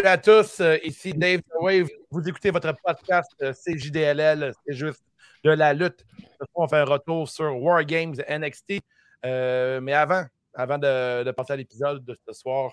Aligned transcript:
Salut 0.00 0.12
à 0.12 0.16
tous, 0.16 0.60
euh, 0.60 0.78
ici 0.82 1.12
Dave 1.12 1.42
Wave. 1.60 1.90
Vous 2.10 2.26
écoutez 2.26 2.50
votre 2.50 2.74
podcast 2.82 3.30
euh, 3.42 3.52
CJDLL, 3.52 4.54
c'est 4.64 4.72
juste 4.72 5.04
de 5.44 5.50
la 5.50 5.74
lutte. 5.74 6.06
On 6.54 6.66
fait 6.66 6.78
un 6.78 6.86
retour 6.86 7.28
sur 7.28 7.54
War 7.62 7.84
Games 7.84 8.14
NXT. 8.26 8.80
Euh, 9.26 9.78
mais 9.82 9.92
avant, 9.92 10.24
avant 10.54 10.78
de, 10.78 11.30
passer 11.32 11.52
à 11.52 11.56
l'épisode 11.56 12.02
de 12.02 12.16
ce 12.26 12.32
soir, 12.32 12.72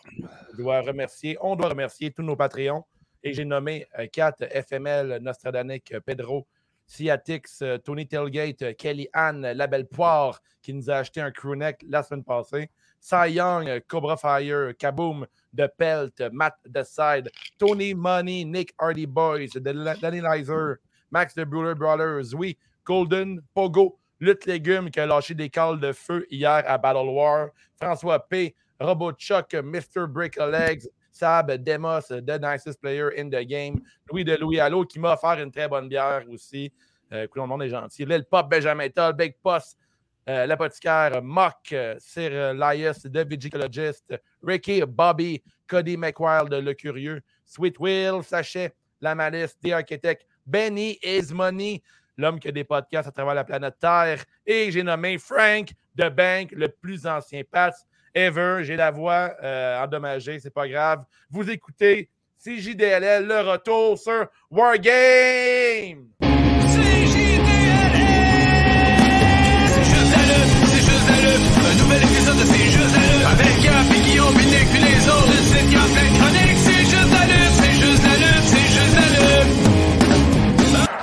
je 0.54 0.64
dois 0.64 0.80
remercier, 0.80 1.38
on 1.42 1.58
doit 1.58 1.68
remercier 1.68 2.12
tous 2.12 2.24
nos 2.24 2.38
Patreons. 2.38 2.86
Et 3.22 3.34
j'ai 3.34 3.44
nommé 3.44 3.86
4 4.14 4.46
FML, 4.66 5.20
Nostradanic, 5.22 5.96
Pedro, 6.06 6.48
Ciatix, 6.86 7.62
Tony 7.84 8.08
Tailgate, 8.08 8.78
Kelly 8.78 9.10
Ann, 9.12 9.42
La 9.42 9.68
Belle 9.68 9.90
Poire, 9.90 10.40
qui 10.62 10.74
nous 10.74 10.90
a 10.90 10.96
acheté 10.96 11.20
un 11.20 11.32
crewneck 11.32 11.84
la 11.90 12.04
semaine 12.04 12.24
passée. 12.24 12.70
Cy 13.02 13.32
Young, 13.32 13.82
Cobra 13.88 14.16
Fire, 14.16 14.72
Kaboom, 14.78 15.28
The 15.58 15.70
Pelt, 15.78 16.22
Matt 16.32 16.54
Side, 16.86 17.30
Tony 17.60 17.94
Money, 17.94 18.46
Nick 18.46 18.74
Hardy 18.80 19.06
Boys, 19.06 19.50
Danny 19.52 20.22
Lizer, 20.22 20.80
Max 21.12 21.34
The 21.34 21.46
Bruder 21.46 21.76
Brothers, 21.76 22.34
oui, 22.34 22.58
Golden, 22.86 23.42
Pogo, 23.56 23.98
Lutte 24.20 24.46
Légumes 24.46 24.90
qui 24.90 25.00
a 25.00 25.06
lâché 25.06 25.36
des 25.36 25.50
cales 25.50 25.80
de 25.80 25.92
feu 25.92 26.26
hier 26.30 26.64
à 26.66 26.78
Battle 26.78 27.10
War, 27.10 27.50
François 27.80 28.20
P, 28.20 28.56
Robot 28.80 29.14
Chuck, 29.18 29.54
Mr. 29.54 30.08
Break 30.08 30.38
a 30.38 30.46
Legs, 30.46 30.88
Sab, 31.12 31.52
Demos, 31.64 32.08
The 32.08 32.40
Nicest 32.40 32.82
Player 32.82 33.12
in 33.18 33.30
the 33.30 33.44
Game, 33.44 33.82
Louis 34.12 34.24
de 34.24 34.36
Louis 34.38 34.60
Allo 34.60 34.86
qui 34.86 35.00
m'a 35.00 35.14
offert 35.14 35.42
une 35.42 35.52
très 35.52 35.68
bonne 35.68 35.88
bière 35.88 36.24
aussi. 36.30 36.72
Euh, 37.12 37.24
écoute, 37.24 37.42
le 37.42 37.48
monde 37.48 37.64
est 37.64 37.70
gentil. 37.70 38.06
Lil 38.06 38.26
Pop, 38.26 38.50
Benjamin 38.50 38.90
Toll, 38.90 39.14
Big 39.14 39.36
Post, 39.42 39.78
l'apothicaire, 40.28 41.22
Mock, 41.24 41.74
Sir 42.00 42.54
Lias, 42.54 43.02
The 43.04 43.26
Vigicologist, 43.26 44.14
Ricky, 44.44 44.82
Bobby, 44.86 45.42
Cody 45.68 45.98
McWild, 45.98 46.54
Le 46.54 46.74
Curieux, 46.74 47.22
Sweet 47.46 47.80
Will, 47.80 48.24
Sachet, 48.24 48.74
La 49.02 49.16
Malice, 49.16 49.58
The 49.64 49.72
Architect, 49.72 50.26
Benny 50.46 51.00
Is 51.02 51.34
Money, 51.34 51.82
l'homme 52.18 52.40
qui 52.40 52.48
a 52.48 52.52
des 52.52 52.64
podcasts 52.64 53.08
à 53.08 53.12
travers 53.12 53.36
la 53.36 53.44
planète 53.44 53.76
Terre, 53.80 54.24
et 54.46 54.72
j'ai 54.72 54.84
nommé 54.84 55.18
Frank 55.18 55.70
The 55.98 56.10
Bank, 56.10 56.52
le 56.52 56.70
plus 56.70 57.06
ancien 57.06 57.44
pass 57.50 57.86
ever. 58.14 58.64
J'ai 58.64 58.76
la 58.76 58.92
voix 58.92 59.36
euh, 59.44 59.84
endommagée, 59.84 60.40
c'est 60.40 60.54
pas 60.54 60.68
grave. 60.68 61.04
Vous 61.30 61.50
écoutez 61.50 62.10
CJDLL, 62.44 63.26
le 63.26 63.42
retour 63.42 63.98
sur 63.98 64.28
Wargame! 64.50 66.37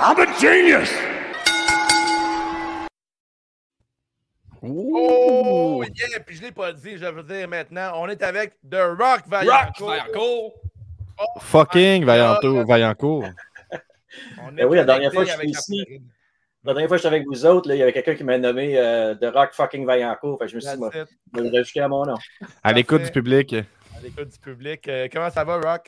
I'm 0.07 0.19
a 0.19 0.27
genius! 0.39 0.93
Oh, 4.61 5.83
yeah! 5.83 6.19
Puis 6.23 6.35
je 6.35 6.43
l'ai 6.43 6.51
pas 6.51 6.73
dit, 6.73 6.99
je 6.99 7.05
veux 7.07 7.23
dire 7.23 7.47
maintenant, 7.47 7.93
on 7.95 8.07
est 8.07 8.21
avec 8.21 8.53
The 8.69 8.75
Rock 8.75 8.99
Rock 8.99 9.21
Vaillancourt. 9.27 9.89
Vaillancourt. 9.89 10.53
Oh 11.17 11.39
Fucking 11.39 12.05
God. 12.05 12.67
Vaillancourt. 12.67 13.23
On 14.43 14.51
est 14.51 14.57
Ben 14.57 14.67
oui, 14.67 14.77
la 14.77 14.83
dernière 14.83 15.11
fois 15.11 15.25
que 15.25 15.31
je 15.31 15.37
suis 15.37 15.49
ici. 15.49 16.01
La 16.63 16.73
dernière 16.73 16.87
fois 16.87 16.97
que 16.97 17.01
j'étais 17.01 17.15
avec 17.15 17.27
vous 17.27 17.43
autres, 17.47 17.67
là, 17.67 17.73
il 17.73 17.79
y 17.79 17.81
avait 17.81 17.93
quelqu'un 17.93 18.13
qui 18.13 18.23
m'a 18.23 18.37
nommé 18.37 18.77
euh, 18.77 19.15
The 19.15 19.33
Rock 19.33 19.53
fucking 19.53 19.87
Vaillancourt. 19.87 20.37
Fait 20.37 20.45
que 20.45 20.51
je 20.51 20.55
me 20.57 20.61
suis 20.61 20.71
dit, 20.71 20.77
moi, 20.77 20.91
je 20.93 20.99
vais 21.41 21.49
le 21.49 21.57
rajouter 21.57 21.79
à 21.79 21.87
mon 21.87 22.05
nom. 22.05 22.17
À 22.63 22.73
l'écoute 22.73 23.01
du 23.01 23.11
public. 23.11 23.55
À 23.55 24.01
l'écoute 24.03 24.29
du 24.29 24.37
public. 24.37 24.87
Euh, 24.87 25.07
comment 25.11 25.31
ça 25.31 25.43
va, 25.43 25.55
Rock? 25.55 25.87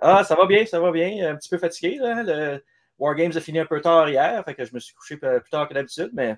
Ah, 0.00 0.24
ça 0.24 0.34
va 0.34 0.44
bien, 0.46 0.66
ça 0.66 0.80
va 0.80 0.90
bien. 0.90 1.30
Un 1.30 1.36
petit 1.36 1.50
peu 1.50 1.58
fatigué. 1.58 1.98
Là. 2.00 2.24
Le 2.24 2.60
War 2.98 3.14
Games 3.14 3.32
a 3.36 3.40
fini 3.40 3.58
un 3.58 3.66
peu 3.66 3.80
tard 3.80 4.08
hier. 4.08 4.42
Fait 4.44 4.54
que 4.54 4.64
je 4.64 4.74
me 4.74 4.80
suis 4.80 4.94
couché 4.94 5.16
plus 5.16 5.50
tard 5.50 5.68
que 5.68 5.74
d'habitude, 5.74 6.10
mais 6.12 6.36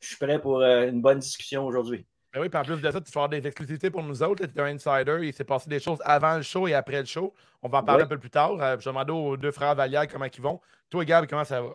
je 0.00 0.08
suis 0.08 0.16
prêt 0.16 0.40
pour 0.40 0.60
euh, 0.60 0.88
une 0.88 1.00
bonne 1.00 1.18
discussion 1.18 1.64
aujourd'hui. 1.66 2.06
Ben 2.32 2.40
oui, 2.40 2.48
puis 2.48 2.58
en 2.58 2.64
plus 2.64 2.80
de 2.80 2.90
ça, 2.90 3.00
tu 3.00 3.12
vas 3.12 3.24
avoir 3.24 3.28
des 3.28 3.46
exclusivités 3.46 3.90
pour 3.90 4.02
nous 4.02 4.22
autres. 4.22 4.46
Tu 4.46 4.58
es 4.58 4.60
un 4.60 4.74
insider. 4.74 5.18
Il 5.22 5.34
s'est 5.34 5.44
passé 5.44 5.68
des 5.68 5.80
choses 5.80 5.98
avant 6.02 6.36
le 6.36 6.42
show 6.42 6.66
et 6.66 6.72
après 6.74 7.00
le 7.00 7.04
show. 7.04 7.34
On 7.62 7.68
va 7.68 7.78
en 7.78 7.82
parler 7.82 8.04
un 8.04 8.06
peu 8.06 8.18
plus 8.18 8.30
tard. 8.30 8.52
Euh, 8.52 8.76
je 8.78 8.84
vais 8.84 8.90
demander 8.90 9.12
aux 9.12 9.36
deux 9.36 9.52
frères 9.52 9.74
Vallière 9.74 10.08
comment 10.08 10.24
ils 10.24 10.42
vont. 10.42 10.60
Toi, 10.88 11.04
Gab, 11.04 11.26
comment 11.26 11.44
ça 11.44 11.60
va? 11.60 11.74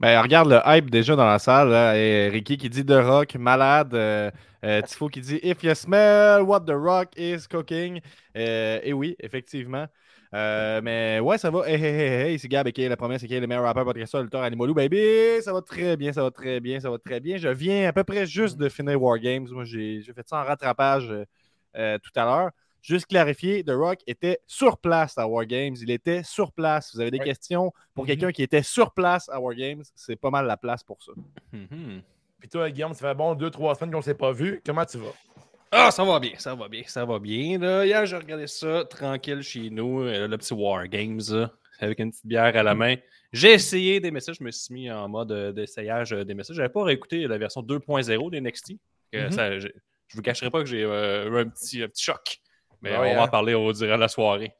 Ben, 0.00 0.20
regarde 0.20 0.48
le 0.50 0.60
hype 0.66 0.90
déjà 0.90 1.16
dans 1.16 1.26
la 1.26 1.38
salle. 1.38 1.70
là. 1.70 1.96
Et 1.96 2.28
Ricky 2.28 2.56
qui 2.56 2.68
dit 2.68 2.84
The 2.84 3.00
Rock, 3.02 3.34
malade. 3.36 3.94
Euh, 3.94 4.30
euh, 4.64 4.82
Tifo 4.86 5.08
qui 5.08 5.20
dit 5.20 5.40
If 5.42 5.62
you 5.62 5.74
smell 5.74 6.42
what 6.42 6.60
The 6.60 6.74
Rock 6.74 7.10
is 7.16 7.46
cooking. 7.48 8.00
Euh, 8.36 8.80
et 8.82 8.92
oui, 8.92 9.16
effectivement. 9.20 9.86
Euh, 10.34 10.80
mais 10.82 11.20
ouais, 11.20 11.36
ça 11.36 11.50
va. 11.50 11.68
Hey, 11.68 11.74
hey, 11.74 11.84
hey, 11.94 12.30
hey, 12.32 12.38
c'est 12.38 12.48
Gab 12.48 12.66
et 12.66 12.72
qui 12.72 12.82
est 12.82 12.88
la 12.88 12.96
première, 12.96 13.20
c'est 13.20 13.26
qui 13.26 13.34
est 13.34 13.40
le 13.40 13.46
meilleur 13.46 13.64
rappeur, 13.64 13.84
podcasteur, 13.84 14.22
lutteur, 14.22 14.42
animalou, 14.42 14.72
baby. 14.72 15.42
Ça 15.42 15.52
va 15.52 15.60
très 15.60 15.96
bien, 15.96 16.12
ça 16.12 16.22
va 16.22 16.30
très 16.30 16.58
bien, 16.60 16.80
ça 16.80 16.90
va 16.90 16.98
très 16.98 17.20
bien. 17.20 17.36
Je 17.36 17.48
viens 17.48 17.88
à 17.88 17.92
peu 17.92 18.02
près 18.02 18.26
juste 18.26 18.56
de 18.56 18.68
finir 18.70 19.00
War 19.02 19.18
Games. 19.18 19.46
Moi, 19.50 19.64
j'ai 19.64 20.00
fait 20.02 20.26
ça 20.26 20.40
en 20.40 20.44
rattrapage 20.44 21.10
euh, 21.10 21.24
euh, 21.76 21.98
tout 22.02 22.18
à 22.18 22.24
l'heure. 22.24 22.50
Juste 22.80 23.06
clarifier, 23.06 23.62
The 23.62 23.70
Rock 23.70 24.00
était 24.06 24.40
sur 24.46 24.78
place 24.78 25.16
à 25.18 25.28
War 25.28 25.44
Games. 25.46 25.76
Il 25.80 25.90
était 25.90 26.22
sur 26.24 26.50
place. 26.50 26.94
Vous 26.94 27.00
avez 27.00 27.10
des 27.12 27.18
Ouais. 27.18 27.24
questions 27.26 27.70
pour 27.94 28.04
Mhm. 28.04 28.08
quelqu'un 28.08 28.32
qui 28.32 28.42
était 28.42 28.62
sur 28.62 28.90
place 28.92 29.28
à 29.28 29.38
War 29.40 29.54
Games, 29.54 29.82
c'est 29.94 30.16
pas 30.16 30.30
mal 30.30 30.46
la 30.46 30.56
place 30.56 30.82
pour 30.82 31.00
ça. 31.02 31.12
Mhm. 31.52 32.02
Puis 32.40 32.48
toi, 32.48 32.68
Guillaume, 32.70 32.92
ça 32.94 33.06
fait 33.08 33.14
bon 33.14 33.34
deux, 33.36 33.50
trois 33.50 33.74
semaines 33.76 33.92
qu'on 33.92 33.98
ne 33.98 34.02
s'est 34.02 34.14
pas 34.14 34.32
vu. 34.32 34.60
Comment 34.66 34.84
tu 34.84 34.98
vas? 34.98 35.12
Ah, 35.74 35.90
ça 35.90 36.04
va 36.04 36.20
bien, 36.20 36.32
ça 36.38 36.54
va 36.54 36.68
bien, 36.68 36.82
ça 36.86 37.04
va 37.06 37.18
bien. 37.18 37.58
Là. 37.58 37.86
Hier, 37.86 38.04
j'ai 38.04 38.16
regardé 38.16 38.46
ça 38.46 38.84
tranquille 38.84 39.40
chez 39.42 39.70
nous, 39.70 40.02
euh, 40.02 40.28
le 40.28 40.36
petit 40.36 40.52
War 40.52 40.86
Games, 40.86 41.20
avec 41.78 41.98
une 41.98 42.10
petite 42.10 42.26
bière 42.26 42.54
à 42.54 42.62
la 42.62 42.74
main. 42.74 42.96
J'ai 43.32 43.52
essayé 43.54 43.98
des 43.98 44.10
messages, 44.10 44.36
je 44.38 44.44
me 44.44 44.50
suis 44.50 44.74
mis 44.74 44.90
en 44.90 45.08
mode 45.08 45.32
euh, 45.32 45.52
d'essayage 45.52 46.12
euh, 46.12 46.24
des 46.24 46.34
messages. 46.34 46.56
J'avais 46.56 46.68
pas 46.68 46.84
réécouté 46.84 47.26
la 47.26 47.38
version 47.38 47.62
2.0 47.62 48.30
d'NXT. 48.30 48.72
Euh, 49.14 49.26
Mhm. 49.26 49.32
ça, 49.32 49.58
j'ai- 49.58 49.74
Je 50.08 50.16
vous 50.16 50.22
cacherai 50.22 50.50
pas 50.50 50.60
que 50.60 50.66
j'ai 50.66 50.84
euh, 50.84 51.30
eu 51.30 51.38
un 51.38 51.48
petit, 51.48 51.82
un 51.82 51.88
petit 51.88 52.04
choc. 52.04 52.36
Mais 52.82 52.92
Ah 52.92 53.00
oui, 53.00 53.08
on 53.12 53.14
va 53.14 53.22
hein? 53.22 53.24
en 53.24 53.28
parler 53.28 53.54
au 53.54 53.72
durant 53.72 53.96
la 53.96 54.08
soirée. 54.08 54.52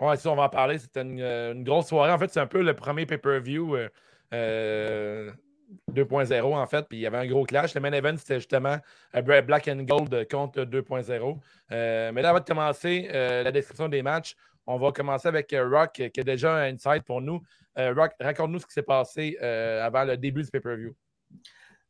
Ouais, 0.00 0.16
ça, 0.18 0.30
on 0.30 0.36
va 0.36 0.42
en 0.42 0.48
parler. 0.50 0.76
C'était 0.76 1.00
une, 1.00 1.18
une 1.22 1.64
grosse 1.64 1.86
soirée. 1.88 2.12
En 2.12 2.18
fait, 2.18 2.28
c'est 2.30 2.40
un 2.40 2.46
peu 2.46 2.60
le 2.60 2.74
premier 2.74 3.06
pay-per-view 3.06 3.74
euh, 4.34 5.30
2.0, 5.92 6.42
en 6.54 6.66
fait. 6.66 6.86
Puis 6.88 6.98
il 6.98 7.00
y 7.02 7.06
avait 7.06 7.18
un 7.18 7.26
gros 7.26 7.44
clash. 7.44 7.74
Le 7.74 7.80
main 7.80 7.92
event, 7.92 8.16
c'était 8.16 8.36
justement 8.36 8.76
euh, 9.14 9.42
Black 9.42 9.68
and 9.68 9.82
Gold 9.82 10.28
contre 10.30 10.62
2.0. 10.62 11.38
Euh, 11.72 12.12
mais 12.12 12.22
là, 12.22 12.30
avant 12.30 12.40
de 12.40 12.44
commencer 12.44 13.08
euh, 13.12 13.42
la 13.42 13.52
description 13.52 13.88
des 13.88 14.02
matchs, 14.02 14.34
on 14.66 14.78
va 14.78 14.92
commencer 14.92 15.28
avec 15.28 15.54
Rock, 15.58 16.02
qui 16.12 16.20
a 16.20 16.22
déjà 16.22 16.56
un 16.56 16.74
insight 16.74 17.04
pour 17.04 17.20
nous. 17.20 17.42
Euh, 17.78 17.94
Rock, 17.94 18.12
raconte-nous 18.20 18.60
ce 18.60 18.66
qui 18.66 18.72
s'est 18.72 18.82
passé 18.82 19.38
avant 19.38 20.04
le 20.04 20.16
début 20.16 20.42
du 20.42 20.50
pay-per-view. 20.50 20.94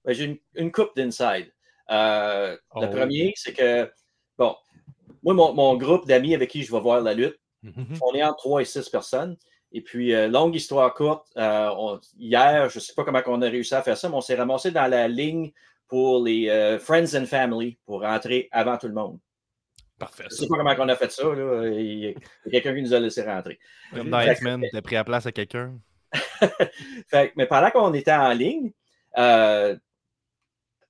Ben, 0.05 0.13
J'ai 0.13 0.25
une, 0.25 0.39
une 0.55 0.71
coupe 0.71 0.95
d'inside. 0.97 1.53
Euh, 1.91 2.57
Oh. 2.75 2.83
Le 2.83 2.91
premier, 2.91 3.33
c'est 3.37 3.53
que, 3.53 3.91
bon, 4.37 4.55
moi, 5.23 5.35
mon, 5.35 5.53
mon 5.55 5.77
groupe 5.77 6.07
d'amis 6.07 6.35
avec 6.35 6.51
qui 6.51 6.63
je 6.63 6.71
vais 6.71 6.81
voir 6.81 7.01
la 7.01 7.15
lutte, 7.15 7.39
on 8.01 8.15
est 8.15 8.23
entre 8.23 8.37
3 8.37 8.63
et 8.63 8.65
6 8.65 8.89
personnes. 8.89 9.37
Et 9.73 9.83
puis, 9.83 10.15
euh, 10.15 10.29
longue 10.29 10.55
histoire 10.55 10.95
courte, 10.95 11.27
euh, 11.37 11.69
on- 11.77 12.01
hier, 12.19 12.71
je 12.71 12.79
ne 12.79 12.81
sais 12.81 12.95
pas 12.95 13.05
comment 13.05 13.21
on 13.27 13.43
a 13.43 13.49
réussi 13.49 13.75
à 13.75 13.83
faire 13.83 13.97
ça, 13.99 14.09
mais 14.09 14.15
on 14.15 14.21
s'est 14.21 14.35
ramassé 14.35 14.71
dans 14.71 14.87
la 14.87 15.09
ligne 15.09 15.53
pour 15.89 16.25
les 16.25 16.49
euh, 16.49 16.79
Friends 16.79 17.15
and 17.15 17.27
Family 17.27 17.79
pour 17.85 18.01
rentrer 18.03 18.49
avant 18.51 18.79
tout 18.79 18.89
le 18.89 18.95
monde. 18.95 19.19
Parfait. 19.99 20.25
Je 20.31 20.35
ne 20.35 20.39
sais 20.41 20.49
pas 20.49 20.57
comment 20.57 20.75
on 20.79 20.89
a 20.89 20.97
fait 20.97 21.11
ça. 21.11 21.25
Là. 21.25 21.69
Il 21.69 21.99
y 21.99 22.09
a 22.09 22.51
quelqu'un 22.51 22.75
qui 22.75 22.83
nous 22.83 22.95
a 22.95 23.01
laissé 23.01 23.23
rentrer. 23.23 23.59
Comme 23.93 24.11
dans 24.11 24.21
X-Men, 24.21 24.65
t'as 24.73 24.81
pris 24.83 24.95
la 24.95 25.05
place 25.05 25.27
à 25.27 25.33
quelqu'un. 25.33 25.79
Mais 27.37 27.47
pendant 27.47 27.71
qu'on 27.71 27.93
était 27.95 28.13
en 28.13 28.33
ligne, 28.33 28.73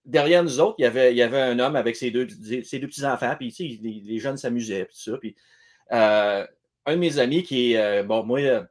derrière 0.04 0.42
nous 0.42 0.60
autres, 0.60 0.76
il 0.78 0.82
y, 0.82 0.86
avait, 0.86 1.12
il 1.12 1.16
y 1.16 1.22
avait 1.22 1.40
un 1.40 1.58
homme 1.58 1.76
avec 1.76 1.96
ses 1.96 2.10
deux, 2.10 2.28
ses 2.62 2.78
deux 2.78 2.86
petits-enfants, 2.86 3.34
puis 3.38 3.52
tu 3.52 3.68
sais, 3.68 3.78
les, 3.82 4.02
les 4.04 4.18
jeunes 4.18 4.36
s'amusaient, 4.36 4.84
puis 4.84 4.94
tout 4.94 5.10
ça. 5.12 5.18
Puis, 5.18 5.36
un 6.88 6.94
de 6.94 7.00
mes 7.00 7.18
amis 7.18 7.42
qui 7.42 7.72
est, 7.72 7.78
euh, 7.80 8.02
bon, 8.02 8.24
moi, 8.24 8.40
euh, 8.40 8.64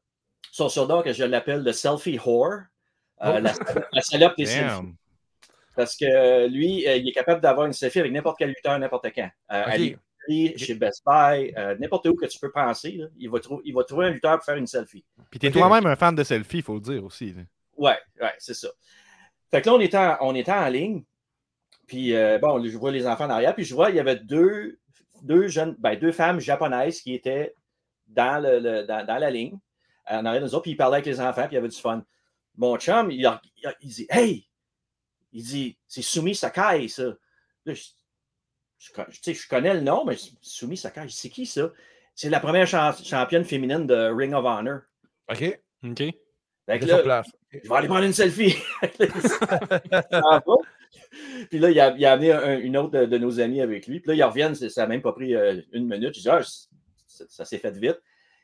son 0.51 0.69
surnom, 0.69 1.01
que 1.01 1.13
je 1.13 1.23
l'appelle 1.23 1.63
le 1.63 1.71
selfie 1.71 2.17
whore, 2.17 2.61
euh, 3.23 3.39
la, 3.39 3.53
la 3.91 4.01
salope 4.01 4.35
des 4.37 4.45
selfies. 4.45 4.93
Parce 5.75 5.95
que 5.95 6.47
lui, 6.47 6.83
il 6.83 7.07
est 7.07 7.11
capable 7.13 7.39
d'avoir 7.41 7.67
une 7.67 7.73
selfie 7.73 7.99
avec 7.99 8.11
n'importe 8.11 8.37
quel 8.39 8.49
lutteur, 8.49 8.77
n'importe 8.79 9.07
quand. 9.13 9.29
À 9.47 9.67
Ok. 9.69 9.77
l'épicerie, 9.77 10.57
chez 10.57 10.73
Best 10.75 11.03
Buy, 11.05 11.53
euh, 11.55 11.75
n'importe 11.79 12.07
où 12.07 12.15
que 12.15 12.25
tu 12.25 12.39
peux 12.39 12.51
penser, 12.51 12.91
là, 12.93 13.05
il, 13.17 13.29
va 13.29 13.39
il 13.63 13.73
va 13.73 13.83
trouver 13.83 14.07
un 14.07 14.09
lutteur 14.09 14.35
pour 14.37 14.43
faire 14.45 14.55
une 14.55 14.65
selfie. 14.67 15.05
Puis 15.29 15.39
t'es 15.39 15.47
Ok. 15.47 15.53
toi-même 15.53 15.85
un 15.85 15.95
fan 15.95 16.15
de 16.15 16.23
selfie, 16.23 16.61
faut 16.63 16.73
le 16.75 16.81
dire 16.81 17.03
aussi. 17.03 17.33
là. 17.33 17.43
Ouais, 17.77 17.97
ouais, 18.19 18.33
c'est 18.39 18.55
ça. 18.55 18.69
Fait 19.51 19.61
que 19.61 19.69
là, 19.69 19.75
on 19.75 19.79
était 19.79 19.97
en, 19.97 20.17
on 20.21 20.33
était 20.35 20.51
en 20.51 20.67
ligne. 20.67 21.03
Puis, 21.85 22.15
euh, 22.15 22.39
bon, 22.39 22.61
je 22.65 22.75
vois 22.77 22.91
les 22.91 23.05
enfants 23.07 23.25
en 23.25 23.29
arrière. 23.29 23.53
Puis, 23.55 23.63
je 23.63 23.75
vois, 23.75 23.91
il 23.91 23.95
y 23.95 23.99
avait 23.99 24.17
deux, 24.17 24.79
deux 25.21 25.47
jeunes, 25.47 25.75
ben, 25.79 25.95
deux 25.97 26.11
femmes 26.11 26.39
japonaises 26.39 27.01
qui 27.01 27.13
étaient 27.13 27.53
dans, 28.07 28.41
le, 28.41 28.59
le- 28.59 28.83
dans, 28.85 29.05
dans 29.05 29.17
la 29.17 29.29
ligne, 29.29 29.57
en 30.09 30.25
arrière 30.25 30.41
de 30.41 30.47
nous 30.47 30.53
autres. 30.55 30.63
Puis, 30.63 30.71
ils 30.71 30.77
parlaient 30.77 30.95
avec 30.97 31.05
les 31.05 31.19
enfants. 31.19 31.41
Puis, 31.43 31.51
il 31.51 31.55
y 31.55 31.57
avait 31.57 31.67
du 31.67 31.77
fun. 31.77 32.03
Mon 32.55 32.77
chum, 32.77 33.11
il, 33.11 33.25
a- 33.25 33.41
il 33.57 33.67
a- 33.67 33.75
il 33.81 33.89
dit 33.89 34.07
Hey, 34.09 34.47
il 35.33 35.43
dit 35.43 35.77
C'est 35.87 36.01
Sumi 36.01 36.33
Sakai, 36.35 36.87
ça. 36.87 37.03
Là, 37.65 37.73
je, 37.73 37.83
je, 38.79 39.47
connais 39.47 39.73
le 39.73 39.81
nom, 39.81 40.05
mais 40.05 40.15
Sumi 40.41 40.77
Sakai, 40.77 41.07
c'est 41.09 41.29
qui 41.29 41.45
ça? 41.45 41.71
C'est 42.15 42.29
la 42.29 42.39
première 42.39 42.65
cha- 42.67 42.95
championne 43.03 43.43
féminine 43.43 43.85
de 43.85 44.09
Ring 44.11 44.33
of 44.33 44.45
Honor. 44.45 44.79
OK. 45.29 45.59
OK. 45.83 45.97
Fait 45.99 46.13
C'est 46.67 46.79
que 46.79 46.87
sur 46.87 46.97
là, 46.97 47.03
place. 47.03 47.27
je 47.51 47.69
vais 47.69 47.75
aller 47.75 47.87
prendre 47.87 48.05
une 48.05 48.13
selfie. 48.13 48.55
Il 48.99 49.07
puis 51.49 51.59
là, 51.59 51.69
il 51.69 51.79
a, 51.79 51.95
il 51.95 52.05
a 52.05 52.11
amené 52.13 52.31
un- 52.31 52.59
une 52.59 52.77
autre 52.77 52.91
de, 52.91 53.05
de 53.05 53.17
nos 53.17 53.39
amis 53.39 53.61
avec 53.61 53.87
lui. 53.87 53.99
Puis 53.99 54.09
là, 54.09 54.15
ils 54.15 54.23
reviennent, 54.23 54.55
ça 54.55 54.81
n'a 54.81 54.87
même 54.87 55.01
pas 55.01 55.13
pris 55.13 55.35
euh, 55.35 55.61
une 55.71 55.87
minute. 55.87 56.13
Je 56.15 56.21
dis, 56.21 56.29
ah, 56.29 56.41
ça, 57.27 57.45
s'est 57.45 57.57
fait 57.57 57.77
vite. 57.77 58.01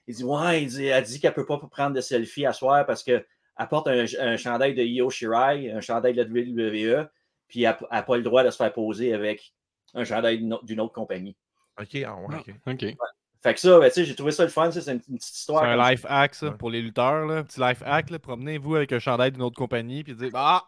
Il 0.07 0.15
dit, 0.15 0.23
ouais, 0.23 0.63
il 0.63 0.67
dit, 0.67 0.85
elle 0.85 1.03
dit 1.03 1.19
qu'elle 1.19 1.31
ne 1.31 1.35
peut 1.35 1.45
pas 1.45 1.57
prendre 1.57 1.95
de 1.95 2.01
selfie 2.01 2.45
à 2.45 2.53
soir 2.53 2.85
parce 2.85 3.03
qu'elle 3.03 3.25
porte 3.69 3.87
un, 3.87 4.05
un 4.19 4.37
chandail 4.37 4.73
de 4.75 4.83
Io 4.83 5.09
Shirai, 5.09 5.71
un 5.71 5.81
chandail 5.81 6.13
de 6.13 6.23
la 6.23 6.29
WWE, 6.29 7.07
puis 7.47 7.63
elle 7.63 7.77
n'a 7.91 8.03
pas 8.03 8.17
le 8.17 8.23
droit 8.23 8.43
de 8.43 8.49
se 8.49 8.57
faire 8.57 8.73
poser 8.73 9.13
avec 9.13 9.53
un 9.93 10.03
chandail 10.03 10.39
d'une 10.63 10.79
autre- 10.81 10.93
compagnie. 10.93 11.37
OK, 11.79 11.95
ah 12.05 12.15
ouais, 12.15 12.35
OK. 12.35 12.53
OK. 12.67 12.85
Fait 13.41 13.53
que 13.53 13.59
ça, 13.59 13.77
ben, 13.79 13.87
tu 13.89 13.95
sais, 13.95 14.05
j'ai 14.05 14.15
trouvé 14.15 14.31
ça 14.31 14.43
le 14.43 14.49
fun. 14.49 14.71
C'est 14.71 14.85
une, 14.87 14.93
une 15.09 15.17
petite 15.17 15.21
C'est 15.23 15.39
histoire. 15.39 15.63
un 15.63 15.77
ça. 15.83 15.91
life 15.91 16.05
hack, 16.07 16.33
ça, 16.35 16.47
Ouais. 16.49 16.57
pour 16.57 16.69
les 16.69 16.81
lutteurs. 16.81 17.25
Là. 17.25 17.43
Petit 17.43 17.59
life 17.59 17.81
hack. 17.85 18.17
Promenez-vous 18.19 18.75
avec 18.75 18.91
un 18.93 18.99
chandail 18.99 19.31
d'une 19.33 19.41
autre 19.41 19.57
compagnie. 19.57 20.03
Puis 20.03 20.15
dites 20.15 20.31
Ah, 20.33 20.63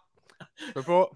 je 0.68 0.74
peux 0.74 0.84
pas. 0.84 1.10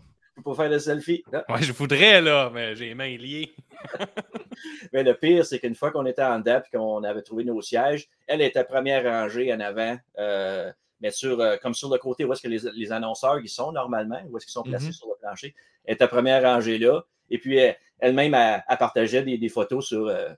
Pas 0.43 0.55
faire 0.55 0.69
de 0.69 0.77
selfie. 0.77 1.23
Ah. 1.33 1.43
Ouais, 1.49 1.61
je 1.61 1.71
voudrais, 1.73 2.21
là, 2.21 2.49
mais 2.53 2.75
j'ai 2.75 2.85
les 2.87 2.95
mains 2.95 3.17
liées. 3.17 3.53
Mais 4.93 5.03
le 5.03 5.13
pire, 5.13 5.45
c'est 5.45 5.59
qu'une 5.59 5.75
fois 5.75 5.91
qu'on 5.91 6.05
était 6.05 6.23
en 6.23 6.39
dedans 6.39 6.61
et 6.65 6.75
qu'on 6.77 7.03
avait 7.03 7.21
trouvé 7.21 7.43
nos 7.43 7.61
sièges, 7.61 8.09
elle 8.27 8.41
était 8.41 8.63
première 8.63 9.03
rangée 9.03 9.53
en 9.53 9.59
avant, 9.59 9.97
euh, 10.17 10.71
mais 10.99 11.11
sur, 11.11 11.39
euh, 11.39 11.55
comme 11.61 11.73
sur 11.73 11.89
le 11.91 11.97
côté 11.97 12.25
où 12.25 12.33
est-ce 12.33 12.41
que 12.41 12.47
les, 12.49 12.59
les 12.73 12.91
annonceurs 12.91 13.39
ils 13.39 13.47
sont 13.49 13.71
normalement, 13.71 14.21
où 14.29 14.37
est-ce 14.37 14.45
qu'ils 14.45 14.53
sont 14.53 14.63
placés 14.63 14.87
Mhm. 14.87 14.91
sur 14.91 15.07
le 15.07 15.13
plancher. 15.21 15.55
Elle 15.85 15.93
était 15.95 16.07
première 16.07 16.41
rangée 16.43 16.77
là. 16.77 17.03
Et 17.29 17.37
puis, 17.37 17.55
elle- 17.57 17.77
elle-même, 17.99 18.33
elle, 18.33 18.63
elle 18.67 18.77
partageait 18.77 19.21
des, 19.23 19.37
des 19.37 19.49
photos 19.49 19.85
sur, 19.87 20.07
euh, 20.07 20.29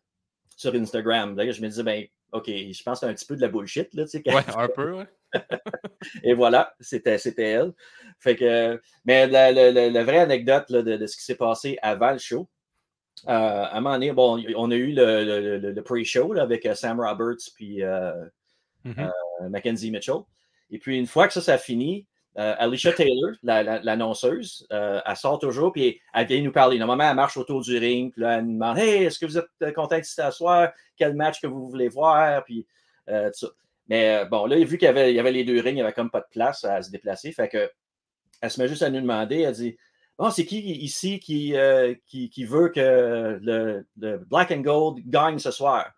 sur 0.56 0.74
Instagram. 0.76 1.36
Là, 1.36 1.50
je 1.52 1.62
me 1.62 1.68
disais, 1.68 1.84
ben, 1.84 2.06
OK, 2.32 2.46
je 2.48 2.84
pense 2.84 3.00
que 3.00 3.06
c'est 3.06 3.12
un 3.12 3.14
petit 3.16 3.26
peu 3.26 3.36
de 3.36 3.42
la 3.42 3.48
bullshit. 3.48 3.92
Là, 3.94 4.04
tu 4.04 4.10
sais, 4.10 4.24
Ouais, 4.28 4.44
un 4.58 4.68
peu, 4.68 4.92
ouais. 4.98 5.08
et 6.24 6.34
voilà, 6.34 6.74
c'était, 6.80 7.18
elle. 7.38 7.74
Fait 8.20 8.36
que, 8.36 8.82
mais 9.06 9.28
la, 9.28 9.52
la- 9.52 9.72
la- 9.72 9.90
la 9.90 10.04
vraie 10.04 10.20
anecdote 10.20 10.70
là, 10.70 10.82
de, 10.82 10.98
de 10.98 11.08
ce 11.08 11.18
qui 11.18 11.24
s'est 11.24 11.36
passé 11.36 11.78
avant 11.82 12.12
le 12.12 12.18
show, 12.18 12.50
euh, 13.28 13.32
à 13.32 13.78
un 13.78 13.82
moment 13.82 13.96
donné, 13.96 14.12
bon, 14.12 14.44
on 14.56 14.72
a 14.72 14.76
eu 14.76 14.94
le, 14.94 15.24
le- 15.24 15.58
le- 15.60 15.72
le 15.72 15.84
pre-show 15.84 16.34
avec 16.38 16.66
euh, 16.66 16.74
Sam 16.76 17.00
Roberts 17.00 17.52
puis 17.56 17.84
euh, 17.84 18.14
Mhm. 18.84 18.96
euh, 19.00 19.50
Mackenzie 19.50 19.92
Mitchell. 19.92 20.16
Et 20.72 20.80
puis, 20.80 20.98
une 20.98 21.06
fois 21.06 21.28
que 21.28 21.34
ça, 21.34 21.42
ça 21.42 21.58
finit, 21.60 22.08
Alicia 22.36 22.94
Taylor, 22.94 23.32
la- 23.44 23.62
la- 23.62 23.80
l'annonceuse, 23.84 24.66
elle 24.72 25.16
sort 25.18 25.38
toujours, 25.38 25.72
puis 25.74 26.00
elle 26.14 26.26
vient 26.28 26.42
nous 26.42 26.52
parler. 26.52 26.80
Normalement, 26.80 27.08
elle 27.10 27.16
marche 27.16 27.36
autour 27.38 27.62
du 27.62 27.78
ring, 27.78 28.12
puis 28.12 28.22
là, 28.22 28.38
elle 28.38 28.46
nous 28.46 28.54
demande 28.54 28.78
Hey, 28.80 29.04
est-ce 29.04 29.20
que 29.20 29.26
vous 29.26 29.38
êtes 29.38 29.76
content 29.76 29.98
de 30.00 30.22
à 30.22 30.32
soir 30.32 30.70
Quel 30.96 31.14
match 31.14 31.42
que 31.42 31.48
vous 31.48 31.68
voulez 31.70 31.90
voir 31.90 32.44
Puis, 32.46 32.66
tout 33.06 33.14
ça. 33.34 33.48
Mais 33.92 34.08
euh, 34.16 34.26
bon, 34.26 34.46
là, 34.46 34.56
vu 34.56 34.78
qu'il 34.78 34.86
y 34.86 34.88
avait, 34.88 35.12
il 35.12 35.18
y 35.18 35.20
avait 35.20 35.34
les 35.34 35.44
deux 35.44 35.60
rings, 35.60 35.74
il 35.74 35.76
n'y 35.76 35.82
avait 35.82 35.92
comme 35.92 36.10
pas 36.10 36.22
de 36.22 36.28
place 36.32 36.64
à 36.64 36.82
se 36.82 36.90
déplacer. 36.92 37.34
Fait 37.34 37.50
que, 37.50 37.70
elle 38.40 38.50
se 38.50 38.62
met 38.62 38.70
juste 38.70 38.84
à 38.84 38.90
nous 38.90 39.02
demander 39.02 39.42
Elle 39.42 39.54
dit 39.54 39.78
Bon, 40.18 40.30
c'est 40.32 40.46
qui 40.46 40.62
ici 40.62 41.20
qui, 41.20 41.58
euh, 41.58 41.94
qui, 42.06 42.30
qui 42.30 42.46
veut 42.46 42.70
que 42.70 43.38
le, 43.42 43.86
le 43.98 44.18
Black 44.20 44.52
and 44.52 44.62
Gold 44.62 45.04
gagne 45.06 45.40
ce 45.40 45.52
soir 45.52 45.92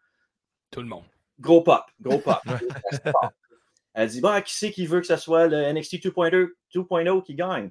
Tout 0.72 0.82
le 0.82 0.88
monde. 0.88 1.04
Gros 1.40 1.62
pop, 1.62 1.84
gros 2.02 2.18
pop. 2.18 2.40
Elle 3.94 4.10
dit 4.10 4.22
bah, 4.22 4.42
qui 4.42 4.56
c'est 4.56 4.72
qui 4.72 4.88
veut 4.88 5.00
que 5.00 5.06
ce 5.06 5.18
soit 5.18 5.46
le 5.46 5.72
NXT 5.72 6.06
2.0 6.08 6.50
2.0 6.74 7.24
qui 7.24 7.36
gagne 7.36 7.70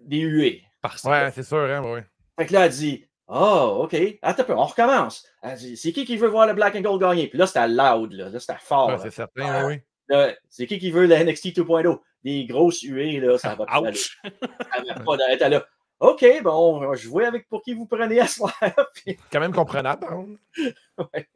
Des 0.00 0.20
huées. 0.20 0.64
Parce 0.80 1.04
Ouais, 1.04 1.30
c'est 1.34 1.42
sûr, 1.42 1.58
hein, 1.58 1.82
ouais. 1.82 2.06
Fait 2.38 2.46
que 2.46 2.54
là, 2.54 2.64
elle 2.64 2.72
dit 2.72 3.06
Oh, 3.32 3.82
OK, 3.84 3.96
attends 4.22 4.42
un 4.42 4.44
peu, 4.44 4.54
on 4.54 4.64
recommence. 4.64 5.24
Elle 5.42 5.56
dit 5.56 5.76
C'est 5.76 5.92
qui 5.92 6.04
qui 6.04 6.16
veut 6.16 6.28
voir 6.28 6.48
le 6.48 6.54
Black 6.54 6.74
and 6.74 6.80
Gold 6.80 7.00
gagner? 7.00 7.28
Puis 7.28 7.38
là, 7.38 7.46
c'était 7.46 7.68
loud, 7.68 8.12
là, 8.12 8.28
là 8.28 8.40
c'était 8.40 8.58
fort. 8.58 8.88
Ouais, 8.88 8.98
c'est 9.00 9.12
certain, 9.12 9.66
oui, 9.66 9.74
oui. 9.74 9.80
Là, 10.08 10.34
C'est 10.48 10.66
qui 10.66 10.80
qui 10.80 10.90
veut 10.90 11.06
le 11.06 11.16
NXT 11.16 11.56
2.0 11.56 12.00
Des 12.24 12.44
grosses 12.46 12.82
huées, 12.82 13.20
là, 13.20 13.38
ça 13.38 13.54
va 13.54 13.66
pas 13.66 13.72
aller. 13.74 14.00
Elle 14.24 14.84
va 14.88 14.94
pas 15.04 15.16
là. 15.16 15.66
OK, 16.00 16.24
bon, 16.42 16.94
je 16.94 17.08
vois 17.08 17.26
avec 17.26 17.48
pour 17.48 17.62
qui 17.62 17.74
vous 17.74 17.86
prenez 17.86 18.18
à 18.20 18.26
soir. 18.26 18.52
Puis, 18.94 19.16
Quand 19.30 19.38
même 19.40 19.52
comprenable, 19.52 20.06
ouais. 20.98 21.28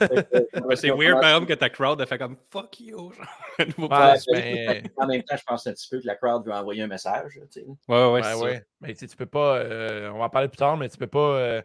Ouais, 0.00 0.76
c'est 0.76 0.90
weird, 0.90 1.20
par 1.20 1.30
exemple, 1.30 1.46
que 1.46 1.54
ta 1.54 1.68
crowd 1.70 2.00
a 2.00 2.06
fait 2.06 2.18
comme 2.18 2.36
fuck 2.50 2.78
you. 2.80 3.12
Ouais, 3.58 3.88
place. 3.88 4.24
mais- 4.32 4.82
En 4.96 5.06
même 5.06 5.22
temps, 5.22 5.36
je 5.36 5.42
pense 5.44 5.66
un 5.66 5.72
petit 5.72 5.88
peu 5.90 6.00
que 6.00 6.06
la 6.06 6.14
crowd 6.16 6.44
veut 6.46 6.52
envoyer 6.52 6.82
un 6.82 6.86
message. 6.86 7.32
tu 7.52 7.60
sais. 7.60 7.66
Ouais, 7.88 8.10
ouais, 8.10 8.34
Ouais. 8.42 8.64
Mais 8.80 8.94
tu 8.94 9.06
peux 9.08 9.26
pas, 9.26 9.56
euh, 9.58 10.10
on 10.10 10.18
va 10.18 10.24
en 10.24 10.30
parler 10.30 10.48
plus 10.48 10.56
tard, 10.56 10.76
mais 10.76 10.88
tu 10.88 10.96
peux 10.96 11.06
pas 11.06 11.18
euh, 11.36 11.62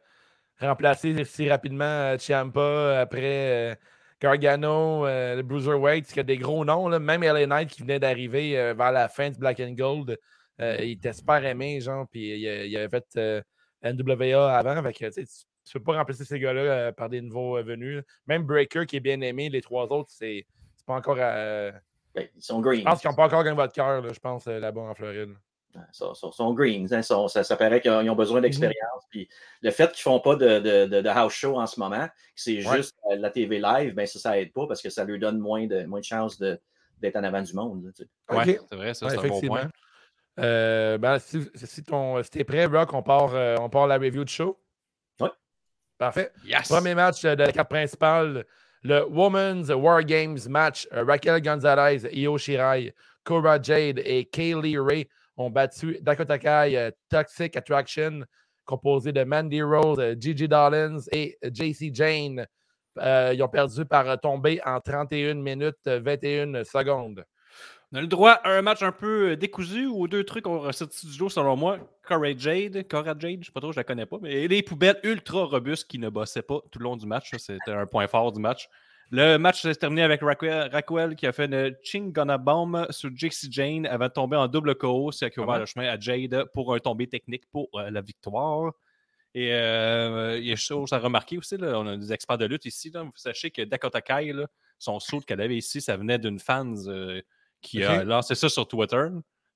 remplacer 0.60 1.24
si 1.24 1.50
rapidement 1.50 1.86
euh, 1.86 2.18
Ciampa 2.18 3.00
après 3.00 3.72
euh, 3.72 3.76
Gargano, 4.20 5.06
euh, 5.06 5.36
le 5.36 5.44
Bruiserweight, 5.44 6.06
qui 6.12 6.20
a 6.20 6.24
des 6.24 6.38
gros 6.38 6.66
noms. 6.66 6.90
Là. 6.90 7.00
Même 7.00 7.24
LA 7.24 7.46
Knight 7.46 7.70
qui 7.70 7.82
venait 7.84 8.00
d'arriver 8.00 8.58
euh, 8.60 8.74
vers 8.74 8.92
la 8.92 9.08
fin 9.08 9.30
du 9.30 9.38
Black 9.40 9.60
and 9.60 9.74
Gold, 9.74 10.18
euh, 10.60 10.78
il 10.82 10.92
était 10.92 11.14
super 11.14 11.44
aimé, 11.46 11.80
genre, 11.80 12.06
puis 12.12 12.30
il, 12.32 12.66
il 12.68 12.78
avait 12.78 12.90
fait 12.90 13.06
euh, 13.18 13.42
NWA 13.84 14.58
avant. 14.58 14.82
Fait 14.84 14.94
que, 14.94 15.10
tu 15.22 15.26
tu 15.68 15.80
peux 15.80 15.84
pas 15.92 15.98
remplacer 15.98 16.26
ces 16.26 16.40
gars-là 16.40 16.62
euh, 16.62 16.92
par 16.92 17.10
des 17.10 17.22
nouveaux 17.22 17.58
euh, 17.58 17.64
venus. 17.64 18.04
Même 18.28 18.44
Breaker 18.44 18.86
qui 18.86 18.98
est 18.98 19.02
bien 19.02 19.20
aimé, 19.22 19.50
les 19.50 19.62
trois 19.62 19.86
autres, 19.92 20.10
c'est 20.12 20.46
c'est 20.76 20.86
pas 20.86 20.94
encore. 20.96 21.18
à- 21.20 21.72
Ben, 22.16 22.28
ils 22.36 22.42
sont 22.42 22.60
green. 22.62 22.80
Je 22.80 22.86
pense 22.86 23.02
qu'ils 23.02 23.10
n'ont 23.10 23.16
pas 23.16 23.26
encore 23.26 23.44
gagné 23.44 23.56
votre 23.56 23.74
cœur, 23.74 24.02
là, 24.02 24.10
je 24.12 24.20
pense, 24.20 24.48
euh, 24.48 24.60
là-bas 24.60 24.82
en 24.82 24.94
Floride. 24.96 25.36
Ils 25.76 25.82
sont, 25.92 26.16
sont- 26.16 26.32
sont 26.32 26.54
greens. 26.54 26.92
hein, 26.92 27.04
sont- 27.04 27.28
ça, 27.28 27.44
ça 27.44 27.56
paraît 27.56 27.80
qu'ils 27.82 27.92
ont, 27.92 28.00
ont 28.00 28.04
Mhm. 28.04 28.16
besoin 28.16 28.42
d'expérience. 28.42 29.04
Puis 29.12 29.30
le 29.62 29.70
fait 29.70 29.92
qu'ils 29.92 30.10
ne 30.10 30.16
font 30.16 30.20
pas 30.20 30.36
de, 30.36 30.60
de- 30.60 30.86
de- 30.88 31.02
de 31.02 31.10
house 31.10 31.34
show 31.34 31.60
en 31.60 31.68
ce 31.68 31.80
moment, 31.80 32.08
que 32.08 32.12
c'est 32.36 32.66
Ouais. 32.68 32.78
juste 32.78 32.96
euh, 33.12 33.16
la 33.18 33.30
TV 33.30 33.60
live, 33.60 33.94
ben 33.94 34.08
ça, 34.08 34.18
ça 34.18 34.40
aide 34.40 34.52
pas 34.54 34.66
parce 34.66 34.82
que 34.82 34.90
ça 34.90 35.04
leur 35.06 35.20
donne 35.20 35.38
moins 35.38 35.68
de, 35.68 35.84
moins 35.84 36.00
de 36.00 36.06
chances 36.06 36.40
de- 36.40 36.60
d'être 37.00 37.16
en 37.18 37.24
avant 37.24 37.42
du 37.44 37.54
monde. 37.54 37.84
là, 37.86 37.92
tu 37.96 38.04
sais. 38.04 38.36
Ouais, 38.36 38.56
Ok. 38.58 38.66
c'est 38.70 38.76
vrai, 38.76 38.94
ça, 38.96 39.06
Ouais, 39.06 39.12
c'est 39.12 39.20
un 39.20 39.28
bon 39.28 39.42
point. 39.42 39.70
Euh, 40.40 40.98
ben, 40.98 41.20
si, 41.20 41.42
si, 41.56 41.84
ton, 41.84 42.22
si 42.24 42.30
t'es 42.32 42.44
prêt, 42.44 42.66
Rock, 42.66 42.94
on 42.94 43.02
part, 43.04 43.34
euh, 43.36 43.56
on 43.60 43.70
part 43.70 43.86
la 43.88 43.98
review 43.98 44.24
de 44.24 44.30
show. 44.30 44.60
Parfait. 45.98 46.32
Yes! 46.46 46.68
Premier 46.68 46.96
match 46.96 47.26
euh, 47.26 47.36
de 47.36 47.44
la 47.44 47.52
carte 47.52 47.70
principale, 47.70 48.46
le 48.84 49.06
Women's 49.10 49.70
War 49.70 50.04
Games 50.04 50.40
match. 50.48 50.88
Euh, 50.94 51.04
Raquel 51.04 51.42
Gonzalez, 51.42 52.08
Io 52.14 52.38
Shirai, 52.38 52.94
Cora 53.24 53.62
Jade 53.62 54.00
et 54.06 54.26
Kaylee 54.26 54.78
Ray 54.78 55.08
ont 55.38 55.50
battu 55.50 55.98
Dakota 56.02 56.38
Kai 56.38 56.76
euh, 56.76 56.92
Toxic 57.10 57.56
Attraction, 57.56 58.24
composé 58.66 59.12
de 59.12 59.24
Mandy 59.24 59.62
Rose, 59.62 60.16
Gigi 60.20 60.48
Dollins 60.48 61.00
et 61.12 61.38
JC 61.44 61.94
Jane. 61.94 62.46
Euh, 63.00 63.32
ils 63.34 63.44
ont 63.44 63.48
perdu 63.48 63.86
par 63.86 64.20
tomber 64.20 64.60
en 64.66 64.80
31 64.80 65.36
minutes 65.36 65.76
euh, 65.88 66.00
21 66.00 66.64
secondes. 66.64 67.24
On 67.94 67.98
a 67.98 68.02
le 68.02 68.08
droit 68.08 68.32
à 68.32 68.52
un 68.52 68.62
match 68.62 68.84
un 68.84 68.92
peu 68.92 69.32
euh, 69.32 69.36
décousu 69.38 69.86
ou 69.86 70.08
deux 70.10 70.26
trucs 70.26 70.44
qu'on 70.44 70.60
ressorti 70.60 71.08
du 71.08 71.18
lot 71.20 71.30
selon 71.30 71.56
moi. 71.56 71.80
Cora 72.04 72.36
Jade, 72.38 72.86
Cora 72.88 73.16
Jade, 73.18 73.40
je 73.42 73.46
sais 73.46 73.52
pas 73.52 73.62
trop, 73.62 73.72
je 73.72 73.78
la 73.78 73.86
connais 73.86 74.06
pas, 74.06 74.18
mais 74.22 74.48
des 74.48 74.62
poubelles 74.62 75.00
ultra 75.04 75.46
robustes 75.46 75.88
qui 75.88 75.98
ne 75.98 76.10
bossaient 76.10 76.42
pas 76.42 76.60
tout 76.70 76.80
le 76.80 76.84
long 76.84 76.98
du 76.98 77.06
match. 77.06 77.32
C'était 77.38 77.72
un 77.72 77.86
point 77.86 78.08
fort 78.08 78.34
du 78.34 78.42
match. 78.42 78.68
Le 79.10 79.38
match 79.38 79.62
s'est 79.62 79.76
terminé 79.76 80.04
avec 80.04 80.22
Raquel, 80.22 80.70
Raquel 80.70 81.16
qui 81.16 81.28
a 81.28 81.32
fait 81.32 81.46
une 81.46 81.74
Chingona 81.82 82.38
Bomb 82.38 82.88
sur 82.90 83.10
JC 83.16 83.48
Jane 83.50 83.86
avant 83.86 84.08
de 84.08 84.12
tomber 84.12 84.36
en 84.36 84.50
double 84.50 84.76
KO, 84.76 85.14
ce 85.14 85.26
qui 85.26 85.40
a 85.40 85.44
ouvert 85.44 85.54
Ah 85.54 85.54
ouais? 85.54 85.60
le 85.62 85.66
chemin 85.66 85.88
à 85.88 85.98
Jade 85.98 86.46
pour 86.54 86.76
un 86.76 86.80
tombé 86.80 87.08
technique 87.08 87.50
pour 87.50 87.70
euh, 87.76 87.90
la 87.90 88.02
victoire. 88.02 88.74
Et 89.34 89.54
euh, 89.54 90.38
il 90.38 90.46
y 90.46 90.52
a 90.52 90.58
chose 90.58 90.92
à 90.92 91.00
remarquer 91.00 91.38
aussi, 91.38 91.56
là, 91.58 91.80
on 91.80 91.88
a 91.88 91.96
des 91.96 92.12
experts 92.12 92.38
de 92.38 92.46
lutte 92.46 92.66
ici. 92.66 92.90
Là. 92.90 93.04
Vous 93.04 93.12
sachez 93.16 93.50
que 93.50 93.62
Dakota 93.62 94.02
Kai, 94.02 94.34
là, 94.34 94.46
son 94.78 95.00
saut 95.00 95.22
qu'elle 95.22 95.40
avait 95.40 95.58
ici, 95.58 95.80
ça 95.80 95.96
venait 95.96 96.20
d'une 96.20 96.40
fan 96.40 96.76
euh, 96.88 97.22
qui 97.62 97.84
a 97.84 98.04
lancé 98.04 98.36
ça 98.36 98.50
sur 98.50 98.68
Twitter. 98.68 99.08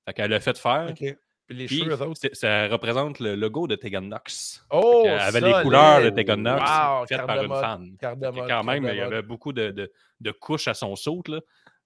Fait 0.06 0.12
qu'elle 0.14 0.30
l'a 0.30 0.40
fait 0.40 0.58
faire. 0.58 0.88
OK. 0.90 1.16
Puis 1.48 1.56
les 1.58 1.66
Puis, 1.66 1.78
cheveux, 1.80 1.90
eux 1.96 2.02
autres? 2.02 2.18
c'est- 2.20 2.34
ça 2.34 2.68
représente 2.68 3.18
le 3.20 3.34
logo 3.34 3.66
de 3.66 3.74
Tegan 3.74 4.02
Knox. 4.02 4.64
Oh! 4.70 5.02
Elle 5.06 5.18
avait 5.18 5.40
les 5.40 5.52
couleurs 5.62 6.02
de 6.02 6.10
Tegan 6.10 6.36
Knox 6.38 6.62
Wow, 6.62 7.06
faites 7.06 7.26
par 7.26 7.42
une 7.42 7.54
fan. 7.54 7.96
quand 8.00 8.64
même, 8.64 8.84
il 8.84 8.96
y 8.96 9.00
avait 9.00 9.22
beaucoup 9.22 9.52
de, 9.52 9.70
de- 9.70 9.92
de 10.20 10.30
couches 10.30 10.68
à 10.68 10.74
son 10.74 10.94
saut. 10.96 11.22
Là. 11.28 11.40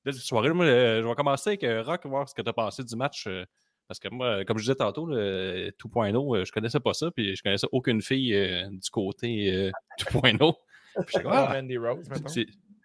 Là, 0.05 0.13
cette 0.13 0.23
soirée, 0.23 0.51
moi, 0.53 0.67
euh, 0.67 1.03
je 1.03 1.09
vais 1.09 1.15
commencer 1.15 1.51
avec 1.51 1.65
euh, 1.65 1.83
Rock, 1.83 2.07
voir 2.07 2.29
ce 2.29 2.35
que 2.35 2.43
tu 2.43 2.49
as 2.49 2.53
pensé 2.53 2.85
du 2.85 2.95
match. 2.97 3.27
euh, 3.27 3.45
parce 3.89 3.99
que 3.99 4.09
moi, 4.09 4.45
comme 4.45 4.59
je 4.59 4.65
disais 4.65 4.75
tantôt, 4.75 5.07
le 5.07 5.71
2.0, 5.79 6.37
euh, 6.37 6.45
je 6.45 6.53
connaissais 6.53 6.81
pas 6.81 6.93
ça, 6.95 7.11
puis 7.11 7.35
je 7.35 7.43
connaissais 7.43 7.67
aucune 7.73 8.03
fille 8.03 8.35
euh, 8.35 8.69
du 8.71 8.91
côté 8.91 9.53
euh, 9.53 9.71
2.0. 9.99 10.55
Puis 10.97 11.05
j'étais 11.09 11.23
comme, 11.25 11.33
Ah, 11.35 11.51
Mandy 11.53 11.77
Rose, 11.77 12.09
maintenant. 12.09 12.31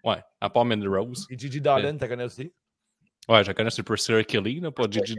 Ouais, 0.04 0.18
à 0.42 0.50
part 0.50 0.66
Mandy 0.66 0.86
Rose. 0.88 1.26
Et 1.30 1.38
Gigi 1.38 1.62
Dolan, 1.62 1.98
tu 1.98 2.08
connais 2.08 2.24
aussi? 2.26 2.52
Ouais, 3.32 3.44
je 3.44 3.52
connais 3.52 3.70
c'est 3.70 3.84
Priscilla 3.84 4.24
Kelly, 4.24 4.60
là, 4.60 4.72
pas 4.72 4.84
Gigi. 4.90 5.16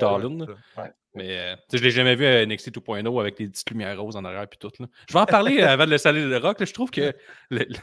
Ouais. 0.78 0.90
Mais 1.14 1.38
euh, 1.38 1.54
tu 1.56 1.62
sais, 1.72 1.78
je 1.78 1.82
l'ai 1.84 1.90
jamais 1.90 2.14
vu 2.14 2.24
à 2.26 2.44
NXT 2.46 2.70
2.0 2.78 3.20
avec 3.20 3.38
les 3.38 3.48
petites 3.48 3.68
lumières 3.70 4.00
roses 4.00 4.16
en 4.16 4.24
arrière 4.24 4.46
puis 4.48 4.58
tout. 4.58 4.70
Là. 4.78 4.86
Je 5.08 5.12
vais 5.12 5.20
en 5.20 5.26
parler 5.26 5.60
euh, 5.60 5.68
avant 5.68 5.84
de 5.84 5.90
laisser 5.90 6.08
aller 6.08 6.24
le 6.24 6.38
rock. 6.38 6.58
là. 6.60 6.66
Je 6.66 6.72
trouve 6.72 6.90
que 6.90 7.12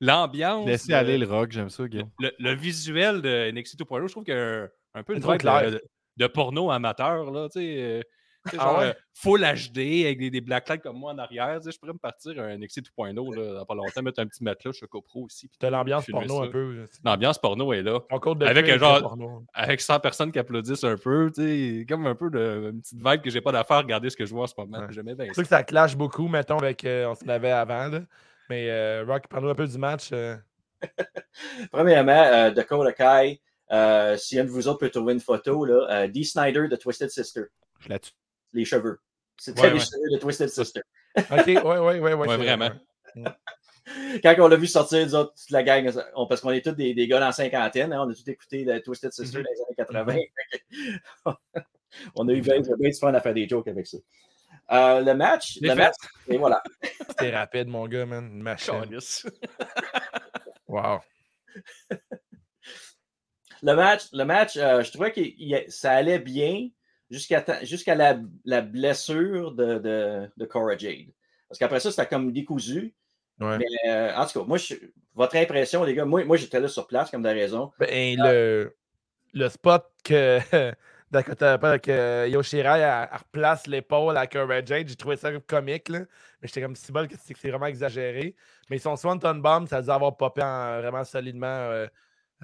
l'ambiance. 0.00 0.66
Laissez 0.66 0.92
le- 0.92 0.98
aller 0.98 1.18
le 1.18 1.26
rock, 1.26 1.52
j'aime 1.52 1.70
ça, 1.70 1.84
le, 1.84 2.32
le 2.38 2.54
visuel 2.54 3.22
de 3.22 3.50
NXT 3.52 3.78
2.0, 3.80 4.06
je 4.08 4.12
trouve 4.12 4.24
qu'il 4.24 4.34
y 4.34 4.36
a 4.36 4.62
un, 4.64 4.68
un 4.94 5.02
peu 5.02 5.14
une 5.14 5.20
vibe 5.20 5.26
de, 5.70 5.82
de 6.16 6.26
porno 6.26 6.70
amateur. 6.70 7.30
Là, 7.30 7.48
tu 7.48 7.60
sais, 7.60 8.02
Ah 8.58 8.62
genre, 8.62 8.78
ouais? 8.80 8.96
full 9.14 9.40
HD 9.40 9.78
avec 10.04 10.18
des, 10.18 10.30
des 10.30 10.40
blacklights 10.40 10.82
comme 10.82 10.98
moi 10.98 11.12
en 11.12 11.18
arrière. 11.18 11.58
Je 11.64 11.76
pourrais 11.78 11.92
me 11.92 11.98
partir 11.98 12.38
un 12.42 12.56
NXT 12.56 12.82
2.0 12.96 13.34
là, 13.36 13.54
dans 13.54 13.64
pas 13.64 13.74
longtemps, 13.74 14.02
mettre 14.02 14.20
un 14.20 14.26
petit 14.26 14.44
matelas, 14.44 14.72
je 14.72 14.78
suis 14.78 14.86
copro 14.88 15.24
aussi. 15.24 15.48
puis 15.48 15.56
T'as 15.58 15.70
l'ambiance 15.70 16.06
porno 16.06 16.40
ça. 16.42 16.48
un 16.48 16.50
peu. 16.50 16.84
L'ambiance 17.04 17.38
porno 17.38 17.72
est 17.72 17.82
là. 17.82 18.00
De 18.10 18.44
Avec 18.46 18.68
un 18.68 18.78
genre- 18.78 19.00
porno. 19.02 19.44
Avec 19.54 19.80
100 19.80 20.00
personnes 20.00 20.32
qui 20.32 20.38
applaudissent 20.38 20.84
un 20.84 20.96
peu, 20.96 21.30
comme 21.88 22.06
un 22.06 22.14
peu 22.14 22.30
de 22.30 22.70
une 22.72 22.80
petite 22.80 22.98
vibe 23.04 23.20
que 23.22 23.30
j'ai 23.30 23.40
pas 23.40 23.52
d'affaire 23.52 23.76
à 23.78 23.80
regarder 23.80 24.10
ce 24.10 24.16
que 24.16 24.26
je 24.26 24.32
vois 24.34 24.44
en 24.44 24.46
ce 24.46 24.54
moment. 24.58 24.78
Ouais. 24.80 24.86
J'aimais 24.90 25.14
bien 25.14 25.24
C'est 25.26 25.28
ça. 25.30 25.34
sûr 25.34 25.42
que 25.44 25.48
ça 25.48 25.62
clash 25.64 25.96
beaucoup, 25.96 26.28
mettons, 26.28 26.58
avec 26.58 26.84
euh, 26.84 27.08
on 27.08 27.14
s'en 27.14 27.28
avait 27.28 27.50
avant. 27.50 27.88
Là. 27.88 28.00
Mais 28.50 28.70
euh, 28.70 29.04
Rock, 29.06 29.26
parle-nous 29.28 29.50
un 29.50 29.54
peu 29.54 29.66
du 29.66 29.78
match. 29.78 30.10
euh. 30.12 30.36
Premièrement, 31.72 32.12
euh, 32.12 32.50
Dakota 32.50 32.92
Kai, 32.92 33.40
euh, 33.72 34.16
si 34.16 34.38
un 34.38 34.44
de 34.44 34.50
vous 34.50 34.68
autres 34.68 34.78
peut 34.80 34.90
trouver 34.90 35.14
une 35.14 35.20
photo, 35.20 35.64
là, 35.64 35.86
euh, 35.90 36.06
Dee 36.06 36.24
Snyder 36.24 36.68
de 36.68 36.76
Twisted 36.76 37.10
Sister, 37.10 37.42
Je 37.80 37.88
là-dessus. 37.88 38.12
Les 38.52 38.64
cheveux. 38.64 39.00
C'était 39.38 39.60
Ouais, 39.62 39.68
les 39.70 39.74
ouais. 39.74 39.80
cheveux 39.84 40.10
de 40.14 40.18
Twisted 40.18 40.48
Sister. 40.48 40.80
Ok, 41.18 41.46
ouais, 41.46 41.56
ouais, 41.62 41.78
ouais. 41.78 41.98
Ouais, 42.00 42.14
Ouais, 42.14 42.28
c'est- 42.28 42.36
vraiment. 42.36 42.70
Quand 44.22 44.34
on 44.40 44.48
l'a 44.48 44.56
vu 44.56 44.66
sortir, 44.66 45.06
nous 45.06 45.14
autres, 45.14 45.32
toute 45.34 45.50
la 45.50 45.62
gang, 45.62 45.88
on- 46.16 46.26
parce 46.26 46.40
qu'on 46.40 46.50
est 46.50 46.60
tous 46.64 46.72
des, 46.72 46.92
des 46.92 47.06
gars 47.06 47.20
dans 47.20 47.26
la 47.26 47.32
cinquantaine, 47.32 47.92
hein, 47.92 48.04
on 48.04 48.10
a 48.10 48.14
tous 48.14 48.26
écouté 48.28 48.64
le 48.64 48.80
Twisted 48.82 49.12
Sister 49.12 49.38
Mhm. 49.38 49.44
dans 49.44 49.50
les 49.50 49.60
années 49.62 49.74
80. 49.76 50.14
Fait 50.14 50.30
que 51.24 51.30
on 52.16 52.28
a 52.28 52.32
eu 52.32 52.40
bien, 52.40 52.60
bien 52.60 52.90
du 52.90 52.92
fun 52.98 53.14
à 53.14 53.20
faire 53.20 53.34
des 53.34 53.48
jokes 53.48 53.68
avec 53.68 53.86
ça. 53.86 53.98
Euh, 54.72 55.00
le 55.02 55.14
match, 55.14 55.58
le 55.60 55.74
match, 55.74 55.94
et 56.28 56.36
voilà. 56.38 56.62
C'était 57.10 57.30
rapide, 57.30 57.68
mon 57.68 57.86
gars, 57.86 58.04
man. 58.06 58.24
Une 58.26 58.42
machine. 58.42 58.74
Calisse. 58.80 59.26
Wow. 60.68 60.98
Le 63.62 63.72
match, 63.74 64.08
le 64.12 64.24
match 64.24 64.56
euh, 64.56 64.82
je 64.82 64.90
trouvais 64.90 65.12
que 65.12 65.70
ça 65.70 65.92
allait 65.92 66.18
bien 66.18 66.68
jusqu'à 67.10 67.94
la, 67.94 68.18
la 68.44 68.60
blessure 68.62 69.52
de, 69.52 69.78
de, 69.78 70.30
de 70.36 70.44
Cora 70.46 70.76
Jade. 70.76 71.08
Parce 71.48 71.58
qu'après 71.58 71.80
ça, 71.80 71.90
c'était 71.90 72.06
comme 72.06 72.32
décousu. 72.32 72.94
Ouais. 73.40 73.58
Mais 73.58 73.90
euh, 73.90 74.14
en 74.16 74.26
tout 74.26 74.40
cas, 74.40 74.46
moi, 74.46 74.58
je- 74.58 74.74
votre 75.14 75.36
impression, 75.36 75.84
les 75.84 75.94
gars, 75.94 76.04
moi, 76.04 76.24
moi 76.24 76.36
j'étais 76.36 76.58
là 76.60 76.68
sur 76.68 76.86
place, 76.86 77.10
comme 77.10 77.22
de 77.22 77.28
raison. 77.28 77.70
Ben, 77.78 78.16
le, 78.18 78.76
le 79.34 79.48
spot 79.48 79.84
que 80.04 80.38
Dakota, 81.10 81.78
que 81.78 82.28
Yoshirai 82.28 82.80
elle, 82.80 83.08
elle 83.12 83.18
replace 83.18 83.66
l'épaule 83.66 84.16
à 84.16 84.26
Cora 84.26 84.64
Jade, 84.64 84.88
j'ai 84.88 84.96
trouvé 84.96 85.16
ça 85.16 85.30
comique, 85.40 85.88
là. 85.88 86.00
Mais 86.40 86.48
j'étais 86.48 86.60
comme 86.62 86.74
si 86.76 86.90
bol 86.92 87.06
que 87.08 87.14
c'est 87.22 87.48
vraiment 87.48 87.66
exagéré? 87.66 88.34
Mais 88.68 88.78
son 88.78 88.96
Swanton 88.96 89.34
Bomb, 89.40 89.66
ça 89.68 89.80
dû 89.80 89.90
avoir 89.90 90.16
popé 90.16 90.42
en- 90.42 90.80
vraiment 90.80 91.04
solidement 91.04 91.46
euh, 91.46 91.86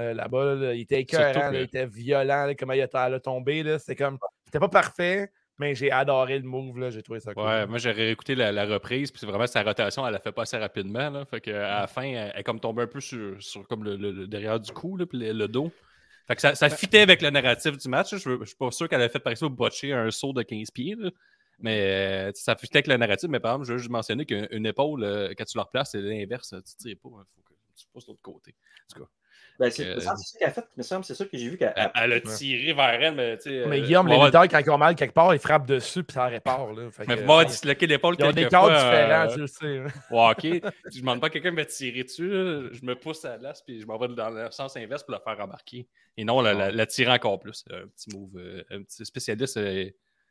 euh, 0.01 0.15
là-bas. 0.15 0.55
là. 0.55 0.75
Il 0.75 0.83
était 0.83 1.01
écœurant, 1.01 1.51
là, 1.51 1.59
il 1.59 1.63
était 1.63 1.87
violent, 1.87 2.47
là, 2.47 2.55
comment 2.55 2.73
il 2.75 2.81
elle 2.81 3.15
a 3.15 3.21
tombé. 3.21 3.63
là. 3.63 3.79
C'était 3.79 3.97
comme. 3.97 4.19
C'était 4.53 4.61
pas 4.61 4.69
parfait, 4.69 5.33
mais 5.59 5.75
j'ai 5.75 5.91
adoré 5.91 6.39
le 6.39 6.45
move. 6.45 6.91
J'ai 6.91 7.03
trouvé 7.03 7.21
ça 7.21 7.33
cool. 7.33 7.45
Ouais, 7.45 7.67
moi 7.67 7.79
j'ai 7.79 7.91
réécouté 7.91 8.35
la, 8.35 8.53
la 8.53 8.67
reprise, 8.67 9.11
puis 9.11 9.19
c'est 9.19 9.25
vraiment 9.25 9.47
sa 9.47 9.63
rotation, 9.63 10.07
elle 10.07 10.13
la 10.13 10.21
fait 10.21 10.31
pas 10.31 10.43
assez 10.43 10.59
rapidement. 10.59 11.09
Là, 11.09 11.25
fait 11.25 11.41
que, 11.41 11.51
à 11.51 11.81
la 11.81 11.87
fin, 11.87 12.03
elle, 12.03 12.35
est 12.37 12.43
comme 12.43 12.61
tombée 12.61 12.83
un 12.83 12.87
peu 12.87 13.01
sur, 13.01 13.43
sur 13.43 13.67
comme 13.67 13.83
le, 13.83 14.27
derrière 14.27 14.61
du 14.61 14.71
cou, 14.73 14.99
là, 14.99 15.07
puis 15.07 15.19
le, 15.19 15.33
le 15.33 15.49
dos. 15.49 15.73
Fait 16.27 16.35
que 16.35 16.43
ça, 16.43 16.55
ça 16.55 16.69
fitait 16.69 17.01
avec 17.01 17.23
le 17.23 17.31
narratif 17.31 17.79
du 17.79 17.89
match. 17.89 18.11
Je, 18.15 18.19
suis 18.19 18.57
pas 18.57 18.71
sûr 18.71 18.91
qu'elle 18.91 19.01
a 19.01 19.09
fait 19.09 19.21
par 19.21 19.31
exemple 19.31 19.57
botcher 19.57 19.95
un 19.95 20.11
saut 20.11 20.35
de 20.35 20.43
15 20.43 20.71
pieds. 20.71 20.97
là. 20.99 21.11
Mais 21.59 22.29
euh, 22.29 22.33
ça 22.35 22.55
fitait 22.55 22.79
avec 22.79 22.89
le 22.89 22.99
narratif. 22.99 23.31
Mais 23.31 23.41
par 23.41 23.53
exemple, 23.53 23.69
je 23.69 23.73
veux 23.73 23.79
juste 23.79 23.91
mentionner 23.91 24.27
qu'une 24.27 24.49
une 24.51 24.67
épaule, 24.67 25.03
euh, 25.03 25.33
quand 25.37 25.45
tu 25.45 25.57
la 25.57 25.65
replaces, 25.65 25.93
c'est 25.93 26.03
l'inverse. 26.03 26.55
Tu 26.67 26.77
tires 26.77 26.97
pas. 27.03 27.09
Il 27.09 27.25
faut 27.35 27.43
que 27.43 27.55
tu 27.75 27.87
passes 27.93 28.05
de 28.05 28.11
l'autre 28.11 28.23
côté. 28.23 28.55
En 28.91 28.95
tout 28.95 29.01
cas, 29.01 29.11
Ben, 29.59 29.71
c'est 29.71 29.87
Euh, 29.87 29.95
que 29.97 30.01
ça 30.01 30.15
qu'elle 30.39 30.49
a 30.49 30.51
fait. 30.51 30.65
Il 30.77 30.79
me 30.79 30.83
semble 30.83 31.01
que 31.03 31.07
c'est 31.09 31.15
ça 31.15 31.25
que 31.25 31.37
j'ai 31.37 31.49
vu 31.49 31.57
qu'elle 31.59 31.73
elle, 31.77 31.91
elle 31.95 32.13
a 32.15 32.21
tiré 32.21 32.73
vers 32.73 33.03
elle, 33.03 33.15
mais 33.15 33.37
tu 33.39 33.51
sais. 33.51 33.67
Mais 33.67 33.79
euh, 33.81 33.85
Guillaume, 33.85 34.09
on 34.11 34.19
les 34.19 34.25
lutteurs, 34.27 34.49
quand 34.49 34.59
ils 34.59 34.71
ont 34.71 34.79
mal 34.79 34.95
quelque 34.95 35.13
part, 35.15 35.35
ils 35.35 35.39
frappent 35.41 35.67
dessus, 35.67 36.03
puis 36.03 36.15
ça 36.15 36.27
répare. 36.27 36.73
Là. 36.73 36.91
Fait 36.91 37.05
Mais 37.07 37.15
que, 37.15 37.21
pour 37.21 37.29
m'avoir 37.29 37.39
euh, 37.41 37.45
disloqué 37.45 37.87
l'épaule 37.87 38.17
ont 38.23 38.33
des 38.33 38.49
corps 38.49 38.67
fois, 38.67 38.75
différents, 38.79 39.29
euh, 39.31 39.35
tu 39.35 39.39
le 39.41 39.47
sais. 39.47 39.79
hein. 39.79 39.87
au 40.11 40.21
hockey. 40.29 40.61
je 40.93 41.01
demande 41.01 41.21
pas 41.21 41.27
à 41.27 41.31
quelqu'un 41.31 41.51
de 41.51 41.57
me 41.57 41.67
tirer 41.67 42.03
dessus. 42.05 42.29
là. 42.31 42.69
Je 42.73 42.85
me 42.85 42.95
pousse 42.95 43.25
à 43.25 43.37
l'as 43.37 43.63
puis 43.65 43.81
je 43.81 43.87
m'en 43.87 43.99
vais 43.99 44.09
dans 44.09 44.31
le 44.31 44.51
sens 44.51 44.77
inverse 44.77 45.03
pour 45.05 45.15
le 45.15 45.21
faire 45.23 45.43
embarquer. 45.45 45.87
Et 46.17 46.25
non, 46.25 46.41
la, 46.41 46.55
la- 46.55 46.71
la 46.73 46.87
tirer 46.87 47.13
encore 47.13 47.39
plus. 47.39 47.65
Un 47.71 47.87
petit 47.89 48.11
move, 48.17 48.31
euh, 48.37 48.63
un 48.71 48.83
petit 48.83 49.05
spécialiste 49.05 49.57
euh, 49.59 49.85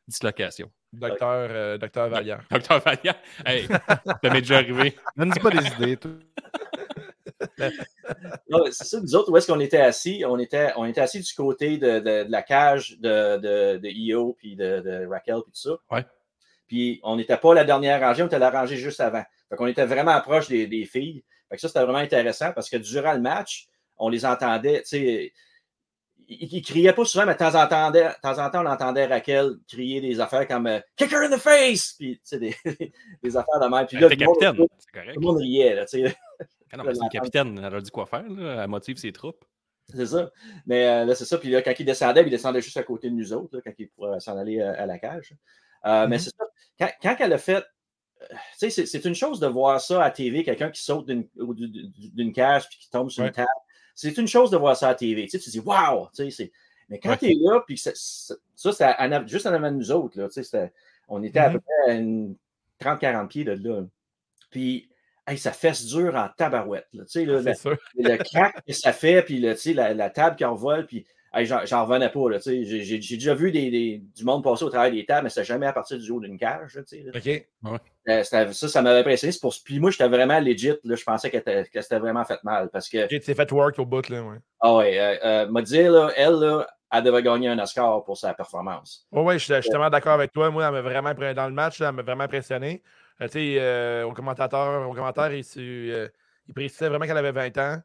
dislocation. 0.08 0.70
Docteur, 0.92 1.48
euh, 1.52 1.78
docteur 1.78 2.10
Valiant. 2.10 2.40
Docteur 2.50 2.80
Valiant, 2.82 3.16
hey, 3.46 3.66
ça 3.68 4.02
m'est 4.24 4.42
déjà 4.42 4.58
arrivé. 4.58 4.96
Donne-nous 5.16 5.42
pas 5.42 5.52
des 5.52 5.66
idées, 5.68 5.98
c'est 8.72 8.84
ça, 8.86 9.00
nous 9.02 9.16
autres, 9.16 9.32
où 9.32 9.38
est-ce 9.38 9.52
qu'on 9.52 9.60
était 9.60 9.78
assis? 9.82 10.24
On 10.28 10.38
était, 10.40 10.72
on 10.76 10.86
était 10.86 11.02
assis 11.02 11.20
du 11.20 11.34
côté 11.34 11.78
de, 11.78 12.00
de- 12.00 12.24
de 12.26 12.32
la 12.32 12.42
cage 12.42 12.98
de, 13.00 13.38
de, 13.38 13.78
de 13.78 13.88
Io, 13.90 14.36
puis 14.38 14.56
de, 14.56 14.80
de 14.82 15.06
Raquel, 15.08 15.42
puis 15.44 15.52
tout 15.54 15.70
ça. 15.70 15.78
Ouais. 15.96 16.06
Puis 16.68 17.00
on 17.04 17.16
n'était 17.18 17.38
pas 17.38 17.54
la 17.54 17.64
dernière 17.66 18.00
rangée, 18.00 18.24
on 18.24 18.28
était 18.28 18.40
la 18.40 18.50
rangée 18.50 18.78
juste 18.78 19.00
avant. 19.02 19.24
Fait 19.50 19.56
qu'on 19.56 19.68
était 19.68 19.86
vraiment 19.86 20.20
proche 20.22 20.48
des, 20.48 20.68
des 20.68 20.86
filles. 20.86 21.24
Fait 21.50 21.56
que 21.56 21.62
ça, 21.62 21.68
c'était 21.68 21.82
vraiment 21.84 21.98
intéressant 22.00 22.52
parce 22.54 22.70
que 22.70 22.78
durant 22.78 23.14
le 23.14 23.20
match, 23.22 23.68
on 23.98 24.08
les 24.10 24.26
entendait, 24.26 24.82
tu 24.84 24.88
sais, 24.88 25.34
ils, 26.30 26.48
ils 26.54 26.62
criaient 26.62 26.94
pas 26.94 27.04
souvent, 27.04 27.26
mais 27.26 27.34
de 27.34 27.38
temps 27.40 27.62
en 27.62 27.68
temps, 27.68 27.92
de 27.92 28.02
temps, 28.22 28.40
en 28.40 28.50
temps 28.50 28.64
on 28.66 28.70
entendait 28.70 29.06
Raquel 29.06 29.56
crier 29.68 30.00
des 30.00 30.22
affaires 30.22 30.48
comme 30.48 30.66
euh, 30.68 30.80
Kick 30.96 31.12
her 31.12 31.24
in 31.26 31.30
the 31.36 31.40
face! 31.40 31.94
Puis, 32.00 32.16
tu 32.16 32.22
sais, 32.24 32.40
des, 32.40 32.56
des 33.24 33.36
affaires 33.38 33.60
de 33.60 33.68
même. 33.68 33.86
Puis 33.86 33.98
là, 33.98 34.08
tout 34.08 34.16
le 34.18 34.26
monde- 34.28 34.38
tout 35.14 35.20
le 35.20 35.26
monde 35.28 35.38
riait, 35.40 35.76
là, 35.76 35.86
tu 35.86 36.08
sais. 36.08 36.16
Ah 36.72 36.78
non, 36.78 36.84
mais 36.84 36.94
c'est 36.96 37.04
une 37.04 37.10
capitaine, 37.10 37.58
elle 37.64 37.76
a 37.76 37.82
dit 37.82 37.92
quoi 37.92 38.06
faire, 38.06 38.28
là? 38.30 38.64
elle 38.64 38.70
motive 38.70 38.98
ses 38.98 39.12
troupes. 39.12 39.44
C'est 39.94 40.06
ça. 40.06 40.32
Mais 40.66 40.88
euh, 40.88 41.06
là, 41.06 41.16
c'est 41.16 41.26
ça. 41.26 41.38
Puis 41.38 41.50
là, 41.50 41.62
quand 41.62 41.74
il 41.78 41.86
descendait, 41.86 42.22
il 42.24 42.30
descendait 42.30 42.62
juste 42.62 42.78
à 42.78 42.84
côté 42.84 43.10
de 43.10 43.16
nous 43.16 43.34
autres, 43.34 43.56
là, 43.58 43.62
quand 43.64 43.74
il 43.78 43.90
pourrait 43.90 44.20
s'en 44.22 44.38
aller 44.38 44.60
euh, 44.60 44.74
à 44.82 44.86
la 44.86 44.98
cage. 45.00 45.34
Euh, 45.86 46.08
Mais 46.08 46.16
Mhm. 46.16 46.20
c'est 46.20 46.30
ça. 46.30 46.46
Quand, 46.80 46.90
quand 47.02 47.16
elle 47.20 47.34
a 47.34 47.38
fait. 47.38 47.64
Tu 48.30 48.36
sais, 48.58 48.70
c'est- 48.70 48.86
c'est 48.86 49.04
une 49.06 49.16
chose 49.16 49.40
de 49.40 49.48
voir 49.48 49.82
ça 49.82 50.04
à 50.04 50.12
TV, 50.12 50.44
quelqu'un 50.44 50.70
qui 50.70 50.82
saute 50.82 51.08
d'une 51.08 52.34
cage 52.34 52.70
puis 52.70 52.78
qui 52.78 52.90
tombe 52.90 53.10
sur 53.10 53.24
Ouais. 53.24 53.30
une 53.30 53.34
table. 53.34 53.48
C'est 53.96 54.16
une 54.18 54.28
chose 54.28 54.52
de 54.52 54.58
voir 54.58 54.78
ça 54.78 54.90
à 54.90 54.96
TV. 54.96 55.24
Tu 55.24 55.32
sais, 55.32 55.40
tu 55.40 55.50
dis, 55.50 55.60
waouh! 55.60 56.08
Tu 56.16 56.30
sais, 56.32 56.52
Mais 56.88 57.00
quand 57.00 57.10
Ouais. 57.10 57.18
tu 57.18 57.26
es 57.32 57.36
là, 57.40 57.62
puis 57.66 57.78
ça, 57.78 57.92
c'était 57.96 59.28
juste 59.28 59.48
en 59.48 59.54
avant 59.54 59.72
de 59.72 59.78
nous 59.78 59.92
autres. 59.92 60.20
Là, 60.20 60.28
tu 60.28 60.34
sais, 60.34 60.44
c'était- 60.44 60.72
on 61.08 61.24
était 61.24 61.40
à 61.40 61.48
Mhm. 61.50 61.54
peu 61.56 61.60
près 61.62 61.92
à 61.92 61.96
une 61.96 62.36
30-40 62.80 63.30
pieds 63.30 63.44
de 63.44 63.54
là. 63.54 63.84
Puis, 64.52 64.91
hey, 65.32 65.38
ça 65.38 65.52
fesse 65.52 65.86
dur 65.86 66.16
en 66.16 66.28
tabarouette. 66.36 66.88
Là, 66.94 67.04
là, 67.16 67.42
la- 67.42 67.54
C'est 67.54 67.62
sûr. 67.62 67.78
le 67.98 68.18
crack 68.18 68.56
que 68.68 68.74
ça 68.74 68.94
fait, 68.94 69.22
puis 69.24 69.40
la, 69.40 69.94
la 69.94 70.10
table 70.10 70.36
qui 70.36 70.46
envole, 70.46 70.86
puis 70.86 71.06
hey, 71.34 71.46
j'en 71.46 71.86
revenais 71.86 72.10
pas. 72.10 72.40
J'ai 72.46 72.98
déjà 72.98 73.34
vu 73.34 73.52
des, 73.52 73.72
des- 73.72 74.04
du 74.16 74.24
monde 74.24 74.44
passer 74.44 74.64
au 74.66 74.70
travers 74.70 74.92
des 74.92 75.06
tables, 75.06 75.24
mais 75.24 75.30
c'était 75.30 75.46
jamais 75.46 75.66
à 75.68 75.74
partir 75.74 75.98
du 75.98 76.12
haut 76.12 76.20
d'une 76.20 76.38
cage. 76.38 76.78
OK. 77.16 77.48
Euh, 78.10 78.24
ça, 78.24 78.52
ça 78.52 78.82
m'avait 78.82 79.00
impressionné. 79.00 79.32
c'est 79.32 79.40
Pour... 79.40 79.54
Puis 79.64 79.80
moi, 79.80 79.92
j'étais 79.92 80.08
vraiment 80.08 80.40
legit. 80.40 80.74
Je 80.84 81.04
pensais 81.04 81.30
qu'elle 81.30 81.42
était- 81.42 81.66
que 81.72 81.82
c'était 81.82 82.00
vraiment 82.00 82.26
fait 82.26 82.44
mal. 82.44 82.70
Parce 82.72 82.90
que, 82.90 83.08
tu 83.08 83.20
t'es 83.20 83.34
fait 83.36 83.52
work 83.52 83.78
au 83.80 83.86
bout, 83.86 84.08
là, 84.10 84.22
ouais. 84.24 84.38
ah 84.60 84.76
ouais, 84.76 85.00
euh, 85.00 85.16
euh, 85.24 85.48
m'a 85.48 85.62
dit, 85.62 85.84
là, 85.84 86.12
elle, 86.18 86.34
là, 86.34 86.68
elle 86.92 87.04
devait 87.04 87.24
gagner 87.24 87.48
un 87.48 87.60
Oscar 87.60 88.04
pour 88.04 88.18
sa 88.18 88.34
performance. 88.34 89.08
Oui, 89.12 89.22
ouais, 89.24 89.40
je 89.40 89.54
suis 89.62 89.70
tellement 89.70 89.90
d'accord 89.90 90.14
avec 90.14 90.32
toi. 90.34 90.50
Moi, 90.52 90.66
elle 90.66 90.74
m'a 90.74 90.82
vraiment 90.82 91.14
dans 91.14 91.48
le 91.48 91.54
match, 91.54 91.80
elle 91.80 91.92
m'a 91.94 92.02
vraiment 92.02 92.26
impressionné. 92.26 92.82
Euh, 93.22 93.26
tu 93.28 93.34
sais, 93.34 93.56
euh, 93.60 94.06
au 94.06 94.14
commentateur, 94.14 94.90
au 94.90 94.94
commentaire, 94.94 95.32
il, 95.34 95.44
euh, 95.58 96.08
il 96.48 96.54
précisait 96.54 96.90
vraiment 96.90 97.06
qu'elle 97.06 97.18
avait 97.18 97.32
20 97.32 97.58
ans. 97.58 97.80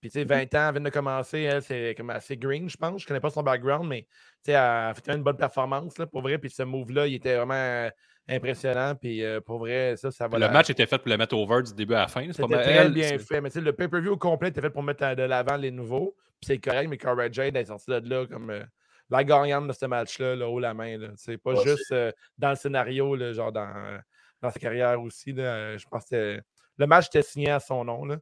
Puis, 0.00 0.10
tu 0.10 0.20
sais, 0.20 0.24
20 0.24 0.54
ans, 0.54 0.68
elle 0.68 0.74
vient 0.74 0.80
de 0.82 0.90
commencer. 0.90 1.40
Elle, 1.40 1.60
c'est 1.62 1.94
comme 1.96 2.10
assez 2.10 2.36
green, 2.36 2.68
je 2.70 2.76
pense. 2.76 3.02
Je 3.02 3.06
connais 3.06 3.20
pas 3.20 3.30
son 3.30 3.42
background, 3.42 3.88
mais, 3.88 4.02
tu 4.02 4.08
sais, 4.44 4.52
elle 4.52 4.56
a 4.58 4.94
fait 4.94 5.12
une 5.12 5.22
bonne 5.22 5.36
performance, 5.36 5.98
là, 5.98 6.06
pour 6.06 6.22
vrai. 6.22 6.38
Puis, 6.38 6.50
ce 6.50 6.62
move-là, 6.62 7.06
il 7.08 7.14
était 7.14 7.36
vraiment 7.36 7.90
impressionnant. 8.28 8.94
Puis, 8.94 9.24
euh, 9.24 9.40
pour 9.40 9.58
vrai, 9.58 9.94
ça, 9.96 10.10
ça 10.10 10.28
va 10.28 10.38
Le 10.38 10.46
la- 10.46 10.52
match 10.52 10.70
était 10.70 10.86
fait 10.86 10.98
pour 10.98 11.08
le 11.08 11.16
mettre 11.16 11.36
over 11.36 11.62
du 11.62 11.74
début 11.74 11.94
à 11.94 12.00
la 12.02 12.08
fin. 12.08 12.22
C'est 12.26 12.34
C'était 12.34 12.42
pas 12.42 12.56
mal- 12.56 12.62
très 12.64 12.72
elle, 12.74 12.92
bien 12.92 13.18
fait. 13.18 13.40
Mais 13.40 13.50
tu 13.50 13.54
sais, 13.54 13.60
le 13.60 13.72
pay-per-view 13.72 14.12
au 14.12 14.16
complet 14.16 14.48
était 14.50 14.60
fait 14.60 14.70
pour 14.70 14.82
mettre 14.82 15.14
de 15.14 15.22
l'avant 15.22 15.56
les 15.56 15.70
nouveaux. 15.70 16.14
Puis 16.40 16.46
c'est 16.46 16.58
correct, 16.58 16.88
mais 16.88 16.96
Cara 16.96 17.30
Jade 17.30 17.56
est 17.56 17.64
sortie 17.64 17.90
de 17.90 18.08
là 18.08 18.24
comme 18.26 18.50
euh, 18.50 18.62
la 19.10 19.24
gagnante 19.24 19.66
de 19.66 19.72
ce 19.72 19.86
match-là, 19.86 20.36
là, 20.36 20.48
haut 20.48 20.60
la 20.60 20.72
main. 20.74 20.96
C'est 21.16 21.38
pas 21.38 21.54
Ouais, 21.54 21.64
juste 21.64 21.90
euh, 21.92 22.12
dans 22.38 22.50
le 22.50 22.56
scénario, 22.56 23.16
là, 23.16 23.32
genre 23.32 23.50
dans, 23.50 23.66
euh, 23.74 23.98
dans 24.42 24.50
sa 24.50 24.58
carrière 24.60 25.00
aussi. 25.00 25.32
Là, 25.32 25.42
euh, 25.54 25.78
je 25.78 25.86
pense 25.88 26.04
que 26.10 26.40
le 26.76 26.86
match 26.86 27.06
était 27.06 27.22
signé 27.22 27.50
à 27.50 27.60
son 27.60 27.84
nom. 27.84 28.04
Là. 28.04 28.18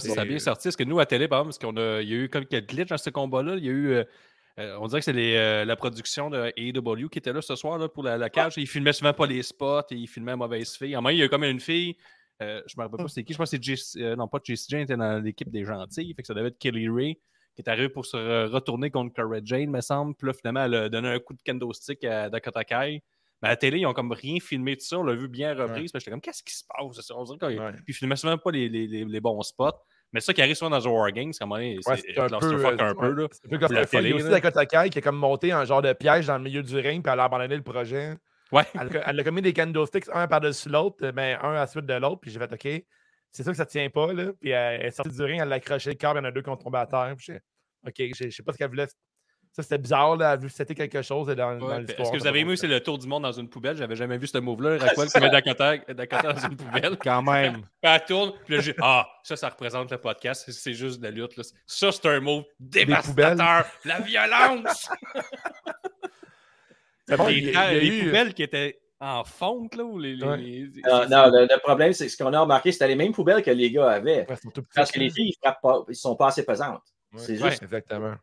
C'est 0.00 0.08
ça 0.14 0.20
a 0.22 0.24
bien 0.24 0.38
sorti. 0.40 0.68
Parce 0.68 0.76
que 0.76 0.84
nous, 0.84 0.98
à 0.98 1.06
télé, 1.06 1.28
par 1.28 1.40
exemple, 1.40 1.56
parce 1.58 1.72
qu'on 1.72 1.76
a, 1.80 2.00
il 2.02 2.08
y 2.08 2.12
a 2.12 2.16
eu 2.16 2.28
comme 2.28 2.44
quelques 2.46 2.68
glitch 2.68 2.88
dans 2.88 2.98
ce 2.98 3.10
combat-là. 3.10 3.54
Il 3.56 3.64
y 3.64 3.68
a 3.68 3.72
eu. 3.72 3.88
euh, 3.92 4.04
euh, 4.58 4.78
on 4.80 4.86
dirait 4.86 5.00
que 5.00 5.04
c'est 5.04 5.36
euh, 5.36 5.64
la 5.66 5.76
production 5.76 6.30
de 6.30 6.50
AEW 6.56 7.08
qui 7.10 7.18
était 7.18 7.32
là 7.32 7.42
ce 7.42 7.54
soir 7.56 7.78
là, 7.78 7.88
pour 7.88 8.02
la, 8.02 8.16
la 8.16 8.30
cage. 8.30 8.54
Ils 8.56 8.66
filmaient 8.66 8.92
souvent 8.94 9.12
pas 9.12 9.26
les 9.26 9.42
spots 9.42 9.82
et 9.90 9.96
ils 9.96 10.06
filmaient 10.08 10.34
mauvaise 10.34 10.76
fille. 10.76 10.96
En 10.96 11.02
moins, 11.02 11.12
il 11.12 11.18
y 11.18 11.22
a 11.22 11.26
eu 11.26 11.28
comme 11.28 11.44
une 11.44 11.60
fille. 11.60 11.96
euh, 12.42 12.62
je 12.66 12.74
me 12.78 12.82
rappelle 12.84 12.98
pas 13.04 13.08
c'est 13.08 13.22
qui. 13.22 13.32
Je 13.34 13.38
pense 13.38 13.50
que 13.50 13.56
c'est 13.56 13.62
JC, 13.62 14.16
non, 14.16 14.28
pas 14.28 14.38
JC 14.42 14.66
Jane 14.70 14.80
était 14.80 14.96
dans 14.96 15.22
l'équipe 15.22 15.50
des 15.50 15.64
gentils. 15.64 16.12
Fait 16.14 16.22
que 16.22 16.26
ça 16.26 16.32
devait 16.34 16.48
être 16.48 16.58
Kelly 16.58 16.88
Ray 16.88 17.14
qui 17.54 17.62
est 17.62 17.68
arrivé 17.68 17.88
pour 17.90 18.04
se 18.06 18.16
re- 18.16 18.48
retourner 18.50 18.90
contre 18.90 19.12
Cara 19.14 19.38
Jane, 19.44 19.70
me 19.70 19.80
semble. 19.82 20.14
Puis 20.14 20.26
là, 20.26 20.32
finalement, 20.32 20.64
elle 20.64 20.74
a 20.74 20.88
donné 20.88 21.08
un 21.08 21.18
coup 21.18 21.34
de 21.34 21.42
kendo 21.42 21.72
stick 21.74 22.02
à 22.04 22.28
Dakota 22.30 22.64
Kai. 22.64 23.02
Mais 23.42 23.48
à 23.48 23.52
la 23.52 23.56
télé, 23.56 23.78
ils 23.80 23.86
ont 23.86 23.92
comme 23.92 24.12
rien 24.12 24.38
filmé 24.40 24.76
de 24.76 24.80
ça. 24.80 24.98
On 24.98 25.02
l'a 25.02 25.14
vu 25.14 25.28
bien 25.28 25.54
reprise. 25.54 25.92
Puis 25.92 26.00
J'étais 26.00 26.10
comme, 26.10 26.20
qu'est-ce 26.20 26.42
qui 26.42 26.54
se 26.54 26.64
passe? 26.66 27.10
On 27.12 27.24
dirait 27.24 27.38
qu'ils 27.52 27.60
Ouais. 27.60 27.72
puis 27.72 27.84
ils 27.88 27.94
filmaient 27.94 28.16
souvent 28.16 28.38
pas 28.38 28.50
les, 28.50 28.68
les- 28.68 28.86
les- 28.86 29.04
les 29.04 29.20
bons 29.20 29.42
spots. 29.42 29.72
Mais 30.12 30.20
ça 30.20 30.32
qui 30.32 30.40
arrive 30.40 30.54
souvent 30.54 30.70
dans 30.70 30.86
un 30.86 30.90
Wargame, 30.90 31.32
c'est 31.32 31.40
qu'à 31.40 31.44
un 31.44 31.48
moment 31.48 31.60
Ouais, 31.60 31.76
c'est 31.84 32.02
c'est 32.14 32.18
un 32.18 32.28
peu, 32.28 32.46
euh, 32.64 32.76
un 32.78 32.94
peu. 32.94 33.08
ouais, 33.14 33.22
Là. 33.22 33.28
C'est 33.32 33.46
un 33.46 33.48
peu 33.50 33.58
comme 33.58 33.72
la 33.72 33.86
ça. 33.86 34.00
Il 34.00 34.00
y 34.00 34.02
télé, 34.02 34.12
a 34.12 34.16
aussi. 34.16 34.28
Dakota 34.30 34.64
Kai 34.66 34.88
qui 34.90 34.98
a 34.98 35.02
comme 35.02 35.16
monté 35.16 35.52
un 35.52 35.64
genre 35.64 35.82
de 35.82 35.92
piège 35.92 36.26
dans 36.28 36.38
le 36.38 36.44
milieu 36.44 36.62
du 36.62 36.76
ring 36.78 37.02
puis 37.02 37.12
elle 37.12 37.20
a 37.20 37.24
abandonné 37.24 37.56
le 37.56 37.62
projet. 37.62 38.14
Ouais. 38.52 38.62
Elle, 38.80 38.96
a- 38.98 39.10
elle 39.10 39.20
a 39.20 39.24
commis 39.24 39.42
des 39.42 39.52
candlesticks 39.52 40.06
un 40.14 40.28
par-dessus 40.28 40.68
l'autre, 40.68 40.96
euh, 41.04 41.12
ben, 41.12 41.36
un 41.42 41.50
à 41.50 41.54
la 41.54 41.66
suite 41.66 41.84
de 41.86 41.94
l'autre, 41.94 42.20
puis 42.20 42.30
j'ai 42.30 42.38
fait 42.38 42.52
OK, 42.52 42.84
c'est 43.32 43.42
sûr 43.42 43.50
que 43.52 43.56
ça 43.58 43.66
tient 43.66 43.90
pas, 43.90 44.12
là. 44.12 44.32
Puis 44.40 44.50
elle, 44.50 44.80
elle 44.80 44.86
est 44.86 44.90
sortie 44.92 45.10
du 45.14 45.22
ring, 45.22 45.40
elle 45.42 45.52
a 45.52 45.56
accroché 45.56 45.90
le 45.90 45.96
câble, 45.96 46.20
il 46.20 46.22
y 46.22 46.26
en 46.26 46.28
a 46.28 46.30
deux 46.32 46.42
qui 46.42 46.48
ont 46.48 46.56
tombé 46.56 46.78
à 46.78 46.86
terre. 46.86 47.12
Puis 47.18 47.26
j'ai 47.26 47.40
OK, 47.86 48.14
je 48.16 48.24
je 48.30 48.30
sais 48.34 48.42
pas 48.44 48.52
ce 48.52 48.58
qu'elle 48.58 48.68
voulait. 48.68 48.86
Ça, 49.56 49.62
c'était 49.62 49.78
bizarre, 49.78 50.16
là. 50.16 50.36
Vu 50.36 50.48
que 50.48 50.52
c'était 50.52 50.74
quelque 50.74 51.00
chose 51.00 51.28
dans, 51.28 51.34
dans 51.58 51.66
Ouais, 51.68 51.80
l'histoire. 51.80 52.00
Est-ce 52.08 52.12
que 52.12 52.18
vous 52.18 52.26
avez 52.26 52.40
aimé 52.40 52.56
c'est 52.58 52.66
le 52.66 52.78
tour 52.82 52.98
du 52.98 53.06
monde 53.06 53.22
dans 53.22 53.32
une 53.32 53.48
poubelle? 53.48 53.74
J'avais 53.74 53.96
jamais 53.96 54.18
vu 54.18 54.26
ce 54.26 54.36
move-là. 54.36 54.76
Raquel 54.80 55.06
qui 55.08 55.18
met 55.18 55.30
Dakota, 55.30 55.78
Dakota 55.94 56.32
dans 56.34 56.46
une 56.48 56.56
poubelle. 56.58 56.98
Quand 57.02 57.22
même. 57.22 57.54
Puis 57.82 57.90
elle 57.90 58.04
tourne, 58.04 58.32
puis 58.44 58.54
là, 58.56 58.60
j'ai 58.60 58.74
Ah, 58.82 59.08
ça, 59.22 59.34
ça 59.34 59.48
représente 59.48 59.90
le 59.90 59.96
podcast. 59.96 60.44
C'est- 60.50 60.74
juste 60.74 61.00
de 61.00 61.04
la 61.04 61.10
lutte. 61.10 61.38
Là. 61.38 61.42
Ça, 61.64 61.90
c'est 61.90 62.04
un 62.06 62.20
move 62.20 62.44
dévastateur. 62.60 63.64
La 63.86 64.00
violence. 64.00 64.90
Bon, 67.16 67.26
les, 67.28 67.34
il 67.38 67.44
y 67.52 67.56
a- 67.56 67.72
il 67.72 67.76
y 67.76 67.78
a 67.78 67.80
les 67.82 67.86
eu- 67.98 68.04
poubelles 68.04 68.34
qui 68.34 68.42
étaient 68.42 68.78
en 69.00 69.24
fonte, 69.24 69.74
là, 69.74 69.84
ou 69.84 69.98
les. 69.98 70.16
les- 70.16 70.26
Ouais. 70.26 70.36
les- 70.36 70.70
Non, 70.84 71.08
non, 71.08 71.30
le, 71.30 71.42
le 71.50 71.60
problème, 71.60 71.94
c'est 71.94 72.06
que 72.06 72.12
ce 72.12 72.16
qu'on 72.22 72.32
a 72.34 72.40
remarqué, 72.40 72.72
c'était 72.72 72.88
les 72.88 72.96
mêmes 72.96 73.12
poubelles 73.12 73.42
que 73.42 73.50
les 73.50 73.70
gars 73.70 73.88
avaient. 73.90 74.26
Ouais, 74.28 74.36
Parce 74.74 74.90
que 74.92 74.98
les 74.98 75.08
filles, 75.08 75.30
ils 75.30 75.36
frappent 75.42 75.62
pas, 75.62 75.82
ils 75.88 75.94
sont 75.94 76.14
pas 76.16 76.26
assez 76.28 76.44
pesantes. 76.44 76.82
Ouais. 77.12 77.20
C'est 77.20 77.40
Ouais. 77.40 77.50
juste. 77.50 77.62
Exactement. 77.62 78.16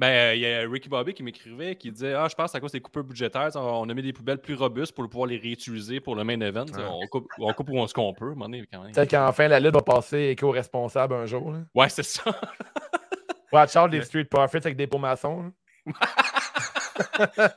Ben, 0.00 0.06
euh, 0.06 0.34
il 0.34 0.40
y 0.40 0.46
a 0.46 0.60
Ricky 0.66 0.88
Bobby 0.88 1.12
qui 1.12 1.22
m'écrivait, 1.22 1.76
qui 1.76 1.92
disait 1.92 2.14
Ah, 2.14 2.26
je 2.26 2.34
pense 2.34 2.46
que 2.46 2.52
c'est 2.52 2.56
à 2.56 2.60
cause 2.62 2.72
des 2.72 2.80
coupeurs 2.80 3.04
budgétaires, 3.04 3.50
on 3.54 3.86
a 3.86 3.92
mis 3.92 4.00
des 4.02 4.14
poubelles 4.14 4.38
plus 4.40 4.54
robustes 4.54 4.94
pour 4.94 5.06
pouvoir 5.10 5.26
les 5.28 5.36
réutiliser 5.36 6.00
pour 6.00 6.16
le 6.16 6.24
main 6.24 6.40
event. 6.40 6.64
Ouais. 6.64 6.84
On, 6.88 7.06
coupe, 7.06 7.28
on 7.38 7.52
coupe 7.52 7.68
où 7.68 7.76
on- 7.76 7.86
ce 7.86 7.92
qu'on 7.92 8.14
peut. 8.14 8.34
Peut-être 8.34 9.10
qu'enfin, 9.10 9.48
la 9.48 9.60
lutte 9.60 9.74
va 9.74 9.82
passer 9.82 10.28
éco-responsable 10.30 11.12
un 11.12 11.26
jour. 11.26 11.52
Là. 11.52 11.58
Ouais, 11.74 11.90
c'est 11.90 12.02
ça. 12.02 12.24
Watch 13.52 13.76
out 13.76 13.90
des 13.90 14.00
Street 14.00 14.24
Profits 14.24 14.56
avec 14.56 14.76
des 14.76 14.86
pots 14.86 14.96
maçons. 14.98 15.52
Ça 17.16 17.48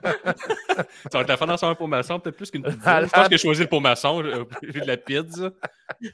va 1.14 1.22
être 1.22 1.28
la 1.30 1.38
fin 1.38 1.46
d'en 1.46 1.56
un 1.62 1.76
pot 1.76 1.88
maçon, 1.88 2.20
peut-être 2.20 2.36
plus 2.36 2.52
qu'une 2.52 2.64
pizza. 2.64 3.04
Je 3.06 3.10
pense 3.10 3.28
que 3.28 3.32
j'ai 3.32 3.38
choisi 3.38 3.62
le 3.62 3.68
pot 3.68 3.80
maçon, 3.80 4.22
j'ai 4.64 4.82
de 4.82 4.86
la 4.88 4.98
pizza. 4.98 5.50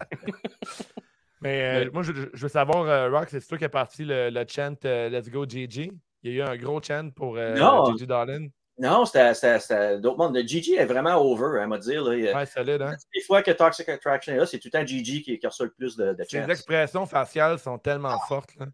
Mais 1.41 1.61
euh, 1.63 1.85
Mais- 1.85 1.91
moi, 1.91 2.03
je, 2.03 2.11
je 2.33 2.41
veux 2.41 2.49
savoir, 2.49 2.83
euh, 2.85 3.09
Rock, 3.09 3.29
c'est 3.31 3.45
toi 3.47 3.57
qui 3.57 3.65
a 3.65 3.69
parti 3.69 4.03
le, 4.03 4.29
le 4.29 4.45
chant 4.47 4.75
euh, 4.85 5.09
Let's 5.09 5.29
Go 5.29 5.45
GG. 5.47 5.91
Il 6.23 6.34
y 6.34 6.41
a 6.41 6.45
eu 6.45 6.47
un 6.49 6.58
gros 6.58 6.82
chant 6.82 7.10
pour 7.15 7.38
euh, 7.38 7.55
Non. 7.55 7.95
GG 7.95 8.05
Darlin. 8.05 8.47
Non, 8.77 9.03
c'était 9.05 9.99
d'autres 9.99 10.17
mondes. 10.17 10.36
Le 10.36 10.41
Gigi 10.41 10.75
est 10.75 10.86
vraiment 10.86 11.15
over, 11.17 11.62
hein, 11.62 11.69
à 11.71 11.77
dire. 11.77 12.01
Là. 12.03 12.15
Il- 12.15 12.34
Ouais, 12.34 12.45
solide, 12.45 12.82
hein? 12.82 12.95
Des 13.13 13.21
fois 13.21 13.41
que 13.43 13.51
Toxic 13.51 13.89
Attraction 13.89 14.34
est 14.34 14.38
là, 14.38 14.45
c'est 14.45 14.58
tout 14.58 14.69
le 14.73 14.79
temps 14.79 14.86
Gigi 14.86 15.21
qui, 15.21 15.38
qui 15.38 15.45
reçoit 15.47 15.65
le 15.65 15.73
plus 15.73 15.97
de, 15.97 16.13
de 16.13 16.17
Les 16.32 16.39
chance. 16.39 16.49
expressions 16.49 17.05
faciales 17.05 17.60
sont 17.60 17.77
tellement 17.77 18.17
fortes. 18.27 18.55
Là. 18.58 18.67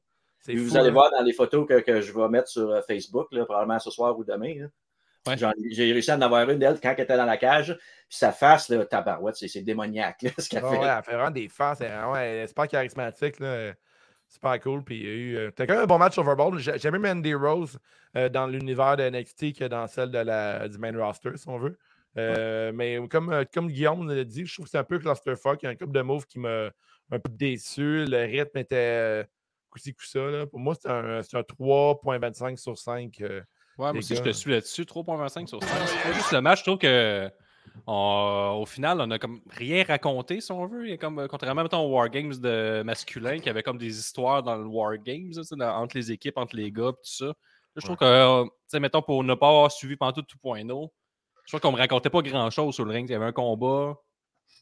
Puis 0.46 0.58
fou, 0.58 0.64
vous 0.66 0.78
allez 0.78 0.88
là. 0.88 0.94
voir 0.94 1.10
dans 1.12 1.24
les 1.24 1.34
photos 1.34 1.68
que, 1.68 1.80
que 1.80 2.02
je 2.02 2.14
vais 2.14 2.28
mettre 2.30 2.50
sur 2.50 2.70
euh, 2.70 2.82
Facebook, 2.88 3.30
là, 3.32 3.46
probablement 3.46 3.80
ce 3.80 3.90
soir 3.90 4.16
ou 4.18 4.24
demain. 4.24 4.68
Ouais. 5.28 5.38
J'en- 5.40 5.52
J'ai 5.72 5.92
réussi 5.92 6.12
à 6.12 6.18
en 6.18 6.22
avoir 6.22 6.48
une 6.52 6.60
d'elle 6.60 6.80
quand 6.80 6.94
elle 6.96 7.04
était 7.04 7.18
dans 7.18 7.26
la 7.26 7.38
cage. 7.38 7.76
Puis 8.08 8.18
sa 8.20 8.32
face, 8.32 8.70
là, 8.70 8.86
tabarouette, 8.86 9.38
c'est 9.38 9.48
c'est 9.48 9.62
démoniaque 9.64 10.22
là, 10.22 10.30
ce 10.38 10.48
qu'elle 10.48 10.64
Ouais, 10.66 10.70
fait. 10.70 10.78
ouais, 10.82 10.88
elle 10.98 11.04
fait 11.04 11.14
vraiment 11.16 11.32
des 11.32 11.50
faces. 11.50 11.82
Elle, 11.82 12.06
ouais, 12.12 12.28
elle 12.28 12.44
est 12.44 12.48
super 12.48 12.68
charismatique. 12.68 13.40
Là. 13.40 13.72
Super 14.36 14.60
cool. 14.60 14.84
Puis 14.84 14.98
il 14.98 15.04
y 15.04 15.08
a 15.08 15.14
eu. 15.14 15.36
euh, 15.38 15.52
T'as 15.52 15.66
quand 15.66 15.74
même 15.74 15.84
un 15.84 15.88
bon 15.88 15.98
match 15.98 16.18
overball. 16.18 16.58
J'ai 16.60 16.78
j'ai 16.78 16.88
aimé 16.90 17.00
Mandy 17.00 17.34
Rose 17.34 17.80
euh, 18.16 18.30
dans 18.30 18.48
l'univers 18.48 18.98
de 18.98 19.04
NXT 19.10 19.58
que 19.58 19.66
dans 19.66 19.88
celle 19.88 20.12
de 20.12 20.18
la, 20.20 20.68
du 20.68 20.78
main 20.78 20.92
roster, 20.98 21.32
si 21.36 21.48
on 21.48 21.58
veut. 21.58 21.78
Euh, 22.18 22.72
Mais 22.74 23.00
comme, 23.10 23.44
comme 23.54 23.68
Guillaume 23.68 24.08
l'a 24.10 24.24
dit, 24.24 24.46
je 24.46 24.54
trouve 24.54 24.66
que 24.66 24.70
c'est 24.72 24.78
un 24.78 24.84
peu 24.84 25.00
clusterfuck. 25.00 25.62
Il 25.64 25.66
y 25.66 25.68
a 25.68 25.72
un 25.72 25.76
couple 25.76 25.92
de 25.94 26.02
moves 26.02 26.26
qui 26.26 26.40
m'a 26.40 26.70
un 27.12 27.20
peu 27.20 27.30
déçu. 27.30 28.06
Le 28.06 28.26
rythme 28.26 28.58
était 28.58 29.26
coup-ci, 29.70 29.94
coup-ça. 29.94 30.20
là. 30.20 30.46
Pour 30.46 30.60
moi, 30.60 30.76
c'est 30.80 30.90
un, 30.90 31.20
un 31.20 31.22
3.25 31.22 32.58
sur 32.58 32.78
5. 32.78 33.22
euh, 33.22 33.42
Ouais, 33.78 33.92
moi 33.92 33.98
aussi, 33.98 34.16
je 34.16 34.22
te 34.22 34.30
suis 34.32 34.52
là-dessus. 34.52 34.84
3.25 34.84 35.48
sur 35.48 35.62
5. 35.62 35.70
C'est 35.88 36.02
pas 36.04 36.14
juste 36.14 36.32
le 36.32 36.40
match, 36.42 36.60
je 36.60 36.64
trouve 36.64 36.78
que. 36.78 37.30
On- 37.88 38.60
au 38.62 38.66
final, 38.66 39.00
on 39.02 39.12
a 39.12 39.20
comme 39.20 39.42
rien 39.52 39.84
raconté, 39.84 40.42
si 40.42 40.52
on 40.52 40.66
veut. 40.66 40.86
Il 40.86 40.92
y 40.92 40.94
a 40.94 40.98
comme, 40.98 41.20
euh, 41.20 41.28
contrairement 41.28 41.64
mettons, 41.64 41.80
aux 41.86 41.96
War 41.96 42.10
Games 42.10 42.34
de 42.36 42.82
masculin, 42.84 43.40
qui 43.40 43.50
avait 43.50 43.64
comme 43.64 43.78
des 43.78 43.98
histoires 44.00 44.42
dans 44.44 44.56
le 44.58 44.66
War 44.66 44.98
Games, 44.98 45.30
là, 45.36 45.42
tu 45.42 45.44
sais, 45.44 45.56
dans- 45.56 45.76
entre 45.78 45.96
les 45.98 46.12
équipes, 46.12 46.38
entre 46.38 46.56
les 46.56 46.72
gars, 46.72 46.92
tout 46.92 46.98
ça. 47.04 47.26
Là, 47.26 47.34
je 47.78 47.82
trouve 47.86 47.98
que, 47.98 48.06
euh, 48.06 48.44
tu 48.44 48.50
sais, 48.68 48.80
mettons, 48.80 49.02
pour 49.02 49.24
ne 49.24 49.34
pas 49.36 49.50
avoir 49.50 49.72
suivi 49.72 49.96
pendant 49.98 50.14
tout 50.14 50.24
2.0, 50.24 50.92
je 51.46 51.52
trouve 51.52 51.60
qu'on 51.60 51.72
me 51.74 51.78
racontait 51.78 52.10
pas 52.10 52.22
grand-chose 52.22 52.74
sur 52.74 52.86
le 52.86 52.92
ring. 52.92 53.08
Il 53.10 53.12
y 53.14 53.16
avait 53.16 53.26
un 53.26 53.32
combat. 53.34 53.96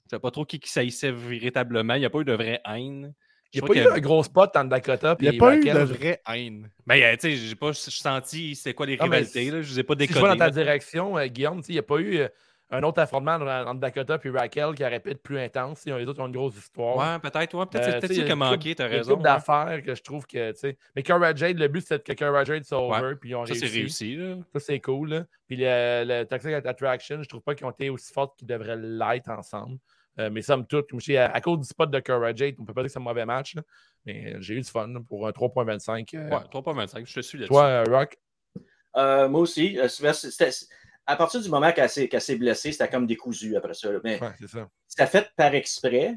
Je 0.06 0.16
sais 0.16 0.20
pas 0.20 0.32
trop 0.32 0.44
qui, 0.46 0.60
qui 0.60 0.70
saillissait 0.70 1.12
véritablement. 1.12 1.94
Il 1.94 2.00
n'y 2.00 2.06
a 2.06 2.10
pas 2.10 2.20
eu 2.20 2.26
de 2.26 2.34
vraie 2.34 2.62
haine. 2.66 3.14
Il 3.54 3.62
n'y 3.62 3.64
a 3.64 3.68
pas 3.68 3.74
eu 3.76 3.88
un 3.94 4.00
gros 4.00 4.24
spot 4.24 4.56
entre 4.56 4.70
Dakota 4.70 5.16
Il 5.20 5.30
n'y 5.30 5.38
a 5.38 5.40
pas 5.40 5.56
eu 5.56 5.64
de 5.64 5.80
vraie 5.94 6.22
haine. 6.28 6.70
Ben, 6.88 7.02
euh, 7.02 7.14
tu 7.14 7.20
sais, 7.22 7.36
j'ai 7.38 7.56
pas 7.56 7.72
senti 7.74 8.56
c'est 8.56 8.74
quoi 8.74 8.86
les 8.88 8.98
Non, 8.98 9.06
mais 9.08 9.18
rivalités. 9.18 9.52
Là. 9.52 9.62
Je 9.62 9.70
les 9.74 9.80
ai 9.80 9.84
pas 9.84 9.94
Si 9.98 10.08
je 10.08 10.20
vois 10.20 10.30
dans 10.30 10.38
ta 10.38 10.50
direction, 10.50 11.26
Guillaume, 11.28 11.62
tu 11.62 11.68
sais, 11.68 11.72
il 11.74 11.76
n'y 11.76 11.80
a 11.80 11.84
pas 11.84 11.98
eu 12.00 12.18
euh, 12.18 12.28
un 12.72 12.82
autre 12.84 13.00
affrontement 13.02 13.34
entre 13.36 13.80
Dakota 13.80 14.20
et 14.24 14.30
Raquel 14.30 14.74
qui 14.74 14.84
aurait 14.84 15.00
pu 15.00 15.12
être 15.12 15.22
plus 15.22 15.38
intense. 15.40 15.86
Les 15.86 16.06
autres 16.08 16.22
ont 16.22 16.26
une 16.28 16.34
grosse 16.34 16.56
histoire. 16.58 16.98
Ouais, 16.98 17.20
peut-être. 17.20 17.54
Ouais, 17.56 17.66
peut-être 17.68 17.84
Euh, 17.88 17.92
c'est 17.92 18.00
peut-être 18.00 18.02
tu 18.02 18.08
sais, 18.08 18.14
ça 18.16 18.20
il 18.22 18.24
y 18.24 18.26
qui 18.26 18.32
a 18.32 18.36
manqué, 18.36 18.76
t'as 18.76 18.86
Il 18.86 18.88
y 18.88 18.90
a 18.90 18.96
une 18.96 18.98
raison. 19.04 19.16
ouais. 19.18 19.24
d'affaires 19.24 19.82
que 19.86 19.94
je 19.96 20.02
trouve 20.02 20.26
que, 20.26 20.52
tu 20.54 20.58
sais. 20.60 20.78
Mais 20.96 21.04
Cara 21.04 21.36
Jade, 21.36 21.60
le 21.60 21.68
but, 21.68 21.82
c'était 21.86 22.14
que 22.16 22.20
Cara 22.20 22.44
Jade 22.44 22.64
soit 22.64 22.80
over, 22.80 23.16
puis 23.20 23.30
ils 23.30 23.36
ont 23.36 23.46
Ça, 23.46 23.54
réussi. 23.54 23.68
c'est 23.68 23.74
réussi. 23.80 24.16
Là. 24.16 24.36
Ça, 24.54 24.60
c'est 24.60 24.80
cool. 24.80 25.10
là. 25.10 25.26
Puis 25.48 25.58
le, 25.58 26.04
le 26.06 26.24
Toxic 26.26 26.52
Attraction, 26.54 27.22
je 27.22 27.30
trouve 27.30 27.42
pas 27.42 27.54
qu'ils 27.54 27.68
ont 27.68 27.72
été 27.72 27.90
aussi 27.92 28.12
forts 28.12 28.36
qu'ils 28.36 28.48
devraient 28.48 28.78
l'être 28.78 29.30
ensemble. 29.30 29.78
Euh, 30.20 30.30
mais 30.32 30.42
somme 30.42 30.66
toute, 30.66 30.88
à, 31.16 31.26
à 31.26 31.42
cause 31.42 31.60
du 31.60 31.66
spot 31.68 31.90
de 31.92 32.00
Cara 32.00 32.34
Jade, 32.36 32.56
on 32.60 32.66
peut 32.66 32.74
pas 32.74 32.82
dire 32.82 32.88
que 32.88 32.94
c'est 32.94 33.00
un 33.00 33.04
mauvais 33.04 33.26
match. 33.26 33.56
là. 33.56 33.62
mais 34.06 34.34
euh, 34.36 34.38
j'ai 34.42 34.54
eu 34.56 34.62
du 34.62 34.70
fun 34.70 34.92
pour 35.08 35.28
un 35.28 35.32
3.25. 35.32 36.16
euh. 36.16 36.30
Ouais, 36.30 36.38
3.25, 36.52 37.06
je 37.08 37.14
te 37.16 37.20
suis 37.22 37.38
là-dessus. 37.38 37.50
Toi, 37.54 37.66
euh, 37.66 37.84
Rock, 37.90 38.18
Euh, 38.96 39.28
moi 39.28 39.42
aussi, 39.42 39.80
euh, 39.80 39.88
c'était- 39.88 40.50
à 41.06 41.16
partir 41.16 41.42
du 41.42 41.50
moment 41.50 41.72
qu'elle 41.72 41.90
s'est 41.90 42.36
blessée, 42.36 42.72
c'était 42.72 42.88
comme 42.90 43.06
décousu 43.08 43.56
après 43.58 43.74
ça. 43.74 43.92
là. 43.92 44.00
Mais 44.04 44.20
ouais, 44.22 44.30
c'est 44.40 44.48
ça. 44.50 44.70
c'était 44.88 45.08
fait 45.08 45.30
par 45.36 45.54
exprès. 45.56 46.16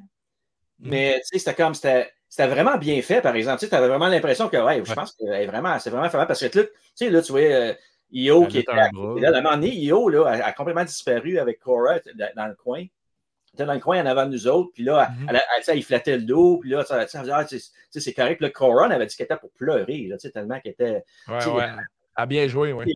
Mais 0.79 1.14
tu 1.20 1.27
sais, 1.29 1.38
c'était 1.38 1.55
comme 1.55 1.75
c'était. 1.75 2.11
Vraiment 2.38 2.77
bien 2.77 3.01
fait, 3.01 3.22
par 3.22 3.35
exemple. 3.35 3.66
Tu 3.66 3.75
avais 3.75 3.88
vraiment 3.88 4.09
l'impression 4.09 4.49
que, 4.49 4.57
ouais, 4.59 4.83
je 4.85 4.92
pense 4.92 5.12
que 5.12 5.46
vraiment, 5.46 5.79
c'est 5.79 5.88
vraiment 5.90 6.11
fait 6.11 6.18
parce 6.27 6.40
que 6.46 6.59
là, 6.59 6.64
tu 6.64 6.70
sais, 6.94 7.09
là, 7.09 7.22
tu 7.22 7.33
vois, 7.33 7.40
euh, 7.40 7.75
Io 8.11 8.42
Elle 8.42 8.49
qui 8.49 8.59
était 8.59 8.72
un 8.72 8.77
à 8.79 8.90
bras. 8.90 9.09
côté 9.09 9.20
d'elle. 9.22 9.35
À 9.35 9.38
un 9.38 9.42
moment 9.42 9.55
donné, 9.57 9.75
Io 9.75 10.09
là, 10.11 10.27
a, 10.27 10.46
a 10.49 10.53
complètement 10.53 10.85
disparu 10.85 11.38
avec 11.38 11.61
Cora 11.61 11.94
dans 12.37 12.46
le 12.46 12.55
coin. 12.55 12.81
Elle 12.81 12.88
était 13.55 13.64
dans 13.64 13.72
le 13.72 13.81
coin 13.81 14.03
en 14.03 14.07
avant 14.07 14.27
de 14.27 14.33
nous 14.33 14.46
autres, 14.49 14.70
puis 14.75 14.83
là, 14.85 15.09
Mhm. 15.18 15.31
elle, 15.66 15.79
il 15.79 15.83
flattait 15.85 16.16
le 16.18 16.25
dos, 16.25 16.59
puis 16.59 16.68
là, 16.70 16.85
ah, 16.90 17.07
c'est 17.07 18.12
correct. 18.12 18.37
Puis 18.37 18.46
là, 18.46 18.51
Cora, 18.51 18.85
elle 18.87 18.92
avait 18.92 19.07
dit 19.07 19.16
qu'elle 19.16 19.25
était 19.25 19.37
pour 19.38 19.51
pleurer, 19.53 20.07
là, 20.09 20.18
tellement 20.18 20.61
qu'elle 20.61 20.72
était. 20.72 21.05
Ouais, 21.27 21.46
ouais. 21.46 21.68
A 22.16 22.26
bien 22.26 22.48
joué, 22.48 22.72
oui. 22.72 22.94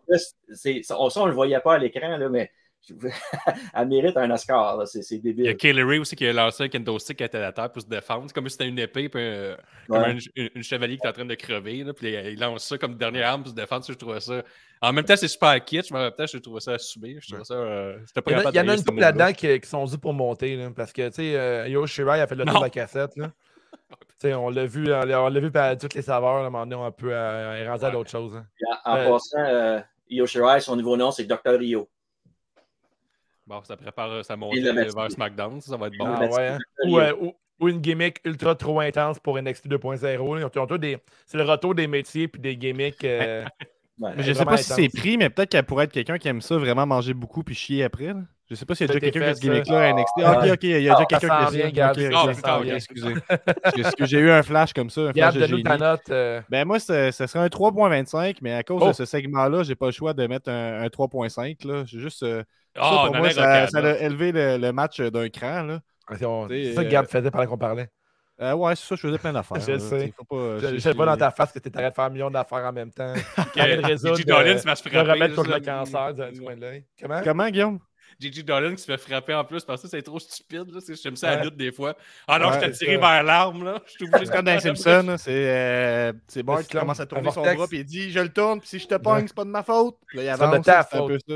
C'est- 0.52 0.82
ça, 0.82 0.96
on 0.98 1.08
ne 1.24 1.28
le 1.28 1.34
voyait 1.34 1.60
pas 1.60 1.74
à 1.74 1.78
l'écran, 1.78 2.16
là, 2.16 2.28
mais 2.28 2.50
elle 3.74 3.88
mérite 3.88 4.16
un 4.16 4.30
Oscar. 4.30 4.78
là, 4.78 4.86
C'est 4.86 5.02
c'est 5.02 5.16
Il 5.16 5.26
y 5.26 5.30
a 5.30 5.32
débile. 5.34 5.56
Kaylee 5.58 5.82
Ray 5.82 5.98
aussi 5.98 6.16
qui 6.16 6.26
a 6.26 6.32
lancé 6.32 6.64
un 6.64 6.68
kendo 6.68 6.98
stick 6.98 7.18
qui 7.18 7.24
était 7.24 7.36
à 7.36 7.42
la 7.42 7.52
terre 7.52 7.70
pour 7.70 7.82
se 7.82 7.86
défendre. 7.86 8.24
C'est 8.26 8.32
comme 8.32 8.48
si 8.48 8.52
c'était 8.52 8.68
une 8.68 8.78
épée, 8.78 9.10
puis 9.10 9.20
euh, 9.22 9.54
comme 9.86 9.98
un, 9.98 10.16
une- 10.36 10.50
une 10.54 10.62
chevalier 10.62 10.96
qui 10.96 11.06
est 11.06 11.10
en 11.10 11.12
train 11.12 11.26
de 11.26 11.34
crever. 11.34 11.84
Là, 11.84 11.92
puis 11.92 12.08
il 12.14 12.40
lance 12.40 12.64
ça 12.64 12.78
comme 12.78 12.96
dernière 12.96 13.28
arme 13.28 13.42
pour 13.42 13.50
se 13.50 13.54
défendre. 13.56 13.84
Je 13.86 13.92
trouvais 13.92 14.20
ça. 14.20 14.42
En 14.80 14.94
même 14.94 15.04
temps, 15.04 15.16
c'est 15.16 15.28
super 15.28 15.62
kitsch, 15.62 15.90
mais 15.90 15.98
en 15.98 16.02
même 16.04 16.12
temps, 16.12 16.26
je 16.26 16.38
trouvais 16.38 16.60
ça 16.60 16.72
assumé. 16.72 17.18
Je 17.20 17.28
trouvais 17.28 17.44
ça. 17.44 17.52
euh, 17.54 17.98
C'était 18.06 18.22
pas 18.22 18.30
Il 18.30 18.32
y 18.32 18.36
en 18.36 18.38
a, 18.38 18.42
capable 18.44 18.56
il 18.56 18.56
y 18.56 18.60
en 18.60 18.62
a 18.62 18.64
d'aimer 18.64 18.78
une 18.78 18.84
couple 18.86 19.00
là-dedans 19.00 19.32
qui, 19.34 19.60
qui 19.60 19.68
sont 19.68 19.84
dus 19.84 19.98
pour 19.98 20.14
monter. 20.14 20.56
là, 20.56 20.70
parce 20.74 20.92
que, 20.94 21.06
tu 21.08 21.14
sais, 21.16 21.36
euh, 21.36 21.68
Yo 21.68 21.86
Shirai 21.86 22.20
a 22.22 22.26
fait 22.26 22.34
le 22.34 22.46
tour 22.46 22.60
de 22.60 22.64
la 22.64 22.70
cassette. 22.70 23.14
Là. 23.16 23.30
Sais, 24.20 24.34
on 24.34 24.50
l'a 24.50 24.66
vu, 24.66 24.92
on 24.92 25.28
l'a 25.28 25.40
vu 25.40 25.50
par 25.50 25.76
toutes 25.78 25.94
les 25.94 26.02
saveurs. 26.02 26.34
Là, 26.40 26.44
à 26.44 26.46
un 26.46 26.50
moment 26.50 26.66
donné, 26.66 26.82
on 26.82 26.92
peut 26.92 27.10
euh, 27.12 27.64
rendu 27.70 27.84
à 27.84 27.86
Ouais. 27.88 27.92
d'autres 27.92 28.10
choses. 28.10 28.36
hein. 28.36 28.46
En, 28.84 28.92
en 28.92 28.96
Euh, 28.96 29.08
passant, 29.08 29.38
euh, 29.38 29.80
Io 30.10 30.26
Shirai, 30.26 30.60
son 30.60 30.76
nouveau 30.76 30.96
nom, 30.96 31.10
c'est 31.10 31.24
Dr. 31.24 31.58
Rio. 31.58 31.88
Bon, 33.46 33.62
ça 33.64 33.76
prépare 33.76 34.10
euh, 34.10 34.22
sa 34.22 34.34
Il 34.34 34.36
montée 34.38 34.60
vers. 34.72 35.10
SmackDown. 35.10 35.60
Ça, 35.60 35.70
ça 35.70 35.76
va 35.76 35.86
être 35.88 35.96
bon. 35.98 36.04
Ah, 36.06 36.26
ouais, 36.26 36.48
hein. 36.48 36.58
Ou, 36.86 36.98
euh, 36.98 37.12
ou- 37.20 37.34
ou 37.60 37.68
une 37.68 37.78
gimmick 37.80 38.20
ultra 38.24 38.54
trop 38.54 38.78
intense 38.80 39.18
pour 39.18 39.38
NXT 39.38 39.68
2.0. 39.68 40.34
là. 40.34 40.40
Ils 40.40 40.44
ont- 40.44 40.50
ils 40.54 40.58
ont 40.58 40.66
tous 40.66 40.78
des- 40.78 40.98
C'est 41.26 41.36
le 41.38 41.44
retour 41.44 41.74
des 41.74 41.86
métiers 41.86 42.28
puis 42.28 42.40
des 42.40 42.56
gimmicks. 42.56 43.02
euh, 43.04 43.44
Ouais. 43.98 44.12
Mais 44.16 44.22
je 44.22 44.28
sais 44.28 44.32
vraiment 44.32 44.52
pas 44.52 44.56
si 44.56 44.72
c'est 44.72 44.88
pris, 44.88 45.18
mais 45.18 45.28
peut-être 45.28 45.50
qu'elle 45.50 45.64
pourrait 45.64 45.84
être 45.84 45.92
quelqu'un 45.92 46.16
qui 46.16 46.26
aime 46.28 46.40
ça, 46.40 46.56
vraiment 46.56 46.86
manger 46.86 47.12
beaucoup 47.12 47.42
puis 47.42 47.54
chier 47.54 47.84
après. 47.84 48.06
là. 48.14 48.20
Je 48.50 48.56
sais 48.56 48.66
pas 48.66 48.74
s'il 48.74 48.88
y 48.88 48.90
a 48.90 48.92
déjà 48.94 49.00
quelqu'un 49.00 49.20
qui 49.20 49.30
a 49.30 49.34
ce 49.36 49.40
gimmick-là 49.40 49.80
à 49.80 49.92
NXT. 49.92 50.12
Ah, 50.24 50.38
ok, 50.38 50.50
ok, 50.54 50.62
il 50.64 50.70
y 50.82 50.88
a 50.88 50.92
Ah, 50.92 50.96
déjà 50.96 51.06
quelqu'un 51.06 51.28
ça 51.28 51.36
qui 51.38 51.80
a 51.80 51.88
ok, 52.58 52.64
vient. 52.64 52.74
excusez. 52.74 53.14
Parce 53.82 53.94
que 53.94 54.06
j'ai 54.06 54.18
eu 54.18 54.30
un 54.30 54.42
flash 54.42 54.72
comme 54.72 54.90
ça, 54.90 55.00
un 55.02 55.12
flash 55.12 55.14
Gab, 55.14 55.34
de 55.34 55.40
donne-nous 55.40 55.62
ta 55.62 55.70
génie. 55.70 55.82
note. 55.82 56.00
euh, 56.10 56.40
Ben 56.50 56.64
moi, 56.66 56.80
ce 56.80 57.10
ce 57.12 57.26
serait 57.28 57.38
un 57.44 57.48
3.25, 57.48 58.38
mais 58.42 58.52
à 58.54 58.62
cause 58.64 58.82
Oh. 58.84 58.88
de 58.88 58.92
ce 58.92 59.04
segment-là, 59.04 59.62
j'ai 59.62 59.76
pas 59.76 59.86
le 59.86 59.92
choix 59.92 60.14
de 60.14 60.26
mettre 60.26 60.50
un, 60.50 60.82
un 60.82 60.88
3.5. 60.88 61.64
là. 61.64 61.84
J'ai 61.86 62.00
juste. 62.00 62.24
euh, 62.24 62.42
ça, 62.74 62.82
Ah, 62.82 63.02
pour 63.06 63.14
on 63.14 63.18
moi, 63.18 63.30
ça, 63.30 63.64
a 63.64 63.98
élevé 64.00 64.32
le, 64.32 64.56
le 64.58 64.72
match 64.72 65.00
d'un 65.00 65.28
cran. 65.28 65.62
Là. 65.62 65.80
c'est 66.10 66.18
ça 66.74 66.82
que 66.82 66.88
euh, 66.88 66.90
Gab 66.90 67.06
faisait 67.06 67.30
pendant 67.30 67.46
qu'on 67.46 67.58
parlait. 67.58 67.88
Euh, 68.42 68.54
ouais, 68.54 68.74
c'est 68.74 68.86
ça, 68.86 68.96
je 68.96 69.00
faisais 69.02 69.18
plein 69.18 69.32
d'affaires. 69.34 69.60
Je 69.60 69.72
là, 69.72 69.78
sais. 69.78 70.12
faut 70.16 70.24
pas- 70.24 70.58
Je 70.58 70.66
ne 70.66 70.72
j'ai- 70.72 70.80
sais 70.80 70.94
pas 70.94 71.04
dans 71.06 71.16
ta 71.16 71.30
face 71.30 71.52
que 71.52 71.58
tu 71.58 71.70
arrêtes 71.74 71.90
de 71.90 71.94
faire 71.94 72.04
un 72.04 72.10
million 72.10 72.30
d'affaires 72.30 72.64
en 72.64 72.72
même 72.72 72.90
temps. 72.90 73.12
T'arrêtes 73.54 73.80
Dolan 73.82 73.90
euh, 73.90 73.96
se 74.56 74.64
de 74.64 74.74
frapper. 74.88 75.00
remettre 75.12 75.34
contre 75.36 75.50
le 75.50 75.60
cancer 75.60 76.14
du 76.32 76.40
coin 76.40 76.56
de 76.56 76.60
l'œil. 76.62 76.84
Comment? 77.00 77.20
Comment, 77.22 77.48
Guillaume? 77.50 77.78
Gigi 78.20 78.44
Dolan 78.44 78.72
qui 78.74 78.82
se 78.82 78.86
fait 78.86 78.98
frapper 78.98 79.34
en 79.34 79.44
plus 79.44 79.64
parce 79.64 79.82
que 79.82 79.88
c'est 79.88 80.02
trop 80.02 80.18
stupide. 80.18 80.64
J'aime 81.02 81.16
ça 81.16 81.30
à 81.30 81.36
la 81.36 81.44
lutte 81.44 81.56
des 81.56 81.72
fois. 81.72 81.96
Ah 82.28 82.38
non, 82.38 82.50
Ouais, 82.50 82.54
je 82.54 82.58
t'ai 82.60 82.70
tiré 82.72 82.94
ça. 82.94 83.00
vers 83.00 83.22
l'arme. 83.22 83.64
là. 83.64 83.80
Je 83.86 83.92
suis 83.92 84.04
obligé 84.04 84.26
C'est 84.26 84.32
comme 84.32 84.44
dans 84.44 84.52
les 84.52 84.60
Simpsons, 84.60 85.02
là, 85.06 85.18
c'est 85.18 85.30
euh, 85.32 86.12
c'est 86.28 86.42
Bart 86.42 86.58
C'est 86.58 86.64
qui 86.66 86.72
comme 86.72 86.80
commence 86.80 87.00
à 87.00 87.06
tourner 87.06 87.30
son 87.30 87.42
bras 87.42 87.66
puis 87.68 87.78
il 87.78 87.84
dit 87.84 88.10
Je 88.10 88.20
le 88.20 88.28
tourne, 88.28 88.60
puis 88.60 88.68
si 88.68 88.78
je 88.78 88.86
te 88.86 88.94
pogne, 88.96 89.26
c'est 89.26 89.34
pas 89.36 89.44
de 89.44 89.50
ma 89.50 89.62
faute. 89.62 89.96
Là, 90.14 90.22
il 90.22 90.30
C'est 90.30 90.38
pas 90.38 90.58
de 90.58 90.62
avance. 90.62 90.66
ta 90.66 90.82
C'est 90.90 90.96
un 90.98 91.06
peu 91.06 91.18
ça. 91.26 91.34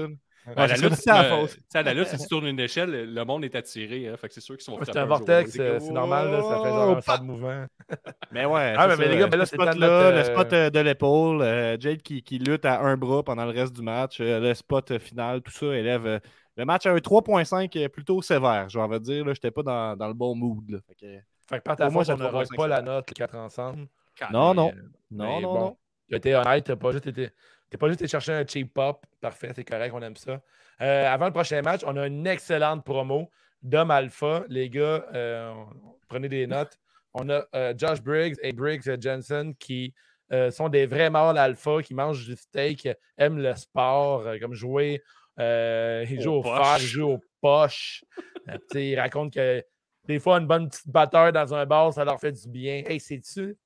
La 0.57 0.69
c'est 0.69 0.83
lutte, 0.83 0.95
c'est 0.97 1.07
la 1.11 1.35
euh, 1.37 1.47
la 1.83 1.95
lutte, 1.95 2.09
si 2.09 2.19
tu 2.19 2.29
tournes 2.29 2.47
une 2.47 2.61
échelle, 2.61 3.15
le 3.15 3.25
monde 3.25 3.47
est 3.47 3.55
attiré. 3.55 4.09
Hein, 4.09 4.17
fait 4.19 4.29
que 4.29 4.35
c'est 4.35 4.43
sûr 4.43 4.57
qu'ils 4.59 4.65
sont 4.65 4.79
C'est 4.85 4.95
un 4.99 5.07
vortex, 5.07 5.53
C'est 5.53 5.61
euh, 5.61 5.79
normal, 5.91 6.31
là, 6.31 6.43
ça 6.43 6.61
fait 6.63 6.69
genre 6.69 6.97
un 6.99 7.01
sable 7.01 7.25
mouvant. 7.25 7.65
Mais 8.31 8.45
ouais, 8.45 8.75
Ah, 8.77 8.87
mais 8.89 8.97
ça, 8.97 9.05
les 9.07 9.17
gars, 9.17 9.27
ben 9.27 9.39
là, 9.39 9.45
le 9.45 9.47
c'est 9.47 9.57
spot 9.57 9.67
là, 9.69 9.75
notre, 9.75 10.11
le 10.11 10.19
euh, 10.19 10.25
spot 10.25 10.53
euh, 10.53 10.69
de 10.69 10.81
l'épaule, 10.81 11.41
euh, 11.41 11.79
Jade 11.81 12.03
qui, 12.03 12.23
qui 12.23 12.39
lutte 12.39 12.67
à 12.67 12.81
un 12.83 12.97
bras 12.99 13.23
pendant 13.23 13.47
le 13.47 13.53
reste 13.53 13.73
du 13.75 13.81
match, 13.81 14.19
euh, 14.21 14.39
le 14.39 14.53
spot 14.53 14.91
euh, 14.91 14.99
final, 14.99 15.41
tout 15.41 15.51
ça 15.53 15.67
élève 15.75 16.07
euh, 16.07 16.19
le 16.57 16.65
match 16.65 16.87
à 16.87 16.91
un 16.93 16.97
3.5 17.01 17.77
euh, 17.77 17.89
plutôt 17.89 18.23
sévère, 18.23 18.69
je 18.69 18.79
vais 18.79 19.01
dire. 19.01 19.25
Je 19.25 19.31
n'étais 19.31 19.51
pas 19.51 19.63
dans, 19.63 19.97
dans 19.97 20.09
le 20.09 20.15
bon 20.15 20.35
mood. 20.35 20.69
là. 20.71 20.79
Fait 20.87 20.95
que- 20.95 21.21
Fait 21.49 21.59
que 21.59 21.63
par 21.65 21.77
ta 21.77 21.85
Pour 21.87 21.93
moi, 21.95 22.03
on 22.03 22.05
c'est 22.05 22.17
ne 22.17 22.23
rock 22.25 22.47
3.5, 22.47 22.57
pas 22.57 22.69
la 22.69 22.83
note, 22.83 23.11
les 23.11 23.15
quatre 23.15 23.37
ensemble. 23.37 23.87
Non, 24.33 24.55
non. 24.55 24.73
Non, 25.11 25.41
non, 25.41 25.53
bon, 25.53 25.59
non. 25.61 25.77
Tu 26.09 26.17
été 26.17 26.35
honnête, 26.35 26.65
tu 26.65 26.77
pas 26.77 26.93
juste 26.93 27.07
été. 27.07 27.31
T'es 27.71 27.79
pas 27.79 27.89
juste 27.89 28.01
été 28.03 28.09
chercher 28.11 28.33
un 28.35 28.47
cheap 28.47 28.73
pop. 28.73 29.05
Parfait, 29.21 29.51
c'est 29.55 29.65
correct, 29.65 29.93
on 29.95 30.03
aime 30.03 30.17
ça. 30.17 30.41
Euh, 30.81 31.07
avant 31.13 31.27
le 31.27 31.33
prochain 31.33 31.61
match, 31.63 31.81
on 31.87 31.97
a 31.97 32.07
une 32.07 32.27
excellente 32.27 32.85
promo 32.85 33.31
d'Homme 33.63 33.91
Alpha. 33.91 34.45
Les 34.49 34.69
gars, 34.71 35.05
euh, 35.15 35.53
prenez 36.09 36.29
des 36.29 36.47
notes. 36.47 36.79
On 37.15 37.29
a 37.31 37.45
euh, 37.55 37.75
Josh 37.77 38.01
Briggs 38.03 38.37
et 38.43 38.53
Briggs 38.53 39.01
Jensen 39.01 39.55
qui 39.57 39.93
euh, 40.33 40.51
sont 40.51 40.69
des 40.69 40.87
vrais 40.87 41.11
mâles 41.11 41.39
alpha 41.39 41.83
qui 41.83 41.95
mangent 41.95 42.27
du 42.27 42.37
steak, 42.37 42.89
aiment 43.19 43.39
le 43.39 43.55
sport, 43.55 44.27
euh, 44.27 44.39
comme 44.39 44.55
jouer. 44.55 45.03
Euh, 45.39 46.05
ils 46.09 46.19
Aux 46.21 46.23
jouent 46.23 46.33
au 46.35 46.43
poches. 46.43 46.59
fer, 46.67 46.77
ils 46.81 46.87
jouent 46.87 47.11
aux 47.11 47.21
poches. 47.41 48.05
Euh, 48.49 48.53
tu 48.55 48.59
sais, 48.73 48.89
ils 48.89 48.99
racontent 49.01 49.31
que 49.31 49.63
des 50.07 50.19
fois, 50.19 50.39
une 50.39 50.47
bonne 50.47 50.69
petite 50.69 50.89
batteur 50.89 51.33
dans 51.33 51.55
un 51.55 51.65
bar, 51.67 51.93
ça 51.93 52.05
leur 52.05 52.21
fait 52.21 52.33
du 52.33 52.49
bien. 52.49 52.83
Hey, 52.87 53.01
sais-tu 53.01 53.57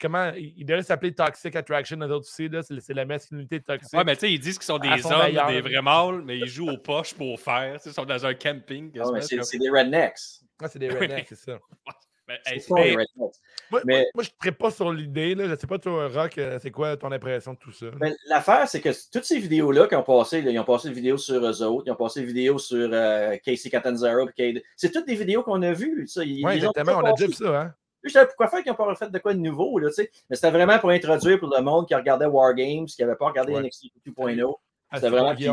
comment 0.00 0.32
il 0.36 0.52
il 0.56 0.66
devrait 0.66 0.82
s'appeler 0.82 1.14
Toxic 1.14 1.54
Attraction, 1.54 1.96
nous 1.96 2.06
autres 2.06 2.26
aussi, 2.28 2.48
là, 2.48 2.62
c'est 2.62 2.92
la 2.94 3.04
masculinité 3.04 3.60
toxique. 3.60 3.96
Ouais, 3.96 4.02
mais 4.04 4.14
tu 4.16 4.20
sais, 4.20 4.32
ils 4.32 4.40
disent 4.40 4.58
qu'ils 4.58 4.66
sont 4.66 4.78
des 4.78 4.88
hommes, 5.06 5.22
meilleur. 5.22 5.46
des 5.46 5.60
vrais 5.60 5.80
mâles, 5.82 6.22
mais 6.22 6.36
ils 6.38 6.46
jouent 6.48 6.68
aux 6.70 6.78
poches 6.78 7.14
pour 7.14 7.38
faire. 7.40 7.78
Ils 7.86 7.92
sont 7.92 8.04
dans 8.04 8.26
un 8.26 8.34
camping. 8.34 8.88
Ah, 8.88 8.90
mais 9.12 9.20
quasiment, 9.20 9.20
c'est 9.22 9.36
comme- 9.36 9.44
c'est 9.44 9.58
des 9.58 9.70
rednecks. 9.70 10.18
Ah, 10.60 10.68
c'est 10.68 10.78
des 10.80 10.88
rednecks, 10.88 11.26
c'est 11.28 11.36
ça. 11.36 11.58
Mais, 12.26 12.38
C'est 12.46 12.54
hey, 12.54 12.60
ça, 12.60 12.74
les 12.76 12.82
mais- 12.96 13.04
rednecks. 13.16 13.36
Moi, 13.70 13.80
Mais- 13.84 13.94
moi, 13.94 14.04
moi, 14.14 14.24
je 14.24 14.48
ne 14.48 14.54
pas 14.54 14.70
sur 14.70 14.90
l'idée. 14.92 15.34
là. 15.34 15.46
Je 15.48 15.56
sais 15.56 15.66
pas, 15.66 15.78
toi, 15.78 16.08
Rock, 16.08 16.38
euh, 16.38 16.58
c'est 16.60 16.70
quoi 16.70 16.96
ton 16.96 17.12
impression 17.12 17.52
de 17.52 17.58
tout 17.58 17.72
ça? 17.72 17.86
Mais 18.00 18.14
l'affaire, 18.28 18.66
c'est 18.68 18.80
que 18.80 18.88
toutes 19.12 19.24
ces 19.24 19.38
vidéos-là 19.38 19.86
qui 19.88 19.94
ont 19.94 20.02
passé, 20.02 20.40
là, 20.40 20.50
ils 20.50 20.58
ont 20.58 20.64
passé 20.64 20.88
une 20.88 20.94
vidéo 20.94 21.18
sur 21.18 21.44
eux 21.44 21.62
autres, 21.62 21.84
ils 21.86 21.90
ont 21.90 21.96
passé 21.96 22.20
une 22.20 22.26
vidéo 22.26 22.58
sur 22.58 22.88
euh, 22.92 23.36
Casey 23.44 23.68
Catanzaro, 23.70 24.28
c'est 24.76 24.90
toutes 24.90 25.06
des 25.06 25.14
vidéos 25.16 25.42
qu'on 25.42 25.60
a 25.62 25.72
vues. 25.72 26.06
ça. 26.06 26.24
Ils- 26.24 26.44
Oui, 26.46 26.54
exactement, 26.54 26.92
on 26.98 27.12
déjà 27.12 27.24
a 27.24 27.26
vu 27.26 27.32
ça. 27.34 27.60
Hein? 27.60 27.74
Je 28.02 28.10
savais 28.10 28.26
pourquoi 28.26 28.48
faire 28.48 28.62
qu'ils 28.62 28.70
n'ont 28.72 28.76
pas 28.76 28.94
fait 28.94 29.10
de 29.10 29.18
quoi 29.18 29.32
de 29.32 29.38
nouveau, 29.38 29.78
là, 29.78 29.88
tu 29.88 29.94
sais. 29.94 30.10
Mais 30.28 30.36
c'était 30.36 30.50
vraiment 30.50 30.78
pour 30.78 30.90
introduire 30.90 31.38
pour 31.38 31.48
le 31.54 31.62
monde 31.62 31.86
qui 31.88 31.94
regardait 31.94 32.26
War 32.26 32.54
Games, 32.54 32.84
qui 32.86 33.00
n'avait 33.00 33.16
pas 33.16 33.26
regardé 33.28 33.52
Ouais. 33.54 33.60
NXT 33.62 33.86
2.0. 34.06 34.58
Ah, 34.90 34.96
C'était 34.96 35.08
vraiment 35.10 35.34
puis 35.34 35.46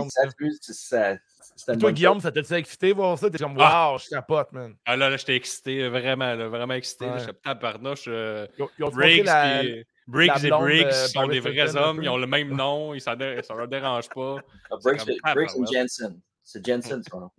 ça, 0.62 0.74
ça. 0.74 1.18
Ça- 1.62 1.66
ça- 1.66 1.74
c'était 1.74 1.80
Toi, 1.80 1.90
bonne 1.90 1.94
Guillaume, 1.96 2.20
ça 2.20 2.32
t'a-tu 2.32 2.54
excité 2.54 2.92
voir 2.94 3.18
ça? 3.18 3.30
T'es 3.30 3.38
comme, 3.38 3.58
waouh, 3.58 3.98
je 3.98 4.10
capote, 4.10 4.52
man. 4.52 4.76
Ah 4.86 4.96
là, 4.98 5.10
là 5.10 5.18
j'étais 5.18 5.36
excité, 5.36 5.88
vraiment, 5.88 6.34
là, 6.36 6.48
vraiment 6.48 6.74
excité. 6.74 7.06
Ouais. 7.06 7.20
J'étais 7.20 7.34
tabarnouche. 7.34 8.06
euh, 8.08 8.48
Ils 8.58 8.64
ont, 8.64 8.70
ils 8.80 8.84
ont 8.84 8.88
montré 8.88 9.02
Briggs, 9.02 9.26
la- 9.26 9.60
puis- 9.60 9.86
Briggs 10.08 10.28
la 10.28 10.48
et 10.48 10.50
Briggs 10.50 10.86
euh, 10.88 11.08
sont 11.08 11.28
des 11.28 11.40
vrais 11.40 11.76
hommes, 11.76 12.02
ils 12.04 12.10
ont 12.10 12.18
le 12.18 12.28
même 12.28 12.56
nom, 12.56 12.94
ils 12.94 13.02
dé- 13.18 13.40
ça 13.44 13.54
leur 13.54 13.68
dérange 13.68 14.10
pas. 14.10 14.38
Ah, 14.70 14.76
Briggs, 14.84 14.98
comme 15.00 15.16
tabarouette. 15.24 15.72
Jensen. 15.74 16.20
C'est 16.44 16.66
Jensen, 16.66 17.02
son 17.10 17.20
nom. 17.22 17.32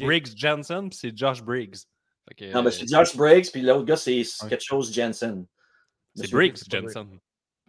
Briggs 0.00 0.28
Jensen, 0.36 0.88
puis 0.88 0.98
c'est 0.98 1.16
Josh 1.16 1.42
Briggs. 1.42 1.76
Non, 2.40 2.62
mais 2.62 2.68
euh, 2.68 2.70
c'est 2.70 2.88
Josh 2.88 3.16
Briggs, 3.16 3.50
puis 3.50 3.60
l'autre 3.62 3.84
gars, 3.84 3.96
c'est 3.96 4.22
quelque 4.48 4.62
chose 4.64 4.92
Jensen. 4.92 5.46
c'est 6.14 6.30
Briggs 6.30 6.56
Jensen. 6.70 7.18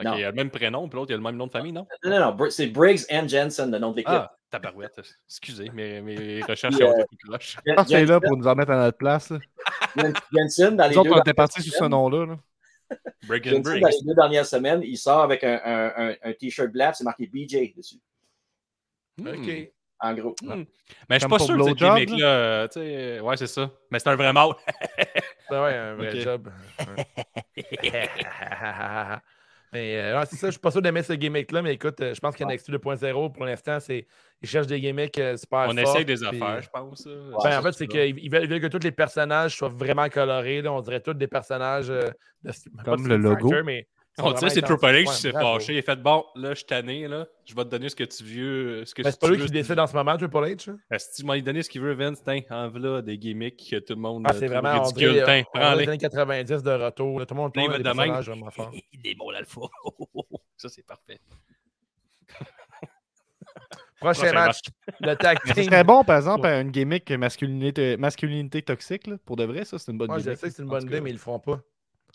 Non. 0.04 0.13
qu'il 0.15 0.23
a 0.25 0.30
le 0.32 0.36
même 0.36 0.49
prénom, 0.49 0.89
puis 0.89 0.97
l'autre, 0.97 1.12
il 1.12 1.13
a 1.13 1.17
le 1.17 1.23
même 1.23 1.36
nom 1.36 1.45
de 1.45 1.51
famille, 1.51 1.71
non? 1.71 1.86
Non, 2.04 2.10
non, 2.10 2.36
non, 2.36 2.49
c'est 2.49 2.65
Briggs 2.67 3.01
and 3.12 3.27
Jensen, 3.27 3.71
le 3.71 3.77
nom 3.77 3.91
de 3.91 3.97
l'équipe. 3.97 4.10
Ah, 4.12 4.36
tabarouette. 4.52 5.02
Excusez, 5.28 5.70
mes, 5.74 6.02
mes 6.02 6.42
recherches 6.48 6.76
Puis, 6.76 6.84
ont 6.84 6.92
euh, 6.98 7.04
été 7.04 7.18
croches. 7.28 7.58
Ah, 7.76 7.84
c'est 7.88 8.06
là 8.06 8.20
pour 8.20 8.38
nous 8.38 8.48
en 8.48 8.54
mettre 8.56 8.72
à 8.72 8.78
notre 8.78 8.98
place. 8.98 9.34
Jensen, 10.32 10.76
dans 10.78 10.88
les 10.88 10.96
Nous 10.96 11.04
deux 11.04 11.10
autres, 11.10 11.18
on 11.18 11.22
était 11.22 11.34
partis 11.34 11.62
sur 11.64 11.74
ce 11.74 11.86
nom-là. 11.86 12.26
là. 12.28 12.38
Briggs 13.28 13.48
and 13.48 13.52
dans 13.60 13.62
Briggs. 13.62 13.84
les 13.86 14.06
deux 14.06 14.14
dernières 14.16 14.46
semaines, 14.46 14.82
il 14.84 14.98
sort 14.98 15.22
avec 15.22 15.44
un, 15.44 15.60
un- 15.64 16.10
un- 16.10 16.16
un 16.24 16.34
t-shirt 16.34 16.70
black, 16.72 16.96
c'est 16.96 17.04
marqué 17.06 17.26
BJ 17.26 17.74
dessus, 17.76 17.96
Hmm. 19.18 19.28
Ok. 19.28 19.72
en 20.00 20.14
gros. 20.14 20.36
Hmm. 20.42 20.64
Mais 21.10 21.16
je 21.16 21.20
suis 21.20 21.30
pas 21.30 21.40
sûr 21.40 21.58
de 21.58 21.64
ce 21.64 21.74
gimmick-là. 21.74 22.26
euh, 22.28 22.68
tu 22.68 22.80
sais, 22.80 23.20
Ouais, 23.22 23.38
c'est 23.38 23.48
ça. 23.48 23.70
Mais 23.90 24.00
c'est 24.00 24.10
un 24.10 24.16
vrai 24.16 24.34
mâle. 24.34 24.52
C'est 25.48 25.60
ouais, 25.60 25.74
un 25.76 25.96
vrai 25.96 26.20
job. 26.22 26.50
Mais 29.74 29.98
euh, 29.98 30.14
non, 30.20 30.24
c'est 30.30 30.36
ça, 30.36 30.48
je 30.48 30.52
suis 30.52 30.60
pas 30.60 30.70
sûr 30.72 30.82
d'aimer 30.82 31.02
ce 31.02 31.14
gimmick-là, 31.14 31.62
mais 31.62 31.74
écoute, 31.76 32.02
euh, 32.02 32.14
je 32.14 32.20
pense 32.20 32.36
que 32.36 32.44
NXT 32.44 32.72
2.0, 32.72 33.32
pour 33.32 33.46
l'instant, 33.46 33.80
c'est 33.80 34.06
ils 34.42 34.50
cherchent 34.50 34.68
des 34.68 34.82
gimmicks 34.82 35.18
euh, 35.18 35.38
super 35.38 35.68
On 35.70 35.78
essaye 35.78 36.04
des 36.04 36.16
puis- 36.16 36.26
affaires, 36.28 36.62
je 36.62 36.70
pense. 36.70 37.08
Ben, 37.44 37.58
en 37.58 37.62
fait, 37.62 37.72
c'est 37.72 37.88
qu'ils 37.88 38.20
ils 38.20 38.30
veulent, 38.30 38.60
que 38.60 38.68
tous 38.68 38.84
les 38.84 38.92
personnages 38.92 39.56
soient 39.56 39.70
vraiment 39.70 40.10
colorés. 40.10 40.62
là. 40.62 40.74
On 40.74 40.82
dirait 40.82 41.00
tous 41.00 41.14
des 41.14 41.28
personnages 41.28 41.90
euh, 41.90 42.10
de 42.44 42.52
Comme 42.84 43.08
le 43.08 43.16
logo. 43.18 43.50
Mais 43.64 43.88
On 44.19 44.34
dirait 44.34 44.50
c'est 44.50 44.62
Triple 44.62 44.86
H 44.86 45.06
qui 45.06 45.13
s'est 45.13 45.32
fâché. 45.32 45.74
Il 45.74 45.80
a 45.80 45.82
fait 45.82 45.95
bon, 46.02 46.26
là, 46.36 46.50
je 46.50 46.56
suis 46.56 46.65
tanné, 46.65 47.08
là. 47.08 47.28
Je 47.45 47.56
vais 47.56 47.63
te 47.63 47.69
donner 47.69 47.88
ce 47.89 47.95
que 47.95 48.04
tu 48.04 48.24
veux. 48.24 48.84
Ce 48.86 48.93
que 48.93 49.04
Ben, 49.04 49.12
c'est 49.12 49.19
pas 49.19 49.30
lui 49.30 49.38
qui 49.38 49.50
décide 49.52 49.80
en 49.80 49.88
ce 49.88 49.95
moment, 49.95 50.17
Triple 50.17 50.38
H. 50.38 50.69
hein? 50.69 50.78
Est-ce 50.91 51.10
que 51.12 51.15
tu 51.21 51.26
m'as 51.26 51.39
donné 51.39 51.63
ce 51.63 51.69
qu'il 51.69 51.82
veut, 51.82 51.93
Vince? 51.93 52.21
Tiens, 52.24 52.41
des 53.02 53.17
gimmicks 53.17 53.67
que 53.69 53.78
tout 53.78 53.93
le 53.93 54.02
monde 54.02 54.24
Ah, 54.28 54.32
euh, 54.34 54.38
c'est 54.39 54.47
trouve 54.47 54.60
vraiment 54.60 54.82
ridicule. 54.84 55.10
on 55.10 55.13
dirait 55.13 55.76
les 55.78 55.88
années 55.88 55.97
90 55.97 56.63
de 56.63 56.71
retour. 56.71 57.26
Tout 57.26 57.34
le 57.34 57.39
monde, 57.41 57.52
des 57.54 57.62
de 57.62 57.67
même. 57.67 57.84
personnages 57.84 58.28
vraiment 58.28 58.52
forts. 58.52 58.71
Des 59.04 59.15
bons 59.15 59.30
alpha. 59.30 59.62
Ça, 60.58 60.67
c'est 60.69 60.86
parfait. 60.86 61.19
Prochain 64.00 64.21
Prochain 64.21 64.34
match, 64.34 64.60
le 65.00 65.13
tag 65.15 65.38
Mais 65.45 65.50
ce 65.52 65.56
team. 65.56 65.63
serait 65.65 65.84
bon, 65.84 66.04
par 66.04 66.17
exemple, 66.17 66.47
une 66.47 66.71
gimmick 66.71 67.12
masculinité, 67.12 67.97
masculinité 67.97 68.62
toxique. 68.63 69.06
là. 69.06 69.17
Pour 69.24 69.36
de 69.36 69.43
vrai, 69.43 69.63
ça, 69.63 69.78
c'est 69.78 69.91
une 69.91 69.97
bonne 70.00 70.08
Moi, 70.08 70.17
je 70.19 70.24
sais 70.34 70.47
que 70.50 70.50
c'est 70.56 70.63
une 70.63 70.67
bonne 70.69 70.84
idée, 70.84 71.02
mais 71.02 71.12
ils 71.12 71.13
le 71.13 71.19
feront 71.19 71.39
pas. 71.39 71.62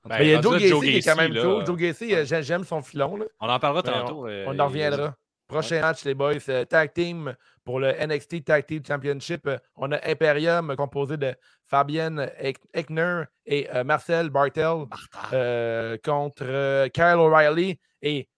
Ben, 0.09 0.19
il 0.21 0.29
y 0.29 0.35
a 0.35 0.41
Joe 0.41 0.53
Gacy 0.61 0.81
qui 0.81 0.97
est 0.97 1.03
quand 1.03 1.17
même 1.17 1.33
cool. 1.43 1.67
Joe 1.67 1.77
Gacy, 1.77 2.15
euh, 2.15 2.25
j'ai- 2.25 2.43
j'aime 2.43 2.65
son 2.65 2.81
filon. 2.83 3.17
Là. 3.17 3.25
On 3.41 3.49
en 3.49 3.59
parlera 3.59 3.83
tantôt. 3.83 4.25
On, 4.25 4.29
euh, 4.29 4.45
on 4.47 4.59
en 4.59 4.67
reviendra. 4.67 5.15
Prochain 5.49 5.81
match, 5.81 6.05
les 6.05 6.15
boys. 6.15 6.35
euh, 6.49 6.65
Tag 6.65 6.93
team 6.93 7.35
pour 7.65 7.79
le 7.79 7.89
NXT 8.01 8.45
Tag 8.45 8.67
Team 8.67 8.83
Championship. 8.87 9.49
On 9.77 9.93
a 9.93 9.99
Imperium 10.09 10.75
composé 10.77 11.17
de 11.17 11.35
Fabienne 11.67 12.31
Eck- 12.41 12.59
Eckner 12.75 13.23
et 13.47 13.69
euh, 13.73 13.85
Marcel 13.85 14.29
Bartel 14.31 14.87
euh, 15.33 15.97
contre 16.05 16.89
Kyle 16.89 17.17
O'Reilly. 17.19 17.79
Et 18.03 18.29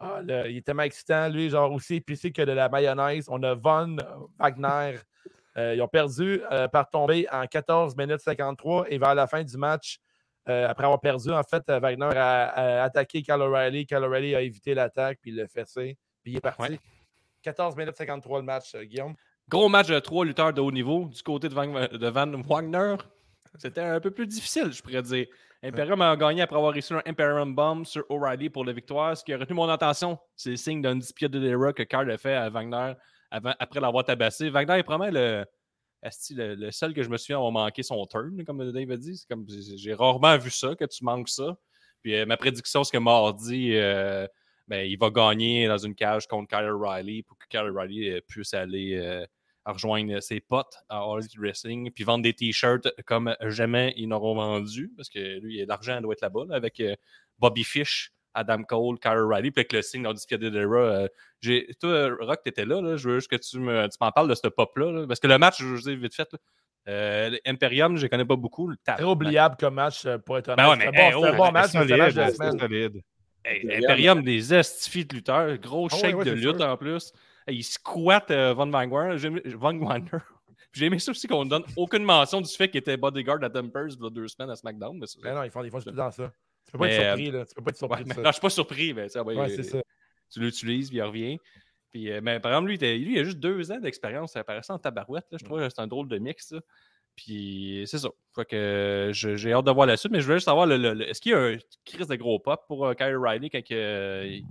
ah, 0.00 0.20
il 0.22 0.58
est 0.58 0.64
tellement 0.64 0.82
excitant, 0.82 1.28
lui, 1.28 1.48
genre 1.50 1.72
aussi 1.72 1.96
épicé 1.96 2.32
que 2.32 2.42
de 2.42 2.52
la 2.52 2.68
mayonnaise. 2.68 3.26
On 3.30 3.42
a 3.42 3.54
Von 3.54 3.96
Wagner. 4.38 4.98
Ils 5.56 5.80
ont 5.82 5.88
perdu 5.88 6.40
par 6.70 6.88
tomber 6.88 7.26
en 7.32 7.44
14 7.46 7.96
minutes 7.96 8.20
53 8.20 8.84
et 8.90 8.98
vers 8.98 9.14
la 9.16 9.26
fin 9.26 9.42
du 9.42 9.56
match, 9.56 9.98
euh, 10.48 10.68
après 10.68 10.84
avoir 10.84 11.00
perdu, 11.00 11.30
en 11.30 11.42
fait, 11.42 11.62
euh, 11.68 11.78
Wagner 11.78 12.16
a, 12.16 12.48
a 12.48 12.82
attaqué 12.84 13.22
Kyle 13.22 13.34
O'Reilly. 13.34 13.86
Kyle 13.86 13.98
O'Reilly 13.98 14.34
a 14.34 14.40
évité 14.40 14.74
l'attaque, 14.74 15.18
puis 15.20 15.30
il 15.30 15.36
l'a 15.36 15.46
fessé, 15.46 15.98
puis 16.22 16.32
il 16.32 16.36
est 16.36 16.40
parti. 16.40 16.62
Ouais. 16.62 16.80
14 17.42 17.76
minutes 17.76 17.96
53 17.96 18.38
le 18.38 18.44
match, 18.44 18.74
euh, 18.74 18.84
Guillaume. 18.84 19.14
Gros 19.48 19.68
match 19.68 19.88
de 19.88 19.98
trois 19.98 20.24
lutteurs 20.24 20.52
de 20.52 20.60
haut 20.60 20.72
niveau 20.72 21.06
du 21.06 21.22
côté 21.22 21.48
de 21.48 21.54
Van, 21.54 21.66
de 21.66 22.08
Van 22.08 22.26
Wagner. 22.26 22.96
C'était 23.58 23.80
un 23.80 24.00
peu 24.00 24.10
plus 24.10 24.26
difficile, 24.26 24.72
je 24.72 24.82
pourrais 24.82 25.02
dire. 25.02 25.26
Imperium 25.62 26.00
a 26.02 26.16
gagné 26.16 26.42
après 26.42 26.56
avoir 26.56 26.72
réussi 26.72 26.94
un 26.94 27.02
Imperium 27.04 27.54
Bomb 27.54 27.84
sur 27.84 28.04
O'Reilly 28.10 28.48
pour 28.48 28.64
la 28.64 28.72
victoire. 28.72 29.16
Ce 29.16 29.24
qui 29.24 29.32
a 29.32 29.38
retenu 29.38 29.56
mon 29.56 29.68
attention, 29.68 30.18
c'est 30.36 30.50
le 30.50 30.56
signe 30.56 30.82
d'un 30.82 30.96
dispute 30.96 31.32
de 31.32 31.38
l'era 31.38 31.72
que 31.72 31.82
Carl 31.82 32.08
a 32.10 32.18
fait 32.18 32.34
à 32.34 32.48
Wagner 32.48 32.92
avant, 33.30 33.54
après 33.58 33.80
l'avoir 33.80 34.04
tabassé. 34.04 34.50
Wagner 34.50 34.78
est 34.78 34.82
probablement 34.82 35.18
le, 35.18 35.44
esti, 36.02 36.34
le, 36.34 36.54
le 36.54 36.70
seul 36.70 36.94
que 36.94 37.02
je 37.02 37.08
me 37.08 37.16
souviens 37.16 37.36
avoir 37.36 37.52
manqué 37.52 37.82
son 37.82 38.06
turn, 38.06 38.44
comme 38.44 38.70
Dave 38.72 38.90
a 38.90 38.96
dit. 38.96 39.16
C'est 39.16 39.28
Comme, 39.28 39.46
j'ai 39.48 39.94
rarement 39.94 40.36
vu 40.38 40.50
ça, 40.50 40.74
que 40.74 40.84
tu 40.84 41.04
manques 41.04 41.28
ça. 41.28 41.56
Puis 42.02 42.14
euh, 42.14 42.26
ma 42.26 42.36
prédiction, 42.36 42.84
c'est 42.84 42.96
que 42.96 43.02
mardi, 43.02 43.74
euh, 43.74 44.26
ben, 44.68 44.88
il 44.88 44.98
va 44.98 45.10
gagner 45.10 45.66
dans 45.66 45.78
une 45.78 45.94
cage 45.94 46.26
contre 46.26 46.48
Kyle 46.48 46.68
O'Reilly 46.68 47.22
pour 47.22 47.38
que 47.38 47.46
Kyle 47.48 47.70
O'Reilly 47.70 48.10
euh, 48.10 48.20
puisse 48.26 48.54
aller 48.54 49.26
rejoindre 49.64 50.20
ses 50.20 50.40
potes 50.40 50.78
à 50.88 51.00
All 51.00 51.20
Wrestling 51.36 51.90
puis 51.90 52.02
vendre 52.02 52.22
des 52.22 52.32
t-shirts 52.32 52.88
comme 53.04 53.36
jamais 53.42 53.92
ils 53.98 54.08
n'auront 54.08 54.34
vendu 54.34 54.90
parce 54.96 55.10
que 55.10 55.40
lui, 55.40 55.62
l'argent 55.66 56.00
doit 56.00 56.14
être 56.14 56.22
là-bas 56.22 56.46
là, 56.48 56.56
avec 56.56 56.82
Bobby 57.38 57.64
Fish, 57.64 58.14
Adam 58.38 58.62
Cole, 58.62 58.98
Kyle 58.98 59.18
O'Reilly, 59.18 59.50
puis 59.50 59.60
avec 59.60 59.72
le 59.72 59.82
signe 59.82 60.02
d'Undisputed 60.02 60.54
Era. 60.54 60.76
Euh, 60.78 61.08
j'ai- 61.40 61.68
toi, 61.80 62.10
Rock, 62.20 62.40
t'étais 62.44 62.64
là, 62.64 62.80
là, 62.80 62.96
je 62.96 63.08
veux 63.08 63.14
juste 63.16 63.30
que 63.30 63.36
tu 63.36 63.58
me- 63.58 63.86
tu 63.88 63.96
m'en 64.00 64.10
parles 64.12 64.28
de 64.28 64.34
ce 64.34 64.48
pop-là. 64.48 64.90
là, 64.92 65.06
parce 65.06 65.20
que 65.20 65.26
le 65.26 65.38
match, 65.38 65.56
je 65.60 65.66
vous 65.66 65.80
dis 65.80 65.96
vite 65.96 66.14
fait, 66.14 66.28
là, 66.32 66.38
euh, 66.88 67.36
Imperium, 67.46 67.96
je 67.96 68.04
ne 68.04 68.08
connais 68.08 68.24
pas 68.24 68.36
beaucoup. 68.36 68.68
Le 68.68 68.76
Très 68.84 69.02
oubliable 69.04 69.56
comme 69.58 69.74
match, 69.74 70.04
euh, 70.06 70.18
pour 70.18 70.38
être 70.38 70.48
honnête. 70.48 70.58
Ben 70.64 70.70
ouais, 70.70 70.76
mais, 70.76 70.86
bon, 70.86 70.92
hey, 70.92 71.12
c'était 71.12 71.14
un 71.14 71.16
oh, 71.32 71.36
bon 71.36 71.44
ben, 71.46 71.52
match, 71.52 71.74
un 71.74 71.78
match 71.80 71.88
de 71.88 71.94
la 71.94 72.10
solide, 72.10 72.34
semaine. 72.36 72.52
c'est 72.52 72.58
solide. 72.58 73.02
Hey, 73.44 73.76
Imperium. 73.84 74.22
Des 74.22 74.54
estifis 74.54 75.04
de 75.04 75.14
lutteurs, 75.14 75.56
gros 75.58 75.88
Ah 75.90 75.94
ouais, 75.94 76.00
chèque 76.00 76.16
ouais, 76.16 76.24
de 76.24 76.32
lutte 76.32 76.56
sûr. 76.58 76.68
en 76.68 76.76
plus. 76.76 77.12
Hey, 77.46 77.56
il 77.56 77.62
squatte 77.62 78.30
euh, 78.30 78.52
Von 78.54 78.70
Wagner. 78.70 79.16
J'ai 79.18 79.28
aimé- 79.28 79.42
Von 79.46 79.78
Wagner. 79.78 80.08
J'ai 80.72 80.86
aimé 80.86 80.98
ça 80.98 81.12
aussi 81.12 81.26
qu'on 81.26 81.44
ne 81.44 81.50
donne 81.50 81.64
aucune 81.76 82.04
mention 82.04 82.40
du 82.42 82.52
fait 82.52 82.68
qu'il 82.68 82.78
était 82.78 82.96
bodyguard 82.96 83.42
à 83.42 83.48
Dumpers 83.48 83.88
il 83.88 84.02
y 84.02 84.06
a 84.06 84.10
deux 84.10 84.28
semaines 84.28 84.50
à 84.50 84.56
SmackDown. 84.56 84.98
Mais 84.98 85.06
ça- 85.06 85.18
Mais 85.22 85.32
non, 85.34 85.42
ils 85.44 85.50
font, 85.50 85.62
ils 85.64 85.70
font 85.70 85.80
tout 85.80 85.90
dans 85.92 86.10
ça. 86.10 86.30
Tu 86.68 86.72
peux 86.72 86.78
pas 86.78 86.84
Mais, 86.86 86.94
être 86.96 87.00
euh, 87.00 87.16
surpris, 87.16 87.30
là. 87.30 87.46
Tu 87.46 87.54
peux 87.54 87.62
pas 87.62 87.70
être 87.70 87.82
Ouais, 87.82 87.88
surpris 87.88 88.04
de 88.04 88.08
ça. 88.14 88.20
non, 88.20 88.26
je 88.28 88.32
suis 88.32 88.40
pas 88.42 88.50
surpris, 88.50 88.94
mais 88.94 89.08
ça, 89.08 89.22
ouais, 89.22 89.34
Ouais, 89.34 89.48
c'est 89.48 89.62
ça. 89.62 89.78
tu 90.30 90.40
l'utilises, 90.40 90.88
puis 90.90 90.98
il 90.98 91.02
revient. 91.02 91.38
Puis, 91.90 92.12
euh, 92.12 92.20
mais 92.22 92.38
par 92.40 92.52
exemple, 92.52 92.66
lui, 92.68 92.74
il 92.74 92.76
était- 92.76 92.98
lui, 92.98 93.14
il 93.14 93.18
a 93.20 93.24
juste 93.24 93.38
deux 93.38 93.72
ans 93.72 93.78
d'expérience. 93.80 94.32
Ça 94.32 94.44
paraissait 94.44 94.72
en 94.74 94.78
tabarouette. 94.78 95.24
Là. 95.32 95.38
Je 95.40 95.44
trouve 95.46 95.58
que 95.60 95.68
c'est 95.70 95.80
un 95.80 95.86
drôle 95.86 96.08
de 96.08 96.18
mix. 96.18 96.48
ça. 96.48 96.56
Puis 97.16 97.82
c'est 97.86 97.98
ça. 97.98 98.10
Fait 98.36 98.44
que 98.44 98.54
euh, 98.56 99.12
j'ai 99.12 99.52
hâte 99.52 99.64
de 99.64 99.70
voir 99.72 99.86
la 99.86 99.96
suite, 99.96 100.12
mais 100.12 100.20
je 100.20 100.24
voulais 100.26 100.36
juste 100.36 100.44
savoir 100.44 100.66
le- 100.66 100.76
le- 100.76 100.92
le- 100.94 101.08
est-ce 101.08 101.20
qu'il 101.20 101.32
y 101.32 101.34
a 101.34 101.38
un 101.40 101.56
crise 101.84 102.06
de 102.06 102.14
gros 102.14 102.38
pop 102.38 102.62
pour 102.68 102.86
euh, 102.86 102.94
Kyle 102.94 103.16
Riley 103.16 103.50
quand 103.50 103.60
euh, 103.72 104.24
il, 104.28 104.44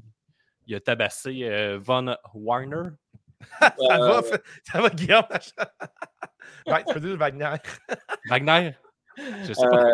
il 0.66 0.76
a 0.76 0.80
tabassé 0.82 1.44
euh, 1.44 1.78
Von 1.80 2.16
Warner? 2.34 2.90
Ça 3.60 3.76
Euh, 3.80 3.98
va, 4.22 4.22
ça 4.64 4.82
va, 4.82 4.90
Guillaume. 4.90 5.24
ouais, 6.68 6.84
tu 6.88 6.94
peux 6.96 7.00
dire 7.00 7.16
Wagner. 7.18 7.54
Wagner? 8.28 8.72
Je 9.44 9.54
sais 9.54 9.68
pas. 9.70 9.90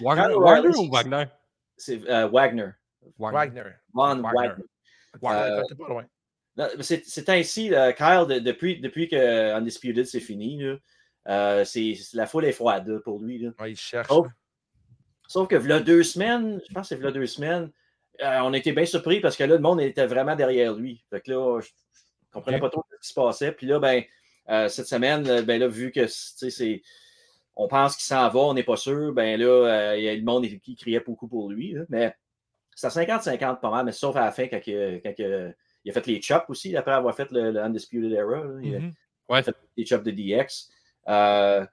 Warner 0.00 0.34
Riley, 0.34 0.76
ou 0.76 0.90
Wagner? 0.90 1.24
c'est 1.76 2.00
euh, 2.08 2.28
Wagner. 2.28 2.70
Wagner. 3.18 3.62
Von 3.92 4.20
Wagner. 4.22 4.54
Wagner. 5.20 5.62
Wagner, 5.78 6.08
Euh, 6.58 6.68
C'est 6.80 7.28
ainsi, 7.28 7.72
euh, 7.72 7.92
Kyle, 7.92 8.26
de- 8.28 8.40
depuis, 8.40 8.80
depuis 8.80 9.08
que 9.08 9.52
Undisputed 9.54 10.04
c'est 10.06 10.18
fini, 10.20 10.60
là, 10.60 10.76
euh, 11.28 11.64
c'est 11.64 11.94
c'est- 11.94 12.16
la 12.16 12.26
foule 12.26 12.46
est 12.46 12.52
froide 12.52 12.88
là, 12.88 12.98
pour 13.00 13.20
lui. 13.20 13.38
là. 13.38 13.50
Ouais, 13.60 13.72
il 13.72 13.76
cherche. 13.76 14.08
Oh. 14.10 14.26
Sauf 15.28 15.46
que 15.48 15.54
là 15.56 15.78
deux 15.80 16.02
semaines, 16.02 16.60
je 16.68 16.72
pense 16.74 16.88
que 16.88 16.96
c'est 16.96 17.02
là 17.02 17.12
deux 17.12 17.26
semaines, 17.26 17.70
euh, 18.22 18.38
on 18.42 18.52
était 18.54 18.72
bien 18.72 18.86
surpris 18.86 19.20
parce 19.20 19.36
que 19.36 19.44
là, 19.44 19.54
le 19.54 19.60
monde 19.60 19.80
était 19.80 20.06
vraiment 20.06 20.34
derrière 20.34 20.74
lui. 20.74 21.04
Fait 21.10 21.20
que 21.20 21.30
là, 21.30 21.60
je 21.60 21.68
ne 21.68 22.32
comprenais 22.32 22.58
pas 22.58 22.70
trop 22.70 22.84
ce 22.90 22.96
qui 23.06 23.08
se 23.08 23.14
passait. 23.14 23.52
Puis 23.52 23.66
là, 23.68 23.78
ben, 23.78 24.02
euh, 24.48 24.68
cette 24.68 24.88
semaine, 24.88 25.42
ben 25.42 25.60
là, 25.60 25.68
vu 25.68 25.92
que 25.92 26.00
tu 26.00 26.08
sais, 26.08 26.50
c'est. 26.50 26.82
On 27.60 27.66
pense 27.68 27.96
qu'il 27.96 28.04
s'en 28.04 28.28
va, 28.28 28.38
on 28.40 28.54
n'est 28.54 28.62
pas 28.62 28.76
sûr, 28.76 29.12
ben 29.12 29.38
là, 29.38 29.46
euh, 29.46 29.96
il 29.98 30.04
y 30.04 30.08
a 30.08 30.14
le 30.14 30.22
monde 30.22 30.46
qui 30.62 30.76
criait 30.76 31.00
beaucoup 31.00 31.26
pour 31.28 31.50
lui. 31.50 31.72
là. 31.72 31.82
mais 31.88 32.14
c'est 32.74 32.88
50-50 32.88 33.60
pas 33.60 33.70
mal, 33.70 33.84
mais 33.84 33.90
sauf 33.92 34.14
à 34.16 34.24
la 34.26 34.30
fin 34.32 34.46
quand, 34.46 34.60
il- 34.66 35.00
quand 35.04 35.12
il- 35.18 35.54
il 35.84 35.90
a 35.90 35.92
fait 35.94 36.06
les 36.06 36.22
chops 36.22 36.44
aussi, 36.48 36.76
après 36.76 36.92
avoir 36.92 37.14
fait 37.16 37.30
le, 37.32 37.50
le 37.50 37.60
Undisputed 37.60 38.12
Era. 38.12 38.44
là. 38.44 38.60
Il 38.62 38.74
a- 38.76 38.78
Mhm. 38.78 38.92
Ouais. 39.28 39.42
les 39.76 39.84
chops 39.84 40.04
de 40.04 40.10
DX. 40.12 40.70
Euh, 41.08 41.66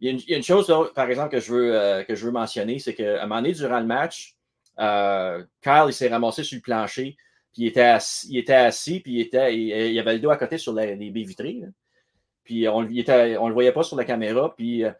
il, 0.00 0.06
y 0.06 0.08
a 0.08 0.12
une, 0.12 0.18
il 0.20 0.30
y 0.30 0.34
a 0.34 0.36
une 0.36 0.42
chose, 0.44 0.68
là, 0.68 0.84
par 0.94 1.10
exemple, 1.10 1.30
que 1.30 1.40
je 1.40 1.52
veux, 1.52 1.74
euh, 1.76 2.04
que 2.04 2.14
je 2.14 2.24
veux 2.24 2.30
mentionner, 2.32 2.78
c'est 2.78 2.94
qu'à 2.94 3.22
un 3.22 3.26
moment 3.26 3.42
donné, 3.42 3.52
durant 3.54 3.80
le 3.80 3.86
match, 3.86 4.36
euh, 4.78 5.42
Kyle 5.60 5.84
il 5.88 5.92
s'est 5.92 6.08
ramassé 6.08 6.44
sur 6.44 6.56
le 6.56 6.62
plancher, 6.62 7.16
puis 7.52 7.62
il 7.62 7.66
était 7.66 7.80
assis, 7.82 8.28
il 8.30 8.38
était 8.38 8.54
assis 8.54 9.00
puis 9.00 9.12
il, 9.14 9.20
était, 9.20 9.54
il, 9.54 9.68
il 9.92 9.98
avait 9.98 10.14
le 10.14 10.20
dos 10.20 10.30
à 10.30 10.36
côté 10.36 10.56
sur 10.58 10.72
la- 10.72 10.94
les 10.94 11.10
baies 11.10 11.24
vitrées. 11.24 11.58
là. 11.60 11.68
Puis 12.44 12.68
on 12.68 12.82
ne 12.82 12.88
le 13.48 13.52
voyait 13.52 13.72
pas 13.72 13.82
sur 13.82 13.96
la 13.96 14.04
caméra. 14.04 14.54
Puis 14.56 14.84
euh, 14.84 14.90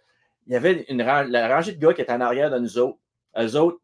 il 0.47 0.53
y 0.53 0.57
avait 0.57 0.85
une, 0.89 0.99
la 1.03 1.49
rangée 1.55 1.73
de 1.73 1.81
gars 1.81 1.95
qui 1.95 2.01
était 2.03 2.13
en 2.13 2.21
arrière 2.21 2.51
de 2.51 2.59
nous 2.59 2.79
autres. 2.79 2.99
Eux 3.39 3.57
autres, 3.57 3.79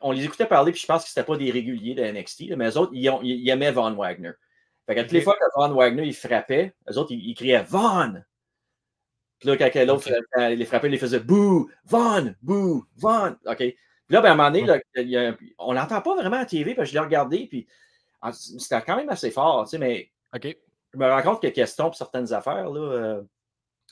on 0.00 0.10
les 0.12 0.24
écoutait 0.24 0.46
parler, 0.46 0.72
puis 0.72 0.80
je 0.80 0.86
pense 0.86 1.04
que 1.04 1.08
c'était 1.08 1.24
pas 1.24 1.36
des 1.36 1.50
réguliers 1.50 1.94
de 1.94 2.02
NXT, 2.02 2.56
mais 2.56 2.68
eux 2.70 2.76
autres, 2.78 2.92
ils, 2.94 3.08
ont- 3.10 3.20
ils- 3.22 3.40
ils 3.42 3.48
aimaient 3.50 3.70
Von 3.70 3.92
Wagner. 3.94 4.32
Fait 4.86 4.94
qu'à 4.94 5.02
toutes 5.04 5.12
les 5.12 5.20
fois 5.20 5.34
que 5.34 5.44
Von 5.54 5.72
Wagner 5.74 6.04
il 6.04 6.14
frappait, 6.14 6.74
eux 6.90 6.98
autres, 6.98 7.12
ils, 7.12 7.30
ils 7.30 7.34
criaient 7.34 7.62
Von! 7.62 8.14
Puis 9.38 9.48
là, 9.48 9.56
quand 9.56 9.84
l'autre 9.86 10.10
il 10.36 10.58
les 10.58 10.64
frappait, 10.64 10.88
il 10.88 10.92
les 10.92 10.98
faisait 10.98 11.20
Boo! 11.20 11.70
Von! 11.84 12.34
Boo! 12.42 12.84
Von! 12.96 13.36
OK. 13.46 13.56
Puis 13.58 13.76
là, 14.14 14.20
ben, 14.20 14.30
à 14.30 14.32
un 14.32 14.36
moment 14.36 14.50
donné, 14.50 14.64
là, 14.66 14.78
il 14.96 15.08
y 15.10 15.16
a 15.16 15.28
un- 15.28 15.36
on 15.58 15.72
l'entend 15.72 16.00
pas 16.00 16.16
vraiment 16.16 16.38
à 16.38 16.46
TV, 16.46 16.74
parce 16.74 16.88
que 16.88 16.94
je 16.94 16.98
l'ai 16.98 17.04
regardé, 17.04 17.46
puis 17.46 17.66
c'était 18.32 18.82
quand 18.82 18.96
même 18.96 19.10
assez 19.10 19.30
fort, 19.30 19.64
tu 19.64 19.70
sais, 19.72 19.78
mais 19.78 20.10
je 20.92 20.98
me 20.98 21.06
rends 21.08 21.22
compte 21.22 21.40
qu'il 21.40 21.50
y 21.50 21.52
a 21.52 21.54
question 21.54 21.84
pour 21.84 21.94
certaines 21.94 22.32
affaires, 22.32 22.68
là. 22.70 22.80
euh, 22.80 23.22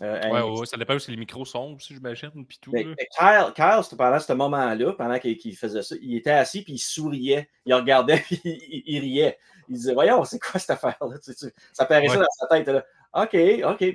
euh, 0.02 0.30
Ouais, 0.30 0.58
ouais, 0.60 0.66
ça 0.66 0.76
dépend 0.76 0.98
si 0.98 1.10
les 1.10 1.16
micros 1.16 1.44
sont 1.44 1.74
aussi, 1.76 1.94
j'imagine, 1.94 2.30
puis 2.46 2.58
tout. 2.60 2.70
Mais, 2.72 2.84
là. 2.84 2.94
mais 2.98 3.06
Kyle, 3.16 3.52
Kyle, 3.54 3.80
c'était 3.84 3.96
pendant 3.96 4.18
ce 4.20 4.32
moment-là, 4.32 4.92
pendant 4.92 5.18
qu'il 5.18 5.56
faisait 5.56 5.82
ça, 5.82 5.94
il 6.00 6.16
était 6.16 6.30
assis 6.30 6.62
puis 6.62 6.74
il 6.74 6.78
souriait. 6.78 7.48
Il 7.64 7.74
regardait 7.74 8.18
puis 8.26 8.40
il, 8.44 8.82
il 8.86 8.98
riait. 9.00 9.38
Il 9.68 9.74
disait 9.76 9.94
Voyons, 9.94 10.22
c'est 10.24 10.38
quoi 10.38 10.60
cette 10.60 10.70
affaire-là? 10.70 11.18
Tu 11.18 11.32
sais, 11.32 11.48
tu- 11.48 11.54
Ça 11.72 11.84
paraissait 11.86 12.16
Ouais. 12.16 12.22
dans 12.22 12.30
sa 12.38 12.46
tête. 12.46 12.68
Là. 12.68 12.84
OK, 13.14 13.34
OK. 13.64 13.94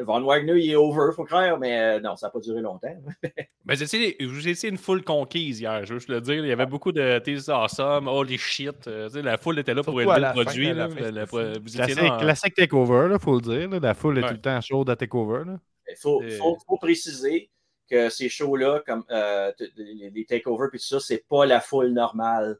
Von 0.00 0.22
Wagner, 0.22 0.54
il 0.58 0.70
est 0.70 0.76
over, 0.76 1.12
faut 1.14 1.24
croire, 1.24 1.58
mais 1.58 1.78
euh, 1.78 2.00
non, 2.00 2.16
ça 2.16 2.26
n'a 2.26 2.30
pas 2.30 2.40
duré 2.40 2.60
longtemps. 2.60 2.94
Ben, 3.64 3.76
j'ai 3.76 3.84
essayé, 3.84 4.68
une 4.68 4.78
foule 4.78 5.02
conquise 5.04 5.60
hier, 5.60 5.84
je 5.84 5.92
veux 5.92 5.98
juste 5.98 6.08
le 6.08 6.22
dire. 6.22 6.42
Il 6.42 6.48
y 6.48 6.52
avait 6.52 6.64
beaucoup 6.64 6.90
de 6.90 7.18
T'es 7.18 7.36
awesome, 7.50 8.08
holy 8.08 8.38
shit. 8.38 8.86
euh, 8.86 9.08
tu 9.08 9.14
sais, 9.16 9.22
la 9.22 9.36
foule 9.36 9.58
était 9.58 9.74
là 9.74 9.82
pour 9.82 10.00
élever 10.00 10.20
le 10.20 10.32
produit. 10.32 10.72
là, 10.72 10.88
fin, 10.88 11.52
vous 11.60 11.68
étiez 11.68 11.94
Classique, 11.94 12.02
là 12.02 12.14
en- 12.14 12.18
classique 12.18 12.54
takeover, 12.54 13.08
il 13.12 13.18
faut 13.18 13.34
le 13.34 13.40
dire. 13.42 13.68
là. 13.68 13.78
La 13.78 13.92
foule 13.94 14.16
est 14.18 14.22
Ouais. 14.22 14.28
tout 14.28 14.34
le 14.34 14.40
temps 14.40 14.60
chaude 14.62 14.88
à 14.88 14.96
takeover. 14.96 15.42
Il 15.90 15.96
faut, 15.96 16.22
Et- 16.22 16.30
faut, 16.30 16.56
faut 16.66 16.78
préciser 16.78 17.50
que 17.90 18.08
ces 18.08 18.28
shows-là, 18.30 18.82
comme 18.86 19.04
euh, 19.10 19.52
les, 19.76 20.10
les 20.14 20.24
takeovers 20.24 20.70
puis 20.70 20.78
tout 20.78 20.86
ça, 20.86 21.00
c'est 21.00 21.24
pas 21.28 21.44
la 21.44 21.60
foule 21.60 21.88
normale. 21.92 22.58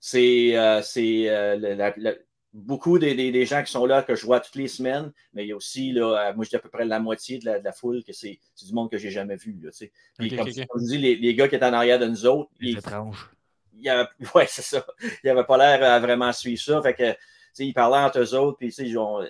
C'est 0.00 0.56
euh, 0.56 0.80
euh, 0.96 1.56
la- 1.96 2.14
beaucoup 2.52 2.98
des, 2.98 3.14
des- 3.14 3.32
des 3.32 3.46
gens 3.46 3.62
qui 3.62 3.70
sont 3.72 3.86
là 3.86 4.02
que 4.02 4.14
je 4.14 4.26
vois 4.26 4.40
toutes 4.40 4.56
les 4.56 4.68
semaines, 4.68 5.12
mais 5.32 5.44
il 5.44 5.48
y 5.48 5.52
a 5.52 5.56
aussi, 5.56 5.92
là, 5.92 6.28
euh, 6.30 6.34
moi, 6.34 6.44
je 6.44 6.50
dis 6.50 6.56
à 6.56 6.58
peu 6.58 6.68
près 6.68 6.84
la 6.84 7.00
moitié 7.00 7.38
de 7.38 7.46
la, 7.46 7.58
de 7.58 7.64
la 7.64 7.72
foule 7.72 8.04
que 8.04 8.12
c'est 8.12 8.38
c'est 8.54 8.66
du 8.66 8.74
monde 8.74 8.90
que 8.90 8.98
j'ai 8.98 9.10
jamais 9.10 9.36
vu. 9.36 9.58
Là, 9.62 9.70
tu 9.70 9.78
sais. 9.78 9.92
Puis 10.18 10.28
Ok, 10.32 10.36
comme, 10.38 10.48
ok, 10.48 10.54
ok. 10.58 10.66
comme 10.68 10.80
je 10.82 10.86
dis, 10.86 10.98
les, 10.98 11.16
les 11.16 11.34
gars 11.34 11.48
qui 11.48 11.54
étaient 11.56 11.64
en 11.64 11.72
arrière 11.72 11.98
de 11.98 12.06
nous 12.06 12.26
autres, 12.26 12.50
C'est 12.60 12.66
ils, 12.66 12.78
étrange. 12.78 13.30
il 13.78 13.88
avait, 13.88 14.08
ouais, 14.34 14.46
c'est 14.48 14.62
ça. 14.62 14.84
Il 15.24 15.30
avait 15.30 15.44
pas 15.44 15.56
l'air 15.56 15.82
à 15.90 15.98
vraiment 16.00 16.32
suivre 16.32 16.60
ça. 16.60 16.82
Fait 16.82 16.94
que, 16.94 17.10
tu 17.12 17.18
sais, 17.54 17.66
ils 17.66 17.72
parlaient 17.72 17.98
entre 18.04 18.18
eux 18.20 18.34
autres, 18.34 18.58
puis 18.58 18.68
euh, 18.68 19.26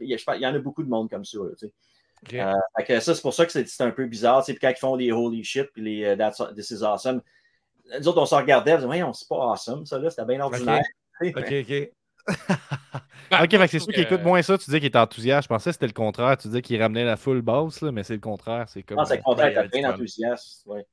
il 0.00 0.08
y 0.08 0.14
a- 0.14 0.16
je 0.16 0.24
pense- 0.24 0.36
il 0.36 0.42
y 0.42 0.46
en 0.46 0.54
a 0.54 0.58
beaucoup 0.58 0.82
de 0.82 0.88
monde 0.88 1.08
comme 1.08 1.24
ça. 1.24 1.38
là. 1.38 1.68
Euh, 2.40 2.54
fait 2.76 2.84
que 2.84 3.00
ça, 3.00 3.14
c'est 3.14 3.22
pour 3.22 3.34
ça 3.34 3.46
que 3.46 3.52
c'est 3.52 3.80
un 3.82 3.90
peu 3.90 4.06
bizarre. 4.06 4.42
tu 4.44 4.46
sais, 4.46 4.52
Puis 4.54 4.60
quand 4.60 4.70
ils 4.70 4.78
font 4.80 4.94
les 4.96 5.12
holy 5.12 5.42
shit, 5.44 5.66
puis 5.72 5.82
les 5.82 6.16
That's, 6.16 6.42
This 6.56 6.70
is 6.70 6.82
awesome, 6.82 7.20
nous 8.00 8.08
autres, 8.08 8.20
on 8.20 8.26
se 8.26 8.34
regardait, 8.34 8.72
on 8.72 8.74
se 8.74 8.78
disait, 8.80 8.86
voyons, 8.86 9.12
c'est 9.12 9.28
pas 9.28 9.36
awesome, 9.52 9.86
ça, 9.86 9.98
là, 9.98 10.10
c'était 10.10 10.24
bien 10.24 10.40
ordinaire. 10.40 10.82
Ok, 11.20 11.52
ok. 11.68 11.92
Ben, 13.30 13.44
ok, 13.44 13.50
fait 13.50 13.58
que 13.58 13.66
c'est 13.68 13.78
sûr 13.78 13.92
qu'il 13.92 14.02
écoute 14.02 14.22
moins 14.22 14.42
ça. 14.42 14.58
Tu 14.58 14.70
dis 14.70 14.76
qu'il 14.76 14.84
est 14.86 14.96
enthousiaste. 14.96 15.44
Je 15.44 15.48
pensais 15.48 15.70
que 15.70 15.74
c'était 15.74 15.86
le 15.86 15.92
contraire. 15.92 16.36
Tu 16.36 16.48
disais 16.48 16.60
qu'il 16.62 16.80
ramenait 16.80 17.04
la 17.04 17.16
foule 17.16 17.40
basse, 17.40 17.80
là, 17.80 17.90
mais 17.90 18.02
c'est 18.02 18.14
le 18.14 18.20
contraire. 18.20 18.66
C'est 18.68 18.82
comme. 18.82 18.98
Non, 18.98 19.04
c'est 19.04 19.14
le 19.14 19.20
euh, 19.20 19.22
contraire, 19.22 19.54
t'es 19.54 19.62
du 19.62 19.80
bien 19.80 19.90
enthousiaste. 19.90 20.62
Ouais. 20.66 20.86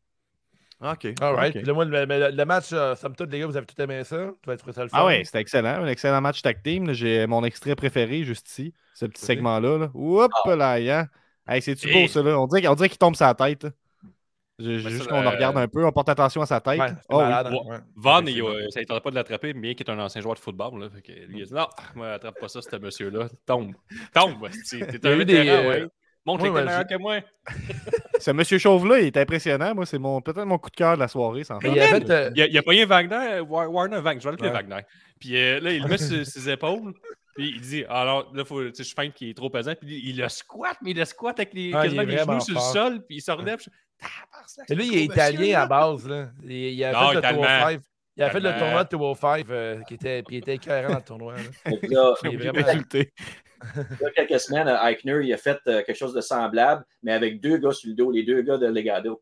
Ok. 0.82 1.08
All 1.22 1.36
right. 1.36 1.56
ok. 1.56 1.64
Le, 1.66 2.06
mais 2.06 2.20
le- 2.20 2.36
le 2.36 2.46
match, 2.46 2.70
euh, 2.72 2.96
somme 2.96 3.14
toute, 3.16 3.30
les 3.32 3.40
gars, 3.40 3.48
vous 3.48 3.58
avez 3.58 3.66
tout 3.66 3.82
aimé 3.82 4.02
ça? 4.06 4.30
Tu 4.42 4.48
vas 4.48 4.54
être 4.54 4.72
ça 4.72 4.84
le 4.84 4.90
fun? 4.90 4.98
Ah 4.98 5.06
ouais, 5.06 5.24
c'était 5.26 5.42
excellent. 5.42 5.84
Un 5.84 5.88
excellent 5.88 6.22
match 6.22 6.42
tag 6.42 6.64
team. 6.64 6.94
J'ai 6.94 7.28
mon 7.28 7.44
extrait 7.44 7.76
préféré 7.76 8.24
juste 8.24 8.48
ici. 8.50 8.74
Ce 8.96 9.06
petit 9.06 9.22
Ok. 9.22 9.28
segment-là. 9.28 9.78
Là. 9.78 9.92
Oups 9.94 10.34
Ah. 10.46 10.56
là, 10.56 10.74
hein. 11.02 11.08
Hey, 11.46 11.62
c'est-tu 11.62 11.90
Et- 11.90 11.94
beau, 12.04 12.08
ça, 12.08 12.24
là? 12.24 12.40
On 12.40 12.48
dirait, 12.48 12.66
on 12.68 12.76
dirait 12.76 12.88
qu'il 12.90 12.98
tombe 12.98 13.16
sa 13.16 13.34
tête. 13.34 13.64
là. 13.66 13.72
J'ai- 13.72 14.08
j'ai 14.08 14.08
Mais 14.08 14.49
juste 14.60 15.08
qu'on 15.08 15.22
le 15.22 15.28
euh, 15.28 15.32
regarde 15.32 15.58
un 15.58 15.68
peu, 15.68 15.86
on 15.86 15.92
porte 15.92 16.10
attention 16.10 16.42
à 16.42 16.46
sa 16.46 16.60
tête. 16.62 16.80
Ouais, 16.80 16.88
Oh, 17.10 17.18
oui. 17.18 17.24
malade. 17.24 17.48
oui. 17.52 17.72
ouais. 17.72 17.78
Von, 17.96 18.26
il, 18.26 18.42
euh, 18.42 18.70
ça 18.70 18.80
ne 18.82 18.86
tentait 18.86 19.02
pas 19.02 19.10
de 19.12 19.16
l'attraper, 19.16 19.54
bien 19.54 19.74
qu'il 19.74 19.88
est 19.88 19.92
un 19.92 20.00
ancien 20.00 20.22
joueur 20.22 20.36
de 20.36 20.40
football. 20.40 20.80
Là, 20.80 20.90
fait 20.90 21.02
que 21.02 21.12
lui, 21.28 21.40
il 21.40 21.42
a 21.44 21.46
dit 21.46 21.54
Non, 21.54 21.68
moi, 21.96 22.12
attrape 22.14 22.40
pas 22.40 22.48
ça, 22.48 22.62
ce 22.62 22.76
monsieur-là. 22.76 23.28
Tombe. 23.46 23.74
Tombe. 24.14 24.48
T'es 24.70 25.08
a 25.08 25.12
un 25.12 25.16
vétéran, 25.16 25.46
euh, 25.48 25.70
ouais. 25.70 25.88
Montre 26.26 26.44
meilleur 26.52 26.84
j'ai- 26.88 26.96
que 26.96 27.00
moi. 27.02 27.20
Ce 28.20 28.32
monsieur 28.32 28.58
Chauve-là, 28.58 29.00
il 29.00 29.06
est 29.08 29.18
impressionnant. 29.18 29.74
Moi, 29.74 29.86
c'est 29.86 29.98
mon, 29.98 30.20
peut-être 30.20 30.44
mon 30.44 30.58
coup 30.58 30.70
de 30.70 30.76
cœur 30.76 30.96
de 30.96 31.00
la 31.00 31.08
soirée. 31.08 31.46
Sans 31.46 31.56
Mais 31.64 31.70
faire. 31.70 31.72
il 31.72 31.78
y 31.78 31.82
avait. 31.82 32.12
euh, 32.12 32.32
Il 32.36 32.58
a, 32.58 32.60
a 32.60 32.64
pogné 32.64 32.84
Wagner, 32.84 33.16
euh, 33.16 33.42
Wa- 33.44 33.68
Warner 33.70 34.02
Wagner, 34.02 34.20
je 34.20 34.26
vais 34.26 34.32
l'appeler 34.32 34.50
Ouais. 34.50 34.56
Wagner. 34.56 34.82
Puis 35.22 35.38
euh, 35.38 35.60
là, 35.62 35.72
il 35.72 35.82
le 35.82 35.88
met 35.88 35.98
sur 35.98 36.26
ses 36.26 36.50
épaules. 36.50 36.94
Puis 37.36 37.54
il 37.56 37.62
dit 37.62 37.86
Alors 37.88 38.30
là, 38.36 38.44
faut, 38.44 38.62
tu 38.66 38.76
sais, 38.76 38.84
je 38.84 38.94
feinte 38.94 39.14
qu'il 39.14 39.30
est 39.30 39.34
trop 39.34 39.50
pesant. 39.50 39.74
Puis 39.80 40.02
il 40.04 40.18
le 40.18 40.28
squatte, 40.28 40.78
mais 40.84 40.92
il 40.92 40.98
le 40.98 41.06
squatte 41.06 41.40
avec 41.40 41.54
les, 41.54 41.72
Ah, 41.74 41.86
il 41.86 41.96
quasiment 41.96 42.02
les 42.04 42.18
genoux 42.18 42.40
sur 42.42 42.56
le 42.56 42.60
sol. 42.60 43.06
Puis 43.08 43.18
il 43.18 43.22
se 43.22 43.32
relève. 43.32 43.60
Lui, 44.70 44.88
c'est 44.88 44.94
il 44.94 44.98
est 44.98 45.04
italien 45.06 45.52
là. 45.54 45.62
à 45.64 45.66
base. 45.68 46.08
Là. 46.08 46.30
Il, 46.44 46.52
il 46.52 46.84
a 46.84 46.92
Non, 46.94 47.10
fait 47.10 47.16
le. 47.16 47.22
205. 47.22 47.82
Il 48.18 48.24
a 48.24 48.30
fait 48.32 48.40
le 48.42 48.60
tournoi 48.60 48.84
de 48.84 48.90
205 48.90 49.46
euh, 49.50 49.82
qui 49.84 49.94
était, 49.94 50.24
puis 50.24 50.36
il 50.36 50.40
était 50.40 50.56
écœurant 50.56 50.90
dans 50.90 50.96
le 50.98 51.04
tournoi. 51.04 51.36
là. 51.36 51.42
Là, 51.90 52.16
Il 52.24 52.34
est 52.34 52.38
vraiment- 52.38 52.66
résulté. 52.66 53.14
il 53.76 53.98
y 54.02 54.06
a 54.06 54.12
quelques 54.12 54.40
semaines, 54.42 54.68
euh, 54.68 54.88
Eichner, 54.88 55.20
il 55.24 55.34
a 55.34 55.38
fait 55.38 55.58
euh, 55.68 55.84
quelque 55.84 55.98
chose 55.98 56.14
de 56.14 56.22
semblable, 56.22 56.86
mais 57.04 57.14
avec 57.14 57.40
deux 57.40 57.58
gars 57.58 57.72
sur 57.72 57.88
le 57.90 57.96
dos, 57.96 58.12
les 58.12 58.24
deux 58.24 58.42
gars 58.42 58.58
de 58.58 58.68
Legado. 58.68 59.22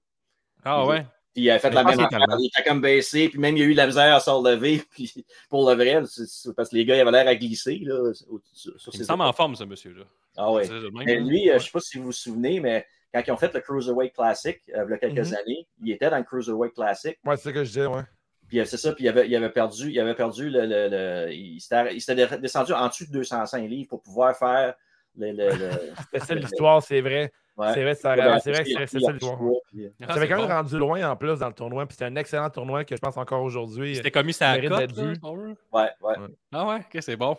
Ah 0.64 0.86
ouais? 0.86 1.06
Puis 1.34 1.44
il 1.44 1.52
a 1.52 1.60
fait 1.60 1.70
Mais 1.70 1.76
la 1.76 1.84
même 1.84 2.00
affaire. 2.00 2.20
Il 2.40 2.48
était 2.48 2.68
comme 2.68 2.82
baissé, 2.82 3.30
puis 3.30 3.38
même 3.40 3.56
il 3.56 3.62
a 3.62 3.66
eu 3.66 3.72
de 3.74 3.78
la 3.78 3.86
misère 3.86 4.16
à 4.16 4.20
se 4.20 4.30
relever. 4.32 4.82
Puis 4.92 5.26
pour 5.50 5.70
le 5.70 5.76
vrai, 5.76 6.02
c'est- 6.08 6.26
c'est 6.28 6.56
parce 6.56 6.70
que 6.70 6.76
les 6.76 6.86
gars 6.86 6.96
ils 6.96 7.02
avaient 7.02 7.12
l'air 7.12 7.28
à 7.28 7.36
glisser 7.36 7.80
là, 7.84 8.12
au- 8.30 8.42
sur, 8.54 8.80
sur 8.80 8.92
Il 8.96 9.00
me 9.02 9.06
semble 9.06 9.22
en 9.24 9.34
forme, 9.34 9.56
ce 9.56 9.64
monsieur-là. 9.64 10.06
Ah 10.36 10.52
ouais. 10.52 10.68
Mais 10.94 11.18
hein? 11.18 11.24
lui, 11.24 11.50
euh, 11.50 11.54
je 11.54 11.58
ne 11.58 11.60
sais 11.60 11.72
pas 11.72 11.80
si 11.80 11.98
vous 12.00 12.06
vous 12.06 12.12
souvenez, 12.12 12.60
mais 12.60 12.86
quand 13.14 13.22
ils 13.26 13.32
ont 13.32 13.38
fait 13.38 13.54
le 13.54 13.62
Cruiserweight 13.62 14.14
Classic, 14.14 14.60
euh, 14.76 14.86
il 14.88 14.92
y 14.92 14.94
a 14.94 14.98
quelques 14.98 15.28
Mhm. 15.30 15.36
années, 15.36 15.68
il 15.82 15.92
était 15.92 16.10
dans 16.10 16.18
le 16.18 16.24
Cruiserweight 16.24 16.74
Classic. 16.74 17.18
Ouais, 17.26 17.38
c'est 17.38 17.44
ça 17.44 17.52
que 17.54 17.64
je 17.64 17.70
disais, 17.70 17.86
ouais. 17.86 18.02
Puis 18.48 18.60
euh, 18.60 18.66
c'est 18.66 18.78
ça, 18.78 18.94
puis 18.94 19.04
il 19.06 19.10
avait, 19.10 19.28
il 19.28 19.36
avait 19.36 19.50
perdu, 19.50 19.90
il 19.92 20.00
avait 20.00 20.16
perdu 20.16 20.50
le. 20.50 20.66
le- 20.66 20.88
le- 20.90 21.34
il 21.34 21.60
s'était 21.60 22.38
descendu 22.38 22.72
en 22.74 22.88
dessous 22.88 23.06
de 23.06 23.12
205 23.12 23.68
livres 23.68 23.90
pour 23.90 24.02
pouvoir 24.02 24.38
faire 24.38 24.74
le. 25.18 25.32
le, 25.32 25.50
le- 25.50 25.70
C'était 26.14 26.26
ça 26.26 26.36
l'histoire, 26.36 26.82
c'est 26.82 27.02
vrai. 27.02 27.32
ouais. 27.58 27.74
C'est 27.74 27.84
vrai, 27.84 27.96
ça- 27.96 28.12
avait 28.12 28.40
c'est 28.40 28.52
vrai 28.52 28.64
c'est- 28.64 28.88
c'est 28.88 29.00
ça 29.02 29.12
l'histoire. 29.12 29.42
euh, 29.44 29.90
Ça 30.00 30.06
avait 30.14 30.22
c'est 30.22 30.28
quand 30.30 30.40
même 30.42 30.50
rendu 30.52 30.78
loin 30.78 31.10
en 31.10 31.16
plus 31.18 31.40
dans 31.40 31.48
le 31.48 31.54
tournoi, 31.54 31.86
puis 31.88 31.96
c'était 31.98 32.06
un 32.10 32.16
excellent 32.16 32.50
tournoi 32.50 32.86
que 32.86 32.96
je 32.96 33.02
pense 33.02 33.18
encore 33.18 33.42
aujourd'hui. 33.44 33.96
C'était 33.98 34.12
commis 34.12 34.32
si 34.34 34.44
on 34.44 34.54
veut. 34.54 35.56
Ouais, 35.74 35.90
ouais. 36.02 36.16
Ah 36.54 36.68
ouais, 36.68 36.76
ok, 36.78 36.98
c'est 37.02 37.18
bon. 37.18 37.36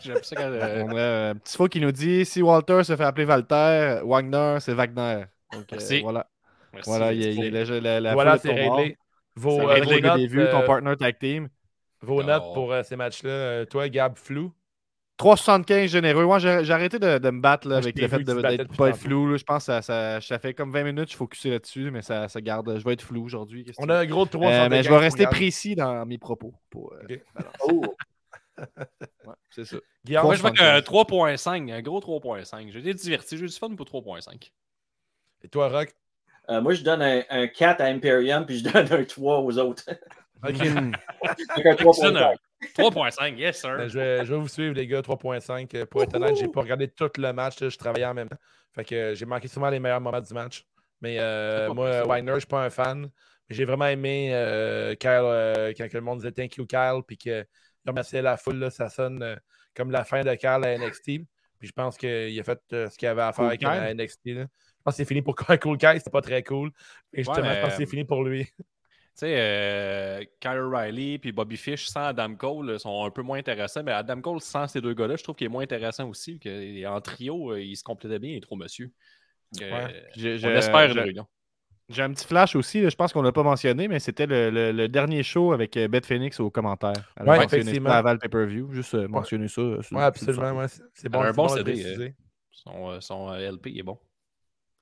J'aime 0.00 0.22
ça 0.22 0.36
quand. 0.36 0.42
euh, 0.42 0.84
On 0.86 0.96
a 0.96 1.00
euh, 1.00 1.30
un 1.32 1.34
petit 1.36 1.56
faux 1.56 1.68
qui 1.68 1.80
nous 1.80 1.92
dit 1.92 2.24
si 2.24 2.42
Walter 2.42 2.82
se 2.84 2.96
fait 2.96 3.04
appeler 3.04 3.26
Walter, 3.26 4.00
Wagner, 4.04 4.56
c'est 4.60 4.74
Wagner. 4.74 5.24
Donc, 5.52 5.62
euh, 5.62 5.64
Merci. 5.72 6.00
voilà. 6.02 6.26
merci, 6.72 6.90
Voilà, 6.90 7.12
il 7.12 7.20
y 7.20 7.22
a, 7.22 7.32
c'est 7.32 7.48
il 7.48 7.80
la, 7.80 7.80
la, 7.80 8.00
la 8.00 8.14
voilà, 8.14 8.38
c'est 8.38 8.52
réglé. 8.52 8.96
Vos, 9.36 9.56
Ça 9.58 9.62
euh, 9.68 9.80
vos 9.82 10.00
notes, 10.00 10.16
des 10.16 10.26
vues, 10.26 10.46
ton 10.50 10.62
partner 10.66 10.96
tag 10.96 11.18
team. 11.18 11.48
Vos 12.02 12.20
Oh. 12.20 12.22
notes 12.22 12.54
pour 12.54 12.72
euh, 12.72 12.82
ces 12.82 12.96
matchs-là. 12.96 13.66
Toi, 13.66 13.88
Gab 13.88 14.16
Flou? 14.16 14.52
3,75 15.18 15.86
généreux. 15.88 16.24
Moi, 16.26 16.38
j'ai 16.38 16.62
j'ai 16.62 16.72
arrêté 16.74 16.98
de, 16.98 17.16
de 17.16 17.30
me 17.30 17.40
battre 17.40 17.66
là, 17.66 17.78
avec 17.78 17.98
le 17.98 18.06
fait 18.06 18.18
de- 18.22 18.42
d'être 18.42 18.76
pas 18.76 18.90
être 18.90 18.98
flou. 18.98 19.30
là. 19.30 19.38
Je 19.38 19.44
pense 19.44 19.62
que 19.62 19.72
ça, 19.72 19.80
ça, 19.80 20.20
ça 20.20 20.38
fait 20.38 20.52
comme 20.52 20.70
20 20.70 20.82
minutes, 20.84 21.10
je 21.10 21.16
focusé 21.16 21.48
là-dessus, 21.48 21.90
mais 21.90 22.02
ça, 22.02 22.28
ça 22.28 22.38
garde. 22.42 22.78
Je 22.78 22.84
vais 22.84 22.92
être 22.92 23.00
flou 23.02 23.24
aujourd'hui. 23.24 23.64
On 23.78 23.88
a 23.88 23.96
un 24.00 24.04
gros 24.04 24.26
3 24.26 24.46
Euh, 24.50 24.68
mais 24.68 24.82
je 24.82 24.90
vais 24.90 24.98
rester 24.98 25.24
précis 25.26 25.74
dans 25.74 26.04
mes 26.04 26.18
propos. 26.18 26.52
Pour, 26.68 26.92
euh. 27.10 27.16
Oh, 27.64 27.82
c'est 29.56 29.64
ça. 29.64 29.76
Guillaume, 30.04 30.24
Moi, 30.24 30.34
je 30.36 30.40
vois 30.42 30.50
que 30.52 30.80
3,75. 30.80 30.82
3.5, 31.36 31.72
un 31.72 31.82
gros 31.82 32.00
3.5. 32.00 32.70
J'ai 32.70 32.78
été 32.78 32.94
diverti, 32.94 33.36
j'ai 33.38 33.44
eu 33.44 33.48
du 33.48 33.56
fun 33.56 33.74
pour 33.74 33.86
3.5. 33.86 34.52
et 35.42 35.48
toi, 35.48 35.68
Rock? 35.68 35.94
euh, 36.50 36.60
moi, 36.60 36.74
je 36.74 36.82
donne 36.82 37.02
un, 37.02 37.22
un 37.30 37.46
4 37.48 37.80
à 37.80 37.86
Imperium, 37.86 38.46
puis 38.46 38.58
je 38.58 38.68
donne 38.70 38.92
un 38.92 39.04
3 39.04 39.40
aux 39.40 39.58
autres. 39.58 39.84
OK. 40.44 40.52
Donc, 40.52 41.66
un 41.66 41.74
3.5. 41.74 42.36
3.5, 42.76 43.36
yes, 43.36 43.60
sir. 43.60 43.76
Ben, 43.76 43.88
je, 43.88 43.98
vais, 43.98 44.24
je 44.24 44.32
vais 44.34 44.38
vous 44.40 44.48
suivre, 44.48 44.74
les 44.74 44.86
gars, 44.86 45.00
3.5. 45.00 45.76
Euh, 45.76 45.86
Pour 45.86 46.02
être 46.02 46.14
honnête, 46.14 46.36
j'ai 46.36 46.48
pas 46.48 46.60
regardé 46.60 46.88
tout 46.88 47.10
le 47.18 47.32
match. 47.32 47.60
là, 47.60 47.68
je 47.68 47.76
travaillais 47.76 48.06
en 48.06 48.14
même 48.14 48.28
temps. 48.28 48.38
Fait 48.74 48.84
que 48.84 48.94
euh, 48.94 49.14
j'ai 49.14 49.26
manqué 49.26 49.48
souvent 49.48 49.70
les 49.70 49.80
meilleurs 49.80 50.00
moments 50.00 50.20
du 50.20 50.32
match. 50.34 50.64
Mais 51.00 51.18
euh, 51.18 51.72
moi. 51.74 52.02
Wagner, 52.04 52.32
je 52.34 52.38
suis 52.40 52.46
pas 52.46 52.64
un 52.64 52.70
fan. 52.70 53.10
Mais 53.48 53.54
j'ai 53.54 53.64
vraiment 53.64 53.86
aimé 53.86 54.30
euh, 54.32 54.94
Kyle, 54.94 55.10
euh, 55.22 55.72
quand 55.76 55.88
que 55.88 55.96
le 55.96 56.02
monde 56.02 56.18
disait 56.18 56.32
thank 56.32 56.56
you, 56.56 56.66
Kyle, 56.66 57.00
puis 57.06 57.16
qu'il 57.16 57.46
remerciait 57.90 58.22
la 58.22 58.36
foule. 58.36 58.58
là, 58.58 58.70
ça 58.70 58.88
sonne 58.88 59.22
euh, 59.22 59.36
comme 59.74 59.90
la 59.90 60.04
fin 60.04 60.22
de 60.22 60.34
Kyle 60.34 60.48
à 60.64 60.78
NXT. 60.78 61.04
Puis 61.58 61.68
je 61.68 61.72
pense 61.72 61.96
qu'il 61.96 62.38
a 62.38 62.42
fait 62.42 62.60
euh, 62.72 62.88
ce 62.90 62.98
qu'il 62.98 63.08
avait 63.08 63.22
à 63.22 63.32
faire 63.32 63.50
Cool 63.58 63.68
à 63.68 63.94
NXT. 63.94 64.26
là. 64.26 64.42
Je 64.42 64.82
pense 64.84 64.94
que 64.94 64.96
c'est 64.98 65.04
fini 65.04 65.22
pour 65.22 65.34
Cool 65.62 65.78
Kyle, 65.78 65.94
c'était 65.96 66.10
pas 66.10 66.20
très 66.22 66.42
cool. 66.42 66.70
Et 67.12 67.24
justement, 67.24 67.46
mais, 67.46 67.56
je 67.56 67.60
pense 67.62 67.70
que 67.70 67.76
c'est 67.76 67.86
fini 67.86 68.04
pour 68.04 68.22
lui. 68.24 68.44
Tu 68.44 69.20
sais, 69.20 69.34
euh, 69.38 70.22
Kyle 70.40 70.58
O'Reilly 70.58 71.18
puis 71.18 71.32
Bobby 71.32 71.56
Fish 71.56 71.86
sans 71.86 72.04
Adam 72.04 72.34
Cole 72.34 72.68
euh, 72.68 72.78
sont 72.78 73.02
un 73.04 73.10
peu 73.10 73.22
moins 73.22 73.38
intéressants, 73.38 73.82
mais 73.82 73.92
Adam 73.92 74.20
Cole 74.20 74.42
sans 74.42 74.68
ces 74.68 74.82
deux 74.82 74.92
gars-là, 74.92 75.16
je 75.16 75.22
trouve 75.22 75.34
qu'il 75.34 75.46
est 75.46 75.50
moins 75.50 75.62
intéressant 75.62 76.06
aussi. 76.08 76.38
Que, 76.38 76.86
en 76.86 77.00
trio, 77.00 77.56
il 77.56 77.74
se 77.76 77.82
complétait 77.82 78.18
bien, 78.18 78.32
les 78.32 78.40
trop 78.40 78.56
monsieur. 78.56 78.92
Euh, 79.62 79.86
Ouais. 79.86 80.06
J'ai- 80.14 80.38
on 80.44 80.50
espère. 80.50 80.92
J'ai 81.88 82.02
un 82.02 82.12
petit 82.12 82.26
flash 82.26 82.56
aussi, 82.56 82.80
là, 82.80 82.88
je 82.88 82.96
pense 82.96 83.12
qu'on 83.12 83.22
l'a 83.22 83.30
pas 83.30 83.44
mentionné, 83.44 83.86
mais 83.86 84.00
c'était 84.00 84.26
le, 84.26 84.50
le- 84.50 84.72
le 84.72 84.88
dernier 84.88 85.22
show 85.22 85.52
avec 85.52 85.76
euh, 85.76 85.86
Beth 85.86 86.04
Phoenix 86.04 86.40
aux 86.40 86.50
commentaires. 86.50 87.12
Elle 87.16 87.28
a 87.28 87.30
Ouais, 87.38 87.44
effectivement. 87.44 87.90
avant 87.90 88.12
le 88.12 88.18
pay-per-view. 88.18 88.72
Juste 88.72 88.94
euh, 88.94 89.06
mentionner 89.06 89.46
ça. 89.46 89.60
euh, 89.60 89.80
le 89.92 89.98
absolument. 89.98 90.52
ouais, 90.58 90.66
c'est 90.94 91.08
bon, 91.08 91.20
un 91.22 91.26
c'est 91.26 91.32
bon 91.36 91.48
CD. 91.48 92.14
Son, 92.50 93.00
son, 93.00 93.32
LP 93.34 93.66
il 93.70 93.78
est 93.78 93.82
bon. 93.84 93.98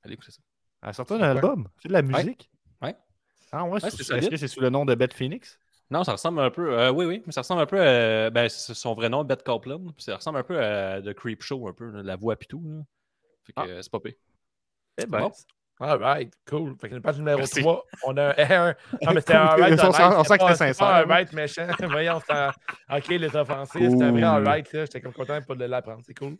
Allez 0.02 0.14
écoutez 0.14 0.30
ça. 0.32 0.40
Elle 0.82 0.88
a 0.90 0.92
sorti 0.94 1.12
un 1.14 1.20
album. 1.20 1.68
C'est 1.82 1.88
de 1.88 1.92
la 1.92 2.02
musique? 2.02 2.50
Ouais. 2.80 2.96
Ah 3.52 3.64
ouais, 3.64 3.70
Ouais, 3.72 3.78
est-ce 3.88 4.28
que 4.30 4.36
c'est 4.36 4.48
sous 4.48 4.60
le 4.60 4.70
nom 4.70 4.84
de 4.86 4.94
Beth 4.94 5.12
Phoenix? 5.12 5.58
Non, 5.90 6.04
ça 6.04 6.12
ressemble 6.12 6.40
un 6.40 6.50
peu. 6.50 6.72
euh, 6.78 6.90
oui, 6.90 7.04
oui, 7.04 7.22
mais 7.26 7.32
ça 7.32 7.42
ressemble 7.42 7.60
un 7.60 7.66
peu 7.66 7.80
à. 7.80 8.30
Ben, 8.30 8.48
c'est 8.48 8.72
son 8.72 8.94
vrai 8.94 9.10
nom, 9.10 9.22
Beth 9.24 9.42
Copeland. 9.42 9.84
Ça 9.98 10.16
ressemble 10.16 10.38
un 10.38 10.42
peu 10.42 10.58
à 10.58 11.02
The 11.02 11.12
Creep 11.12 11.42
Show, 11.42 11.68
un 11.68 11.74
peu, 11.74 11.90
là, 11.90 12.02
la 12.02 12.16
voix 12.16 12.36
pis 12.36 12.46
tout. 12.48 12.62
là. 12.64 12.82
Fait 13.44 13.52
que 13.52 13.60
Ah. 13.78 13.82
c'est 13.82 13.92
pas 13.92 14.00
pire. 14.00 14.14
Eh 14.96 15.04
ben, 15.06 15.20
Bon. 15.20 15.32
All 15.80 15.98
right, 15.98 16.32
cool. 16.48 16.76
Fait 16.80 16.88
que 16.88 16.98
page 16.98 17.18
numéro 17.18 17.38
Merci. 17.38 17.60
3, 17.60 17.84
on 18.04 18.16
a 18.16 18.22
un 18.30 18.34
air. 18.37 18.74
Non, 19.02 19.12
mais 19.12 19.20
c'était 19.20 19.32
Cool, 19.32 19.40
un 19.42 19.46
right. 19.56 19.72
on 19.82 19.92
sent- 19.92 20.02
on 20.04 20.24
sent 20.24 20.28
c'était 20.34 20.38
que 20.38 20.52
c'était 20.52 20.72
sincère, 20.72 21.08
right 21.08 21.32
méchant. 21.32 21.66
Voyons, 21.90 22.20
OK, 22.92 23.08
les 23.08 23.37
offensifs, 23.37 23.90
c'était 23.90 24.04
un 24.04 24.12
vrai 24.12 24.22
all 24.22 24.46
right. 24.46 24.72
là. 24.72 24.80
J'étais 24.84 25.00
comme 25.00 25.12
content 25.12 25.40
de 25.40 25.44
pas 25.44 25.54
de 25.56 25.64
l'apprendre. 25.64 26.02
C'est 26.06 26.16
cool. 26.16 26.37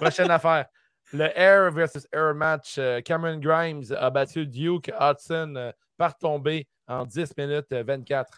Prochaine 0.00 0.30
affaire. 0.30 0.66
Le 1.12 1.26
Air 1.38 1.70
versus 1.72 2.06
Air 2.12 2.34
match. 2.34 2.76
Euh, 2.78 3.00
Cameron 3.00 3.38
Grimes 3.38 3.84
a 3.98 4.10
battu 4.10 4.46
Duke 4.46 4.90
Hudson 5.00 5.54
euh, 5.56 5.72
par 5.96 6.16
tomber 6.18 6.66
en 6.86 7.04
10 7.06 7.32
minutes 7.38 7.66
euh, 7.72 7.82
24. 7.86 8.28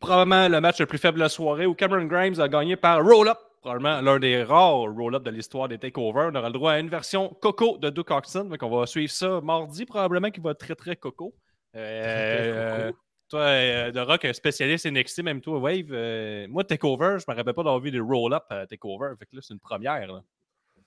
Probablement 0.00 0.48
le 0.48 0.60
match 0.60 0.78
le 0.80 0.86
plus 0.86 0.98
faible 0.98 1.16
de 1.18 1.22
la 1.24 1.28
soirée 1.28 1.66
où 1.66 1.74
Cameron 1.74 2.04
Grimes 2.06 2.40
a 2.40 2.48
gagné 2.48 2.76
par 2.76 3.02
roll-up. 3.04 3.38
Probablement 3.60 4.00
l'un 4.00 4.18
des 4.18 4.42
rares 4.42 4.82
roll-up 4.94 5.22
de 5.22 5.30
l'histoire 5.30 5.68
des 5.68 5.78
takeovers. 5.78 6.30
On 6.32 6.34
aura 6.34 6.48
le 6.48 6.52
droit 6.52 6.72
à 6.72 6.78
une 6.78 6.88
version 6.88 7.28
coco 7.40 7.76
de 7.78 7.90
Duke 7.90 8.10
Oxon. 8.10 8.44
Donc 8.44 8.62
on 8.62 8.70
va 8.78 8.86
suivre 8.86 9.10
ça 9.12 9.40
mardi, 9.40 9.84
probablement 9.84 10.30
qui 10.30 10.40
va 10.40 10.52
être 10.52 10.58
très 10.58 10.74
très 10.74 10.96
coco. 10.96 11.34
Euh, 11.74 12.92
toi, 13.28 13.40
euh, 13.40 13.92
The 13.92 13.98
Rock, 14.08 14.24
un 14.24 14.32
spécialiste 14.32 14.86
NXT, 14.86 15.22
même 15.22 15.40
toi, 15.40 15.58
Wave. 15.58 15.88
euh, 15.90 16.46
moi, 16.48 16.64
Takeover, 16.64 17.18
je 17.18 17.24
me 17.30 17.36
rappelle 17.36 17.52
pas 17.54 17.62
d'avoir 17.62 17.80
vu 17.80 17.90
des 17.90 18.00
roll-up 18.00 18.44
à 18.48 18.66
Takeover. 18.66 19.12
Fait 19.18 19.26
que 19.26 19.36
là, 19.36 19.42
c'est 19.42 19.52
une 19.54 19.60
première. 19.60 20.06
là. 20.06 20.22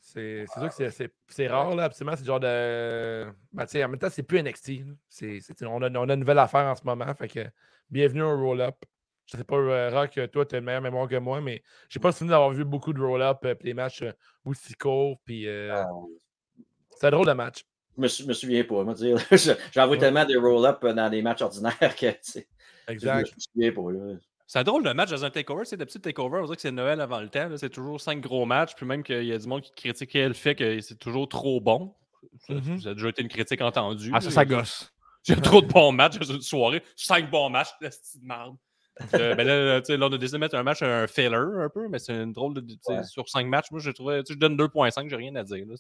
C'est 0.03 0.45
c'est 0.51 0.59
sûr 0.59 0.67
que 0.69 0.73
c'est- 0.73 0.89
c'est- 0.89 1.13
c'est 1.27 1.47
rare, 1.47 1.75
là, 1.75 1.83
absolument. 1.83 2.15
C'est 2.15 2.23
le 2.23 2.27
genre 2.27 2.39
de. 2.39 3.27
Ben, 3.53 3.65
en 3.75 3.87
même 3.89 3.99
temps, 3.99 4.09
c'est 4.09 4.23
plus 4.23 4.39
NXT. 4.39 4.79
là. 4.79 4.93
C'est- 5.07 5.39
c'est- 5.41 5.63
on, 5.65 5.79
a, 5.83 5.91
on 5.91 6.09
a 6.09 6.13
une 6.13 6.19
nouvelle 6.21 6.39
affaire 6.39 6.65
en 6.65 6.75
ce 6.75 6.81
moment. 6.83 7.13
Fait 7.13 7.27
que 7.27 7.45
bienvenue 7.91 8.23
au 8.23 8.35
roll-up. 8.35 8.75
Je 9.31 9.37
sais 9.37 9.43
pas, 9.45 9.55
euh, 9.55 9.89
Rock, 9.91 10.19
toi, 10.31 10.45
tu 10.45 10.55
as 10.55 10.57
une 10.59 10.65
meilleure 10.65 10.81
mémoire 10.81 11.07
que 11.07 11.15
moi, 11.15 11.39
mais 11.39 11.63
j'ai 11.89 11.99
pas 11.99 12.09
le 12.09 12.13
souvenir 12.13 12.31
d'avoir 12.33 12.51
vu 12.51 12.65
beaucoup 12.65 12.91
de 12.91 12.99
roll-up 13.01 13.39
euh, 13.45 13.55
puis 13.55 13.65
des 13.69 13.73
matchs 13.73 14.01
euh, 14.01 14.11
aussi 14.43 14.73
courts. 14.73 15.17
Puis 15.23 15.47
euh, 15.47 15.73
Ah, 15.73 15.87
c'est 16.97 17.07
un 17.07 17.11
drôle 17.11 17.27
de 17.27 17.31
match. 17.33 17.63
Je 17.97 18.01
me, 18.01 18.07
sou- 18.07 18.27
me 18.27 18.33
souviens 18.33 18.63
pas, 18.63 18.83
moi, 18.83 18.93
dire. 18.93 19.17
J'en 19.73 19.87
vois 19.87 19.97
tellement 19.97 20.25
des 20.25 20.35
roll-up 20.35 20.85
dans 20.85 21.09
des 21.09 21.21
matchs 21.21 21.41
ordinaires 21.41 21.95
que 21.95 22.07
sais, 22.21 22.47
je 22.87 22.91
Exact. 22.93 23.33
me 23.35 23.39
souviens 23.39 23.71
pas. 23.71 23.91
Là. 23.91 24.15
C'est 24.47 24.59
un 24.59 24.63
drôle 24.63 24.83
de 24.83 24.91
match 24.91 25.09
dans 25.11 25.23
un 25.23 25.29
takeover. 25.29 25.63
C'est 25.63 25.77
d'habitude 25.77 26.01
takeover, 26.01 26.39
on 26.39 26.43
dirait 26.43 26.55
que 26.57 26.61
c'est 26.61 26.71
Noël 26.71 26.99
avant 26.99 27.21
le 27.21 27.29
temps. 27.29 27.47
C'est 27.55 27.69
toujours 27.69 28.01
cinq 28.01 28.19
gros 28.19 28.45
matchs. 28.45 28.75
Puis 28.75 28.85
même 28.85 29.01
qu'il 29.01 29.23
y 29.23 29.31
a 29.31 29.37
du 29.37 29.47
monde 29.47 29.61
qui 29.61 29.71
critiquait 29.71 30.27
le 30.27 30.33
fait 30.33 30.55
que 30.55 30.81
c'est 30.81 30.97
toujours 30.99 31.29
trop 31.29 31.61
bon. 31.61 31.93
Ça, 32.47 32.53
Mhm. 32.55 32.81
ça 32.81 32.89
a 32.89 32.93
déjà 32.95 33.07
été 33.09 33.21
une 33.21 33.29
critique 33.29 33.61
entendue. 33.61 34.11
Ah, 34.13 34.19
ça, 34.19 34.29
ça 34.29 34.43
gosse. 34.45 34.91
Il 35.27 35.35
y 35.35 35.37
a 35.37 35.41
trop 35.41 35.61
de 35.61 35.67
bons 35.67 35.91
matchs 35.93 36.17
dans 36.19 36.33
une 36.33 36.41
soirée. 36.41 36.83
Cinq 36.97 37.29
bons 37.31 37.49
matchs, 37.49 37.69
la 37.81 37.89
petite 37.89 38.23
merde. 38.23 38.55
Euh, 39.15 39.35
ben 39.35 39.47
là, 39.47 39.81
on 39.89 40.13
a 40.13 40.17
décidé 40.17 40.37
de 40.37 40.37
mettre 40.37 40.55
un 40.55 40.63
match 40.63 40.81
un 40.81 41.07
filler 41.07 41.33
un 41.35 41.69
peu, 41.69 41.87
mais 41.87 41.97
c'est 41.99 42.13
une 42.13 42.33
drôle 42.33 42.53
de. 42.53 42.61
Ouais. 42.87 43.03
Sur 43.03 43.27
cinq 43.29 43.47
matchs, 43.47 43.71
moi, 43.71 43.79
j'ai 43.79 43.93
trouvé. 43.93 44.21
Je 44.27 44.35
donne 44.35 44.55
2.5, 44.57 45.09
j'ai 45.09 45.15
rien 45.15 45.35
à 45.35 45.43
dire. 45.43 45.65
là. 45.65 45.75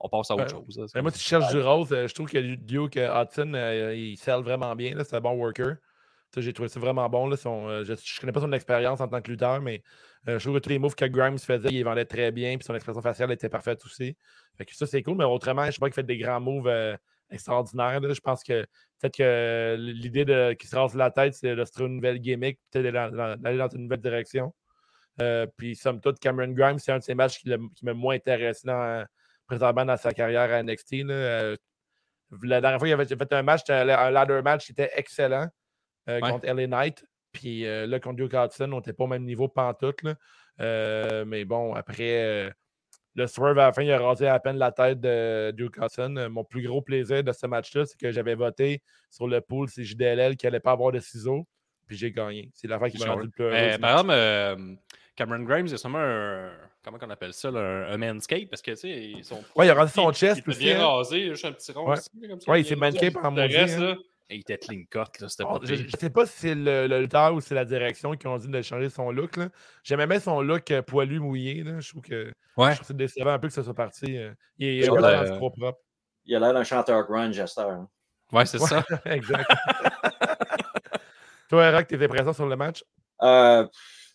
On 0.00 0.08
passe 0.08 0.30
à 0.30 0.34
autre 0.34 0.44
Ouais. 0.44 0.50
chose. 0.50 0.76
là. 0.78 0.86
Ben, 0.94 1.02
moi, 1.02 1.10
si 1.10 1.18
tu 1.20 1.24
cherches 1.24 1.50
du 1.52 1.60
rose, 1.60 1.90
euh, 1.92 2.06
je 2.06 2.14
trouve 2.14 2.28
que 2.28 2.38
Duke 2.56 2.96
euh, 2.98 3.22
Hudson, 3.22 3.52
euh, 3.54 3.94
il 3.94 4.16
sell 4.18 4.42
vraiment 4.42 4.74
bien. 4.76 4.94
C'est 5.04 5.16
un 5.16 5.20
bon 5.20 5.32
worker. 5.32 5.76
J'ai 6.36 6.52
trouvé 6.52 6.68
ça 6.68 6.78
vraiment 6.78 7.08
bon. 7.08 7.28
Là, 7.28 7.36
son, 7.38 7.66
euh, 7.68 7.82
je 7.84 7.92
ne 7.92 8.20
connais 8.20 8.32
pas 8.32 8.42
son 8.42 8.52
expérience 8.52 9.00
en 9.00 9.08
tant 9.08 9.22
que 9.22 9.30
lutteur, 9.30 9.62
mais 9.62 9.82
euh, 10.28 10.38
je 10.38 10.44
trouve 10.44 10.56
que 10.58 10.64
tous 10.64 10.68
les 10.68 10.78
moves 10.78 10.94
que 10.94 11.06
Grimes 11.06 11.38
faisait, 11.38 11.70
il 11.70 11.82
vendait 11.82 12.04
très 12.04 12.30
bien. 12.30 12.58
Puis 12.58 12.64
son 12.66 12.74
expression 12.74 13.00
faciale 13.00 13.32
était 13.32 13.48
parfaite 13.48 13.82
aussi. 13.86 14.14
Fait 14.58 14.66
que 14.66 14.74
ça, 14.76 14.86
c'est 14.86 15.02
cool. 15.02 15.16
Mais 15.16 15.24
autrement, 15.24 15.64
je 15.64 15.70
sais 15.70 15.78
pas 15.78 15.86
qu'il 15.86 15.94
fait 15.94 16.02
des 16.02 16.18
grands 16.18 16.40
moves 16.40 16.68
extraordinaires. 17.30 18.00
là. 18.00 18.12
Je 18.12 18.20
pense 18.20 18.42
que 18.42 18.62
peut-être 19.00 19.16
que 19.16 19.76
l'idée 19.78 20.24
de 20.24 20.52
qu'il 20.54 20.68
se 20.68 20.76
rase 20.76 20.94
la 20.94 21.10
tête, 21.10 21.34
c'est 21.34 21.54
de 21.54 21.64
se 21.64 21.72
trouver 21.72 21.88
une 21.88 21.96
nouvelle 21.96 22.18
gimmick, 22.18 22.58
peut-être 22.70 22.92
d'aller 22.92 23.58
dans, 23.58 23.68
une 23.68 23.82
nouvelle 23.82 24.00
direction. 24.00 24.54
Euh, 25.20 25.46
puis, 25.56 25.74
somme 25.76 26.00
toute, 26.00 26.18
Cameron 26.18 26.52
Grimes, 26.52 26.78
c'est 26.78 26.92
un 26.92 26.98
de 26.98 27.02
ces 27.02 27.14
matchs 27.14 27.38
qui, 27.38 27.50
qui 27.74 27.84
m'a 27.84 27.94
moins 27.94 28.14
intéressé 28.14 28.66
dans, 28.66 29.04
présentement 29.46 29.84
dans 29.84 29.96
sa 29.96 30.12
carrière 30.12 30.52
à 30.52 30.62
NXT. 30.62 31.04
là. 31.04 31.14
Euh, 31.14 31.56
la 32.42 32.60
dernière 32.60 32.78
fois, 32.78 32.88
il 32.88 32.92
avait 32.92 33.06
fait 33.06 33.32
un 33.32 33.42
match, 33.42 33.62
un 33.68 33.84
ladder 33.84 34.42
match 34.42 34.66
qui 34.66 34.72
était 34.72 34.90
excellent 34.94 35.46
euh, 36.08 36.20
Ouais. 36.20 36.30
contre 36.30 36.46
LA 36.46 36.66
Knight. 36.66 37.04
Puis 37.32 37.64
là, 37.64 38.00
contre 38.00 38.16
Duke 38.16 38.32
Hudson, 38.32 38.72
on 38.72 38.76
n'était 38.76 38.94
pas 38.94 39.04
au 39.04 39.08
même 39.08 39.24
niveau 39.24 39.46
pantoute. 39.46 40.02
Là. 40.02 41.24
Mais 41.26 41.44
bon, 41.44 41.74
après, 41.74 42.50
le 43.16 43.26
swerve 43.26 43.58
à 43.58 43.66
la 43.66 43.72
fin, 43.72 43.82
il 43.82 43.90
a 43.90 43.98
rasé 43.98 44.28
à 44.28 44.38
peine 44.38 44.58
la 44.58 44.70
tête 44.70 45.00
de 45.00 45.50
Duke 45.52 45.78
Hudson. 45.78 46.14
Euh, 46.16 46.28
mon 46.28 46.44
plus 46.44 46.62
gros 46.62 46.82
plaisir 46.82 47.24
de 47.24 47.32
ce 47.32 47.46
match-là, 47.46 47.86
c'est 47.86 47.98
que 47.98 48.12
j'avais 48.12 48.34
voté 48.34 48.82
sur 49.10 49.26
le 49.26 49.40
pool 49.40 49.68
CJDLL 49.68 50.36
qui 50.36 50.46
n'allait 50.46 50.60
pas 50.60 50.72
avoir 50.72 50.92
de 50.92 51.00
ciseaux. 51.00 51.46
Puis 51.86 51.96
j'ai 51.96 52.12
gagné. 52.12 52.50
C'est 52.52 52.68
l'affaire 52.68 52.88
qui 52.90 52.98
m'a 52.98 53.12
rendu 53.12 53.26
le 53.26 53.30
plus 53.30 53.44
heureux. 53.44 53.78
Par 53.80 53.90
exemple, 53.92 54.10
euh, 54.12 54.74
Cameron 55.14 55.44
Grimes, 55.44 55.66
il 55.66 55.74
a 55.74 55.78
sûrement 55.78 55.98
un. 55.98 56.50
Comment 56.84 56.98
on 57.02 57.10
appelle 57.10 57.32
ça, 57.32 57.50
là, 57.50 57.60
un, 57.60 57.92
un 57.92 57.96
manscape, 57.96 58.48
parce 58.50 58.60
que, 58.62 58.72
tu 58.72 58.76
sais, 58.76 58.90
ils 58.90 59.24
sont. 59.24 59.42
Ouais, 59.56 59.66
il 59.66 59.70
a 59.70 59.74
rasé 59.74 59.92
son 59.94 60.12
chest 60.12 60.42
Il 60.44 60.50
aussi, 60.50 60.58
bien 60.60 60.80
hein. 60.80 60.86
rasé, 60.86 61.28
juste 61.30 61.44
un 61.46 61.52
petit 61.52 61.72
rond 61.72 61.88
Ouais. 61.88 61.96
là, 61.96 62.28
comme 62.28 62.40
ça. 62.40 62.50
Ouais, 62.50 62.60
il 62.60 62.66
s'est 62.66 62.76
manscape 62.76 63.16
en 63.16 63.30
Le 63.30 63.42
maudit, 63.42 63.56
reste, 63.56 63.78
hein. 63.78 63.80
là, 63.80 63.96
il 64.28 64.40
était 64.40 64.58
clean 64.58 64.82
cut, 64.90 65.20
là, 65.20 65.28
Oh, 65.44 65.58
pas 65.58 65.66
je 65.66 65.74
ne 65.74 65.88
sais 65.98 66.10
pas 66.10 66.26
si 66.26 66.32
c'est 66.38 66.54
le, 66.54 66.86
le 66.88 67.00
lutteur 67.02 67.32
ou 67.34 67.40
c'est 67.40 67.54
la 67.54 67.64
direction 67.64 68.12
qui 68.16 68.26
ont 68.26 68.36
dit 68.38 68.48
de 68.48 68.60
changer 68.62 68.88
son 68.88 69.10
look. 69.12 69.36
là. 69.36 69.48
J'aimais 69.84 70.06
bien 70.06 70.18
son 70.18 70.40
look 70.40 70.70
euh, 70.70 70.82
poilu 70.82 71.20
mouillé. 71.20 71.62
là. 71.62 71.78
Je 71.80 71.88
trouve 71.90 72.02
que 72.02 72.32
Ouais. 72.56 72.72
c'est 72.82 72.96
décevant 72.96 73.30
un 73.32 73.38
peu 73.38 73.48
que 73.48 73.54
ça 73.54 73.62
soit 73.62 73.74
parti. 73.74 74.16
euh. 74.18 74.32
Il 74.58 74.66
est 74.82 74.82
Ça, 74.86 74.92
euh, 74.92 75.36
trop 75.36 75.50
propre. 75.50 75.78
Il 76.24 76.34
a 76.34 76.40
l'air 76.40 76.52
d'un 76.54 76.64
chanteur 76.64 77.04
grunge 77.06 77.38
à 77.38 77.46
cette 77.46 77.58
heure. 77.58 77.70
hein. 77.70 77.88
Ouais, 78.32 78.44
c'est 78.46 78.58
ça. 78.58 78.84
exact. 79.04 79.48
Toi, 81.48 81.70
Rock, 81.70 81.86
tes 81.86 82.02
impressions 82.04 82.32
sur 82.32 82.46
le 82.46 82.56
match? 82.56 82.84
Euh, 83.22 83.66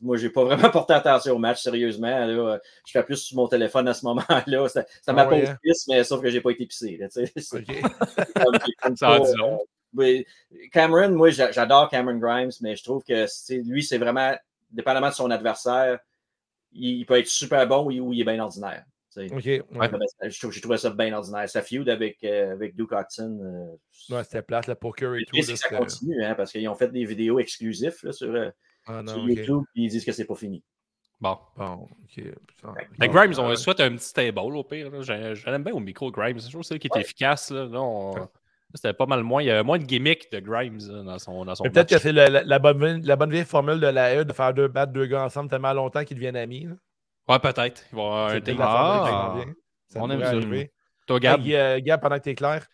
moi, 0.01 0.18
j'ai 0.18 0.30
pas 0.30 0.43
vraiment 0.43 0.70
porté 0.72 0.93
attention 0.93 1.36
au 1.36 1.39
match, 1.39 1.62
sérieusement. 1.62 2.07
Là, 2.09 2.26
euh, 2.28 2.59
je 2.86 2.91
fais 2.91 3.03
plus 3.03 3.18
sur 3.18 3.38
mon 3.38 3.47
téléphone 3.47 3.88
à 3.88 3.93
ce 3.93 4.03
moment-là. 4.05 4.43
C'était 4.68 4.86
c'était 4.95 5.14
ma 5.14 5.22
Ah 5.24 5.30
ouais, 5.30 5.39
pause 5.41 5.49
hein? 5.51 5.57
pisse, 5.64 5.88
mais 5.88 6.03
sauf 6.03 6.22
que 6.22 6.30
j'ai 6.30 6.41
pas 6.41 6.51
été 6.51 6.66
pissé. 6.66 6.97
là, 6.97 7.07
tu 7.07 7.26
sais. 7.26 7.32
C'est 7.38 7.57
OK. 7.57 7.66
comme- 8.36 8.59
j'ai 8.66 8.74
comme 8.82 8.97
Ça 8.97 9.12
en 9.12 9.20
pas, 9.22 9.26
dit 9.32 9.38
long. 9.38 9.59
Oui, 9.95 10.25
Cameron, 10.71 11.09
moi, 11.11 11.29
j'a- 11.29 11.51
j'adore 11.51 11.89
Cameron 11.89 12.17
Grimes, 12.17 12.51
mais 12.61 12.75
je 12.75 12.83
trouve 12.83 13.03
que 13.03 13.25
lui, 13.69 13.83
c'est 13.83 13.97
vraiment, 13.97 14.35
dépendamment 14.71 15.09
de 15.09 15.13
son 15.13 15.29
adversaire, 15.31 15.99
il, 16.73 16.99
il 16.99 17.05
peut 17.05 17.17
être 17.19 17.27
super 17.27 17.67
bon 17.67 17.85
ou 17.87 17.91
il, 17.91 18.01
ou 18.01 18.13
il 18.13 18.21
est 18.21 18.25
bien 18.25 18.39
ordinaire. 18.39 18.83
tu 19.13 19.27
sais. 19.27 19.33
OK. 19.33 19.77
Ouais, 19.77 19.89
Je 20.29 20.39
trouve- 20.39 20.51
J'ai 20.53 20.61
trouvé 20.61 20.77
ça 20.77 20.89
bien 20.89 21.11
ordinaire. 21.13 21.49
Sa 21.49 21.61
feud 21.61 21.89
avec, 21.89 22.23
euh, 22.23 22.53
avec 22.53 22.75
Duke 22.77 22.93
Hudson. 22.93 23.39
euh, 23.43 24.15
Ouais, 24.15 24.23
c'était 24.23 24.41
plate, 24.41 24.67
le 24.67 24.75
poker 24.75 25.15
et 25.15 25.19
le 25.19 25.25
tout. 25.25 25.35
là, 25.35 25.55
ça 25.57 25.69
continue, 25.77 26.23
hein, 26.23 26.33
parce 26.35 26.51
qu'ils 26.53 26.67
ont 26.69 26.75
fait 26.75 26.87
des 26.89 27.03
vidéos 27.03 27.37
exclusives 27.39 27.97
là, 28.03 28.13
sur, 28.13 28.33
euh, 28.33 28.49
Ah 28.87 29.01
sur. 29.05 29.17
YouTube, 29.27 29.63
puis 29.73 29.83
ils 29.83 29.89
disent 29.89 30.05
que 30.05 30.11
c'est 30.13 30.25
pas 30.25 30.35
fini. 30.35 30.63
Bon. 31.19 31.37
Bon, 31.55 31.87
ok. 32.03 32.23
Putain. 32.47 32.73
Grimes, 33.07 33.33
on 33.37 33.49
euh, 33.51 33.55
souhaite 33.55 33.79
un 33.81 33.91
petit 33.95 34.05
stable 34.07 34.39
au 34.39 34.63
pire. 34.63 34.89
là. 34.89 35.01
J'ai- 35.01 35.35
Je 35.35 35.45
l'aime 35.49 35.63
bien 35.63 35.73
au 35.73 35.79
micro, 35.79 36.09
Grimes. 36.09 36.39
Je 36.39 36.47
trouve 36.49 36.61
que 36.61 36.67
c'est 36.67 36.79
qui 36.79 36.87
est 36.87 36.95
Ouais. 36.95 37.01
efficace. 37.01 37.51
Là. 37.51 37.65
Là, 37.65 37.79
on- 37.81 38.15
là, 38.15 38.29
C'était 38.76 38.93
pas 38.93 39.05
mal 39.05 39.24
moins. 39.24 39.41
Il 39.41 39.47
y 39.47 39.51
a 39.51 39.63
moins 39.63 39.78
de 39.80 39.84
gimmicks 39.84 40.32
de 40.32 40.39
Grimes 40.39 40.80
là, 40.88 41.03
dans 41.03 41.19
son, 41.19 41.43
dans 41.45 41.55
son 41.55 41.63
peut-être 41.65 41.89
que 41.89 41.97
c'est 41.99 42.11
la, 42.13 42.30
la 42.30 42.59
bonne, 42.59 42.78
vie- 42.99 43.05
la 43.05 43.15
bonne 43.15 43.32
vieille 43.32 43.45
formule 43.45 43.80
de 43.80 43.88
la 43.88 44.15
E 44.17 44.24
de 44.26 44.34
faire 44.34 44.53
deux 44.53 44.67
battre 44.67 44.93
deux 44.93 45.05
gars 45.05 45.24
ensemble 45.26 45.49
tellement 45.49 45.74
longtemps 45.74 46.03
qu'ils 46.03 46.15
deviennent 46.17 46.36
amis. 46.38 46.65
là. 46.65 46.76
Ouais, 47.28 47.39
peut-être. 47.39 47.84
Il 47.91 47.95
va 47.97 48.01
y 48.01 48.05
avoir 48.05 48.28
un 48.28 48.39
Ah. 48.61 49.36
On 49.95 50.09
aime 50.09 50.19
ça. 50.26 50.32
Toi, 51.07 51.19
Gab? 51.19 51.41
Hey, 51.41 51.55
euh, 51.55 51.80
Gab, 51.82 52.01
pendant 52.01 52.17
que 52.17 52.24
t'es 52.24 52.36
clair. 52.36 52.65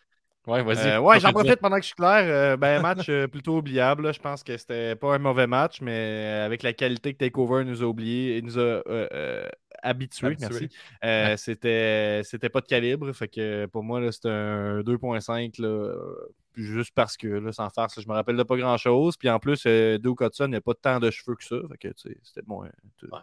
Ouais, 0.48 0.62
vas-y. 0.62 0.88
Euh, 0.88 1.00
ouais, 1.00 1.20
j'en 1.20 1.32
profite 1.32 1.60
pendant 1.60 1.76
que 1.76 1.82
je 1.82 1.86
suis 1.88 1.94
clair. 1.94 2.22
Euh, 2.24 2.56
ben, 2.56 2.80
match 2.80 3.06
euh, 3.08 3.26
plutôt 3.28 3.58
oubliable. 3.58 4.04
là. 4.04 4.12
Je 4.12 4.18
pense 4.18 4.42
que 4.42 4.56
c'était 4.56 4.96
pas 4.96 5.14
un 5.14 5.18
mauvais 5.18 5.46
match, 5.46 5.80
mais 5.82 6.42
avec 6.44 6.62
la 6.62 6.72
qualité 6.72 7.12
que 7.12 7.18
Takeover 7.18 7.64
nous 7.64 7.82
a 7.82 7.86
oublié 7.86 8.36
et 8.38 8.42
nous 8.42 8.58
a 8.58 8.62
euh, 8.62 8.82
euh, 9.12 9.48
habitués, 9.82 10.36
merci. 10.40 10.68
Euh, 11.04 11.36
c'était, 11.36 12.22
c'était 12.24 12.48
pas 12.48 12.60
de 12.62 12.66
calibre. 12.66 13.12
Fait 13.12 13.28
que 13.28 13.66
pour 13.66 13.82
moi, 13.82 14.00
là, 14.00 14.10
c'était 14.10 14.30
un 14.30 14.80
2.5. 14.80 15.60
là, 15.60 15.68
euh, 15.68 16.28
Juste 16.56 16.90
parce 16.92 17.16
que, 17.16 17.28
là, 17.28 17.52
sans 17.52 17.70
farce, 17.70 17.96
là, 17.96 18.02
je 18.02 18.08
me 18.08 18.14
rappelle 18.14 18.36
de 18.36 18.42
pas 18.42 18.56
grand 18.56 18.76
chose. 18.78 19.16
Puis 19.16 19.28
en 19.30 19.38
plus, 19.38 19.62
euh, 19.66 19.96
Duke 19.98 20.22
Hudson 20.22 20.48
n'a 20.48 20.60
pas 20.60 20.74
tant 20.74 20.98
de 20.98 21.08
cheveux 21.10 21.36
que 21.36 21.44
ça. 21.44 21.54
Fait 21.70 21.78
que, 21.78 21.88
tu 21.94 22.08
sais, 22.08 22.16
c'était 22.24 22.42
bon. 22.44 22.64
hein, 22.64 22.70
tout- 22.96 23.06
Ouais. 23.12 23.20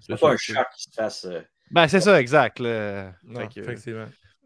C'est 0.00 0.12
ça. 0.12 0.18
pas 0.18 0.32
un 0.32 0.36
choc 0.36 0.66
qui 0.76 0.82
se 0.82 0.90
fasse. 0.94 1.24
euh, 1.24 1.40
Ben, 1.70 1.88
c'est 1.88 2.00
ça, 2.00 2.20
exact. 2.20 2.58
là. 2.58 3.12
Non, 3.24 3.40
Fait 3.40 3.48
que, 3.54 3.60
effectivement. 3.60 4.04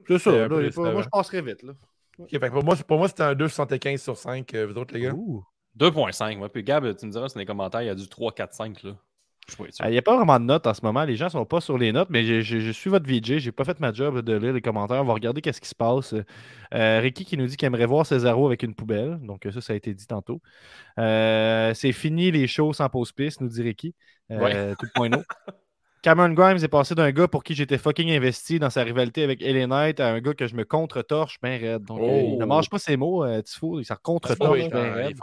C'est 0.08 0.18
ça. 0.18 0.30
là, 0.32 0.48
pas- 0.48 0.92
moi, 0.92 1.02
je 1.02 1.08
passerai 1.08 1.42
vite. 1.42 1.62
Là. 1.62 1.72
Pour 2.50 2.64
moi, 2.64 2.76
pour 2.88 2.98
moi, 2.98 3.08
c'était 3.08 3.22
un 3.24 3.34
2,75 3.34 3.98
sur 4.02 4.16
5, 4.16 4.54
euh, 4.54 4.66
vous 4.66 4.78
autres, 4.78 4.94
les 4.94 5.00
gars. 5.00 5.12
Ouh. 5.12 5.44
2.5. 5.76 6.38
Ouais. 6.40 6.48
Puis 6.48 6.62
Gab, 6.64 6.96
tu 6.96 7.06
me 7.06 7.10
diras 7.12 7.26
dans 7.28 7.38
les 7.38 7.44
commentaires, 7.46 7.82
il 7.82 7.86
y 7.86 7.90
a 7.90 7.94
du 7.94 8.08
3, 8.08 8.32
4, 8.32 8.54
5. 8.54 8.82
Là. 8.82 8.92
Sûr. 9.48 9.66
Il 9.84 9.90
n'y 9.90 9.98
a 9.98 10.02
pas 10.02 10.16
vraiment 10.16 10.40
de 10.40 10.44
notes 10.44 10.66
en 10.66 10.74
ce 10.74 10.80
moment. 10.82 11.04
Les 11.04 11.14
gens 11.14 11.28
sont 11.28 11.44
pas 11.44 11.60
sur 11.60 11.78
les 11.78 11.92
notes, 11.92 12.08
mais 12.10 12.42
je 12.42 12.70
suis 12.72 12.90
votre 12.90 13.06
VJ. 13.08 13.38
J'ai 13.38 13.52
pas 13.52 13.64
fait 13.64 13.78
ma 13.78 13.92
job 13.92 14.20
de 14.22 14.32
lire 14.36 14.52
les 14.52 14.60
commentaires. 14.60 15.00
On 15.00 15.04
va 15.04 15.12
regarder 15.12 15.40
qu'est-ce 15.40 15.60
qui 15.60 15.68
se 15.68 15.74
passe. 15.74 16.14
Euh, 16.74 17.00
Ricky 17.00 17.24
qui 17.24 17.36
nous 17.36 17.46
dit 17.46 17.56
qu'il 17.56 17.66
aimerait 17.66 17.86
voir 17.86 18.04
Cesaro 18.06 18.46
avec 18.46 18.64
une 18.64 18.74
poubelle. 18.74 19.20
Donc, 19.22 19.46
ça, 19.52 19.60
ça 19.60 19.72
a 19.72 19.76
été 19.76 19.94
dit 19.94 20.06
tantôt. 20.08 20.40
Euh, 20.98 21.72
c'est 21.74 21.92
fini 21.92 22.32
les 22.32 22.48
shows 22.48 22.72
sans 22.72 22.88
pause 22.88 23.12
piste, 23.12 23.40
nous 23.40 23.48
dit 23.48 23.62
Ricky. 23.62 23.94
Euh, 24.32 24.40
Ouais. 24.40 24.74
Tout 24.80 24.86
point 24.94 25.10
no. 25.10 25.18
Cameron 26.06 26.34
Grimes 26.34 26.58
est 26.62 26.68
passé 26.68 26.94
d'un 26.94 27.10
gars 27.10 27.26
pour 27.26 27.42
qui 27.42 27.54
j'étais 27.56 27.78
fucking 27.78 28.10
investi 28.12 28.60
dans 28.60 28.70
sa 28.70 28.84
rivalité 28.84 29.24
avec 29.24 29.42
LA 29.42 29.66
Knight 29.66 29.98
à 29.98 30.12
un 30.12 30.20
gars 30.20 30.34
que 30.34 30.46
je 30.46 30.54
me 30.54 30.64
contre-torche 30.64 31.40
bien 31.42 31.58
raide. 31.58 31.82
Donc, 31.82 31.98
euh, 32.00 32.20
il 32.22 32.38
ne 32.38 32.44
Oh. 32.44 32.46
mange 32.46 32.70
pas 32.70 32.78
ses 32.78 32.96
mots, 32.96 33.24
euh, 33.24 33.42
Tifo. 33.42 33.80
Il 33.80 33.84
s'en 33.84 33.94
Ah, 33.94 34.00
contre-torche 34.00 34.52
oui, 34.60 34.68
bien 34.68 34.78
euh, 34.78 34.86
il 34.86 35.02
raide. 35.06 35.18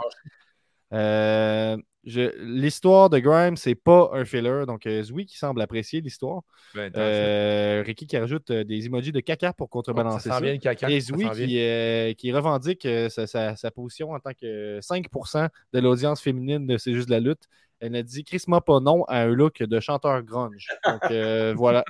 Euh, 0.92 1.76
L'histoire 2.06 3.08
de 3.08 3.18
Grimes, 3.18 3.56
c'est 3.56 3.74
pas 3.74 4.10
un 4.12 4.26
filler. 4.26 4.64
Donc, 4.66 4.84
euh, 4.86 5.02
qui 5.26 5.38
semble 5.38 5.62
apprécier 5.62 6.02
l'histoire. 6.02 6.42
Ben, 6.74 6.92
Euh, 6.96 7.82
Ricky 7.86 8.06
qui 8.06 8.18
rajoute 8.18 8.52
des 8.52 8.84
emojis 8.84 9.10
de 9.10 9.20
caca 9.20 9.54
pour 9.54 9.70
contrebalancer 9.70 10.28
ça. 10.28 10.38
bien 10.38 10.52
le 10.52 10.58
caca. 10.58 10.90
Et 10.90 10.98
bien. 11.00 11.30
qui, 11.32 12.14
qui 12.16 12.30
revendique 12.30 12.86
sa, 13.08 13.26
sa- 13.26 13.56
sa 13.56 13.70
position 13.70 14.10
en 14.10 14.20
tant 14.20 14.32
que 14.38 14.80
5% 14.82 15.48
de 15.72 15.80
l'audience 15.80 16.20
féminine 16.20 16.66
de 16.66 16.76
C'est 16.76 16.92
juste 16.92 17.08
de 17.08 17.14
la 17.14 17.20
lutte. 17.20 17.44
Elle 17.80 17.96
a 17.96 18.02
dit 18.02 18.24
Chris 18.24 18.42
m'a 18.48 18.60
pas 18.60 18.80
non 18.80 19.04
à 19.04 19.18
un 19.22 19.26
look 19.26 19.62
de 19.62 19.80
chanteur 19.80 20.22
grunge. 20.22 20.68
Donc 20.84 21.00
euh, 21.10 21.54
voilà. 21.56 21.84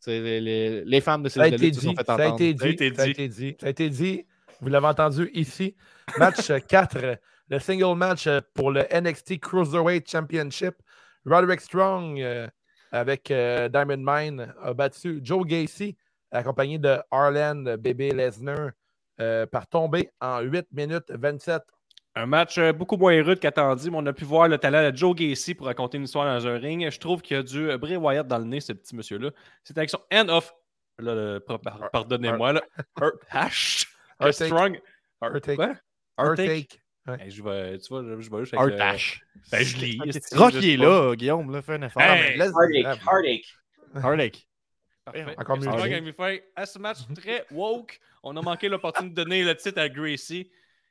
C'est 0.00 0.20
les, 0.20 0.40
les- 0.40 0.84
les 0.84 1.00
femmes 1.00 1.22
de 1.22 1.28
lutte 1.58 1.74
se 1.74 1.80
sont 1.80 1.90
dit. 1.90 1.96
fait 1.96 2.06
Ça 2.06 2.12
a 2.12 2.14
entendre. 2.28 2.34
été 2.42 2.56
Ça 2.58 2.64
a 2.64 2.68
dit. 2.68 2.72
été 2.74 2.94
Ça 2.94 3.02
a 3.02 3.04
dit. 3.06 3.10
été 3.10 3.28
dit. 3.28 3.56
Ça 3.60 3.66
a 3.66 3.70
été 3.70 3.90
dit. 3.90 4.26
Vous 4.60 4.68
l'avez 4.68 4.86
entendu 4.86 5.30
ici. 5.34 5.74
Match 6.18 6.50
4, 6.68 7.18
le 7.48 7.58
single 7.58 7.96
match 7.96 8.28
pour 8.54 8.70
le 8.70 8.82
NXT 8.92 9.40
Cruiserweight 9.40 10.08
Championship. 10.10 10.74
Roderick 11.26 11.60
Strong 11.60 12.20
euh, 12.20 12.46
avec 12.92 13.30
euh, 13.30 13.68
Diamond 13.68 13.96
Mine 13.98 14.54
a 14.62 14.72
battu 14.72 15.20
Joe 15.22 15.44
Gacy, 15.46 15.96
accompagné 16.30 16.78
de 16.78 16.96
Arlen 17.10 17.76
Bébé 17.76 18.12
Lesnar, 18.12 18.70
euh, 19.20 19.46
par 19.46 19.66
tomber 19.66 20.10
en 20.20 20.40
8 20.40 20.66
minutes 20.72 21.10
27. 21.10 21.60
Un 22.18 22.26
match 22.26 22.58
euh, 22.58 22.72
beaucoup 22.72 22.96
moins 22.96 23.22
rude 23.22 23.38
qu'attendu, 23.38 23.92
mais 23.92 23.96
on 23.96 24.06
a 24.06 24.12
pu 24.12 24.24
voir 24.24 24.48
le 24.48 24.58
talent 24.58 24.90
de 24.90 24.96
Joe 24.96 25.14
Gacy 25.14 25.54
pour 25.54 25.68
raconter 25.68 25.98
une 25.98 26.04
histoire 26.04 26.24
dans 26.26 26.48
un 26.48 26.58
ring. 26.58 26.90
Je 26.90 26.98
trouve 26.98 27.22
qu'il 27.22 27.36
y 27.36 27.38
a 27.38 27.44
du 27.44 27.70
euh, 27.70 27.78
Bray 27.78 27.94
Wyatt 27.94 28.26
dans 28.26 28.38
le 28.38 28.44
nez, 28.44 28.58
ce 28.58 28.72
petit 28.72 28.96
monsieur-là. 28.96 29.30
C'est 29.62 29.78
avec 29.78 29.88
son 29.88 30.00
end 30.12 30.28
of. 30.28 30.52
Pardonnez-moi, 31.92 32.54
là. 32.54 32.62
Heart 33.00 33.14
Hash. 33.30 33.86
take. 34.20 34.32
Strong. 34.32 34.80
Heart 35.22 35.44
take. 35.44 35.78
Take. 36.34 36.80
Hey, 37.06 37.30
je 37.30 37.40
vais, 37.40 37.78
tu 37.78 37.88
vois, 37.88 38.02
je 38.02 38.08
vais 38.08 38.20
juste 38.20 38.34
avec. 38.34 38.52
Art 38.52 38.66
euh, 38.66 38.94
Ash. 38.94 39.20
Ben, 39.52 39.62
je 39.62 39.76
lis. 39.76 40.00
Rock, 40.32 40.54
il 40.54 40.70
est 40.70 40.76
là, 40.76 41.14
Guillaume. 41.14 41.52
Là, 41.52 41.62
fais 41.62 41.74
un 41.74 41.82
effort. 41.82 42.02
Hey! 42.02 42.36
Heartache, 42.36 43.04
heartache. 43.04 43.58
Heartache. 43.94 44.48
Parfait. 45.04 45.24
Encore 45.38 45.56
mieux. 45.56 45.62
Strong 45.62 45.84
Jay. 45.84 45.94
a 45.94 46.00
mis 46.00 46.12
fin 46.12 46.36
à 46.56 46.66
ce 46.66 46.80
match 46.80 46.98
très 47.14 47.46
woke. 47.52 48.00
On 48.24 48.36
a 48.36 48.42
manqué 48.42 48.68
l'opportunité 48.68 49.14
de 49.14 49.22
donner 49.22 49.44
le 49.44 49.54
titre 49.54 49.80
à 49.80 49.88
Gracie 49.88 50.50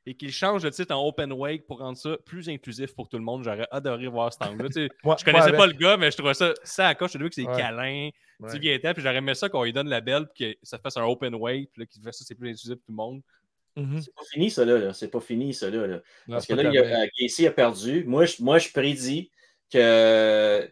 et 0.09 0.13
qu'il 0.15 0.31
change 0.31 0.63
le 0.63 0.71
titre 0.71 0.95
en 0.95 1.05
open 1.05 1.33
weight 1.33 1.67
pour 1.67 1.79
rendre 1.79 1.97
ça 1.97 2.17
plus 2.25 2.47
inclusif 2.49 2.95
pour 2.95 3.09
tout 3.09 3.17
le 3.17 3.23
monde. 3.23 3.43
J'aurais 3.43 3.67
adoré 3.71 4.07
voir 4.07 4.31
cet 4.31 4.41
angle-là. 4.43 4.69
Tu 4.69 4.87
sais, 4.87 4.89
je 5.03 5.25
connaissais 5.25 5.51
pas 5.51 5.67
le 5.67 5.73
gars, 5.73 5.97
mais 5.97 6.09
je 6.11 6.17
trouvais 6.17 6.33
ça 6.33 6.53
ça 6.63 6.87
à 6.87 6.95
coche. 6.95 7.11
Je 7.11 7.17
trouvais 7.17 7.29
que 7.29 7.35
c'est 7.35 7.45
Ouais. 7.47 7.57
câlin, 7.57 8.09
Ouais. 8.39 8.49
petit 8.49 8.59
vieux 8.59 8.79
puis 8.79 9.03
j'aurais 9.03 9.17
aimé 9.17 9.35
ça 9.35 9.49
qu'on 9.49 9.63
lui 9.63 9.73
donne 9.73 9.89
la 9.89 9.99
belle 9.99 10.27
puis 10.33 10.53
que 10.53 10.59
ça 10.63 10.77
fasse 10.79 10.95
un 10.97 11.03
open 11.03 11.35
weight, 11.35 11.69
puis 11.73 11.85
qu'il 11.87 12.01
fasse 12.01 12.19
ça, 12.19 12.25
c'est 12.25 12.35
plus 12.35 12.49
inclusif 12.49 12.75
pour 12.75 12.85
tout 12.85 12.91
le 12.91 12.95
monde. 12.95 13.21
Mhm. 13.75 14.01
C'est 14.01 14.15
pas 14.15 14.23
fini, 14.31 14.49
ça, 14.49 14.63
là. 14.65 14.77
là. 14.77 14.93
C'est 14.93 15.09
pas 15.09 15.19
fini, 15.19 15.53
ça, 15.53 15.69
là. 15.69 15.85
là. 15.85 15.95
Non, 16.27 16.35
Parce 16.35 16.47
que 16.47 16.53
là, 16.53 16.63
il 16.63 16.77
a- 16.79 16.81
euh, 17.03 17.07
Gacy 17.19 17.45
a 17.45 17.51
perdu. 17.51 18.03
Moi, 18.05 18.25
je, 18.25 18.41
moi, 18.41 18.57
je 18.59 18.69
prédis 18.71 19.29
que 19.71 19.77
euh, 19.77 20.65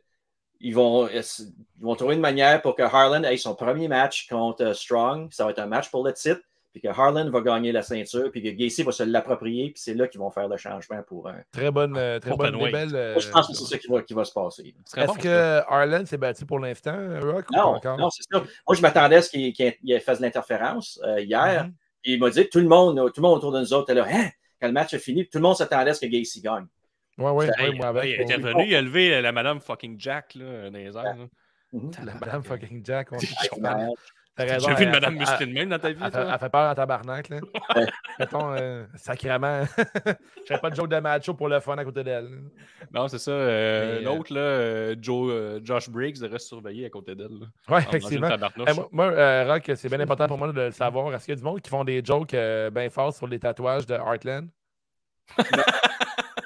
ils 0.61 0.73
vont, 0.73 1.05
euh, 1.07 1.21
ils 1.21 1.83
vont 1.83 1.95
trouver 1.95 2.15
une 2.15 2.21
manière 2.21 2.61
pour 2.61 2.75
que 2.75 2.81
Harlan 2.83 3.23
ait 3.23 3.37
son 3.37 3.53
premier 3.53 3.87
match 3.89 4.27
contre 4.27 4.73
Strong. 4.73 5.27
Ça 5.31 5.43
va 5.45 5.51
être 5.51 5.59
un 5.59 5.65
match 5.67 5.91
pour 5.91 6.03
le 6.05 6.13
titre. 6.13 6.41
Puis 6.75 6.81
que 6.81 6.89
Harlan 6.89 7.29
va 7.29 7.39
gagner 7.39 7.71
la 7.71 7.81
ceinture. 7.81 8.29
Puis 8.31 8.43
que 8.43 8.49
Gacy 8.49 8.83
va 8.83 8.91
se 8.91 9.03
l'approprier. 9.03 9.71
Puis 9.71 9.81
c'est 9.81 9.93
là 9.93 10.09
qu'ils 10.09 10.19
vont 10.19 10.29
faire 10.29 10.49
le 10.49 10.57
changement 10.57 11.01
pour 11.07 11.29
un. 11.29 11.37
Très 11.53 11.71
bonne, 11.71 11.95
euh, 11.95 12.19
très 12.19 12.35
bonne 12.35 12.57
belle. 12.69 12.93
euh, 12.93 13.13
Moi, 13.13 13.21
je 13.21 13.29
pense 13.29 13.47
que 13.47 13.53
c'est 13.53 13.63
ça 13.63 13.77
qui 13.77 13.87
va, 13.87 14.01
qui 14.01 14.13
va 14.13 14.25
se 14.25 14.33
passer. 14.33 14.75
Est-ce 14.97 15.05
bon, 15.07 15.13
que 15.13 15.23
ça. 15.23 15.65
Arlen 15.69 16.05
s'est 16.05 16.17
battu 16.17 16.45
pour 16.45 16.59
l'instant, 16.59 16.97
Rock, 17.21 17.45
Non, 17.53 17.75
encore? 17.75 17.97
non 17.97 18.09
c'est 18.09 18.23
ça. 18.29 18.43
Moi, 18.67 18.75
je 18.75 18.81
m'attendais 18.81 19.15
à 19.15 19.21
ce 19.21 19.29
qu'il 19.29 20.01
fasse 20.01 20.17
de 20.17 20.23
l'interférence 20.23 20.99
euh, 21.05 21.21
hier. 21.21 21.63
Mhm. 21.67 21.73
Il 22.03 22.19
m'a 22.19 22.29
dit 22.29 22.49
tout 22.49 22.59
le 22.59 22.67
monde, 22.67 22.97
tout 23.13 23.21
le 23.21 23.27
monde 23.27 23.37
autour 23.37 23.53
de 23.53 23.61
nous 23.61 23.73
autres 23.73 23.89
était 23.93 23.99
là. 24.01 24.05
Hein? 24.11 24.29
Quand 24.59 24.67
le 24.67 24.73
match 24.73 24.93
est 24.93 24.99
fini, 24.99 25.23
tout 25.29 25.37
le 25.37 25.43
monde 25.43 25.55
s'attendait 25.55 25.91
à 25.91 25.93
ce 25.93 26.01
que 26.05 26.11
Gacy 26.11 26.41
gagne. 26.41 26.65
Ouais, 27.17 27.31
ouais, 27.31 27.49
ouais, 27.57 27.71
moi 27.71 27.87
avec. 27.87 28.03
Ouais, 28.03 28.09
il 28.11 28.15
est 28.19 28.23
intervenu, 28.33 28.67
il 28.67 28.75
a 28.75 28.81
levé 28.81 29.21
la 29.21 29.31
madame 29.31 29.61
fucking 29.61 29.95
Jack 29.97 30.35
là, 30.35 30.69
dans 30.69 30.77
les 30.77 30.87
airs. 30.97 31.03
là. 31.03 31.15
Mhm. 31.71 31.91
La 32.05 32.13
Madame 32.15 32.43
fucking 32.43 32.85
Jack, 32.85 33.07
on 33.11 33.17
J'ai 34.37 34.73
vu 34.75 34.83
une 34.83 34.91
madame 34.91 35.15
musclée 35.15 35.45
de 35.45 35.53
même 35.53 35.69
dans 35.69 35.79
ta 35.79 35.89
vie, 35.91 35.95
Elle, 36.03 36.11
fait, 36.11 36.23
toi? 36.23 36.29
elle 36.33 36.39
fait 36.39 36.49
peur 36.49 36.69
en 36.71 36.75
tabarnak, 36.75 37.29
là. 37.29 37.37
Mettons, 38.19 38.53
euh, 38.53 38.83
sacrément. 38.95 39.63
Je 40.07 40.53
fais 40.53 40.57
pas 40.57 40.69
de 40.69 40.75
joke 40.75 40.89
de 40.89 40.97
macho 40.99 41.33
pour 41.33 41.47
le 41.47 41.59
fun 41.61 41.77
à 41.77 41.85
côté 41.85 42.03
d'elle. 42.03 42.27
Non, 42.93 43.07
c'est 43.07 43.17
ça. 43.17 43.31
euh, 43.31 43.99
Mais, 43.99 44.01
L'autre, 44.03 44.33
là, 44.33 44.39
euh, 44.41 44.95
Joe, 45.01 45.29
euh, 45.31 45.59
Josh 45.63 45.89
Briggs, 45.89 46.19
devrait 46.19 46.39
se 46.39 46.47
surveiller 46.49 46.85
à 46.85 46.89
côté 46.89 47.15
d'elle. 47.15 47.29
mangeant 47.69 47.87
effectivement. 47.87 48.27
Eh, 48.67 48.73
moi, 48.73 48.89
moi, 48.91 49.05
euh, 49.05 49.45
Rock, 49.53 49.71
c'est 49.75 49.87
bien 49.89 49.99
important 50.01 50.27
pour 50.27 50.37
moi 50.37 50.47
de 50.51 50.53
le 50.61 50.71
savoir. 50.71 51.13
Est-ce 51.13 51.25
qu'il 51.25 51.31
y 51.33 51.37
a 51.37 51.39
du 51.39 51.43
monde 51.43 51.61
qui 51.61 51.69
font 51.69 51.83
des 51.85 52.03
jokes 52.03 52.33
euh, 52.33 52.69
bien 52.69 52.89
forts 52.89 53.13
sur 53.13 53.27
les 53.27 53.39
tatouages 53.39 53.85
de 53.85 53.93
Heartland? 53.95 54.49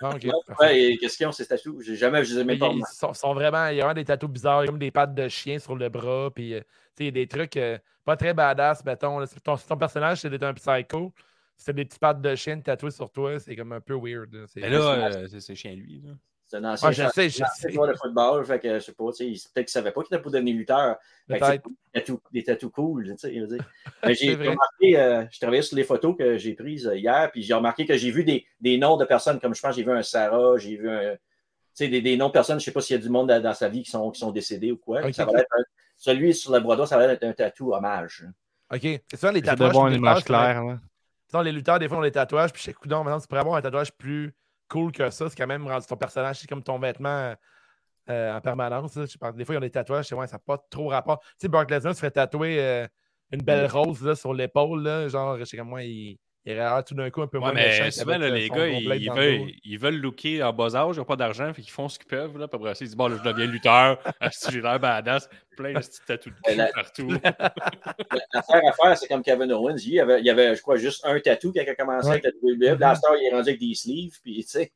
Non, 0.01 0.09
ok. 0.09 0.27
parfait. 0.47 0.63
Ouais, 0.65 0.81
et 0.81 0.97
qu'est-ce 0.97 1.17
qu'ils 1.17 1.27
ont, 1.27 1.31
ces 1.31 1.45
tatous? 1.45 1.83
J'ai 1.83 1.95
jamais, 1.95 2.23
je 2.23 2.33
les 2.33 2.41
ai 2.41 2.43
Mais 2.43 2.53
même 2.53 2.59
pas 2.59 2.71
ils 2.73 2.83
sont, 2.95 3.13
sont 3.13 3.33
vraiment, 3.33 3.67
il 3.67 3.77
y 3.77 3.81
a 3.81 3.83
vraiment 3.83 3.93
des 3.95 4.05
tatous 4.05 4.29
bizarres, 4.29 4.65
comme 4.65 4.79
des 4.79 4.91
pattes 4.91 5.13
de 5.15 5.27
chien 5.27 5.59
sur 5.59 5.75
le 5.75 5.89
bras, 5.89 6.29
puis 6.33 6.53
euh, 6.53 6.59
tu 6.59 6.65
sais, 6.65 7.03
il 7.03 7.05
y 7.05 7.07
a 7.09 7.11
des 7.11 7.27
trucs 7.27 7.57
euh, 7.57 7.77
pas 8.05 8.15
très 8.17 8.33
badass, 8.33 8.83
mettons. 8.85 9.25
Si 9.25 9.39
ton, 9.41 9.55
ton 9.57 9.77
personnage, 9.77 10.19
c'est 10.21 10.43
un 10.43 10.53
psycho, 10.53 11.13
si 11.57 11.65
t'as 11.65 11.73
des 11.73 11.85
petites 11.85 11.99
pattes 11.99 12.21
de 12.21 12.35
chien 12.35 12.59
tatouées 12.59 12.91
sur 12.91 13.11
toi, 13.11 13.39
c'est 13.39 13.55
comme 13.55 13.71
un 13.73 13.81
peu 13.81 13.95
weird. 13.95 14.33
là. 14.33 14.45
C'est- 14.47 14.61
Mais 14.61 14.69
là, 14.69 15.07
euh, 15.07 15.27
c'est- 15.27 15.39
c'est 15.39 15.55
chien 15.55 15.75
lui. 15.75 16.01
Là. 16.05 16.11
C'est 16.51 16.57
un 16.57 16.63
ancien 16.63 16.87
Ouais, 16.89 16.93
je 16.95 17.07
sais, 17.13 17.29
je 17.29 17.43
sais. 17.57 17.71
joueur 17.71 17.87
de 17.89 17.93
football, 17.93 18.43
fait 18.43 18.59
que 18.59 18.79
je 18.79 18.85
sais 18.85 18.91
pas, 18.93 19.11
tu 19.11 19.17
sais, 19.17 19.27
il- 19.27 19.33
peut-être 19.53 19.67
qu'il 19.67 19.71
savait 19.71 19.91
pas 19.91 20.01
qu'il 20.01 20.15
était 20.15 20.21
pour 20.21 20.31
devenir 20.31 20.55
lutteur. 20.55 20.97
Fait 21.27 21.39
que, 21.39 21.45
Peut-être. 21.45 21.63
tu 21.63 21.69
sais, 21.69 21.75
Des 21.93 21.99
tatous, 22.01 22.19
des 22.31 22.43
tatous 22.43 22.71
cool, 22.71 23.03
tu 23.05 23.17
sais. 23.19 23.35
je 23.35 23.41
veux 23.41 23.47
dire. 23.47 23.63
Mais 24.03 24.13
j'ai 24.15 24.33
remarqué, 24.35 24.99
euh, 24.99 25.25
je 25.31 25.39
travaillais 25.39 25.61
sur 25.61 25.77
les 25.77 25.83
photos 25.83 26.17
que 26.17 26.37
j'ai 26.39 26.55
prises 26.55 26.87
euh, 26.87 26.97
hier, 26.97 27.29
puis 27.31 27.43
j'ai 27.43 27.53
remarqué 27.53 27.85
que 27.85 27.95
j'ai 27.95 28.09
vu 28.09 28.23
des, 28.23 28.47
des 28.59 28.79
noms 28.79 28.97
de 28.97 29.05
personnes, 29.05 29.39
comme 29.39 29.53
je 29.53 29.61
pense, 29.61 29.75
j'ai 29.75 29.83
vu 29.83 29.91
un 29.91 30.01
Sarah, 30.01 30.57
j'ai 30.57 30.75
vu 30.75 30.89
un. 30.89 31.13
Tu 31.13 31.85
sais, 31.85 31.87
des, 31.87 32.01
des 32.01 32.17
noms 32.17 32.27
de 32.29 32.33
personnes, 32.33 32.59
je 32.59 32.65
sais 32.65 32.71
pas 32.71 32.81
s'il 32.81 32.95
y 32.95 32.99
a 32.99 33.01
du 33.01 33.09
monde 33.09 33.29
dans, 33.29 33.39
dans 33.41 33.53
sa 33.53 33.69
vie 33.69 33.83
qui 33.83 33.91
sont, 33.91 34.09
qui 34.09 34.19
sont 34.19 34.31
décédés 34.31 34.71
ou 34.71 34.77
quoi. 34.77 35.05
Ok. 35.05 35.13
Ça 35.13 35.25
va 35.25 35.39
être 35.39 35.47
un- 35.55 35.63
celui 35.97 36.33
sur 36.33 36.51
le 36.51 36.59
bras 36.61 36.75
droit, 36.75 36.87
ça 36.87 36.97
va 36.97 37.05
être 37.05 37.23
un 37.23 37.31
tatou 37.33 37.73
hommage. 37.73 38.25
Ok. 38.73 38.81
C'est 38.81 39.17
ça, 39.17 39.31
les 39.31 39.43
tatouages. 39.43 39.75
une 39.75 39.89
les 39.89 39.95
image 39.97 40.23
claire. 40.23 40.63
les 41.43 41.51
lutteurs, 41.51 41.77
des 41.77 41.87
fois, 41.87 41.99
ont 41.99 42.01
des 42.01 42.11
tatouages. 42.11 42.51
Puis 42.51 42.61
je 42.61 42.65
sais, 42.65 42.73
coudonc, 42.73 43.03
maintenant, 43.03 43.19
tu 43.19 43.27
pourrais 43.27 43.41
avoir 43.41 43.55
un 43.57 43.61
tatouage 43.61 43.91
plus 43.93 44.33
cool 44.69 44.91
que 44.91 45.09
ça. 45.09 45.29
C'est 45.29 45.35
quand 45.35 45.47
même 45.47 45.67
rendu 45.67 45.85
ton 45.85 45.97
personnage, 45.97 46.39
c'est 46.39 46.47
comme 46.47 46.63
ton 46.63 46.79
vêtement 46.79 47.35
euh, 48.09 48.35
en 48.35 48.41
permanence. 48.41 48.95
là. 48.95 49.05
Je 49.05 49.17
pense, 49.17 49.35
des 49.35 49.45
fois, 49.45 49.55
ils 49.55 49.57
ont 49.57 49.61
des 49.61 49.71
tatouages, 49.71 50.07
c'est 50.07 50.15
ouais, 50.15 50.27
ça 50.27 50.37
n'a 50.37 50.39
pas 50.39 50.57
trop 50.69 50.87
rapport. 50.87 51.19
Tu 51.19 51.27
sais, 51.39 51.47
Brock 51.47 51.69
Lesnar 51.69 51.95
se 51.95 51.99
fait 51.99 52.11
tatouer 52.11 52.59
euh, 52.59 52.87
une 53.31 53.41
belle 53.41 53.69
rose 53.69 54.03
là, 54.03 54.15
sur 54.15 54.33
l'épaule. 54.33 55.09
Genre, 55.09 55.37
je 55.37 55.43
sais 55.43 55.57
comme 55.57 55.69
moi, 55.69 55.83
il, 55.83 56.17
il 56.45 56.53
aurait 56.53 56.61
l'air 56.61 56.83
tout 56.85 56.95
d'un 56.95 57.09
coup 57.09 57.21
un 57.21 57.27
peu 57.27 57.37
Ouais, 57.37 57.43
moins 57.45 57.53
mais 57.53 57.91
souvent, 57.91 58.17
là, 58.17 58.29
les 58.29 58.49
gars, 58.49 58.67
ils, 58.67 58.81
ils 59.01 59.11
veulent, 59.11 59.51
ils 59.63 59.77
veulent 59.77 59.97
looker 59.99 60.41
en 60.41 60.53
bas 60.53 60.73
âge, 60.75 60.95
ils 60.95 60.99
n'ont 60.99 61.05
pas 61.05 61.15
d'argent, 61.17 61.53
fait 61.53 61.61
qu'ils 61.61 61.71
font 61.71 61.89
ce 61.89 61.99
qu'ils 61.99 62.07
peuvent. 62.07 62.37
Là, 62.37 62.45
après, 62.51 62.71
ils 62.79 62.85
disent 62.85 62.95
Bon, 62.95 63.07
là, 63.07 63.17
je 63.23 63.29
deviens 63.29 63.45
lutteur, 63.45 63.99
si 64.31 64.51
j'ai 64.51 64.61
l'air 64.61 64.79
badass, 64.79 65.29
plein 65.57 65.73
de 65.73 65.79
petits 65.79 65.99
tatous 66.07 66.31
de 66.33 66.49
cul 66.51 66.55
La- 66.57 66.67
partout. 66.73 67.09
L'affaire 68.33 68.61
à 68.67 68.71
faire, 68.73 68.97
c'est 68.97 69.07
comme 69.07 69.21
Kevin 69.23 69.51
Owens. 69.51 69.77
Il 69.85 69.93
y 69.93 69.99
avait, 69.99 70.19
il 70.19 70.25
y 70.25 70.29
avait 70.29 70.55
je 70.55 70.61
crois, 70.61 70.77
juste 70.77 71.05
un 71.05 71.19
tatou 71.19 71.51
quand 71.53 71.61
il 71.61 71.69
a 71.69 71.75
commencé 71.75 72.07
Ouais. 72.07 72.13
avec 72.13 72.23
la 72.25 72.29
WWE. 72.41 72.57
Puis 72.75 72.79
Là, 72.79 72.89
à 72.91 72.95
cette 72.95 73.05
heure, 73.05 73.17
il 73.21 73.27
est 73.27 73.31
rendu 73.35 73.49
avec 73.49 73.59
des 73.59 73.73
sleeves. 73.75 74.19
Puis, 74.23 74.43
tu 74.43 74.49
sais, 74.49 74.71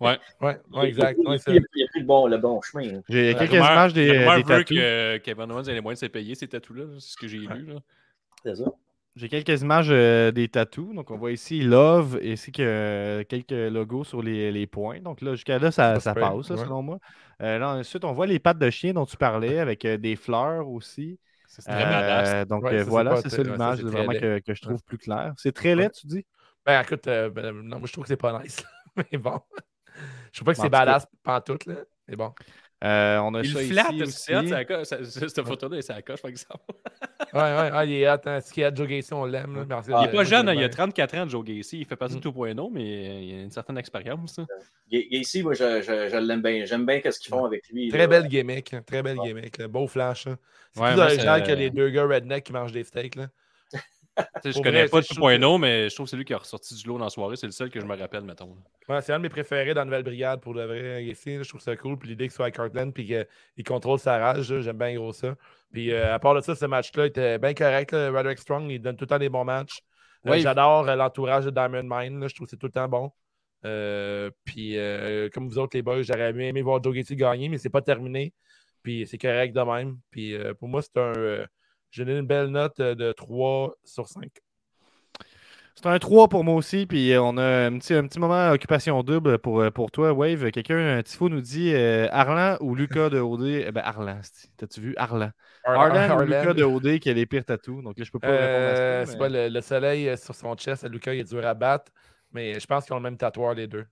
Ouais, 0.00 0.16
ouais, 0.40 0.56
exact. 0.84 1.18
il, 1.20 1.28
Ouais, 1.28 1.36
il 1.48 1.58
a 1.58 1.86
pris 1.88 2.00
le 2.00 2.04
bon, 2.06 2.28
le 2.28 2.38
bon 2.38 2.60
chemin. 2.62 2.84
hein. 2.98 3.02
J'ai 3.08 3.34
quelques 3.34 3.50
rumeur- 3.50 3.72
images 3.72 3.92
des, 3.92 4.06
des 4.06 4.18
veut 4.18 4.42
tatous. 4.44 4.64
que 4.68 5.16
Kevin 5.18 5.50
Owens 5.50 5.66
a 5.68 5.72
les 5.72 5.80
moyens 5.80 6.00
de 6.00 6.06
se 6.06 6.10
payer 6.12 6.34
ces 6.36 6.46
tatous-là, 6.46 6.84
c'est 7.00 7.10
ce 7.12 7.16
que 7.16 7.26
j'ai 7.26 7.38
lu. 7.38 7.66
Là. 7.66 7.80
C'est 8.44 8.54
ça. 8.54 8.64
J'ai 9.18 9.28
quelques 9.28 9.62
images 9.62 9.88
euh, 9.90 10.30
des 10.30 10.48
tatous. 10.48 10.94
Donc, 10.94 11.10
on 11.10 11.18
voit 11.18 11.32
ici 11.32 11.60
Love 11.60 12.20
ainsi 12.24 12.52
que 12.52 12.62
euh, 12.62 13.24
quelques 13.24 13.50
logos 13.50 14.04
sur 14.04 14.22
les, 14.22 14.52
les 14.52 14.66
points. 14.68 15.00
Donc, 15.00 15.20
là, 15.22 15.32
jusqu'à 15.32 15.58
là, 15.58 15.72
ça, 15.72 15.98
Ça 15.98 16.14
passe, 16.14 16.48
là, 16.48 16.54
ouais. 16.56 16.62
selon 16.62 16.82
moi. 16.82 16.98
Euh, 17.42 17.58
là, 17.58 17.70
ensuite, 17.74 18.04
on 18.04 18.12
voit 18.12 18.28
les 18.28 18.38
pattes 18.38 18.58
de 18.58 18.70
chien 18.70 18.92
dont 18.92 19.06
tu 19.06 19.16
parlais 19.16 19.58
avec 19.58 19.84
des 19.84 20.14
fleurs 20.14 20.68
aussi. 20.68 21.18
C'est 21.48 21.62
très 21.62 21.84
badass. 21.84 22.46
donc, 22.46 22.62
Ouais, 22.62 22.70
ça, 22.70 22.84
c'est 22.84 22.90
voilà, 22.90 23.16
c'est 23.16 23.28
ça 23.30 23.42
l'image 23.42 23.82
vraiment 23.82 24.12
que, 24.12 24.38
que 24.38 24.54
je 24.54 24.62
trouve 24.62 24.82
plus 24.84 24.98
clair. 24.98 25.32
C'est 25.36 25.52
très 25.52 25.74
laid, 25.74 25.90
tu 25.90 26.06
dis? 26.06 26.24
Ben, 26.64 26.80
écoute, 26.82 27.06
ben, 27.06 27.52
non, 27.52 27.78
moi, 27.78 27.88
je 27.88 27.92
trouve 27.92 28.04
que 28.04 28.08
c'est 28.08 28.16
pas 28.16 28.38
nice. 28.42 28.62
Mais 28.96 29.18
bon. 29.18 29.40
Je 30.32 30.38
trouve 30.38 30.46
pas 30.46 30.54
que 30.54 30.60
c'est 30.60 30.68
badass 30.68 31.06
pantoute, 31.24 31.66
là. 31.66 31.74
Mais 32.06 32.14
bon. 32.14 32.32
Euh, 32.84 33.18
On 33.18 33.34
a 33.34 33.40
Il 33.42 33.52
ça 33.52 33.60
flatte 33.60 33.92
ici 33.92 34.02
aussi. 34.02 34.34
aussi. 34.36 34.84
ça 34.84 35.04
Cette 35.28 35.42
photo-là, 35.42 35.82
c'est 35.82 35.92
à 35.92 36.02
coche, 36.02 36.22
par 36.22 36.30
exemple. 36.30 36.62
Ouais, 37.34 37.40
ouais, 37.40 37.70
ouais, 37.72 37.88
il 37.88 37.92
est 37.94 38.08
hot. 38.10 38.16
Hein. 38.24 38.40
Ce 38.40 38.52
qu'il 38.52 38.62
y 38.62 38.64
a 38.64 38.72
Joe 38.74 38.86
Gacy, 38.88 39.12
on 39.12 39.24
l'aime. 39.26 39.66
Il 39.68 39.92
euh, 39.92 40.02
est 40.02 40.10
pas 40.12 40.24
jeune, 40.24 40.48
hein, 40.48 40.54
il 40.54 40.60
a 40.64 40.68
ben, 40.68 40.70
34 40.70 41.14
ans, 41.18 41.28
Joe 41.28 41.44
Gacy. 41.44 41.80
Il 41.80 41.84
fait 41.84 41.96
partie 41.96 42.14
Mm. 42.16 42.20
de 42.20 42.22
2.0, 42.22 42.70
mais 42.72 43.26
il 43.26 43.34
a 43.34 43.42
une 43.42 43.50
certaine 43.50 43.76
expérience. 43.76 44.38
hein. 44.38 44.46
Ga- 44.90 45.02
Gacy, 45.10 45.42
moi, 45.42 45.52
je, 45.52 45.82
je, 45.82 46.08
je 46.10 46.16
l'aime 46.16 46.40
bien. 46.40 46.64
J'aime 46.64 46.86
bien 46.86 47.00
ce 47.10 47.18
qu'ils 47.18 47.28
font 47.30 47.44
avec 47.44 47.68
lui. 47.70 47.88
Très 47.88 47.98
là. 47.98 48.06
belle 48.06 48.28
gimmick. 48.28 48.72
hein, 48.72 48.82
Très 48.86 49.02
belle 49.02 49.18
gimmick. 49.22 49.58
là. 49.58 49.68
Beau 49.68 49.86
flash. 49.86 50.26
hein. 50.28 50.38
C'est 50.72 50.80
Ouais, 50.80 50.92
plus 50.92 51.00
original 51.00 51.42
que 51.42 51.52
les 51.52 51.68
deux 51.70 51.90
gars 51.90 52.06
redneck 52.06 52.44
qui 52.44 52.52
mangent 52.52 52.72
des 52.72 52.84
steaks. 52.84 53.16
Là. 53.16 53.26
Je 54.44 54.52
Pour 54.52 54.62
connais 54.62 54.80
vrai, 54.82 54.88
pas 54.88 55.00
tu 55.00 55.06
sais, 55.08 55.14
je 55.14 55.20
trouve 55.20 55.30
2.0, 55.30 55.60
mais 55.60 55.88
je 55.88 55.94
trouve 55.94 56.06
que 56.06 56.10
c'est 56.10 56.16
lui 56.16 56.24
qui 56.24 56.34
a 56.34 56.38
ressorti 56.38 56.74
du 56.74 56.86
lot 56.86 56.98
dans 56.98 57.04
la 57.04 57.10
soirée. 57.10 57.36
C'est 57.36 57.46
le 57.46 57.52
seul 57.52 57.70
que 57.70 57.80
je 57.80 57.84
me 57.86 57.96
rappelle, 57.96 58.22
mettons. 58.22 58.56
Ouais, 58.88 59.02
c'est 59.02 59.12
un 59.12 59.18
de 59.18 59.22
mes 59.22 59.28
préférés 59.28 59.74
dans 59.74 59.80
la 59.80 59.84
Nouvelle 59.86 60.02
Brigade 60.02 60.40
pour 60.40 60.54
le 60.54 60.64
vrai. 60.64 61.02
Là. 61.02 61.12
je 61.12 61.48
trouve 61.48 61.60
ça 61.60 61.76
cool. 61.76 61.98
Puis 61.98 62.10
l'idée 62.10 62.24
qu'il 62.24 62.32
soit 62.32 62.46
à 62.46 62.50
Cartland 62.50 62.92
puis 62.92 63.06
qu'il 63.06 63.64
contrôle 63.64 63.98
sa 63.98 64.18
rage, 64.18 64.50
là, 64.52 64.60
j'aime 64.60 64.78
bien 64.78 64.94
gros 64.94 65.12
ça. 65.12 65.34
Puis 65.72 65.92
euh, 65.92 66.14
à 66.14 66.18
part 66.18 66.34
de 66.34 66.40
ça, 66.40 66.54
ce 66.54 66.66
match-là 66.66 67.06
était 67.06 67.38
bien 67.38 67.54
correct. 67.54 67.92
Là. 67.92 68.10
Roderick 68.10 68.38
Strong, 68.38 68.70
il 68.70 68.80
donne 68.80 68.96
tout 68.96 69.04
le 69.04 69.08
temps 69.08 69.18
des 69.18 69.28
bons 69.28 69.44
matchs. 69.44 69.82
Euh, 70.26 70.38
J'adore 70.38 70.88
euh, 70.88 70.96
l'entourage 70.96 71.44
de 71.44 71.50
Diamond 71.50 71.82
Mine. 71.84 72.20
là. 72.20 72.28
Je 72.28 72.34
trouve 72.34 72.46
que 72.46 72.50
c'est 72.50 72.56
tout 72.56 72.66
le 72.66 72.72
temps 72.72 72.88
bon. 72.88 73.12
Euh, 73.64 74.30
puis 74.44 74.76
comme 75.32 75.48
vous 75.48 75.58
autres, 75.58 75.76
les 75.76 75.82
boys, 75.82 76.02
j'aurais 76.02 76.30
aimé, 76.30 76.62
voir 76.62 76.82
Joe 76.82 76.94
Gacy 76.94 77.16
gagner, 77.16 77.48
mais 77.48 77.58
c'est 77.58 77.70
pas 77.70 77.82
terminé. 77.82 78.32
Puis 78.82 79.06
c'est 79.06 79.18
correct 79.18 79.54
de 79.54 79.60
même. 79.60 79.98
Puis 80.10 80.34
pour 80.58 80.68
moi, 80.68 80.82
c'est 80.82 80.96
un. 80.96 81.44
J'ai 81.90 82.04
donné 82.04 82.18
une 82.18 82.26
belle 82.26 82.48
note 82.48 82.78
euh, 82.80 82.94
de 82.94 83.12
3 83.12 83.74
sur 83.84 84.08
5. 84.08 84.24
C'est 85.74 85.86
un 85.86 85.98
3 86.00 86.28
pour 86.28 86.42
moi 86.42 86.56
aussi, 86.56 86.86
puis 86.86 87.12
euh, 87.12 87.22
on 87.22 87.36
a 87.38 87.66
un 87.66 87.78
petit, 87.78 87.94
un 87.94 88.04
petit 88.08 88.18
moment 88.18 88.50
occupation 88.50 89.00
double 89.04 89.38
pour, 89.38 89.60
euh, 89.60 89.70
pour 89.70 89.92
toi, 89.92 90.12
Wave. 90.12 90.50
Quelqu'un, 90.50 90.98
un 90.98 91.02
Tifo, 91.04 91.28
nous 91.28 91.40
dit 91.40 91.72
euh, 91.72 92.08
Arlan 92.10 92.56
ou 92.60 92.74
Lucas 92.74 93.10
de 93.10 93.20
OD. 93.20 93.44
Eh 93.44 93.70
ben, 93.70 93.82
Arlan, 93.84 94.18
c'est- 94.22 94.48
t'as-tu 94.56 94.80
vu 94.80 94.94
Arlan? 94.96 95.30
Arlan 95.64 96.16
ou 96.18 96.22
Lucas 96.22 96.54
de 96.54 96.64
OD 96.64 96.98
qui 96.98 97.10
a 97.10 97.12
les 97.12 97.26
pires 97.26 97.44
tatous, 97.44 97.80
donc 97.84 97.96
là, 97.96 98.04
je 98.04 98.10
peux 98.10 98.18
pas 98.18 98.26
répondre 98.28 98.66
à 98.66 98.74
ça. 98.76 99.06
c'est 99.06 99.12
mais- 99.12 99.18
pas 99.18 99.28
le, 99.28 99.48
le 99.48 99.60
soleil 99.60 100.18
sur 100.18 100.34
son 100.34 100.56
chest, 100.56 100.82
à 100.82 100.88
Lucas, 100.88 101.14
il 101.14 101.20
est 101.20 101.28
dur 101.28 101.46
à 101.46 101.54
battre. 101.54 101.92
Mais 102.32 102.58
je 102.58 102.66
pense 102.66 102.84
qu'ils 102.84 102.94
ont 102.94 102.98
le 102.98 103.02
même 103.04 103.16
tatoueur, 103.16 103.54
les 103.54 103.68
deux. 103.68 103.86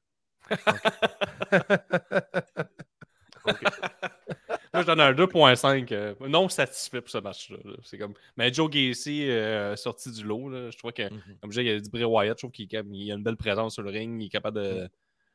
Moi, 4.76 4.82
je 4.82 4.86
donne 4.86 5.00
un 5.00 5.12
2.5. 5.12 5.92
euh, 5.92 6.14
non 6.28 6.48
satisfait 6.48 7.00
pour 7.00 7.10
ce 7.10 7.18
match-là. 7.18 7.58
là. 7.64 7.72
C'est 7.82 7.98
comme... 7.98 8.14
Mais 8.36 8.52
Joe 8.52 8.70
Gacy, 8.70 9.28
euh, 9.30 9.74
sorti 9.76 10.10
du 10.12 10.22
lot, 10.24 10.48
là, 10.48 10.70
je 10.70 10.78
trouve 10.78 10.92
que, 10.92 11.08
comme 11.08 11.50
je 11.52 11.60
disais, 11.60 11.64
il 11.64 11.68
y 11.68 11.70
a 11.76 11.80
du 11.80 11.90
Bray 11.90 12.04
Wyatt, 12.04 12.36
je 12.38 12.42
trouve 12.46 12.52
qu'il 12.52 12.68
il 12.70 13.10
a 13.12 13.14
une 13.14 13.22
belle 13.22 13.36
présence 13.36 13.74
sur 13.74 13.82
le 13.82 13.90
ring, 13.90 14.20
il 14.22 14.26
est 14.26 14.30
capable 14.30 14.58
de, 14.60 14.88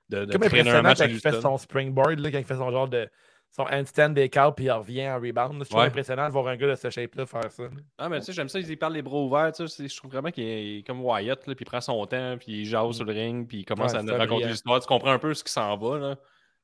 de, 0.09 0.25
de 0.25 0.31
Comme 0.31 0.43
un 0.43 0.81
match 0.81 0.99
quand 0.99 1.05
il 1.05 1.19
fait 1.19 1.39
son 1.41 1.57
springboard, 1.57 2.19
là, 2.19 2.31
quand 2.31 2.37
il 2.39 2.45
fait 2.45 2.55
son 2.55 2.71
genre 2.71 2.87
de. 2.87 3.09
Son 3.53 3.63
handstand 3.63 4.11
des 4.11 4.29
câbles 4.29 4.55
puis 4.55 4.65
il 4.67 4.71
revient 4.71 5.09
en 5.09 5.15
rebound. 5.19 5.65
trouve 5.65 5.81
Ouais. 5.81 5.87
impressionnant 5.87 6.25
de 6.25 6.31
voir 6.31 6.47
un 6.47 6.55
gars 6.55 6.67
de 6.69 6.75
ce 6.75 6.89
shape-là 6.89 7.25
faire 7.25 7.51
ça. 7.51 7.63
Ah, 7.97 8.07
mais 8.07 8.19
tu 8.19 8.27
sais, 8.27 8.31
j'aime 8.31 8.47
ça, 8.47 8.59
il 8.61 8.77
parle 8.77 8.93
les 8.93 9.01
bras 9.01 9.17
ouverts, 9.19 9.51
tu 9.51 9.67
sais, 9.67 9.75
c'est- 9.75 9.87
je 9.89 9.97
trouve 9.97 10.09
vraiment 10.09 10.31
qu'il 10.31 10.45
est, 10.45 10.87
comme 10.87 11.01
Wyatt, 11.03 11.45
là, 11.47 11.53
puis 11.53 11.63
il 11.63 11.65
prend 11.65 11.81
son 11.81 12.05
temps, 12.05 12.37
puis 12.39 12.61
il 12.61 12.65
jase 12.65 12.95
sur 12.95 13.03
le 13.03 13.11
ring, 13.11 13.45
puis 13.49 13.57
il 13.59 13.65
commence 13.65 13.91
Ouais, 13.91 13.97
à 13.97 13.99
c'est 13.99 14.05
nous 14.07 14.15
raconter 14.17 14.45
l'histoire. 14.47 14.79
Tu 14.79 14.87
comprends 14.87 15.11
un 15.11 15.19
peu 15.19 15.33
ce 15.33 15.43
qui 15.43 15.51
s'en 15.51 15.75
va, 15.75 15.99
là. 15.99 16.17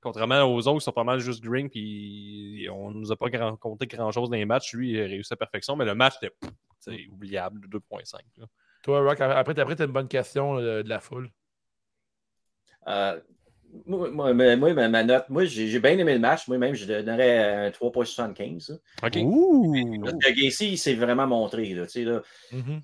Contrairement 0.08 0.43
aux 0.43 0.66
autres, 0.70 0.80
qui 0.80 0.86
sont 0.86 0.93
pas 0.93 1.03
mal 1.03 1.20
juste 1.20 1.43
drink, 1.43 1.72
puis 1.72 2.66
on 2.72 2.91
nous 2.91 3.12
a 3.12 3.18
pas 3.18 3.30
grand, 3.30 3.51
raconté 3.51 3.88
grand-chose 3.88 4.30
dans 4.30 4.38
les 4.38 4.45
matchs. 4.45 4.74
Lui, 4.74 4.91
il 4.91 5.01
a 5.01 5.03
réussi 5.03 5.34
à 5.34 5.36
perfection, 5.36 5.76
mais 5.76 5.84
le 5.84 5.95
match 5.95 6.14
était 6.22 6.34
pff, 6.39 7.12
oubliable, 7.12 7.68
2.5. 7.68 8.22
là. 8.38 8.45
Toi, 8.84 9.01
Rock, 9.01 9.20
après, 9.20 9.60
après 9.60 9.76
tu 9.76 9.82
as 9.82 9.86
une 9.86 9.91
bonne 9.91 10.08
question 10.08 10.53
là, 10.53 10.82
de 10.82 10.88
la 10.88 11.01
foule. 11.01 11.30
Euh, 12.88 13.20
moi, 13.86 14.10
moi, 14.10 14.34
mais- 14.34 14.55
moi, 14.55 14.74
ma, 14.74 14.88
ma 14.88 15.03
note, 15.03 15.26
moi, 15.28 15.43
j'ai 15.43 15.78
bien 15.82 15.97
aimé 15.97 16.14
le 16.14 16.20
match. 16.20 16.47
Moi-même, 16.47 16.74
je 16.74 16.86
donnerais 16.86 17.68
un 17.68 17.70
3.75. 17.72 18.70
là. 18.70 18.76
OK. 19.08 19.18
Ouh 19.24 19.74
Gacy, 20.22 20.72
il 20.72 20.78
s'est 20.78 20.93
vraiment 20.93 21.28
montré. 21.28 21.74
Là, 21.74 21.86
tu 21.86 21.91
sais, 21.91 22.03
là. 22.03 22.22
Mhm. 22.53 22.80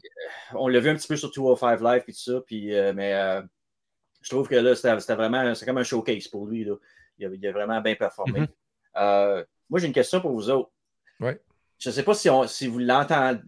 on 0.55 0.67
l'a 0.67 0.81
vu 0.81 0.89
un 0.89 0.95
petit 0.95 1.07
peu 1.07 1.15
sur 1.15 1.31
205 1.31 1.79
Live 1.79 2.03
et 2.05 2.11
tout 2.11 2.19
ça, 2.19 2.41
puis, 2.45 2.73
euh, 2.73 2.91
mais 2.93 3.13
euh, 3.13 3.41
je 4.21 4.29
trouve 4.29 4.49
que 4.49 4.55
là, 4.55 4.75
c'était 4.75 4.99
c'était 4.99 5.15
vraiment 5.15 5.55
c'est 5.55 5.65
comme 5.65 5.77
un 5.77 5.83
showcase 5.83 6.27
pour 6.27 6.47
lui. 6.47 6.65
Là. 6.65 6.75
Il, 7.17 7.25
a, 7.25 7.29
il 7.33 7.47
a 7.47 7.51
vraiment 7.51 7.81
bien 7.81 7.95
performé. 7.95 8.41
Mhm. 8.41 8.47
Euh, 8.97 9.43
moi, 9.69 9.79
j'ai 9.79 9.87
une 9.87 9.93
question 9.93 10.21
pour 10.21 10.31
vous 10.31 10.49
autres. 10.49 10.71
Ouais. 11.19 11.39
Je 11.79 11.89
ne 11.89 11.93
sais 11.93 12.03
pas 12.03 12.13
si, 12.13 12.29
on- 12.29 12.47
si 12.47 12.67
vous 12.67 12.79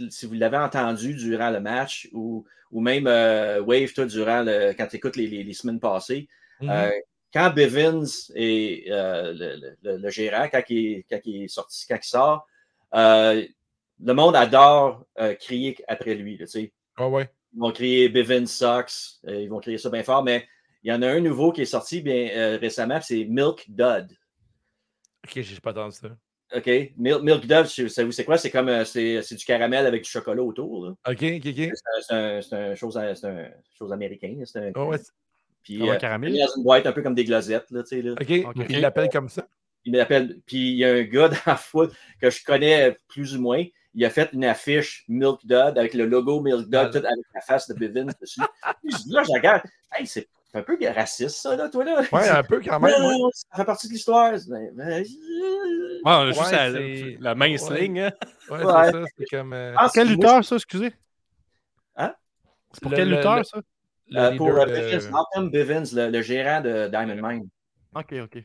si 0.09 0.27
l'avez 0.35 0.57
entendu 0.57 1.13
durant 1.15 1.49
le 1.51 1.59
match 1.59 2.09
ou, 2.13 2.45
ou 2.71 2.81
même 2.81 3.07
euh, 3.07 3.61
Wave, 3.61 3.93
toi, 3.93 4.05
durant 4.05 4.43
le, 4.43 4.73
quand 4.73 4.87
tu 4.87 4.97
écoutes 4.97 5.15
les, 5.15 5.27
les- 5.27 5.43
les 5.43 5.53
semaines 5.53 5.79
passées. 5.79 6.27
Mhm. 6.61 6.69
Euh, 6.69 6.91
quand 7.33 7.51
Bivens 7.53 8.31
est 8.35 8.89
euh, 8.89 9.33
le, 9.33 9.75
le- 9.83 10.09
gérant, 10.09 10.47
quand 10.51 10.61
il, 10.69 10.77
est- 10.99 11.05
quand 11.09 11.19
il 11.25 11.43
est 11.43 11.47
sorti, 11.47 11.85
quand 11.87 11.97
il 12.01 12.07
sort, 12.07 12.47
le 12.93 14.13
monde 14.13 14.35
adore 14.35 15.05
crier 15.39 15.77
après 15.87 16.15
lui. 16.15 16.37
là. 16.37 16.45
Ah 16.97 17.07
ouais. 17.09 17.29
Ils 17.53 17.59
vont 17.59 17.71
crier 17.71 18.09
Sucks. 18.47 19.19
euh, 19.27 19.41
ils 19.41 19.49
vont 19.49 19.59
crier 19.59 19.77
ça 19.77 19.89
bien 19.89 20.03
fort, 20.03 20.23
mais 20.23 20.45
il 20.85 20.89
y 20.89 20.93
en 20.93 21.01
a 21.01 21.07
un 21.09 21.19
nouveau 21.19 21.51
qui 21.51 21.63
est 21.63 21.65
sorti 21.65 22.01
bien 22.01 22.29
euh, 22.33 22.57
récemment, 22.61 23.01
c'est 23.01 23.25
Milk 23.25 23.65
Dud. 23.67 24.15
Ok, 25.25 25.41
j'ai 25.41 25.59
pas 25.59 25.71
entendu 25.71 25.95
ça. 25.95 26.09
OK? 26.55 26.67
Milk, 26.95 27.21
Milk 27.23 27.41
Dud, 27.47 27.65
c'est- 27.65 27.89
c'est 27.89 28.11
c'est 28.11 28.23
quoi? 28.23 28.37
C'est 28.37 28.51
comme 28.51 28.69
euh, 28.69 28.85
c'est 28.85 29.21
c'est 29.23 29.35
du 29.35 29.43
caramel 29.43 29.87
avec 29.87 30.03
du 30.03 30.09
chocolat 30.09 30.43
autour. 30.43 30.85
là. 30.85 30.91
Ok, 31.09 31.23
ok, 31.23 31.45
ok. 31.47 31.71
C'est 32.01 32.13
un- 32.13 32.41
C'est 32.41 32.55
un, 32.55 32.75
chose, 32.75 32.93
c'est 33.15 33.27
un 33.27 33.49
chose 33.77 33.91
américain. 33.91 34.35
là, 34.37 34.45
c'est 34.45 34.59
un- 34.59 34.71
Ah 34.75 34.85
ouais, 34.85 34.97
c'est- 34.99 35.11
puis, 35.63 35.89
euh, 35.89 35.95
caramel. 35.95 36.33
il 36.35 36.39
dans 36.39 36.55
une 36.55 36.63
boîte 36.63 36.85
un 36.85 36.91
peu 36.91 37.01
comme 37.01 37.15
des 37.15 37.25
glosettes. 37.25 37.71
Là, 37.71 37.81
tu 37.81 37.89
sais, 37.89 38.01
là. 38.03 38.11
ok, 38.11 38.55
Ok. 38.59 38.65
il 38.69 38.79
l'appelle 38.81 39.09
comme 39.09 39.29
ça. 39.29 39.47
il 39.87 39.91
m'appelle. 39.93 40.39
Puis 40.45 40.57
il 40.71 40.77
y 40.77 40.85
a 40.85 40.93
un 40.93 41.01
gars 41.03 41.29
dans 41.47 41.51
la 41.51 41.55
foule 41.55 41.91
que 42.21 42.29
je 42.29 42.43
connais 42.43 42.95
plus 43.07 43.35
ou 43.35 43.41
moins. 43.41 43.63
Il 43.95 44.03
a 44.05 44.09
fait 44.11 44.29
une 44.33 44.43
affiche 44.45 45.05
Milk 45.07 45.39
Dud 45.45 45.77
avec 45.77 45.93
le 45.95 46.05
logo 46.05 46.41
Milk 46.41 46.61
Dud, 46.65 46.69
Voilà. 46.73 46.89
tout 46.89 46.97
avec 46.97 47.25
la 47.33 47.41
face 47.41 47.67
de 47.69 47.73
Bivins 47.73 48.11
dessus. 48.21 48.41
Puis 48.81 48.91
je 48.91 48.97
dis, 49.03 49.11
là, 49.13 49.23
je 49.23 49.31
regarde. 49.31 49.61
Hey, 49.91 50.05
c'est 50.05 50.27
un 50.55 50.61
peu 50.63 50.77
raciste, 50.95 51.37
ça, 51.37 51.55
là, 51.55 51.69
toi, 51.69 51.83
là. 51.83 52.01
Ouais, 52.11 52.29
un 52.29 52.43
peu 52.43 52.61
quand 52.61 52.79
même. 52.79 52.93
ouais. 53.03 53.15
Ça 53.33 53.57
fait 53.57 53.65
partie 53.65 53.87
de 53.87 53.93
l'histoire. 53.93 54.33
Ouais, 54.33 54.71
on 54.75 54.79
a 54.79 55.03
juste 55.03 56.39
Ouais, 56.41 56.51
la, 56.51 56.71
c'est- 56.71 57.17
la 57.19 57.35
main 57.35 57.51
ouais. 57.51 57.57
sling. 57.57 57.99
hein. 57.99 58.11
Ouais, 58.49 58.63
Ouais. 58.63 58.85
c'est 58.85 58.91
ça. 58.91 59.03
C'est 59.17 59.25
comme. 59.25 59.53
euh, 59.53 59.73
Ah, 59.77 59.89
Quel 59.93 60.07
lutteur, 60.07 60.43
ça, 60.43 60.55
excusez? 60.55 60.93
Hein? 61.95 62.13
C'est 62.73 62.81
pour 62.81 62.91
Le- 62.91 62.97
quel 62.97 63.09
lutteur, 63.09 63.37
le- 63.37 63.43
ça? 63.43 63.59
le 64.09 64.19
euh, 64.19 64.35
pour 64.37 64.49
euh, 64.49 64.65
Bivins, 64.65 65.09
Malcolm 65.11 65.49
Bivins, 65.49 65.83
le, 65.93 66.09
le 66.11 66.21
gérant 66.21 66.61
de 66.61 66.87
Diamond 66.87 67.27
Mine. 67.29 67.47
Ok, 67.95 68.13
ok. 68.23 68.43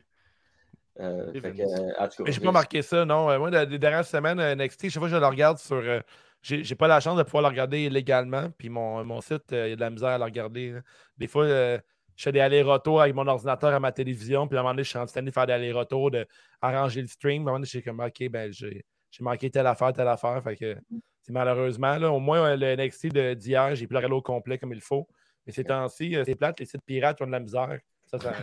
Euh, 0.99 1.31
Bivins. 1.31 1.49
fait 1.51 1.57
que, 1.57 1.61
euh, 1.61 2.23
Mais 2.25 2.31
j'ai 2.31 2.41
pas 2.41 2.51
marqué 2.51 2.81
ça, 2.81 3.05
non. 3.05 3.29
Euh, 3.29 3.37
moi, 3.39 3.49
la- 3.49 3.65
les 3.65 3.79
dernières 3.79 4.05
semaines, 4.05 4.39
euh, 4.39 4.55
NXT, 4.55 4.89
chaque 4.89 4.99
fois 4.99 5.07
que 5.09 5.13
je 5.15 5.19
le 5.19 5.25
regarde 5.25 5.57
sur. 5.57 5.75
euh, 5.77 5.99
j'ai 6.41 6.63
j'ai 6.63 6.73
pas 6.75 6.87
la 6.87 6.99
chance 6.99 7.17
de 7.17 7.23
pouvoir 7.23 7.43
le 7.43 7.49
regarder 7.49 7.87
légalement. 7.89 8.49
Puis 8.57 8.69
mon, 8.69 9.03
mon 9.05 9.21
site, 9.21 9.53
euh, 9.53 9.67
il 9.67 9.69
y 9.69 9.73
a 9.73 9.75
de 9.75 9.81
la 9.81 9.89
misère 9.91 10.09
à 10.09 10.17
le 10.17 10.23
regarder. 10.23 10.71
là. 10.71 10.79
Des 11.17 11.27
fois, 11.27 11.45
euh, 11.45 11.77
je 12.15 12.23
fais 12.23 12.31
des 12.31 12.39
allers-retours 12.39 13.01
avec 13.01 13.15
mon 13.15 13.25
ordinateur 13.27 13.73
à 13.73 13.79
ma 13.79 13.91
télévision. 13.91 14.47
Puis 14.47 14.57
à 14.57 14.59
un 14.59 14.63
moment 14.63 14.73
donné, 14.73 14.83
je 14.83 14.89
suis 14.89 14.99
en 14.99 15.05
train 15.05 15.21
de 15.23 15.31
faire 15.31 15.47
des 15.47 15.53
allers-retours, 15.53 16.11
d'arranger 16.11 17.01
le 17.01 17.07
stream. 17.07 17.33
À 17.33 17.35
un 17.41 17.45
moment 17.45 17.55
donné, 17.57 17.65
je 17.65 17.69
suis 17.71 17.83
comme, 17.83 17.99
OK, 17.99 18.29
ben, 18.29 18.51
j'ai 18.51 18.83
manqué 19.21 19.49
telle 19.49 19.67
affaire, 19.67 19.91
telle 19.93 20.07
affaire. 20.07 20.41
Fait 20.43 20.55
que 20.55 20.77
c'est 21.21 21.33
malheureusement, 21.33 21.97
là, 21.97 22.11
au 22.11 22.19
moins, 22.19 22.43
euh, 22.51 22.55
le 22.55 22.75
NXT 22.75 23.07
d'hier, 23.37 23.75
j'ai 23.75 23.87
pu 23.87 23.93
le 23.93 23.97
regarder 23.99 24.15
au 24.15 24.21
complet 24.21 24.57
comme 24.57 24.73
il 24.73 24.81
faut. 24.81 25.07
Mais 25.45 25.53
ces 25.53 25.63
temps-ci, 25.63 26.15
euh, 26.15 26.23
c'est 26.25 26.35
plate, 26.35 26.59
les 26.59 26.65
sites 26.65 26.83
pirates 26.85 27.21
ont 27.21 27.27
de 27.27 27.31
la 27.31 27.39
misère. 27.39 27.79
Ça, 28.05 28.19
ça- 28.19 28.33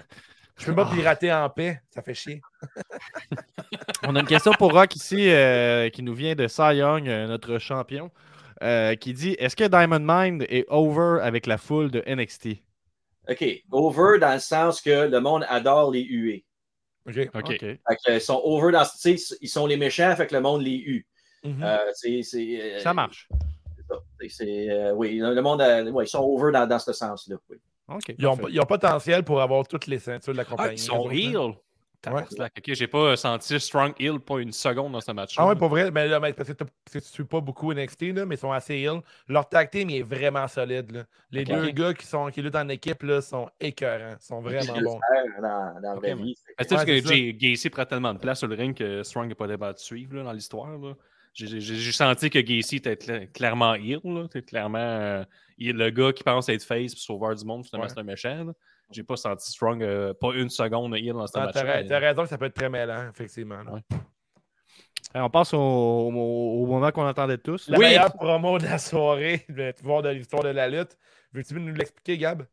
Je 0.57 0.67
peux 0.67 0.75
pas 0.75 0.87
pirater 0.91 1.33
en 1.33 1.49
paix, 1.51 1.81
ça 1.91 2.03
fait 2.03 2.15
chier. 2.15 2.41
On 4.07 4.15
a 4.17 4.21
une 4.21 4.27
question 4.27 4.53
pour 4.53 4.73
Rock 4.73 4.95
ici 4.97 5.31
euh, 5.31 5.89
qui 5.91 6.03
nous 6.03 6.15
vient 6.15 6.35
de 6.35 6.47
Cy 6.49 6.77
Young, 6.77 7.05
notre 7.07 7.59
champion, 7.59 8.11
euh, 8.63 8.95
qui 8.95 9.13
dit 9.13 9.37
Est-ce 9.39 9.57
que 9.57 9.65
Diamond 9.65 10.01
Mind 10.01 10.45
est 10.49 10.65
over 10.69 11.19
avec 11.23 11.47
la 11.47 11.59
foule 11.59 11.91
de 11.91 12.03
NXT 12.07 12.63
OK. 13.29 13.63
Over 13.71 14.19
dans 14.19 14.33
le 14.35 14.41
sens 14.41 14.81
que 14.81 15.09
le 15.09 15.21
monde 15.21 15.45
adore 15.49 15.91
les 15.91 16.03
huées. 16.05 16.45
OK. 17.07 17.29
Ok. 17.35 17.59
Fait 17.59 17.79
que, 18.07 18.13
ils 18.13 18.21
sont 18.21 18.41
over 18.45 18.73
dans 18.73 18.85
tu 18.85 19.17
sais, 19.19 19.37
ils 19.41 19.49
sont 19.49 19.67
les 19.67 19.77
méchants, 19.77 20.15
fait 20.17 20.27
que 20.27 20.35
le 20.35 20.41
monde 20.41 20.63
les 20.63 20.77
hue. 20.77 21.07
Mhm. 21.45 21.63
Euh, 21.63 21.79
euh, 22.05 22.79
Ça 22.81 22.93
marche. 22.95 23.29
c'est 24.29 24.71
euh, 24.71 24.93
oui, 24.93 25.19
le 25.19 25.41
monde, 25.41 25.61
euh, 25.61 25.91
ouais, 25.91 26.05
ils 26.05 26.09
sont 26.09 26.23
over 26.23 26.53
dans, 26.53 26.67
dans 26.67 26.79
ce 26.79 26.93
sens-là. 26.93 27.37
Oui. 27.49 27.57
Ok. 27.89 28.15
Ils 28.19 28.27
ont, 28.27 28.37
ils 28.49 28.61
ont 28.61 28.67
potentiel 28.67 29.25
pour 29.25 29.41
avoir 29.41 29.67
toutes 29.67 29.87
les 29.87 29.99
ceintures 29.99 30.33
de 30.33 30.39
la 30.39 30.43
Ah, 30.47 30.51
compagnie. 30.51 30.75
ils 30.75 30.79
sont 30.79 31.09
eux 31.09 31.55
là. 32.07 32.25
Ok, 32.57 32.63
j'ai 32.75 32.87
pas 32.87 33.17
senti 33.17 33.59
strong 33.59 33.93
heal 33.99 34.21
pas 34.21 34.39
une 34.39 34.53
seconde 34.53 34.93
dans 34.93 35.01
ce 35.01 35.11
match. 35.13 35.35
Ah 35.37 35.47
ouais, 35.49 35.57
pour 35.57 35.69
vrai, 35.69 35.91
mais 35.91 36.07
là, 36.09 36.21
mais 36.21 36.33
parce 36.33 36.49
que 36.49 36.55
tu 36.55 36.65
ne 36.97 37.01
suis 37.01 37.25
pas 37.25 37.41
beaucoup 37.41 37.73
NXT, 37.73 38.03
là, 38.15 38.25
mais 38.25 38.37
ils 38.37 38.39
sont 38.39 38.53
assez 38.53 38.77
ill. 38.79 39.01
Leur 39.29 39.49
tag 39.49 39.71
team 39.71 39.91
est 39.91 40.03
vraiment 40.03 40.47
solide. 40.49 40.91
là. 40.93 41.05
Les 41.31 41.45
deux 41.45 41.71
gars 41.71 41.93
qui, 41.95 42.07
sont, 42.07 42.29
qui 42.31 42.41
luttent 42.43 42.55
en 42.57 42.69
équipe 42.69 43.03
là, 43.03 43.21
sont 43.21 43.49
écœurants. 43.61 44.17
sont 44.21 44.41
vraiment 44.41 44.81
bons. 44.81 45.01
Dans, 45.43 45.81
dans 45.83 46.01
vie. 46.01 46.11
Ouais, 46.11 46.35
parce 46.57 46.69
c'est 46.69 46.87
que 46.87 47.31
Gacy 47.33 47.71
prend 47.71 47.85
tellement 47.85 48.15
de 48.15 48.19
place 48.19 48.39
sur 48.39 48.49
le 48.49 48.55
ring 48.55 48.77
que 48.77 49.03
Strong 49.03 49.29
n'est 49.29 49.35
pas 49.35 49.49
capable 49.49 49.75
de 49.75 49.79
suivre 49.81 50.17
là, 50.17 50.23
dans 50.25 50.33
l'histoire. 50.33 50.79
là. 50.79 50.95
J'ai 51.35 51.93
senti 51.93 52.31
que 52.31 52.39
Gacy 52.41 52.77
était 52.77 52.95
cla- 52.95 53.31
clairement 53.31 53.75
heal. 53.75 54.01
là. 54.05 54.27
Clairement 54.47 54.79
euh, 54.79 55.25
il 55.59 55.69
est 55.71 55.73
le 55.73 55.91
gars 55.91 56.13
qui 56.13 56.25
pense 56.25 56.49
être 56.49 56.65
face 56.65 56.95
puis 56.95 57.03
sauveur 57.03 57.35
du 57.35 57.45
monde, 57.45 57.65
finalement 57.65 57.87
Ouais. 57.87 57.93
c'est 57.95 58.01
un 58.01 58.05
méchant. 58.05 58.47
J'ai 58.91 59.03
pas 59.03 59.17
senti 59.17 59.51
Strong 59.51 59.83
euh, 59.83 60.15
pas 60.15 60.33
une 60.35 60.49
seconde 60.49 60.97
heal 60.97 61.13
dans 61.13 61.27
ce 61.27 61.33
Ah, 61.39 61.51
T'as 61.53 61.63
match. 61.65 61.75
ra- 61.77 61.85
t'as 61.85 61.99
raison 61.99 62.23
que 62.23 62.29
ça 62.29 62.39
peut 62.39 62.47
être 62.47 62.55
très 62.55 62.71
mêlant, 62.71 63.09
effectivement. 63.11 63.63
là. 63.63 63.73
Ouais. 63.73 63.81
Alors, 65.15 65.27
on 65.27 65.31
passe 65.31 65.53
au, 65.55 65.59
au- 65.59 66.63
au 66.63 66.67
moment 66.67 66.91
qu'on 66.91 67.07
attendait 67.07 67.39
tous. 67.39 67.69
La 67.69 67.79
Oui. 67.79 67.85
meilleure 67.87 68.13
promo 68.13 68.59
de 68.59 68.65
la 68.65 68.79
soirée, 68.79 69.45
de 69.49 69.73
voir 69.83 70.03
de 70.03 70.09
l'histoire 70.11 70.43
de 70.43 70.49
la 70.51 70.69
lutte. 70.69 70.97
Veux-tu 71.33 71.55
nous 71.61 71.73
l'expliquer, 71.75 72.17
Gab? 72.19 72.45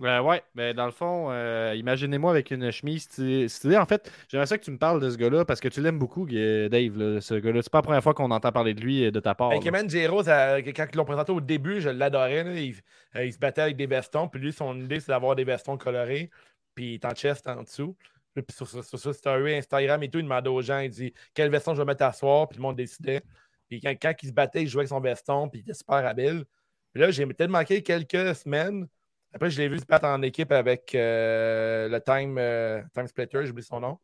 Euh, 0.00 0.20
ouais, 0.20 0.42
mais 0.54 0.74
dans 0.74 0.86
le 0.86 0.92
fond, 0.92 1.28
euh, 1.30 1.74
imaginez-moi 1.76 2.30
avec 2.30 2.52
une 2.52 2.70
chemise 2.70 3.08
stylée. 3.48 3.76
En 3.76 3.86
fait, 3.86 4.12
j'aimerais 4.28 4.46
ça 4.46 4.56
que 4.56 4.62
tu 4.62 4.70
me 4.70 4.78
parles 4.78 5.00
de 5.00 5.10
ce 5.10 5.16
gars-là 5.16 5.44
parce 5.44 5.58
que 5.58 5.66
tu 5.66 5.80
l'aimes 5.80 5.98
beaucoup, 5.98 6.24
Dave. 6.24 6.96
là, 6.96 7.20
ce 7.20 7.34
gars-là, 7.34 7.62
c'est 7.62 7.72
pas 7.72 7.78
la 7.78 7.82
première 7.82 8.02
fois 8.02 8.14
qu'on 8.14 8.30
entend 8.30 8.52
parler 8.52 8.74
de 8.74 8.80
lui 8.80 9.02
et 9.02 9.10
de 9.10 9.18
ta 9.18 9.34
part. 9.34 9.50
Ben. 9.50 9.60
Kemen 9.60 9.88
ça- 9.90 10.62
quand 10.62 10.86
ils 10.92 10.96
l'ont 10.96 11.04
présenté 11.04 11.32
au 11.32 11.40
début, 11.40 11.80
je 11.80 11.88
l'adorais. 11.88 12.64
Il, 12.64 12.76
euh, 13.16 13.24
il 13.24 13.32
se 13.32 13.38
battait 13.38 13.62
avec 13.62 13.76
des 13.76 13.86
vestons. 13.86 14.28
Puis 14.28 14.40
lui, 14.40 14.52
son 14.52 14.78
idée, 14.80 15.00
c'est 15.00 15.10
d'avoir 15.10 15.34
des 15.34 15.44
vestons 15.44 15.76
colorés. 15.76 16.30
Puis 16.76 16.90
il 16.90 16.94
est 16.94 17.04
en 17.04 17.14
chest 17.14 17.48
en 17.48 17.62
dessous. 17.64 17.96
Puis 18.34 18.44
sur, 18.50 18.68
sur, 18.68 19.14
story, 19.14 19.56
Instagram 19.56 20.00
et 20.04 20.08
tout, 20.08 20.20
il 20.20 20.22
demandait 20.22 20.48
aux 20.48 20.62
gens, 20.62 20.78
il 20.78 20.90
dit 20.90 21.12
quel 21.34 21.50
veston 21.50 21.74
je 21.74 21.80
vais 21.80 21.86
mettre 21.86 22.04
à 22.04 22.12
soir. 22.12 22.48
Puis 22.48 22.58
le 22.58 22.62
monde 22.62 22.76
décidait. 22.76 23.22
Puis 23.68 23.80
quand, 23.80 23.92
quand 24.00 24.14
il 24.22 24.28
se 24.28 24.32
battait, 24.32 24.62
il 24.62 24.68
jouait 24.68 24.82
avec 24.82 24.90
son 24.90 25.00
veston. 25.00 25.48
Puis 25.48 25.58
il 25.58 25.62
était 25.62 25.74
super 25.74 26.06
habile. 26.06 26.44
Puis 26.92 27.02
là, 27.02 27.10
j'ai 27.10 27.26
peut-être 27.26 27.50
manqué 27.50 27.82
quelques 27.82 28.36
semaines. 28.36 28.86
Après, 29.34 29.50
je 29.50 29.58
l'ai 29.60 29.68
vu 29.68 29.78
se 29.78 29.84
battre 29.84 30.06
en 30.06 30.22
équipe 30.22 30.52
avec 30.52 30.94
euh, 30.94 31.88
le 31.88 32.00
Time, 32.00 32.36
euh, 32.38 32.82
Time 32.94 33.06
Splitter, 33.06 33.40
j'ai 33.44 33.50
oublié 33.50 33.66
son 33.66 33.80
nom 33.80 33.98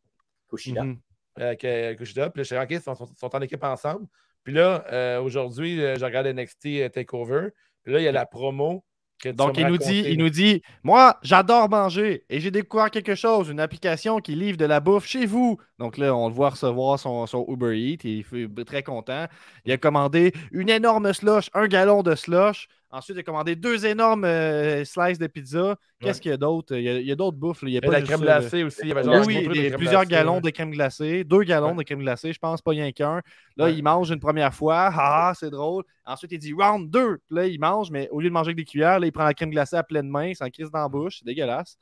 Kushida. 0.49 0.83
Mhm. 0.83 0.99
avec 1.37 1.65
euh, 1.65 1.95
Kushida. 1.95 2.29
Puis 2.29 2.39
là, 2.41 2.43
je 2.43 2.65
suis 2.73 2.81
sont, 2.81 2.95
sont- 2.95 3.15
sont 3.15 3.35
en 3.35 3.41
équipe 3.41 3.63
ensemble. 3.63 4.05
Puis 4.43 4.53
là, 4.53 4.85
euh, 4.91 5.21
aujourd'hui, 5.21 5.77
je 5.79 6.05
regarde 6.05 6.27
NXT 6.27 6.91
TakeOver. 6.91 7.49
Puis 7.83 7.93
là, 7.93 7.99
il 7.99 8.03
y 8.03 8.07
a 8.07 8.11
la 8.11 8.25
promo. 8.25 8.83
que 9.19 9.29
tu 9.29 9.35
Donc, 9.35 9.57
il 9.57 9.65
nous, 9.65 9.77
dit, 9.77 10.03
il 10.07 10.19
nous 10.19 10.29
dit 10.29 10.61
Moi, 10.83 11.17
j'adore 11.23 11.69
manger 11.69 12.25
et 12.29 12.39
j'ai 12.39 12.51
découvert 12.51 12.91
quelque 12.91 13.15
chose, 13.15 13.49
une 13.49 13.59
application 13.59 14.19
qui 14.19 14.35
livre 14.35 14.57
de 14.57 14.65
la 14.65 14.79
bouffe 14.79 15.07
chez 15.07 15.25
vous. 15.25 15.57
Donc 15.79 15.97
là, 15.97 16.15
on 16.15 16.27
le 16.27 16.33
voit 16.33 16.51
recevoir 16.51 16.99
son, 16.99 17.25
son 17.25 17.45
Uber 17.47 17.75
Eats 17.77 18.05
et 18.07 18.17
il 18.17 18.23
fait 18.23 18.47
très 18.65 18.83
content. 18.83 19.25
Il 19.65 19.71
a 19.71 19.77
commandé 19.77 20.33
une 20.51 20.69
énorme 20.69 21.11
slush, 21.13 21.49
un 21.53 21.67
gallon 21.67 22.03
de 22.03 22.13
slush. 22.13 22.67
Ensuite, 22.95 23.17
il 23.17 23.19
a 23.19 23.23
commandé 23.23 23.57
deux 23.57 23.85
énormes 23.85 24.23
euh, 24.23 24.85
slices 24.85 25.19
de 25.19 25.27
pizza. 25.27 25.75
Qu'est-ce 25.99 26.19
Ouais. 26.19 26.21
qu'il 26.21 26.31
y 26.31 26.33
a 26.33 26.37
d'autre? 26.37 26.77
Il 26.77 26.81
y 27.05 27.11
a, 27.11 27.15
d'autres 27.15 27.35
bouffes. 27.35 27.61
là. 27.63 27.67
Il 27.67 27.73
y 27.73 27.77
a 27.77 27.81
pas 27.81 27.91
la 27.91 28.01
crème 28.01 28.23
là. 28.23 28.39
glacée 28.39 28.63
aussi. 28.63 28.79
Il 28.83 28.87
y 28.87 28.91
avait 28.93 29.01
Oui, 29.01 29.33
genre 29.43 29.77
plusieurs 29.77 30.05
glacée, 30.05 30.23
gallons 30.23 30.39
de 30.39 30.49
crème 30.49 30.71
glacée, 30.71 31.25
deux 31.25 31.41
gallons 31.43 31.71
Ouais. 31.71 31.75
de 31.79 31.83
crème 31.83 31.99
glacée, 31.99 32.31
je 32.31 32.39
pense 32.39 32.61
pas 32.61 32.71
rien 32.71 32.93
qu'un. 32.93 33.21
Là, 33.57 33.69
il 33.69 33.83
mange 33.83 34.11
une 34.11 34.21
première 34.21 34.53
fois, 34.53 34.89
ah, 34.97 35.33
c'est 35.37 35.49
drôle. 35.49 35.83
Ensuite, 36.05 36.31
il 36.31 36.39
dit 36.39 36.53
round 36.53 36.89
2. 36.89 37.17
Puis 37.17 37.35
là, 37.35 37.45
il 37.47 37.59
mange, 37.59 37.91
mais 37.91 38.07
au 38.11 38.21
lieu 38.21 38.29
de 38.29 38.33
manger 38.33 38.47
avec 38.51 38.55
des 38.57 38.63
cuillères, 38.63 39.01
là, 39.01 39.07
il 39.07 39.11
prend 39.11 39.25
la 39.25 39.33
crème 39.33 39.49
glacée 39.49 39.75
à 39.75 39.83
pleine 39.83 40.07
main, 40.07 40.33
sans 40.33 40.49
crise 40.49 40.71
dans 40.71 40.79
la 40.79 40.87
bouche, 40.87 41.17
c'est 41.19 41.25
dégueulasse. 41.25 41.77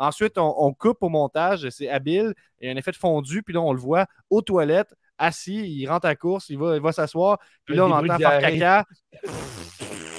Ensuite, 0.00 0.36
on, 0.36 0.52
on 0.58 0.72
coupe 0.74 0.98
au 1.00 1.08
montage, 1.08 1.68
c'est 1.70 1.88
habile, 1.88 2.34
il 2.60 2.66
y 2.66 2.70
a 2.70 2.74
un 2.74 2.76
effet 2.76 2.90
de 2.90 2.96
fondu, 2.96 3.44
puis 3.44 3.54
là, 3.54 3.60
on 3.60 3.72
le 3.72 3.78
voit 3.78 4.06
aux 4.30 4.42
toilettes, 4.42 4.94
assis, 5.16 5.62
il 5.64 5.86
rentre 5.86 6.06
à 6.08 6.16
course, 6.16 6.48
il 6.50 6.58
va, 6.58 6.74
il 6.74 6.82
va 6.82 6.90
s'asseoir, 6.90 7.38
puis 7.64 7.76
là, 7.76 7.86
on 7.86 7.90
entend 7.92 8.18
faire 8.18 8.40
caca. 8.40 8.84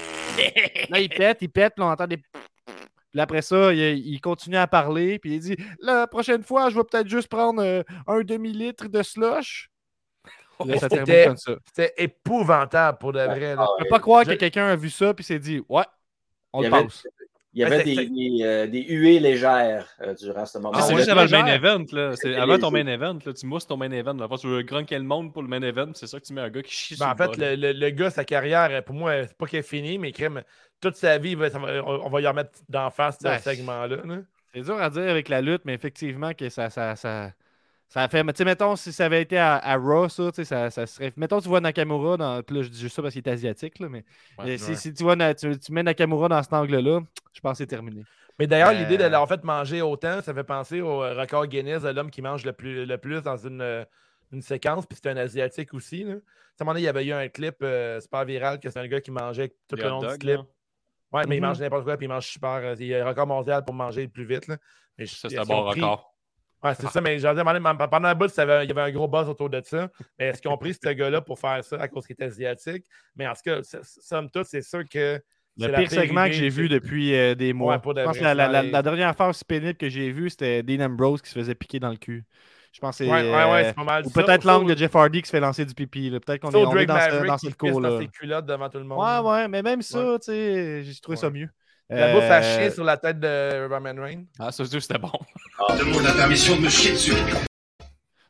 là, 0.89 0.99
il 0.99 1.09
pète, 1.09 1.39
il 1.41 1.49
pète, 1.49 1.73
puis 1.75 1.83
on 1.83 1.89
entend 1.89 2.07
des. 2.07 2.17
Puis 2.17 3.21
après 3.21 3.41
ça, 3.41 3.73
il, 3.73 3.79
il 4.07 4.19
continue 4.21 4.57
à 4.57 4.67
parler, 4.67 5.17
puis 5.19 5.35
il 5.35 5.39
dit 5.39 5.57
La 5.81 6.07
prochaine 6.07 6.43
fois, 6.43 6.69
je 6.69 6.75
vais 6.75 6.83
peut-être 6.83 7.07
juste 7.07 7.29
prendre 7.29 7.61
euh, 7.63 7.81
un 8.07 8.21
demi-litre 8.21 8.87
de 8.87 9.01
slush. 9.03 9.69
Là, 10.65 10.77
ça 10.79 10.89
termine 10.89 11.05
C'était- 11.05 11.25
comme 11.27 11.37
ça. 11.37 11.51
C'était 11.67 11.93
épouvantable 11.97 12.97
pour 12.97 13.13
de 13.13 13.19
vrai. 13.21 13.55
là. 13.55 13.67
Je 13.77 13.83
peux 13.83 13.89
pas 13.89 13.99
croire 13.99 14.23
Je- 14.25 14.31
que 14.31 14.35
quelqu'un 14.35 14.67
a 14.67 14.75
vu 14.75 14.89
ça, 14.89 15.13
puis 15.13 15.23
s'est 15.23 15.39
dit 15.39 15.61
Ouais, 15.69 15.83
on 16.51 16.61
Il 16.63 16.69
le 16.69 16.73
avait- 16.75 16.83
passe. 16.85 17.07
Il 17.57 17.61
y 17.61 17.63
avait 17.63 17.83
des, 17.83 17.95
des, 18.05 18.37
euh, 18.43 18.67
des 18.67 18.83
huées 18.83 19.19
légères 19.19 19.87
euh, 20.01 20.13
durant 20.13 20.45
ce 20.45 20.59
moment. 20.59 20.73
Ah, 20.75 20.81
c'est 20.83 20.93
ouais, 20.93 20.99
juste 20.99 21.09
avant 21.09 21.23
le 21.23 21.29
main 21.29 21.45
event. 21.47 21.85
Là. 21.91 22.11
C'est 22.15 22.33
C'est 22.33 22.35
avant 22.35 22.59
ton 22.59 22.69
main 22.69 22.85
event. 22.85 23.17
Là. 23.25 23.33
Tu 23.33 23.45
mousses 23.47 23.65
ton 23.65 23.77
main 23.77 23.89
event. 23.91 24.13
Là. 24.13 24.27
Tu 24.39 24.47
veux 24.47 24.61
grunker 24.61 24.97
le 24.99 25.03
monde 25.05 25.33
pour 25.33 25.41
le 25.41 25.47
main 25.47 25.61
event. 25.63 25.89
C'est 25.95 26.05
ça 26.05 26.19
que 26.19 26.25
tu 26.25 26.33
mets 26.33 26.41
un 26.41 26.49
gars 26.49 26.61
qui 26.61 26.71
chie 26.71 26.95
Ben, 26.99 27.05
sur 27.05 27.07
en 27.07 27.27
le 27.27 27.33
fait, 27.33 27.55
le, 27.55 27.55
le- 27.73 27.79
le 27.79 27.89
gars, 27.89 28.11
sa 28.11 28.23
carrière, 28.25 28.67
euh, 28.71 28.81
pour 28.81 28.93
moi, 28.93 29.25
c'est 29.25 29.35
pas 29.35 29.47
qu'elle 29.47 29.61
est 29.61 29.63
finie, 29.63 29.97
mais 29.97 30.11
crème, 30.11 30.43
toute 30.79 30.95
sa 30.97 31.17
vie, 31.17 31.33
va- 31.33 31.49
va- 31.49 31.83
on 31.83 32.09
va 32.09 32.21
y 32.21 32.27
remettre 32.27 32.51
d'en 32.69 32.91
face 32.91 33.17
ce 33.21 33.27
Ouais. 33.27 33.39
segment-là. 33.39 33.97
là. 34.05 34.17
C'est 34.53 34.61
dur 34.61 34.79
à 34.79 34.89
dire 34.91 35.09
avec 35.09 35.27
la 35.27 35.41
lutte, 35.41 35.63
mais 35.65 35.73
effectivement 35.73 36.33
que 36.33 36.49
ça, 36.49 36.69
ça, 36.69 36.95
ça, 36.95 37.31
ça 37.89 38.03
a 38.03 38.07
fait. 38.09 38.23
Mais 38.23 38.33
tu 38.33 38.37
sais, 38.39 38.45
mettons, 38.45 38.75
si 38.75 38.91
ça 38.91 39.05
avait 39.05 39.21
été 39.21 39.37
à, 39.37 39.55
à 39.57 39.75
Raw, 39.77 40.09
ça, 40.09 40.31
tu 40.31 40.35
sais, 40.35 40.45
ça, 40.45 40.69
ça 40.69 40.85
serait. 40.85 41.13
Mettons, 41.17 41.39
tu 41.41 41.47
vois 41.47 41.61
Nakamura 41.61 42.17
dans. 42.17 42.43
Puis 42.43 42.55
là, 42.57 42.61
je 42.63 42.69
dis 42.69 42.79
juste 42.79 42.95
ça 42.95 43.01
parce 43.01 43.13
qu'il 43.13 43.25
est 43.25 43.29
asiatique, 43.31 43.79
là, 43.79 43.89
mais 43.89 44.03
Ouais, 44.37 44.53
euh, 44.53 44.57
si, 44.57 44.69
ouais. 44.71 44.75
si 44.75 44.93
tu, 44.93 45.03
vois, 45.03 45.15
tu, 45.33 45.57
tu 45.59 45.71
mets 45.71 45.83
Nakamura 45.83 46.27
dans 46.29 46.43
cet 46.43 46.53
angle-là, 46.53 47.01
je 47.33 47.39
pense 47.39 47.53
que 47.53 47.57
c'est 47.59 47.67
terminé. 47.67 48.03
Mais 48.39 48.45
d'ailleurs, 48.45 48.69
Euh, 48.69 48.73
l'idée 48.73 48.97
de 48.97 49.03
l'avoir 49.03 49.27
fait 49.27 49.43
manger 49.43 49.81
autant, 49.81 50.21
ça 50.21 50.33
fait 50.33 50.43
penser 50.43 50.81
au 50.81 51.03
euh, 51.03 51.13
record 51.19 51.47
Guinness 51.47 51.81
de 51.83 51.89
l'homme 51.89 52.11
qui 52.11 52.21
mange 52.21 52.45
le 52.45 52.53
plus, 52.53 52.85
le 52.85 52.97
plus 52.99 53.21
dans 53.23 53.37
une, 53.37 53.61
euh, 53.61 53.83
une 54.31 54.41
séquence, 54.43 54.85
puis 54.85 54.97
c'est 55.01 55.09
un 55.09 55.17
Asiatique 55.17 55.73
aussi. 55.73 56.03
Là. 56.03 56.13
Tu 56.15 56.19
sais, 56.19 56.23
À 56.59 56.63
un 56.63 56.65
moment 56.65 56.73
donné, 56.73 56.81
il 56.81 56.85
y 56.85 56.87
avait 56.89 57.05
eu 57.05 57.13
un 57.13 57.27
clip 57.29 57.55
euh, 57.63 57.99
super 57.99 58.25
viral 58.25 58.59
que 58.59 58.69
c'est 58.69 58.79
un 58.79 58.87
gars 58.87 59.01
qui 59.01 59.09
mangeait 59.11 59.55
tout 59.67 59.75
Les 59.75 59.83
le 59.83 59.89
long 59.89 59.99
du 60.01 60.17
clip. 60.19 60.35
là. 60.37 60.45
Ouais, 61.13 61.23
mais 61.27 61.37
il 61.37 61.41
Mhm. 61.41 61.47
mange 61.47 61.59
n'importe 61.61 61.85
quoi, 61.85 61.95
puis 61.97 62.05
il 62.05 62.09
mange 62.09 62.27
super. 62.27 62.49
euh, 62.57 62.75
Il 62.79 62.87
y 62.87 62.93
a 62.93 63.03
un 63.03 63.07
record 63.09 63.25
mondial 63.27 63.63
pour 63.63 63.73
manger 63.73 64.03
le 64.03 64.09
plus 64.09 64.25
vite. 64.25 64.45
Là. 64.47 64.57
Mais 64.99 65.05
Ça, 65.07 65.29
c'est 65.29 65.37
un 65.39 65.43
bon 65.45 65.71
pris- 65.71 65.79
record. 65.81 66.13
Ouais, 66.63 66.73
c'est 66.73 66.87
ça, 66.89 67.01
mais 67.01 67.19
j'en 67.19 67.35
mais 67.35 67.87
pendant 67.87 68.07
un 68.07 68.15
bout, 68.15 68.31
il 68.35 68.37
y 68.37 68.41
avait 68.41 68.81
un 68.81 68.91
gros 68.91 69.07
buzz 69.07 69.29
autour 69.29 69.49
de 69.49 69.61
ça. 69.63 69.89
Mais 70.17 70.27
est-ce 70.27 70.41
qu'ils 70.41 70.49
ont 70.49 70.57
pris 70.57 70.73
ce 70.73 70.89
gars-là 70.89 71.21
pour 71.21 71.39
faire 71.39 71.63
ça 71.63 71.77
à 71.79 71.87
cause 71.87 72.07
qu'il 72.07 72.13
était 72.15 72.25
asiatique? 72.25 72.85
Mais 73.15 73.27
en 73.27 73.33
tout 73.33 73.41
cas, 73.45 73.59
somme 73.83 74.29
toute, 74.29 74.45
c'est 74.45 74.61
sûr 74.63 74.83
que. 74.89 75.21
Le 75.59 75.67
la 75.67 75.79
pire 75.79 75.89
segment 75.89 76.25
que 76.27 76.33
j'ai 76.33 76.49
vu 76.49 76.69
depuis 76.69 77.15
euh, 77.15 77.33
des 77.33 77.51
mois. 77.51 77.81
Ouais, 77.83 77.93
de 77.93 77.99
je 77.99 78.03
pense 78.05 78.17
que 78.17 78.23
la, 78.23 78.35
la- 78.35 78.47
la- 78.47 78.61
la 78.63 78.81
dernière 78.83 79.07
affaire 79.09 79.27
aussi 79.27 79.43
pénible 79.43 79.75
que 79.75 79.89
j'ai 79.89 80.11
vue, 80.11 80.29
c'était 80.29 80.61
Dean 80.61 80.85
Ambrose 80.85 81.21
qui 81.21 81.29
se 81.29 81.33
faisait 81.39 81.55
piquer 81.55 81.79
dans 81.79 81.89
le 81.89 81.95
cul. 81.97 82.25
Je 82.73 82.79
pense 82.79 82.97
que 82.99 83.05
c'est. 83.05 83.09
Ouais, 83.11 83.21
ouais, 83.23 83.51
ouais, 83.51 83.65
euh, 83.69 83.73
pas 83.73 83.83
mal. 83.83 84.05
ou 84.05 84.09
peut-être 84.11 84.43
l'angle 84.45 84.73
de 84.73 84.77
Jeff 84.77 84.95
Hardy 84.95 85.21
qui 85.21 85.27
se 85.27 85.31
fait 85.31 85.39
lancer 85.39 85.65
du 85.65 85.73
pipi. 85.73 86.11
Peut-être 86.11 86.41
qu'on 86.41 86.51
est, 86.51 86.63
on 86.63 86.77
est 86.77 86.85
dans 86.85 86.99
ce, 86.99 87.25
dans 87.25 87.37
qui 87.37 87.41
ce 87.41 87.55
pisse 87.55 87.55
cours-là. 87.57 87.89
dans 87.89 87.99
ses 87.99 88.07
culottes 88.07 88.45
devant 88.45 88.69
tout 88.69 88.77
le 88.77 88.83
monde. 88.83 88.99
Ouais, 88.99 89.29
ouais, 89.31 89.47
mais 89.47 89.63
même 89.63 89.81
ça, 89.81 90.17
tu 90.19 90.25
sais, 90.25 90.83
j'ai 90.83 90.99
trouvé 91.01 91.17
ça 91.17 91.31
mieux. 91.31 91.49
La 91.89 92.13
bouffe 92.13 92.23
à 92.23 92.39
Euh, 92.39 92.57
chier 92.57 92.69
sur 92.71 92.83
la 92.83 92.97
tête 92.97 93.19
de 93.19 93.67
Roman 93.67 94.01
Reigns. 94.01 94.25
Ah, 94.39 94.51
ça, 94.51 94.65
c'était 94.65 94.97
bon. 94.97 95.11
Demande 95.79 96.03
la 96.03 96.13
permission 96.13 96.55
de 96.57 96.61
me 96.61 96.69
chier 96.69 96.91
dessus. 96.91 97.13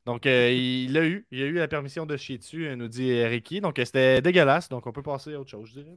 Donc, 0.06 0.26
euh, 0.26 0.52
il 0.52 0.94
l'a 0.94 1.04
eu. 1.04 1.26
Il 1.32 1.42
a 1.42 1.46
eu 1.46 1.54
la 1.54 1.68
permission 1.68 2.06
de 2.06 2.16
chier 2.16 2.38
dessus, 2.38 2.68
euh, 2.68 2.76
nous 2.76 2.88
dit 2.88 3.24
Ricky. 3.26 3.60
Donc, 3.60 3.76
c'était 3.78 4.22
dégueulasse. 4.22 4.70
Donc, 4.70 4.86
on 4.88 4.92
peut 4.92 5.04
passer 5.04 5.34
à 5.34 5.40
autre 5.40 5.50
chose, 5.50 5.70
je 5.70 5.82
dirais. 5.82 5.96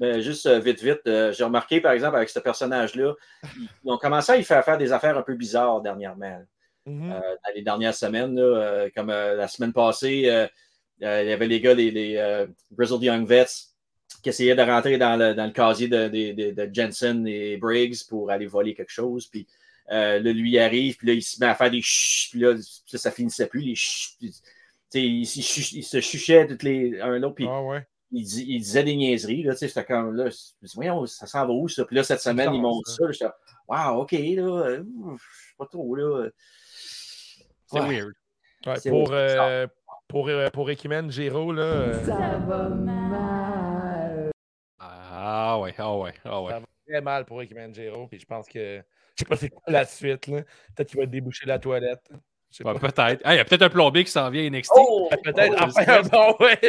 Mais 0.00 0.20
juste 0.22 0.46
euh, 0.46 0.58
vite, 0.58 0.82
vite, 0.82 1.02
euh, 1.06 1.32
j'ai 1.32 1.44
remarqué, 1.44 1.80
par 1.80 1.92
exemple, 1.92 2.16
avec 2.16 2.28
ce 2.28 2.40
personnage-là, 2.40 3.14
ils, 3.56 3.90
ont 3.90 3.98
commencé 3.98 4.32
à 4.32 4.36
y 4.36 4.42
faire 4.44 4.64
faire 4.64 4.78
des 4.78 4.92
affaires 4.92 5.16
un 5.16 5.22
peu 5.22 5.34
bizarres 5.34 5.80
dernièrement. 5.82 6.44
Mhm. 6.86 7.12
Euh, 7.12 7.20
dans 7.20 7.54
les 7.54 7.62
dernières 7.62 7.94
semaines, 7.94 8.34
là, 8.34 8.42
euh, 8.42 8.90
comme 8.94 9.10
euh, 9.10 9.34
la 9.34 9.48
semaine 9.48 9.72
passée, 9.72 10.24
euh, 10.26 10.46
euh, 11.02 11.22
il 11.22 11.28
y 11.28 11.32
avait 11.32 11.46
les 11.46 11.60
gars, 11.60 11.74
les, 11.74 11.90
les 11.90 12.16
euh, 12.16 12.46
Grizzled 12.72 13.02
Young 13.02 13.26
Vets, 13.26 13.73
qui 14.22 14.28
essayaient 14.30 14.54
de 14.54 14.62
rentrer 14.62 14.98
dans 14.98 15.16
le, 15.16 15.34
dans 15.34 15.46
le 15.46 15.52
casier 15.52 15.88
de, 15.88 16.08
de- 16.08 16.32
de- 16.32 16.50
de 16.66 16.70
Jensen 16.74 17.26
et 17.26 17.56
Briggs 17.56 18.06
pour 18.08 18.30
aller 18.30 18.46
voler 18.46 18.74
quelque 18.74 18.92
chose. 18.92 19.26
Puis 19.26 19.46
euh, 19.92 20.18
là, 20.20 20.32
lui 20.32 20.52
il 20.52 20.58
arrive, 20.58 20.96
puis 20.96 21.08
là, 21.08 21.12
il 21.14 21.22
se 21.22 21.38
met 21.40 21.46
à 21.46 21.54
faire 21.54 21.70
des 21.70 21.82
chut, 21.82 22.30
puis 22.30 22.40
là, 22.40 22.54
ça, 22.86 22.96
ça 22.98 23.10
finissait 23.10 23.46
plus, 23.46 23.60
les 23.60 23.74
chut. 23.74 24.16
Puis, 24.18 24.32
il, 24.94 25.22
il 25.22 25.24
il 25.78 25.82
se 25.84 26.00
chuchait 26.00 26.46
toutes 26.46 26.62
les, 26.62 27.00
un 27.00 27.18
l'autre, 27.18 27.34
puis 27.34 27.46
Ah 27.48 27.60
ouais. 27.62 27.86
il, 28.12 28.24
dis- 28.24 28.46
il 28.48 28.60
disait 28.60 28.84
des 28.84 28.96
niaiseries. 28.96 29.42
Là, 29.42 29.54
j'étais 29.60 29.84
comme 29.84 30.14
là, 30.14 30.30
je 30.30 30.36
me 30.62 30.66
dis, 30.68 30.74
voyons, 30.76 31.04
ça 31.06 31.26
s'en 31.26 31.46
va 31.46 31.52
où 31.52 31.68
ça? 31.68 31.84
Puis 31.84 31.96
là, 31.96 32.04
cette 32.04 32.20
semaine, 32.20 32.50
bizarre, 32.50 32.54
ils 32.54 32.62
montrent 32.62 32.88
ça. 32.88 33.04
ça. 33.06 33.12
J'étais 33.12 33.30
wow, 33.68 34.00
OK, 34.02 34.12
là, 34.12 34.66
euh, 34.68 34.84
pas 35.58 35.66
trop, 35.66 35.94
là. 35.96 36.28
C'est 37.66 37.80
Ouais. 37.80 37.88
weird. 37.88 38.12
Ouais, 38.66 38.90
pour, 38.90 39.08
c'est 39.08 39.38
euh, 39.38 39.66
pour, 40.08 40.28
euh, 40.28 40.48
pour 40.50 40.70
Ekimen, 40.70 41.10
Giro, 41.10 41.52
là, 41.52 41.62
euh, 41.62 41.92
Ah 45.26 45.58
ouais, 45.58 45.74
ah 45.78 45.96
ouais, 45.96 46.12
ah 46.24 46.42
ouais. 46.42 46.50
Ça 46.52 46.58
va 46.60 46.66
très 46.86 47.00
mal 47.00 47.24
pour 47.24 47.40
Ekimen 47.40 47.74
Giro. 47.74 48.06
Puis 48.08 48.18
je 48.20 48.26
pense 48.26 48.46
que. 48.46 48.82
Je 49.16 49.20
sais 49.20 49.24
pas 49.24 49.36
c'est 49.36 49.48
quoi 49.48 49.62
la 49.68 49.84
suite. 49.86 50.26
là. 50.26 50.42
Peut-être 50.74 50.88
qu'il 50.90 51.00
va 51.00 51.06
déboucher 51.06 51.46
la 51.46 51.58
toilette. 51.58 52.02
Je 52.50 52.58
sais 52.58 52.66
Ouais, 52.66 52.74
pas. 52.74 52.80
peut-être. 52.90 53.20
Ah, 53.24 53.34
Il 53.34 53.38
y 53.38 53.40
a 53.40 53.44
peut-être 53.44 53.62
un 53.62 53.68
plombier 53.70 54.04
qui 54.04 54.10
s'en 54.10 54.28
vient 54.30 54.48
NXT. 54.50 54.72
Oh! 54.76 55.08
Peut-être. 55.24 55.54
Oh, 55.58 55.64
enfin, 55.64 56.02
bon, 56.12 56.36
ouais. 56.44 56.60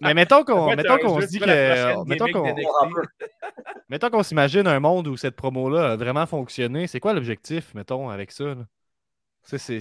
Mais 0.00 0.14
mettons 0.14 0.42
qu'on 0.44 1.20
se 1.20 1.26
dit 1.26 1.38
que. 1.38 2.32
qu'on 2.32 2.52
mettons 3.88 4.10
qu'on 4.10 4.22
s'imagine 4.22 4.66
un 4.66 4.80
monde 4.80 5.06
où 5.08 5.16
cette 5.16 5.36
promo-là 5.36 5.92
a 5.92 5.96
vraiment 5.96 6.26
fonctionné. 6.26 6.86
C'est 6.86 7.00
quoi 7.00 7.12
l'objectif, 7.14 7.72
mettons, 7.74 8.10
avec 8.10 8.32
ça? 8.32 8.44
là? 8.44 8.66
Ça, 9.46 9.58
c'est. 9.58 9.78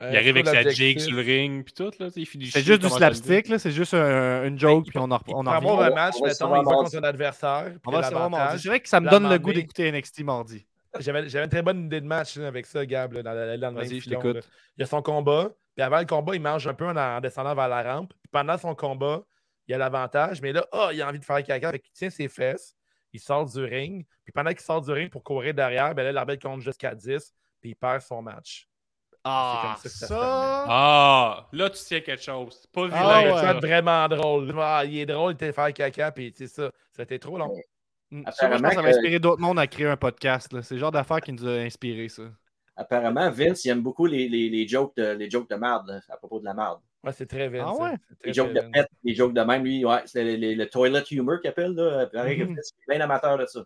Euh, 0.00 0.10
Il 0.12 0.16
arrive 0.16 0.36
avec 0.36 0.46
sa 0.46 0.68
jig 0.70 1.00
sur 1.00 1.12
le 1.12 1.22
ring, 1.22 1.64
puis 1.64 1.74
tout, 1.74 1.90
là. 1.98 2.08
C'est 2.10 2.24
juste 2.62 2.80
du 2.82 2.88
slapstick, 2.88 3.48
là. 3.48 3.58
C'est 3.58 3.72
juste 3.72 3.94
un- 3.94 4.44
une 4.44 4.56
joke, 4.58 4.86
puis 4.86 4.98
on 4.98 5.10
en, 5.10 5.18
Il 5.26 5.34
on 5.34 5.44
avoir 5.46 5.78
revient. 5.78 5.90
un 5.92 5.94
match, 5.94 6.14
On 6.18 6.20
va 6.22 6.26
mettons, 6.28 6.34
savoir 6.38 6.62
il 6.62 6.64
va 6.64 6.70
mardi. 6.72 6.84
contre 6.92 7.04
un 7.04 7.08
adversaire. 7.08 7.72
On 7.84 7.90
va 7.90 8.28
mardi. 8.28 8.62
C'est 8.62 8.68
vrai 8.68 8.80
que 8.80 8.88
ça 8.88 9.00
me 9.00 9.06
La 9.06 9.10
donne 9.12 9.28
le 9.28 9.38
goût 9.38 9.52
d'écouter 9.52 9.90
NXT 9.90 10.20
mardi. 10.22 10.64
J'avais 11.00 11.28
j'avais 11.28 11.44
une 11.44 11.50
très 11.50 11.62
bonne 11.62 11.86
idée 11.86 12.00
de 12.00 12.06
match 12.06 12.36
là, 12.36 12.46
avec 12.48 12.64
ça, 12.66 12.86
Gab, 12.86 13.12
là, 13.12 13.22
dans 13.22 13.34
même 13.34 13.74
Vas-y, 13.74 14.00
je 14.00 14.08
t'écoute. 14.08 14.48
Il 14.76 14.80
y 14.80 14.84
a 14.84 14.86
son 14.86 15.02
combat, 15.02 15.50
puis 15.76 15.82
avant 15.84 15.98
le 15.98 16.06
combat, 16.06 16.34
il 16.34 16.40
mange 16.40 16.66
un 16.66 16.74
peu 16.74 16.86
en, 16.86 16.96
en 16.96 17.20
descendant 17.20 17.54
vers 17.54 17.68
la 17.68 17.82
rampe. 17.82 18.12
Puis 18.14 18.30
pendant 18.30 18.56
son 18.56 18.74
combat, 18.74 19.22
il 19.66 19.74
a 19.74 19.78
l'avantage, 19.78 20.40
mais 20.40 20.52
là, 20.52 20.64
ah, 20.72 20.90
il 20.92 21.02
a 21.02 21.08
envie 21.08 21.18
de 21.18 21.24
faire 21.24 21.42
caca, 21.42 21.72
fait 21.72 21.78
qu'il 21.80 21.92
tient 21.92 22.08
ses 22.10 22.28
fesses, 22.28 22.74
il 23.12 23.20
sort 23.20 23.44
du 23.44 23.62
ring, 23.64 24.06
puis 24.24 24.32
pendant 24.32 24.50
qu'il 24.50 24.60
sort 24.60 24.80
du 24.80 24.90
ring 24.92 25.10
pour 25.10 25.22
courir 25.22 25.52
derrière, 25.54 25.94
ben 25.94 26.04
là, 26.04 26.12
l'arbitre 26.12 26.48
compte 26.48 26.62
jusqu'à 26.62 26.94
10, 26.94 27.34
puis 27.60 27.70
il 27.70 27.74
perd 27.76 28.00
son 28.00 28.22
match. 28.22 28.66
Ah, 29.24 29.76
comme 29.82 29.90
ça 29.90 30.06
ça. 30.06 30.64
Ah, 30.68 31.48
là, 31.52 31.70
tu 31.70 31.78
tiens 31.84 32.00
quelque 32.00 32.22
chose. 32.22 32.58
C'est 32.62 32.70
pas 32.70 32.84
vilain, 32.86 32.98
Ah, 33.00 33.22
ouais. 33.22 33.30
Ça 33.30 33.36
ça. 33.40 33.42
va 33.46 33.50
être 33.58 33.66
vraiment 33.66 34.08
drôle. 34.08 34.54
Ah, 34.58 34.82
il 34.84 34.98
est 34.98 35.06
drôle, 35.06 35.32
il 35.32 35.34
était 35.34 35.52
faire 35.52 35.72
caca, 35.72 36.12
puis 36.12 36.32
c'est 36.36 36.46
ça. 36.46 36.70
C'était 36.92 37.18
trop 37.18 37.36
long. 37.38 37.52
Mm. 38.10 38.22
Ça, 38.32 38.48
moi, 38.48 38.56
je 38.56 38.62
pense 38.62 38.70
que 38.70 38.76
ça 38.76 38.82
va 38.82 38.88
inspirer 38.88 39.18
d'autres 39.18 39.42
mondes 39.42 39.58
à 39.58 39.66
créer 39.66 39.86
un 39.86 39.96
podcast. 39.96 40.48
C'est 40.62 40.74
le 40.74 40.80
genre 40.80 40.92
d'affaire 40.92 41.20
qui 41.20 41.32
nous 41.32 41.46
a 41.46 41.52
inspiré, 41.58 42.08
ça. 42.08 42.22
Apparemment, 42.76 43.28
Vince, 43.30 43.64
il 43.64 43.70
aime 43.70 43.82
beaucoup 43.82 44.06
les, 44.06 44.28
les, 44.28 44.48
les 44.48 44.66
jokes, 44.68 44.96
de, 44.96 45.08
les 45.10 45.28
jokes 45.28 45.50
de 45.50 45.56
merde, 45.56 45.88
là, 45.88 46.00
à 46.08 46.16
propos 46.16 46.38
de 46.38 46.44
la 46.44 46.54
merde. 46.54 46.78
Ouais, 47.02 47.12
c'est 47.12 47.26
très 47.26 47.48
Vince. 47.48 47.66
Ah 47.66 47.82
ouais? 47.82 47.94
Les 48.24 48.32
jokes 48.32 48.52
de 48.54 48.60
pète, 48.72 48.86
les 49.02 49.14
jokes 49.14 49.34
de 49.34 49.40
même, 49.42 49.64
lui, 49.64 49.84
ouais, 49.84 50.00
c'est 50.06 50.22
le, 50.24 50.36
le- 50.36 50.54
le 50.54 50.66
toilet 50.70 51.02
humor 51.10 51.40
qu'il 51.40 51.50
appelle, 51.50 51.74
là. 51.74 52.06
Pareil 52.06 52.38
Mhm. 52.42 52.54
Vince, 52.54 52.72
il 52.78 52.92
est 52.92 52.96
bien 52.96 53.04
amateur 53.04 53.36
de 53.36 53.46
ça. 53.46 53.60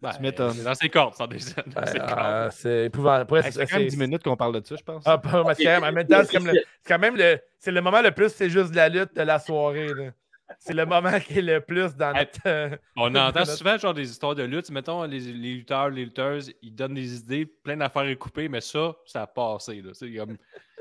Ben, 0.00 0.10
Tu 0.16 0.22
m'étonnes. 0.22 0.52
c'est 0.54 0.64
Dans 0.64 0.74
ses 0.74 0.88
cordes, 0.88 1.14
sans 1.14 1.26
des 1.26 1.38
dans 1.38 1.80
Ouais, 1.80 1.86
ses 1.86 1.98
ah, 2.00 2.14
cordes. 2.14 2.52
c'est 2.52 2.84
épouvantable. 2.86 3.36
Hey, 3.38 3.52
c'est- 3.52 3.66
quand 3.66 3.76
même 3.78 3.82
c'est- 3.88 3.96
10 3.96 3.96
minutes 3.98 4.22
qu'on 4.22 4.36
parle 4.36 4.60
de 4.60 4.66
ça, 4.66 4.76
je 4.76 4.82
pense. 4.82 5.02
Ah, 5.06 5.18
pas- 5.18 5.44
mais 5.44 5.54
c'est 5.54 5.64
quand 5.64 5.70
même- 5.80 5.84
en 5.84 5.92
même 5.92 6.06
temps, 6.06 6.22
c'est 6.28 6.38
le- 6.38 6.62
quand 6.86 6.98
même 6.98 7.16
le, 7.16 7.38
c'est 7.58 7.70
le 7.72 7.80
moment 7.80 8.02
le 8.02 8.10
plus, 8.10 8.28
c'est 8.30 8.50
juste 8.50 8.70
de 8.72 8.76
la 8.76 8.88
lutte 8.88 9.14
de 9.14 9.22
la 9.22 9.38
soirée. 9.38 9.88
là. 9.88 10.10
C'est 10.58 10.74
le 10.74 10.84
moment 10.84 11.18
qui 11.18 11.38
est 11.38 11.42
le 11.42 11.60
plus 11.62 11.96
dans 11.96 12.12
notre. 12.12 12.38
euh, 12.46 12.76
On 12.96 13.14
entend 13.14 13.46
souvent 13.46 13.78
genre 13.78 13.94
des 13.94 14.10
histoires 14.10 14.34
de 14.34 14.42
lutte. 14.42 14.70
Mettons, 14.70 15.02
les, 15.04 15.18
les 15.18 15.54
lutteurs, 15.54 15.88
les 15.88 16.04
lutteuses, 16.04 16.52
ils 16.60 16.74
donnent 16.74 16.92
des 16.92 17.16
idées, 17.20 17.46
plein 17.46 17.76
d'affaires 17.78 18.02
à 18.02 18.14
couper, 18.16 18.48
mais 18.50 18.60
ça, 18.60 18.94
ça 19.06 19.22
a 19.22 19.26
passé. 19.26 19.80
Là. 19.80 19.92
Il 20.02 20.12
y, 20.12 20.20
a, 20.20 20.26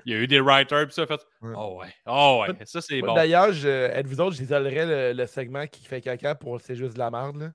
il 0.05 0.11
y 0.11 0.15
a 0.15 0.19
eu 0.19 0.27
des 0.27 0.41
writers, 0.41 0.85
puis 0.87 0.93
ça 0.93 1.03
a 1.03 1.07
fait. 1.07 1.21
Oh 1.41 1.77
ouais, 1.79 1.87
oh 2.05 2.43
ouais, 2.45 2.53
ça 2.65 2.81
c'est 2.81 2.99
bon. 2.99 3.13
D'ailleurs, 3.13 3.53
je- 3.53 3.67
êtes-vous 3.69 4.19
autres, 4.19 4.35
j'isolerais 4.35 4.85
le, 5.13 5.17
le 5.17 5.25
segment 5.25 5.65
qui 5.67 5.85
fait 5.85 6.01
caca 6.01 6.35
pour 6.35 6.59
C'est 6.59 6.75
juste 6.75 6.95
de 6.95 6.99
la 6.99 7.09
merde. 7.09 7.37
là? 7.39 7.51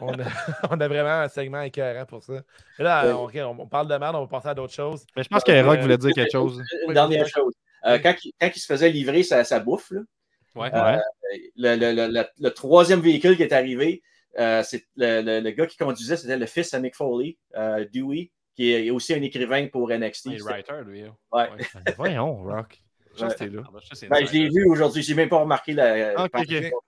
On, 0.00 0.12
a, 0.14 0.24
on 0.70 0.80
a 0.80 0.88
vraiment 0.88 1.20
un 1.22 1.28
segment 1.28 1.60
écœurant 1.62 2.04
pour 2.06 2.22
ça. 2.22 2.42
Et 2.78 2.82
là, 2.82 3.16
on, 3.16 3.24
ok, 3.24 3.34
on- 3.36 3.62
on 3.62 3.66
parle 3.66 3.88
de 3.88 3.96
merde, 3.96 4.16
on 4.16 4.22
va 4.22 4.26
passer 4.26 4.48
à 4.48 4.54
d'autres 4.54 4.72
choses. 4.74 5.04
Mais 5.16 5.22
je 5.22 5.28
pense 5.28 5.44
que 5.44 5.52
Euh, 5.52 5.64
Rock 5.66 5.80
voulait 5.80 5.98
dire 5.98 6.12
quelque 6.12 6.32
chose. 6.32 6.62
Une 6.86 6.94
dernière 6.94 7.26
chose. 7.28 7.54
Euh, 7.86 7.98
quand, 7.98 8.14
il, 8.24 8.32
quand 8.40 8.50
il 8.54 8.58
se 8.58 8.66
faisait 8.66 8.90
livrer 8.90 9.22
sa, 9.22 9.44
sa 9.44 9.60
bouffe, 9.60 9.90
là, 9.90 10.00
Ouais. 10.56 10.70
Euh, 10.72 10.84
Ouais. 10.96 11.00
le, 11.56 11.74
le- 11.76 11.92
le- 11.92 12.12
le- 12.12 12.26
le 12.38 12.50
troisième 12.50 13.00
véhicule 13.00 13.36
qui 13.36 13.42
est 13.42 13.52
arrivé, 13.52 14.02
euh, 14.38 14.62
c'est 14.62 14.84
le, 14.96 15.20
le- 15.20 15.40
le 15.40 15.50
gars 15.50 15.66
qui 15.66 15.76
conduisait, 15.76 16.16
c'était 16.16 16.36
le 16.38 16.46
fils 16.46 16.72
à 16.74 16.78
Mick 16.78 16.94
Foley, 16.94 17.38
euh, 17.56 17.84
Dewey, 17.92 18.30
qui 18.54 18.70
est 18.72 18.88
aussi 18.90 19.14
un 19.14 19.22
écrivain 19.22 19.66
pour 19.66 19.90
NXT. 19.90 20.26
Les 20.26 20.42
writers, 20.42 20.82
lui. 20.82 21.02
hein. 21.02 21.16
Ouais. 21.32 21.48
Voyons, 21.96 22.36
Rock. 22.36 22.83
Là. 23.20 23.28
Ah, 23.38 23.70
ben, 23.72 23.80
c'est 23.92 24.08
Ben, 24.08 24.26
je 24.26 24.32
l'ai 24.32 24.48
vu 24.48 24.64
aujourd'hui, 24.68 25.02
j'ai 25.02 25.14
même 25.14 25.28
pas 25.28 25.38
remarqué 25.38 25.72
la. 25.72 26.14
Ah. 26.16 26.28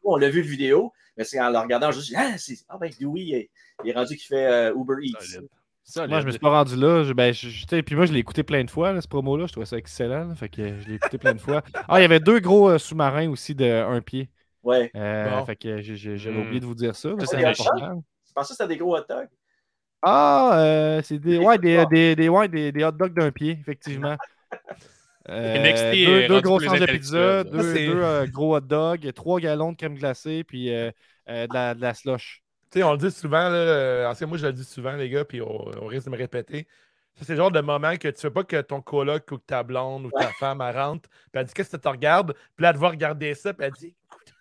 On 0.05 0.17
l'a 0.17 0.29
vu 0.31 0.43
le 0.43 0.49
vidéo, 0.49 0.93
mais 1.17 1.25
c'est 1.25 1.41
en 1.41 1.51
le 1.51 1.59
regardant, 1.59 1.91
je 1.93 1.97
me 1.99 2.03
suis 2.03 2.15
dit, 2.15 2.21
ah, 2.21 2.37
c'est- 2.39 2.65
ah 2.69 2.79
ben 2.79 2.91
Dewey, 3.01 3.21
il 3.23 3.35
est, 3.35 3.51
il 3.85 3.91
est 3.91 3.95
rendu 3.95 4.17
qu'il 4.17 4.27
fait 4.27 4.47
euh, 4.47 4.75
Uber 4.75 4.95
Eats. 5.03 5.21
Solide. 5.21 5.49
Solide. 5.85 6.11
Moi, 6.11 6.21
je 6.21 6.27
me 6.27 6.31
suis 6.33 6.41
pas 6.41 6.51
rendu 6.51 6.77
là. 6.77 7.05
Je, 7.05 7.13
ben, 7.13 7.33
je- 7.33 7.81
puis 7.83 7.95
moi, 7.95 8.07
je 8.07 8.13
l'ai 8.13 8.19
écouté 8.19 8.43
plein 8.43 8.65
de 8.65 8.71
fois, 8.71 8.93
là, 8.93 9.01
ce 9.01 9.09
promo-là. 9.09 9.47
Je 9.47 9.53
trouvais 9.53 9.67
ça 9.67 9.77
excellent. 9.77 10.29
là. 10.29 10.35
fait 10.35 10.49
que 10.49 10.81
je 10.81 10.89
l'ai 10.89 10.95
écouté 10.97 11.19
plein 11.19 11.35
de 11.35 11.41
fois. 11.41 11.63
Ah, 11.89 11.99
il 12.01 12.03
y 12.03 12.05
avait 12.05 12.21
deux 12.21 12.41
gros 12.41 12.69
euh, 12.71 12.79
sous-marins 12.79 13.29
aussi 13.31 13.55
de 13.55 13.65
un 13.65 14.01
pied. 14.01 14.29
Ouais. 14.65 14.91
Euh, 14.97 15.31
Bon. 15.31 15.47
Fait 15.47 15.55
que 15.57 15.81
j'avais 15.81 16.37
Hmm. 16.37 16.41
oublié 16.43 16.61
de 16.61 16.67
vous 16.67 16.75
dire 16.75 16.97
ça. 16.97 17.11
C'est 17.25 17.37
important. 17.45 18.03
Je 18.27 18.33
pensais 18.35 18.49
que 18.53 18.57
c'était 18.57 18.69
des 18.69 18.77
gros 18.77 18.97
hot 18.97 19.05
dogs? 19.09 19.29
Ah, 20.03 20.59
euh, 20.61 21.01
c'est 21.03 21.19
des, 21.19 21.39
ouais, 21.39 21.57
des, 21.59 22.15
des, 22.17 22.29
ouais, 22.29 22.49
des, 22.49 22.71
des 22.73 22.85
hot 22.85 22.93
dogs 22.93 23.15
d'un 23.15 23.31
pied, 23.31 23.57
effectivement. 23.61 24.17
Euh, 25.29 25.59
NXT 25.59 26.29
deux, 26.29 26.41
gros 26.41 26.61
sens 26.61 26.79
de 26.79 26.87
pizza, 26.87 27.45
deux, 27.45 27.77
euh, 27.77 28.27
gros 28.27 28.57
hot 28.57 28.61
dogs, 28.61 29.13
trois 29.13 29.41
gallons 29.41 29.73
de 29.73 29.77
crème 29.77 29.95
glacée, 29.95 30.45
puis 30.45 30.73
euh, 30.73 30.91
euh, 31.29 31.47
de, 31.47 31.55
la, 31.55 31.75
de 31.75 31.81
la 31.81 31.95
slush. 31.95 32.43
Tu 32.71 32.79
sais, 32.79 32.85
on 32.85 32.93
le 32.93 32.99
dit 32.99 33.11
souvent, 33.11 33.49
là, 33.49 33.57
euh, 33.57 34.13
en 34.13 34.27
moi 34.27 34.39
je 34.39 34.47
le 34.47 34.53
dis 34.53 34.65
souvent, 34.65 34.93
les 34.93 35.09
gars, 35.09 35.25
puis 35.25 35.41
on, 35.41 35.71
on 35.83 35.87
risque 35.87 36.07
de 36.07 36.11
me 36.11 36.17
répéter. 36.17 36.69
Ça, 37.17 37.25
c'est 37.25 37.33
le 37.33 37.39
genre 37.39 37.51
de 37.51 37.61
moment 37.61 37.97
que 37.97 38.09
tu 38.09 38.27
veux 38.27 38.33
pas 38.33 38.45
que 38.45 38.61
ton 38.61 38.83
coloc 38.83 39.31
ou 39.33 39.39
que 39.39 39.45
ta 39.47 39.63
blonde 39.63 40.07
ou 40.07 40.11
ta 40.11 40.29
femme 40.29 40.61
elle 40.61 40.77
rentre, 40.77 41.09
puis 41.09 41.41
elle 41.41 41.45
dit 41.47 41.55
Qu'est-ce 41.55 41.77
que 41.77 41.81
tu 41.81 41.89
regardes? 41.89 42.35
Puis 42.55 42.63
là, 42.63 42.71
elle 42.71 42.77
va 42.77 42.91
regarder 42.91 43.35
ça, 43.35 43.55
puis 43.55 43.67
elle 43.67 43.73
dit 43.73 43.95
Écoute, 44.05 44.33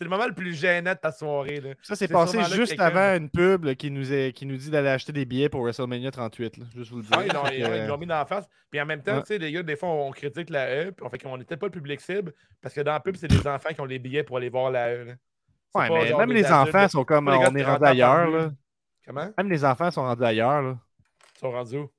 C'est 0.00 0.04
le 0.04 0.10
moment 0.10 0.26
le 0.26 0.32
plus 0.32 0.54
gênant 0.54 0.94
de 0.94 0.98
ta 0.98 1.12
soirée. 1.12 1.60
Là. 1.60 1.70
Ça, 1.82 1.94
c'est 1.94 2.08
passé 2.08 2.42
juste 2.44 2.68
quelqu'un- 2.74 2.84
avant 2.86 3.16
une 3.18 3.28
pub 3.28 3.64
là, 3.64 3.74
qui, 3.74 3.90
nous 3.90 4.10
est- 4.10 4.32
qui 4.32 4.46
nous 4.46 4.56
dit 4.56 4.70
d'aller 4.70 4.88
acheter 4.88 5.12
des 5.12 5.26
billets 5.26 5.50
pour 5.50 5.60
WrestleMania 5.60 6.10
38. 6.10 6.56
là, 6.56 6.64
juste 6.74 6.90
vous 6.90 6.96
le 6.98 7.02
dire. 7.02 7.10
Ah, 7.14 7.22
ils 7.22 7.30
l'ont- 7.34 7.42
l'ont- 7.42 7.74
euh, 7.74 7.86
l'ont 7.86 7.98
mis 7.98 8.06
dans 8.06 8.14
la 8.16 8.24
face. 8.24 8.48
Puis 8.70 8.80
en 8.80 8.86
même 8.86 9.02
temps, 9.02 9.16
Ouais. 9.16 9.20
tu 9.20 9.26
sais, 9.26 9.38
les 9.38 9.52
gars, 9.52 9.62
des 9.62 9.76
fois, 9.76 9.90
on 9.90 10.10
critique 10.10 10.48
la 10.48 10.86
E, 10.86 10.90
puis 10.92 11.04
on 11.04 11.10
fait 11.10 11.18
qu'on 11.18 11.36
n'était 11.36 11.58
pas 11.58 11.66
le 11.66 11.72
public 11.72 12.00
cible, 12.00 12.32
parce 12.62 12.74
que 12.74 12.80
dans 12.80 12.92
la 12.92 13.00
pub, 13.00 13.14
c'est 13.16 13.28
des 13.28 13.46
enfants 13.46 13.68
qui 13.74 13.80
ont 13.82 13.84
les 13.84 13.98
billets 13.98 14.22
pour 14.22 14.38
aller 14.38 14.48
voir 14.48 14.70
la 14.70 14.90
E. 14.90 15.04
ouais, 15.74 15.90
mais 15.90 16.06
genre 16.06 16.18
même 16.20 16.32
les 16.32 16.46
adultes, 16.46 16.74
enfants 16.74 16.88
sont 16.88 17.04
comme 17.04 17.28
on 17.28 17.32
est 17.54 17.62
30 17.62 17.78
rendu 17.78 17.84
ailleurs. 17.90 18.30
Là. 18.30 18.50
Comment? 19.06 19.28
Même 19.36 19.50
les 19.50 19.64
enfants 19.66 19.90
sont 19.90 20.02
rendus 20.02 20.24
ailleurs. 20.24 20.62
Là. 20.62 20.78
Ils 21.36 21.40
sont 21.40 21.50
rendus 21.50 21.76
où? 21.76 21.90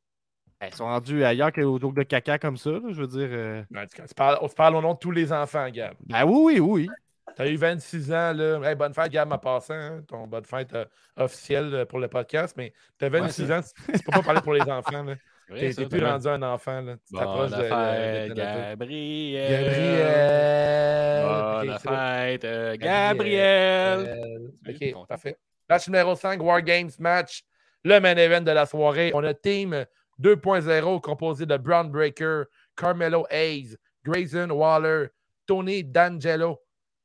Ben, 0.59 0.67
Ils 0.71 0.75
sont 0.75 0.85
rendus 0.85 1.23
ailleurs 1.23 1.51
qu'au 1.51 1.79
joke 1.79 1.95
de 1.95 2.03
caca 2.03 2.39
comme 2.39 2.57
ça. 2.57 2.71
là, 2.71 2.79
je 2.89 2.99
veux 3.01 3.07
dire. 3.07 3.27
euh, 3.31 3.63
Ben, 3.69 3.85
tu- 3.85 4.01
tu 4.01 4.13
parles- 4.15 4.39
On 4.41 4.47
se 4.47 4.55
parle 4.55 4.75
au 4.75 4.81
nom 4.81 4.93
de 4.93 4.99
tous 4.99 5.11
les 5.11 5.31
enfants, 5.31 5.67
Gab. 5.69 5.93
Ben 6.07 6.23
oui, 6.25 6.59
oui, 6.59 6.59
oui. 6.59 6.89
T'as 7.35 7.47
eu 7.47 7.55
26 7.55 8.11
ans, 8.11 8.33
là. 8.33 8.59
Hey, 8.63 8.75
bonne 8.75 8.93
fête, 8.93 9.11
Gab, 9.11 9.31
en 9.31 9.37
passant. 9.37 9.73
hein, 9.73 10.01
Ton 10.07 10.27
bonne 10.27 10.43
fête 10.45 10.73
euh, 10.73 10.85
officielle 11.17 11.73
euh, 11.73 11.85
pour 11.85 11.99
le 11.99 12.07
podcast. 12.07 12.55
Mais 12.57 12.73
t'as 12.97 13.09
26 13.09 13.51
ans, 13.51 13.61
tu 13.61 13.93
tu 13.93 13.99
peux 14.03 14.11
pas 14.11 14.21
parler 14.21 14.41
pour 14.41 14.53
les 14.53 14.61
enfants. 14.61 15.03
là. 15.03 15.15
T'es 15.53 15.73
plus 15.85 16.03
rendu 16.03 16.27
un 16.27 16.41
enfant. 16.43 16.79
Là. 16.81 16.95
Tu 17.05 17.13
Bonne 17.13 17.19
t'approches 17.23 17.51
de, 17.51 17.63
fête, 17.63 18.29
de- 18.29 18.33
de- 18.33 18.39
Gabriel. 18.39 19.51
Gabriel. 19.65 21.25
Bonne 21.25 21.69
Ok, 21.75 21.79
fête, 21.81 22.45
euh, 22.45 22.75
Gabriel. 22.77 24.03
Gabriel. 24.05 24.51
Ok, 24.67 24.93
Content. 24.93 25.05
parfait. 25.05 25.37
Match 25.69 25.87
numéro 25.87 26.15
5, 26.15 26.41
War 26.43 26.61
Games 26.61 26.89
match. 26.99 27.43
Le 27.83 27.99
main 27.99 28.15
event 28.15 28.41
de 28.41 28.51
la 28.51 28.65
soirée. 28.65 29.11
On 29.13 29.23
a 29.23 29.33
Team 29.33 29.85
2.0 30.21 31.01
composé 31.01 31.45
de 31.45 31.57
Brown 31.57 31.89
Breaker, 31.89 32.43
Carmelo 32.75 33.25
Hayes, 33.29 33.75
Grayson 34.05 34.49
Waller, 34.51 35.07
Tony 35.47 35.83
D'Angelo 35.83 36.59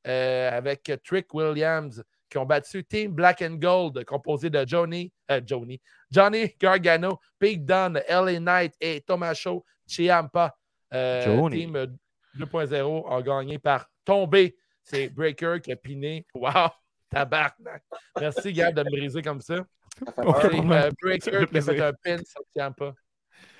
avec 0.07 0.91
Trick 1.03 1.33
Williams 1.33 2.03
qui 2.29 2.37
ont 2.37 2.45
battu 2.45 2.83
Team 2.83 3.13
Black 3.13 3.41
and 3.41 3.55
Gold 3.55 4.03
composé 4.05 4.49
de 4.49 4.65
Johnny, 4.67 5.11
euh, 5.31 5.41
Johnny, 5.45 5.81
Johnny 6.11 6.53
Gargano, 6.59 7.19
Big 7.39 7.65
Don, 7.65 7.93
LA 8.07 8.39
Knight 8.39 8.73
et 8.79 9.01
Tommaso 9.01 9.65
Ciampa. 9.85 10.55
Euh, 10.93 11.23
Johnny. 11.25 11.59
Team 11.65 11.97
2.0 12.37 13.11
a 13.11 13.21
gagné 13.21 13.59
par 13.59 13.89
tomber. 14.05 14.55
C'est 14.83 15.09
Breaker 15.09 15.59
qui 15.61 15.71
a 15.71 15.75
piné. 15.75 16.25
Wow! 16.33 16.69
Tabarnak! 17.09 17.83
Merci, 18.19 18.51
Gab, 18.53 18.75
de 18.75 18.83
me 18.83 18.89
briser 18.89 19.21
comme 19.21 19.41
ça. 19.41 19.65
Fait 19.97 20.21
euh, 20.21 20.89
Ça 20.89 20.89
Breaker 21.01 21.21
fait 21.21 21.29
qui 21.29 21.35
a 21.35 21.39
fait 21.39 21.47
plaisir. 21.47 21.85
un 21.85 21.93
pin 21.93 22.17
sur 22.17 22.41
Ciampa. 22.53 22.93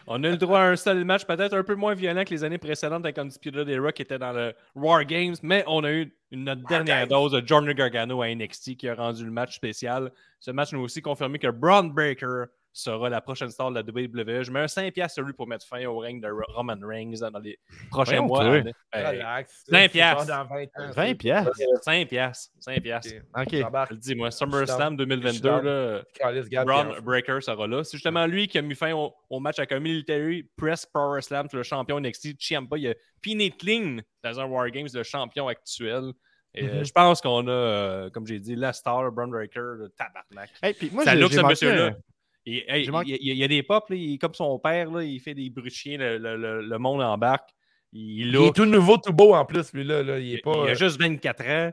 On 0.10 0.24
a 0.24 0.28
eu 0.28 0.32
le 0.32 0.38
droit 0.38 0.60
à 0.60 0.70
un 0.70 0.78
seul 0.78 1.04
match, 1.04 1.26
peut-être 1.26 1.54
un 1.54 1.64
peu 1.64 1.76
moins 1.76 1.94
violent 1.94 2.24
que 2.24 2.30
les 2.30 2.46
années 2.46 2.58
précédentes 2.58 3.04
avec 3.04 3.18
Undisputed 3.18 3.68
Era 3.68 3.92
qui 3.92 4.04
était 4.04 4.18
dans 4.18 4.32
le 4.32 4.54
War 4.74 5.04
Games, 5.04 5.36
mais 5.44 5.66
on 5.68 5.84
a 5.84 5.92
eu 5.92 6.16
notre 6.32 6.64
dernière 6.64 7.10
dose 7.10 7.34
de 7.34 7.46
Johnny 7.46 7.74
Gargano 7.74 8.22
à 8.22 8.34
NXT 8.34 8.78
qui 8.78 8.88
a 8.88 8.96
rendu 8.96 9.26
le 9.26 9.32
match 9.32 9.58
spécial. 9.58 10.14
Ce 10.40 10.50
match 10.50 10.72
nous 10.72 10.80
a 10.80 10.84
aussi 10.84 11.02
confirmé 11.02 11.40
que 11.40 11.48
Braun 11.48 11.90
Breaker 11.90 12.46
sera 12.74 13.10
la 13.10 13.22
prochaine 13.22 13.50
star 13.50 13.72
de 13.72 13.76
la 13.76 13.82
WWE. 13.82 14.44
Je 14.44 14.52
mets 14.52 14.60
un 14.60 14.66
5$ 14.66 15.10
sur 15.10 15.24
lui 15.24 15.34
pour 15.34 15.48
mettre 15.48 15.66
fin 15.66 15.84
au 15.88 15.98
règne 15.98 16.22
de 16.22 16.28
Ro- 16.30 16.44
Roman 16.50 16.76
Reigns 16.84 17.14
dans 17.20 17.40
les 17.40 17.58
prochains 17.90 18.18
Voyons, 18.26 18.28
mois. 18.28 18.44
Relax. 18.94 19.64
cinq 19.68 19.82
C'est 19.84 19.90
piastres. 19.90 20.28
pas 20.28 20.44
dans 20.44 20.46
20 20.50 20.64
ans. 20.64 20.92
20 20.96 21.16
piastres? 21.18 21.52
5 21.82 22.08
piastres. 22.08 22.52
5 22.60 22.82
piastres. 22.82 23.14
Ok. 23.36 23.48
Je 23.52 23.94
le 23.94 23.98
dis, 23.98 24.16
moi, 24.16 24.30
SummerSlam 24.32 24.96
down. 24.96 25.10
Je 25.10 25.16
2022, 25.16 25.32
suis 25.32 25.42
down. 25.42 26.90
là. 26.94 27.02
Breaker 27.02 27.40
sera 27.42 27.66
là. 27.68 27.84
C'est 27.84 27.98
justement 27.98 28.26
lui 28.28 28.48
qui 28.48 28.58
a 28.58 28.62
mis 28.62 28.76
fin 28.76 28.94
au, 28.94 29.14
au 29.30 29.40
match 29.40 29.58
avec 29.60 29.72
un 29.72 29.80
military 29.80 30.44
press 30.56 30.86
power 30.86 31.22
slam 31.22 31.50
sur 31.50 31.58
le 31.58 31.64
champion 31.64 32.00
NXT 32.00 32.40
Ciampa. 32.40 32.78
Il 32.78 32.90
a 32.90 32.94
piné 33.22 33.50
clean 33.50 33.98
dans 34.24 34.40
un 34.40 34.46
War 34.46 34.70
Games 34.70 34.88
le 34.94 35.04
champion 35.04 35.48
actuel. 35.48 36.12
Et 36.54 36.64
euh, 36.68 36.78
Mhm. 36.80 36.86
je 36.86 36.92
pense 36.92 37.22
qu'on 37.22 37.48
a, 37.48 37.52
euh, 37.52 38.10
comme 38.10 38.26
j'ai 38.26 38.40
dit, 38.40 38.56
la 38.56 38.72
star, 38.74 39.12
Braun 39.12 39.28
Breaker, 39.30 39.60
le 39.78 39.90
tabarnak. 39.90 40.50
Hey, 40.64 40.74
puis 40.74 40.90
moi, 40.92 41.04
ça 41.04 41.14
j'ai 41.14 41.22
look 41.22 41.32
j'ai 41.32 41.38
ce 41.38 41.42
monsieur-là. 41.46 41.92
Hey, 42.68 42.88
manqué- 42.90 43.18
il, 43.20 43.34
y 43.38 43.44
a 43.44 43.48
des 43.48 43.64
pop, 43.64 43.90
là, 43.90 43.96
il- 43.96 44.18
comme 44.20 44.34
son 44.34 44.58
père, 44.60 44.90
là, 44.92 45.04
il 45.04 45.20
fait 45.20 45.34
des 45.34 45.50
bruits 45.50 45.70
de 45.70 45.76
chien, 45.76 45.98
le, 45.98 46.18
le- 46.18 46.36
le- 46.38 46.62
le 46.62 46.78
monde 46.78 47.02
embarque. 47.02 47.50
Il, 47.94 48.28
Il 48.28 48.36
est 48.36 48.56
tout 48.56 48.66
nouveau, 48.66 48.98
tout 48.98 49.14
beau 49.14 49.34
en 49.34 49.46
plus, 49.46 49.72
lui 49.74 49.84
là. 49.84 50.04
là. 50.04 50.20
Il 50.20 50.32
est 50.34 50.34
il, 50.36 50.42
pas. 50.42 50.52
il 50.66 50.68
a 50.70 50.72
euh, 50.72 50.76
juste 50.76 51.00
24 51.00 51.46
ans. 51.48 51.72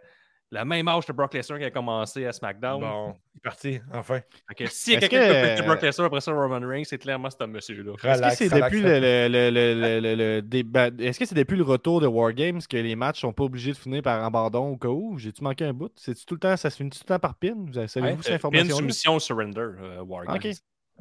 La 0.55 0.65
même 0.65 0.87
âge 0.89 1.05
que 1.05 1.13
Brock 1.13 1.35
Lesnar 1.35 1.59
qui 1.59 1.65
a 1.65 1.71
commencé 1.71 2.25
à 2.27 2.33
SmackDown. 2.33 2.81
Bon, 2.81 3.15
il 3.35 3.39
est 3.39 3.41
parti, 3.43 3.81
enfin. 3.93 4.21
Que 4.57 4.67
S'il 4.67 4.95
y 4.95 4.97
a 4.97 5.01
quelqu'un 5.01 5.19
qui 5.25 5.37
a 5.37 5.43
pété 5.57 5.63
Brock 5.67 5.83
Lesnar 5.83 6.07
après 6.07 6.21
ça, 6.21 6.33
Roman 6.33 6.67
Reigns, 6.67 6.85
c'est 6.85 6.99
clairement 6.99 7.29
ce 7.29 7.45
monsieur-là. 7.45 7.93
Est-ce 8.05 8.23
que 8.23 8.49
c'est 8.49 8.49
depuis 8.63 8.81
le, 8.81 9.01
le- 9.01 9.29
le- 9.29 9.51
le- 9.51 9.75
le- 9.75 10.01
le- 10.01 10.15
le 10.37 10.43
débat- 10.43 10.91
Est-ce 10.99 11.19
que 11.19 11.25
c'est 11.27 11.35
depuis 11.35 11.57
le 11.57 11.65
retour 11.65 12.01
de 12.01 12.07
War 12.07 12.33
Games 12.33 12.61
que 12.69 12.77
les 12.77 12.95
matchs 12.95 13.21
sont 13.21 13.33
pas 13.33 13.45
obligés 13.45 13.73
de 13.73 13.77
finir 13.77 14.01
par 14.03 14.23
abandon 14.25 14.69
au 14.71 14.77
cas 14.77 14.89
où? 14.89 15.19
J'ai-tu 15.19 15.43
manqué 15.43 15.65
un 15.65 15.73
bout? 15.73 15.93
C'est 15.97 16.15
tout 16.25 16.35
le 16.35 16.41
temps, 16.41 16.57
ça 16.57 16.71
se 16.71 16.77
finit 16.77 16.91
tout 16.91 17.01
le 17.03 17.07
temps 17.09 17.19
par 17.19 17.35
pin? 17.35 17.55
Vous 17.57 17.77
avez- 17.77 17.89
Savez-vous 17.89 18.23
cette 18.23 18.31
Pin 18.33 18.37
information? 18.37 18.77
soumission 18.77 19.19
surrender, 19.19 19.61
euh, 19.61 20.03
War 20.05 20.25
Ok. 20.35 20.49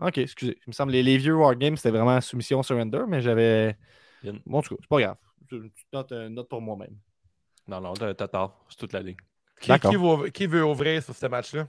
Ok, 0.01 0.17
excusez. 0.17 0.57
Il 0.65 0.69
me 0.69 0.73
semble 0.73 0.91
que 0.91 0.97
les, 0.97 1.03
les 1.03 1.17
vieux 1.17 1.35
War 1.35 1.55
Games, 1.55 1.77
c'était 1.77 1.91
vraiment 1.91 2.19
soumission 2.19 2.63
surrender, 2.63 3.03
mais 3.07 3.21
j'avais. 3.21 3.77
Pin. 4.23 4.39
Bon, 4.47 4.57
en 4.57 4.61
tout 4.63 4.75
cas, 4.75 4.81
c'est 4.81 4.89
pas 4.89 4.99
grave. 5.01 5.17
C'est 5.47 5.55
une 5.57 5.69
petite 5.69 5.93
note, 5.93 6.11
une 6.11 6.29
note 6.33 6.49
pour 6.49 6.61
moi-même. 6.61 6.95
Non, 7.67 7.79
non, 7.79 7.93
t'as 7.93 8.13
t'as 8.13 8.27
tort. 8.27 8.65
C'est 8.69 8.77
toute 8.77 8.91
la 8.93 9.01
ligne. 9.01 9.15
Qui, 9.59 9.77
veut, 9.95 10.29
qui 10.29 10.45
veut 10.47 10.65
ouvrir 10.65 11.01
sur 11.03 11.15
ce 11.15 11.25
match-là? 11.25 11.67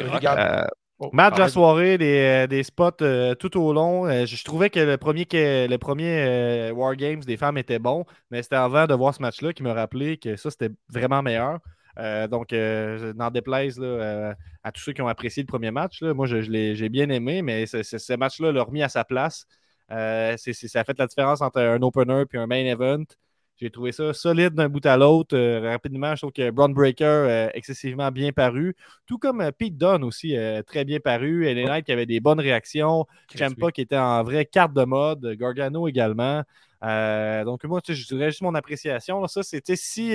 Ouais. 0.00 0.20
Euh, 0.38 0.64
Oh, 1.00 1.10
Match 1.12 1.36
de 1.36 1.40
la 1.42 1.48
soirée, 1.48 1.96
des, 1.96 2.44
euh, 2.44 2.46
des 2.48 2.64
spots 2.64 3.02
euh, 3.02 3.34
tout 3.36 3.56
au 3.56 3.72
long. 3.72 4.06
Euh, 4.06 4.26
je, 4.26 4.34
je 4.34 4.44
trouvais 4.44 4.68
que 4.68 4.80
le 4.80 4.96
premier, 4.96 5.26
que- 5.26 5.68
le 5.68 5.78
premier 5.78 6.72
War 6.72 6.96
Games 6.96 7.20
des 7.20 7.36
femmes 7.36 7.56
était 7.56 7.78
bon, 7.78 8.04
mais 8.32 8.42
c'était 8.42 8.56
avant 8.56 8.86
de 8.86 8.94
voir 8.94 9.14
ce 9.14 9.22
match-là 9.22 9.52
qui 9.52 9.62
me 9.62 9.70
rappelait 9.70 10.16
que 10.16 10.34
ça, 10.34 10.50
c'était 10.50 10.70
vraiment 10.88 11.22
meilleur. 11.22 11.60
Donc, 12.30 12.52
n'en 12.52 13.30
déplaise 13.30 13.78
là, 13.78 14.34
à 14.64 14.72
tous 14.72 14.80
ceux 14.82 14.92
qui 14.92 15.02
ont 15.02 15.08
apprécié 15.08 15.42
le 15.42 15.46
premier 15.46 15.70
match, 15.70 16.00
là, 16.02 16.14
moi, 16.14 16.26
je, 16.26 16.42
je 16.42 16.50
l'ai- 16.50 16.74
j'ai 16.76 16.88
bien 16.88 17.08
aimé, 17.10 17.42
mais 17.42 17.66
ce, 17.66 18.16
match-là 18.16 18.50
l'a 18.52 18.62
remis 18.64 18.82
à 18.82 18.88
sa 18.88 19.04
place. 19.04 19.46
C'est- 19.88 20.52
c'est- 20.52 20.68
ça 20.68 20.80
a 20.80 20.84
fait 20.84 20.98
la 20.98 21.06
différence 21.06 21.40
entre 21.42 21.60
un 21.60 21.80
opener 21.82 22.24
et 22.32 22.36
un 22.38 22.46
main 22.48 22.64
event. 22.66 23.04
J'ai 23.60 23.70
trouvé 23.70 23.90
ça 23.90 24.12
solide 24.14 24.54
d'un 24.54 24.68
bout 24.68 24.84
à 24.86 24.96
l'autre. 24.96 25.36
Euh, 25.36 25.68
rapidement, 25.68 26.14
je 26.14 26.20
trouve 26.20 26.32
que 26.32 26.48
Braun 26.50 26.68
Breaker 26.72 27.04
euh, 27.04 27.48
excessivement 27.54 28.12
bien 28.12 28.30
paru. 28.30 28.76
Tout 29.04 29.18
comme 29.18 29.40
euh, 29.40 29.50
Pete 29.50 29.76
Dunne 29.76 30.04
aussi, 30.04 30.36
très 30.66 30.84
bien 30.84 31.00
paru. 31.00 31.42
LA 31.44 31.64
Knight 31.64 31.86
qui 31.86 31.92
avait 31.92 32.06
des 32.06 32.20
bonnes 32.20 32.38
réactions. 32.38 33.04
Ciampa 33.34 33.72
qui 33.72 33.80
était 33.80 33.98
en 33.98 34.22
vraie 34.22 34.46
carte 34.46 34.74
de 34.74 34.84
mode. 34.84 35.34
Gargano 35.36 35.88
également. 35.88 36.44
Donc, 36.80 37.64
moi, 37.64 37.80
je 37.86 38.06
dirais 38.06 38.30
juste 38.30 38.42
mon 38.42 38.54
appréciation. 38.54 39.20
là. 39.20 39.26
Ça, 39.26 39.42
c'était 39.42 39.76
si. 39.76 40.14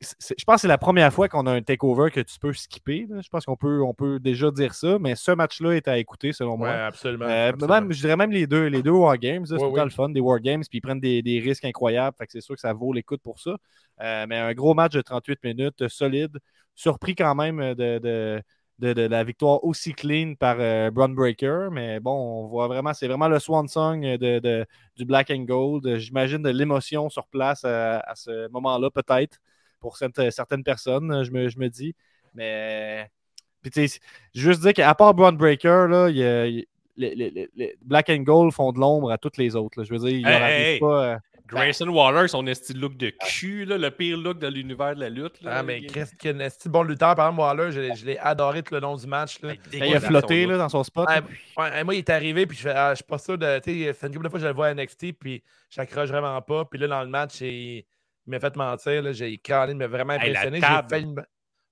Je 0.00 0.44
pense 0.44 0.56
que 0.56 0.60
c'est 0.62 0.68
la 0.68 0.78
première 0.78 1.12
fois 1.12 1.28
qu'on 1.28 1.46
a 1.46 1.52
un 1.52 1.60
takeover 1.62 2.10
que 2.10 2.20
tu 2.20 2.38
peux 2.38 2.52
skipper. 2.54 3.06
là. 3.08 3.20
Je 3.20 3.28
pense 3.28 3.44
qu'on 3.44 3.56
peut, 3.56 3.82
on 3.82 3.92
peut 3.92 4.18
déjà 4.18 4.50
dire 4.50 4.72
ça, 4.74 4.98
mais 4.98 5.14
ce 5.14 5.30
match-là 5.32 5.72
est 5.72 5.88
à 5.88 5.98
écouter 5.98 6.32
selon 6.32 6.52
Ouais, 6.52 6.56
moi. 6.58 6.70
absolument. 6.70 7.26
Euh, 7.26 7.50
absolument. 7.50 7.80
même, 7.82 7.92
je 7.92 8.00
dirais 8.00 8.16
même 8.16 8.30
les 8.30 8.46
deux, 8.46 8.66
les 8.68 8.82
deux 8.82 8.90
Wargames, 8.92 9.44
c'est 9.44 9.56
oui. 9.56 9.80
le 9.84 9.90
fun, 9.90 10.08
des 10.08 10.20
Wargames, 10.20 10.60
puis 10.62 10.78
ils 10.78 10.80
prennent 10.80 11.00
des, 11.00 11.20
des 11.22 11.38
risques 11.40 11.64
incroyables, 11.66 12.16
fait 12.16 12.24
que 12.26 12.32
c'est 12.32 12.40
sûr 12.40 12.54
que 12.54 12.60
ça 12.62 12.72
vaut 12.72 12.92
l'écoute 12.94 13.20
pour 13.22 13.38
ça. 13.40 13.56
Euh, 14.00 14.26
mais 14.26 14.38
un 14.38 14.54
gros 14.54 14.72
match 14.72 14.92
de 14.94 15.02
38 15.02 15.44
minutes, 15.44 15.86
solide, 15.88 16.38
surpris 16.74 17.14
quand 17.14 17.34
même 17.34 17.58
de, 17.74 17.98
de, 17.98 18.42
de- 18.78 18.92
de 18.94 19.02
la 19.02 19.22
victoire 19.24 19.62
aussi 19.64 19.92
clean 19.92 20.32
par 20.38 20.56
euh, 20.60 20.90
Breaker, 20.90 21.68
mais 21.70 22.00
bon, 22.00 22.12
on 22.44 22.46
voit 22.48 22.66
vraiment, 22.68 22.94
c'est 22.94 23.06
vraiment 23.06 23.28
le 23.28 23.38
swan 23.38 23.68
song 23.68 24.00
de, 24.00 24.66
du 24.96 25.04
Black 25.04 25.30
and 25.30 25.42
Gold. 25.44 25.98
J'imagine 25.98 26.42
de 26.42 26.48
l'émotion 26.48 27.10
sur 27.10 27.26
place 27.26 27.64
à, 27.66 27.98
à 28.00 28.14
ce 28.14 28.48
moment-là, 28.48 28.90
peut-être, 28.90 29.36
pour 29.80 29.96
cette- 29.96 30.30
certaines 30.30 30.62
personnes, 30.64 31.10
euh, 31.12 31.24
je 31.24 31.30
me, 31.32 31.48
je 31.48 31.58
me 31.58 31.68
dis. 31.68 31.94
Mais, 32.34 33.10
puis 33.62 33.70
tu 33.70 33.88
sais, 33.88 34.00
juste 34.34 34.60
dire 34.62 34.72
qu'à 34.72 34.94
part 34.94 35.14
Braun 35.14 35.32
Breaker, 35.32 35.86
là, 35.88 36.08
il 36.08 36.16
y 36.16 36.24
a- 36.24 36.46
il- 36.46 36.66
les, 36.96 37.14
les- 37.14 37.30
les- 37.30 37.48
les 37.56 37.76
Black 37.82 38.10
and 38.10 38.18
Gold 38.22 38.52
font 38.52 38.72
de 38.72 38.78
l'ombre 38.78 39.10
à 39.10 39.18
toutes 39.18 39.38
les 39.38 39.56
autres. 39.56 39.78
là. 39.80 39.84
Je 39.84 39.92
veux 39.92 39.98
dire, 39.98 40.08
ils 40.10 40.26
Hey, 40.26 40.72
hey, 40.74 40.78
pas. 40.80 41.04
euh, 41.04 41.16
Grayson 41.46 41.88
Waller, 41.88 42.28
son 42.28 42.46
esti 42.46 42.74
look 42.74 42.96
de 42.96 43.10
cul, 43.26 43.64
là, 43.64 43.76
le 43.78 43.90
pire 43.90 44.16
look 44.18 44.38
de 44.38 44.46
l'univers 44.46 44.94
de 44.94 45.00
la 45.00 45.08
lutte. 45.08 45.40
Là, 45.42 45.56
Ah, 45.56 45.62
mais 45.64 45.78
Il- 45.80 45.86
Chris, 45.88 46.04
quel 46.18 46.40
esti 46.42 46.68
de 46.68 46.72
bon 46.72 46.82
lutteur. 46.84 47.14
Par 47.16 47.26
exemple, 47.28 47.40
Waller, 47.40 47.72
je, 47.72 47.80
l'ai- 47.80 47.96
je 47.96 48.06
l'ai 48.06 48.18
adoré 48.18 48.62
tout 48.62 48.72
le 48.74 48.80
long 48.80 48.94
du 48.96 49.06
match. 49.08 49.40
Là. 49.42 49.54
Il 49.72 49.82
a 49.96 49.98
flotté 50.00 50.42
son 50.44 50.48
là, 50.48 50.54
look. 50.54 50.58
dans 50.58 50.68
son 50.68 50.84
spot. 50.84 51.08
Ouais, 51.56 51.82
moi, 51.84 51.94
il 51.94 51.98
est 51.98 52.10
arrivé, 52.10 52.46
puis 52.46 52.56
je 52.56 52.62
fais, 52.62 52.70
ah, 52.74 52.90
je 52.92 52.96
suis 52.96 53.04
pas 53.04 53.18
sûr 53.18 53.36
de. 53.36 53.58
Tu 53.60 53.72
sais, 53.84 53.92
c'est 53.94 54.06
une 54.06 54.12
couple 54.12 54.26
de 54.26 54.30
fois 54.30 54.38
que 54.38 54.42
je 54.44 54.48
le 54.48 54.54
vois 54.54 54.66
à 54.68 54.74
NXT, 54.74 55.12
puis 55.18 55.42
j'accroche 55.70 56.10
vraiment 56.10 56.40
pas. 56.42 56.66
Puis 56.66 56.78
là, 56.78 56.86
dans 56.86 57.02
le 57.02 57.08
match, 57.08 57.40
il, 57.40 57.84
il 58.26 58.30
m'a 58.30 58.40
fait 58.40 58.56
mentir. 58.56 59.02
là, 59.02 59.12
J'ai 59.12 59.36
calé, 59.38 59.72
il 59.72 59.76
m'a 59.78 59.86
vraiment 59.86 60.14
Hey, 60.14 60.30
impressionné. 60.30 60.60
table. 60.60 60.86
J'ai 60.90 60.96
failli 60.96 61.06
me- 61.14 61.22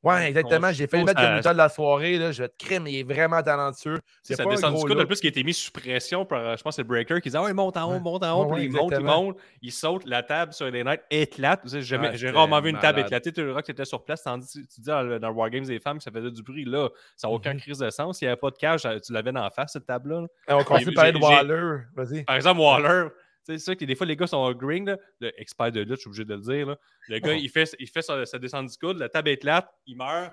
Ouais, 0.05 0.29
exactement. 0.29 0.71
J'ai 0.71 0.85
chose, 0.87 1.01
le 1.01 1.05
mettre 1.07 1.21
comme 1.21 1.35
lutteur 1.35 1.53
de 1.55 1.59
la 1.59 1.69
soirée. 1.69 2.19
Là. 2.19 2.31
Je 2.31 2.45
vais 2.45 2.49
te 2.49 2.65
crime, 2.65 2.87
il 2.87 3.01
est 3.01 3.03
vraiment 3.03 3.43
talentueux. 3.43 3.99
C'est 4.23 4.37
ça 4.37 4.45
descend 4.45 4.73
du 4.77 4.81
en 4.81 4.95
look. 4.95 5.07
plus, 5.09 5.19
qui 5.21 5.27
a 5.27 5.31
été 5.31 5.43
mis 5.43 5.53
sous 5.53 5.73
pression 5.73 6.25
par, 6.25 6.39
euh, 6.39 6.57
je 6.57 6.63
pense, 6.63 6.77
c'est 6.77 6.83
le 6.83 6.87
Breaker 6.89 7.17
qui 7.17 7.31
disait 7.31 7.39
Ah, 7.39 7.43
ouais, 7.43 7.53
monte 7.53 7.77
en 7.77 7.89
haut, 7.91 7.95
Ouais. 7.95 8.01
monte 8.01 8.23
en 8.23 8.41
haut. 8.41 8.47
Ouais, 8.47 8.59
puis 8.59 8.65
il 8.67 8.73
ouais, 8.75 8.81
monte, 8.81 8.93
il 8.97 9.01
monte, 9.05 9.37
il 9.61 9.73
saute, 9.73 10.05
la 10.07 10.23
table 10.23 10.53
sur 10.53 10.71
les 10.71 10.85
nights 10.85 11.03
éclate. 11.11 11.63
Tu 11.65 11.69
sais, 11.71 11.83
J'ai 11.83 11.97
c'était 11.99 12.31
rarement 12.31 12.61
vu 12.61 12.71
une 12.71 12.79
table 12.79 13.01
éclater. 13.01 13.33
Tu 13.33 13.43
le 13.45 13.61
qui 13.61 13.73
était 13.73 13.85
sur 13.85 14.05
place, 14.05 14.23
tandis 14.23 14.47
que 14.47 14.73
tu 14.73 14.81
dis 14.81 14.87
dans, 14.87 15.19
dans 15.19 15.31
War 15.33 15.51
Games 15.51 15.65
des 15.67 15.81
femmes 15.81 15.99
que 15.99 16.05
ça 16.05 16.13
faisait 16.13 16.31
du 16.31 16.45
bruit. 16.45 16.65
Là, 16.65 16.89
ça 17.17 17.27
n'a 17.27 17.35
aucun 17.35 17.55
Mhm. 17.55 17.61
crise 17.61 17.79
de 17.79 17.91
sens. 17.91 18.21
Il 18.23 18.27
n'y 18.27 18.29
avait 18.29 18.37
pas 18.37 18.51
de 18.53 18.57
cage, 18.57 18.89
tu 19.05 19.13
l'avais 19.13 19.33
dans 19.33 19.43
la 19.43 19.51
face, 19.51 19.73
cette 19.73 19.87
table-là. 19.87 20.21
là. 20.21 20.27
Et 20.49 20.53
on 20.53 20.63
continue 20.63 20.91
de 20.93 20.95
parler 20.95 21.11
de 21.13 21.19
Waller. 21.19 21.79
Vas-y. 21.97 22.23
Par 22.23 22.37
exemple, 22.37 22.61
Waller, 22.61 23.09
c'est 23.49 23.59
ça 23.59 23.77
que 23.77 23.85
des 23.85 23.95
fois 23.95 24.07
les 24.07 24.17
gars 24.17 24.27
sont 24.27 24.53
green, 24.53 24.87
là, 24.87 24.97
le 25.21 25.33
expert 25.41 25.73
de 25.73 25.81
lutte, 25.81 25.97
je 25.97 26.01
suis 26.01 26.09
obligé 26.09 26.25
de 26.25 26.35
le 26.35 26.41
dire. 26.41 26.67
là. 26.67 26.77
Le 27.09 27.19
gars, 27.19 27.35
il 27.35 27.49
fait, 27.49 27.75
il 27.79 27.89
fait 27.89 28.03
sa, 28.03 28.25
sa 28.27 28.39
descente 28.39 28.67
du 28.71 28.77
coude, 28.79 28.99
la 28.99 29.09
table 29.09 29.31
éclate, 29.31 29.69
il 29.87 29.97
meurt. 29.97 30.33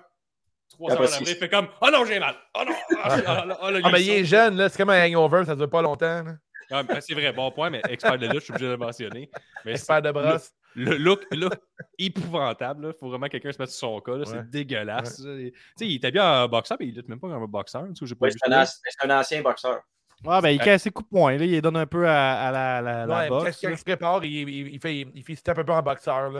Trois 0.68 0.96
bah, 0.96 1.04
après, 1.04 1.18
il 1.20 1.26
fait 1.26 1.48
comme 1.48 1.68
Oh 1.80 1.88
non, 1.92 2.04
j'ai 2.04 2.18
mal! 2.18 2.34
Oh 2.54 2.62
non! 2.66 2.72
Ah, 3.02 3.08
ah, 3.08 3.22
ah, 3.26 3.58
ah, 3.62 3.70
là, 3.70 3.80
Ah, 3.84 3.90
mais 3.92 4.02
il 4.04 4.10
est 4.10 4.24
jeune, 4.24 4.56
là. 4.56 4.68
C'est 4.68 4.78
comme 4.78 4.90
un 4.90 5.06
hangover, 5.06 5.44
ça 5.44 5.54
dure 5.54 5.70
pas 5.70 5.80
longtemps. 5.82 6.24
là. 6.24 6.34
Ah, 6.72 6.82
ben, 6.82 7.00
c'est 7.00 7.14
vrai, 7.14 7.32
bon 7.32 7.52
point, 7.52 7.70
mais 7.70 7.80
expert 7.88 8.18
de 8.18 8.26
lutte, 8.26 8.40
je 8.40 8.44
suis 8.46 8.52
obligé 8.52 8.66
de 8.66 8.72
le 8.72 8.76
mentionner. 8.76 9.30
Mais 9.64 9.72
Expert 9.72 10.02
de 10.02 10.10
brosse. 10.10 10.50
le 10.74 10.96
look, 10.96 11.24
look 11.30 11.54
épouvantable, 12.00 12.92
il 12.94 12.98
faut 12.98 13.08
vraiment 13.08 13.26
que 13.26 13.32
quelqu'un 13.32 13.52
se 13.52 13.58
mette 13.62 13.70
sur 13.70 13.88
son 13.88 14.00
cas, 14.00 14.12
Ouais. 14.12 14.24
c'est 14.26 14.50
dégueulasse. 14.50 15.16
Tu 15.22 15.52
sais, 15.76 15.86
il 15.86 15.94
était 15.96 16.10
bien 16.10 16.42
en 16.44 16.48
boxeur, 16.48 16.76
mais 16.80 16.86
il 16.88 16.94
lutte 16.94 17.08
même 17.08 17.20
pas 17.20 17.28
comme 17.28 17.42
un 17.42 17.46
boxeur. 17.46 17.84
c'est 17.94 19.04
un, 19.04 19.10
un 19.10 19.20
ancien 19.20 19.42
boxeur. 19.42 19.80
Ouais, 20.24 20.40
ben, 20.40 20.48
il 20.48 20.58
casse 20.58 20.82
ses 20.82 20.90
coups 20.90 21.08
de 21.08 21.14
poing. 21.16 21.36
Là, 21.36 21.44
il 21.44 21.50
les 21.50 21.60
donne 21.60 21.76
un 21.76 21.86
peu 21.86 22.08
à, 22.08 22.48
à 22.48 22.50
la, 22.50 22.80
la, 22.80 23.06
la 23.06 23.18
Ouais, 23.18 23.28
boxe. 23.28 23.60
quand, 23.60 23.68
il 23.68 23.78
se 23.78 23.84
prépare, 23.84 24.24
il, 24.24 24.48
il, 24.48 24.74
il 24.74 24.80
fait, 24.80 25.06
il 25.14 25.22
fait 25.22 25.34
step 25.34 25.58
un 25.58 25.64
peu 25.64 25.72
en 25.72 25.82
boxeur. 25.82 26.32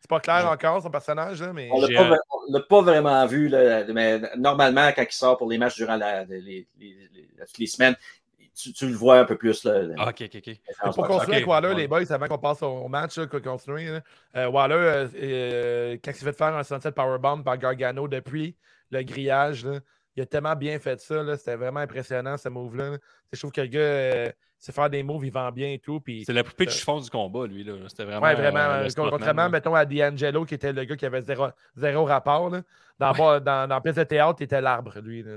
C'est 0.00 0.08
pas 0.08 0.20
clair 0.20 0.48
encore, 0.48 0.82
son 0.82 0.90
personnage, 0.90 1.42
là, 1.42 1.52
mais. 1.52 1.68
On 1.72 1.80
l'a 1.80 1.88
J'ai, 1.88 1.94
pas, 1.94 2.10
euh, 2.10 2.16
on 2.48 2.52
l'a 2.52 2.60
pas 2.60 2.82
vraiment 2.82 3.26
vu, 3.26 3.48
là, 3.48 3.84
mais 3.92 4.20
normalement, 4.36 4.88
quand 4.94 5.02
il 5.02 5.12
sort 5.12 5.36
pour 5.36 5.50
les 5.50 5.58
matchs 5.58 5.76
durant 5.76 5.96
la- 5.96 6.24
les, 6.24 6.40
les- 6.40 6.66
les- 6.78 7.28
toutes 7.46 7.58
les 7.58 7.66
semaines, 7.66 7.96
tu, 8.54 8.72
tu 8.72 8.86
le 8.86 8.94
vois 8.94 9.18
un 9.18 9.24
peu 9.24 9.36
plus. 9.36 9.64
Là, 9.64 9.82
Ah, 9.98 10.08
ok, 10.08 10.22
ok, 10.32 10.42
ok. 10.46 10.94
Pour 10.94 11.06
continuer 11.06 11.22
Ok, 11.22 11.32
avec 11.34 11.46
Waller, 11.46 11.68
ouais. 11.68 11.74
les 11.74 11.88
boys, 11.88 12.10
avant 12.10 12.26
qu'on 12.28 12.38
passe 12.38 12.62
au, 12.62 12.88
match, 12.88 13.18
là, 13.18 13.26
qu'on 13.26 13.40
continue, 13.40 13.90
là, 13.92 14.00
euh, 14.36 14.48
Waller, 14.48 14.74
euh, 14.76 15.08
euh, 15.16 15.96
quand 16.02 16.12
il 16.12 16.14
s'est 16.14 16.24
fait 16.24 16.32
faire 16.38 16.54
un 16.54 16.62
sunset 16.62 16.92
powerbomb 16.92 17.42
par 17.42 17.58
Gargano 17.58 18.08
depuis 18.08 18.56
le 18.90 19.02
grillage, 19.02 19.66
là, 19.66 19.80
il 20.16 20.22
a 20.22 20.26
tellement 20.26 20.56
bien 20.56 20.78
fait 20.78 20.98
ça. 21.00 21.22
là, 21.22 21.36
C'était 21.36 21.56
vraiment 21.56 21.80
impressionnant, 21.80 22.36
ce 22.36 22.48
move-là. 22.48 22.90
là. 22.90 22.98
Je 23.32 23.38
trouve 23.38 23.52
que 23.52 23.60
le 23.60 23.66
gars 23.66 23.80
euh, 23.80 24.32
sait 24.58 24.72
faire 24.72 24.88
des 24.88 25.02
moves, 25.02 25.24
il 25.26 25.30
vend 25.32 25.50
bien 25.52 25.72
et 25.72 25.78
tout. 25.78 26.00
Puis, 26.00 26.24
C'est 26.24 26.32
la 26.32 26.44
poupée 26.44 26.66
de 26.66 26.70
chiffon 26.70 27.00
du 27.00 27.10
combat, 27.10 27.46
lui. 27.46 27.64
là. 27.64 27.74
C'était 27.88 28.04
vraiment. 28.04 28.26
ouais, 28.26 28.34
vraiment. 28.34 28.58
euh, 28.58 28.88
euh, 28.88 29.10
contrairement, 29.10 29.42
là. 29.42 29.48
mettons, 29.50 29.74
à 29.74 29.84
D'Angelo, 29.84 30.44
qui 30.44 30.54
était 30.54 30.72
le 30.72 30.84
gars 30.84 30.96
qui 30.96 31.06
avait 31.06 31.22
zéro, 31.22 31.48
zéro 31.76 32.04
rapport. 32.04 32.50
Là. 32.50 32.62
Dans, 32.98 33.12
dans, 33.12 33.40
dans 33.40 33.66
la 33.68 33.80
pièce 33.80 33.96
de 33.96 34.04
théâtre, 34.04 34.36
il 34.40 34.44
était 34.44 34.60
l'arbre, 34.60 34.98
lui. 35.00 35.22
Là, 35.22 35.36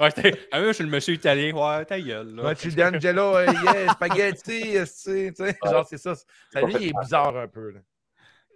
Ouais, 0.00 0.08
ah, 0.50 0.60
moi, 0.60 0.68
je 0.68 0.72
suis 0.72 0.84
le 0.84 0.90
monsieur 0.90 1.14
italien. 1.14 1.52
Ouais, 1.54 1.84
ta 1.84 2.00
gueule. 2.00 2.34
Là. 2.34 2.42
Ouais, 2.44 2.54
tu 2.54 2.70
D'Angelo, 2.70 3.36
euh, 3.36 3.46
yeah, 3.64 3.92
spaghetti, 3.92 4.62
tu 4.72 4.86
sais, 4.86 5.34
genre, 5.62 5.86
c'est 5.86 5.98
ça. 5.98 6.14
Ça, 6.14 6.62
lui, 6.62 6.74
il 6.80 6.88
est 6.88 7.00
bizarre 7.02 7.36
un 7.36 7.48
peu. 7.48 7.70
Là. 7.72 7.80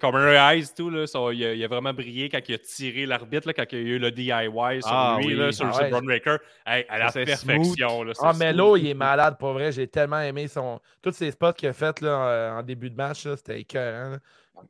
Commoner 0.02 0.36
Eyes, 0.36 0.66
tout, 0.76 0.90
là, 0.90 1.06
ça, 1.06 1.18
il, 1.32 1.42
a, 1.44 1.54
il 1.54 1.64
a 1.64 1.68
vraiment 1.68 1.94
brillé 1.94 2.28
quand 2.28 2.40
il 2.48 2.54
a 2.54 2.58
tiré 2.58 3.06
l'arbitre, 3.06 3.46
là, 3.46 3.54
quand 3.54 3.64
il 3.72 3.78
y 3.78 3.80
a 3.80 3.84
eu 3.94 3.98
le 3.98 4.10
DIY 4.10 4.82
sur 4.82 4.90
Ah 4.92 5.16
lui, 5.18 5.28
oui. 5.28 5.34
là, 5.36 5.52
sur 5.52 5.66
Ah 5.68 5.72
sur 5.72 5.82
ouais. 5.84 6.00
Breaker. 6.02 6.36
Hey, 6.66 6.84
à 6.88 6.98
la 6.98 7.12
perfection. 7.12 8.02
Là, 8.04 8.12
Ah, 8.20 8.32
Melo, 8.34 8.76
smooth. 8.76 8.80
il 8.82 8.88
est 8.90 8.94
malade, 8.94 9.36
pour 9.38 9.52
vrai. 9.52 9.72
J'ai 9.72 9.86
tellement 9.88 10.20
aimé 10.20 10.48
son... 10.48 10.80
tous 11.00 11.12
ses 11.12 11.30
spots 11.30 11.52
qu'il 11.54 11.68
a 11.68 11.72
fait 11.72 12.00
là, 12.02 12.56
en, 12.58 12.62
début 12.62 12.90
de 12.90 12.96
match. 12.96 13.24
là, 13.24 13.36
C'était 13.36 13.60
écœurant. 13.60 14.10
là. 14.10 14.18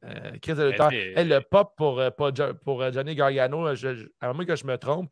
Euh, 0.05 0.31
Chris 0.41 0.55
de 0.55 0.65
lutteur. 0.71 0.93
Hey, 0.93 1.25
le 1.27 1.41
pop 1.41 1.73
pour, 1.77 1.99
euh, 1.99 2.11
pour, 2.11 2.83
euh, 2.83 2.93
Johnny 2.93 3.15
Gargano, 3.17 3.75
je, 3.75 3.95
je- 3.97 4.07
à 4.21 4.33
moins 4.33 4.45
que 4.45 4.55
je 4.55 4.65
me 4.67 4.77
trompe, 4.79 5.11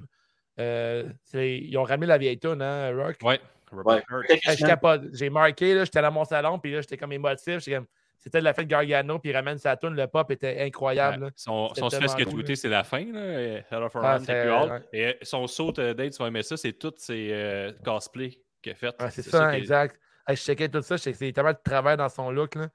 Euh, 0.59 1.05
ils 1.35 1.77
ont 1.79 1.85
ramené 1.85 2.07
la 2.07 2.19
vieille 2.19 2.39
tune, 2.39 2.61
hein, 2.61 2.93
Rock? 2.95 3.17
Ouais. 3.23 3.41
Robert 3.73 4.03
Ouais. 4.11 4.41
J'ai 5.13 5.31
marqué, 5.31 5.75
là, 5.75 5.85
j'étais 5.85 6.03
dans 6.03 6.11
mon 6.13 6.25
salon, 6.25 6.59
puis 6.59 6.73
là, 6.73 6.81
j'étais 6.83 6.97
comme 6.97 7.13
émotif. 7.13 7.59
j'étais 7.61 7.77
comme- 7.77 7.87
C'était 8.23 8.39
de 8.41 8.45
la 8.45 8.53
fête 8.53 8.69
Gargano, 8.69 9.19
puis 9.19 9.31
il 9.31 9.35
ramène 9.35 9.57
sa 9.59 9.77
tune, 9.79 9.95
le 9.97 10.07
pop 10.07 10.31
était 10.31 10.61
incroyable. 10.61 11.25
Ouais. 11.25 11.31
Son, 11.35 11.73
son 11.75 11.89
ce 11.89 11.97
que 12.17 12.25
cool, 12.25 12.33
tweeté, 12.35 12.55
c'est 12.55 12.69
la 12.69 12.85
fin. 12.85 13.05
Là. 13.11 13.21
Hell 13.71 13.83
of 13.83 13.97
a 13.97 14.01
Ah, 14.05 14.19
plus. 14.19 14.87
Et 14.93 15.07
euh, 15.07 15.13
son 15.23 15.47
saut, 15.47 15.73
euh, 15.81 15.95
Dave, 15.95 16.11
tu 16.11 16.19
vas 16.23 16.29
aimer 16.29 16.43
ça, 16.43 16.57
c'est 16.59 16.75
tous 16.75 16.93
ses 16.99 17.31
euh, 17.33 17.73
cosplays 17.83 18.39
qu'il 18.63 18.73
a 18.73 18.75
fait. 18.75 18.95
Ouais, 19.03 19.11
c'est 19.11 19.23
ça, 19.23 19.57
exact. 19.57 19.99
Hey, 20.29 20.37
je 20.37 20.43
checkais 20.43 20.69
tout 20.69 20.83
ça, 20.83 20.97
je 20.97 21.03
sais 21.03 21.13
que 21.13 21.19
c'est 21.19 21.33
tellement 21.33 21.53
de 21.53 21.59
travail 21.65 21.97
dans 21.97 22.11
son 22.11 22.31
look. 22.31 22.55
Là. 22.57 22.69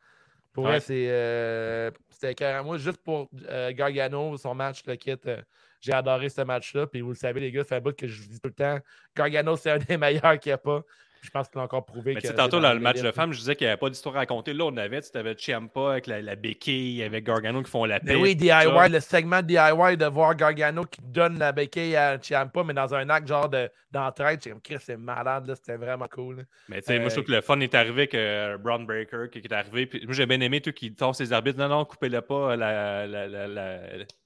Pour 0.51 0.63
Ouais. 0.63 0.71
vrai, 0.71 0.79
c'est. 0.79 1.07
euh, 1.09 1.91
C'était 2.09 2.33
carrément. 2.33 2.63
Moi, 2.69 2.77
juste 2.77 3.03
pour 3.03 3.29
euh, 3.47 3.71
Gargano, 3.73 4.35
son 4.37 4.55
match, 4.55 4.81
le 4.87 4.95
kit, 4.95 5.13
euh, 5.27 5.41
j'ai 5.81 5.91
adoré 5.93 6.29
ce 6.29 6.41
match-là. 6.41 6.87
Puis 6.87 7.01
vous 7.01 7.09
le 7.09 7.15
savez, 7.15 7.39
les 7.41 7.51
gars, 7.51 7.63
c'est 7.63 7.75
un 7.75 7.81
bout 7.81 7.95
que 7.95 8.07
je 8.07 8.21
vous 8.23 8.29
dis 8.29 8.39
tout 8.39 8.47
le 8.49 8.53
temps. 8.55 8.79
Gargano, 9.15 9.55
c'est 9.57 9.69
un 9.71 9.77
des 9.77 9.97
meilleurs 9.97 10.39
qu'il 10.39 10.49
n'y 10.49 10.53
a 10.53 10.57
pas. 10.57 10.81
Je 11.25 11.31
pense 11.31 11.49
qu'il 11.49 11.59
a 11.59 11.63
encore 11.63 11.85
prouvé 11.85 12.13
Mais 12.13 12.21
que. 12.21 12.27
tu 12.27 12.27
sais, 12.27 12.35
tantôt, 12.35 12.59
dans 12.59 12.67
dans 12.69 12.73
le 12.73 12.79
match 12.79 13.01
de 13.01 13.11
femmes, 13.11 13.33
je 13.33 13.39
disais 13.39 13.55
qu'il 13.55 13.65
n'y 13.65 13.71
avait 13.71 13.79
pas 13.79 13.89
d'histoire 13.89 14.15
à 14.15 14.19
raconter. 14.19 14.53
Là, 14.53 14.65
on 14.65 14.77
avait, 14.77 15.01
tu 15.01 15.17
avais 15.17 15.35
Ciampa 15.35 15.91
avec 15.91 16.07
la, 16.07 16.21
la 16.21 16.35
béquille, 16.35 17.03
avec 17.03 17.25
Gargano 17.25 17.61
qui 17.63 17.69
font 17.71 17.85
la 17.85 17.99
paix. 17.99 18.13
Mais 18.13 18.21
oui. 18.21 18.35
DIY, 18.35 18.51
le 18.89 18.99
segment 18.99 19.41
DIY 19.41 19.97
de 19.97 20.05
voir 20.05 20.35
Gargano 20.35 20.85
qui 20.85 21.01
donne 21.01 21.39
la 21.39 21.51
béquille 21.51 21.95
à 21.95 22.17
Ciampa, 22.21 22.63
mais 22.63 22.73
dans 22.73 22.93
un 22.93 23.09
acte 23.09 23.27
genre 23.27 23.49
de- 23.49 23.69
d'entraide. 23.91 24.41
Comme, 24.43 24.61
Chris, 24.61 24.77
c'est 24.79 24.97
malade, 24.97 25.47
là, 25.47 25.55
c'était 25.55 25.77
vraiment 25.77 26.07
cool. 26.11 26.37
là. 26.37 26.43
Mais 26.69 26.81
tu 26.81 26.87
sais, 26.87 26.99
moi, 26.99 27.07
je 27.09 27.13
Euh, 27.13 27.15
trouve 27.15 27.25
que 27.25 27.31
le 27.31 27.41
fun 27.41 27.59
est 27.61 27.73
arrivé 27.75 28.01
avec 28.03 28.13
euh, 28.15 28.57
Braun 28.57 28.83
Breaker 28.85 29.27
qui, 29.31 29.39
est 29.39 29.51
arrivé. 29.53 29.85
Puis 29.85 30.01
moi, 30.05 30.13
j'ai 30.13 30.25
bien 30.25 30.41
aimé, 30.41 30.59
tout 30.61 30.73
qui 30.73 30.93
torse 30.93 31.17
ses 31.17 31.31
arbitres. 31.33 31.57
Non, 31.59 31.69
non, 31.69 31.85
coupez-le 31.85 32.21
pas, 32.21 32.55
la, 32.55 33.07
la, 33.07 33.27
la, 33.47 33.47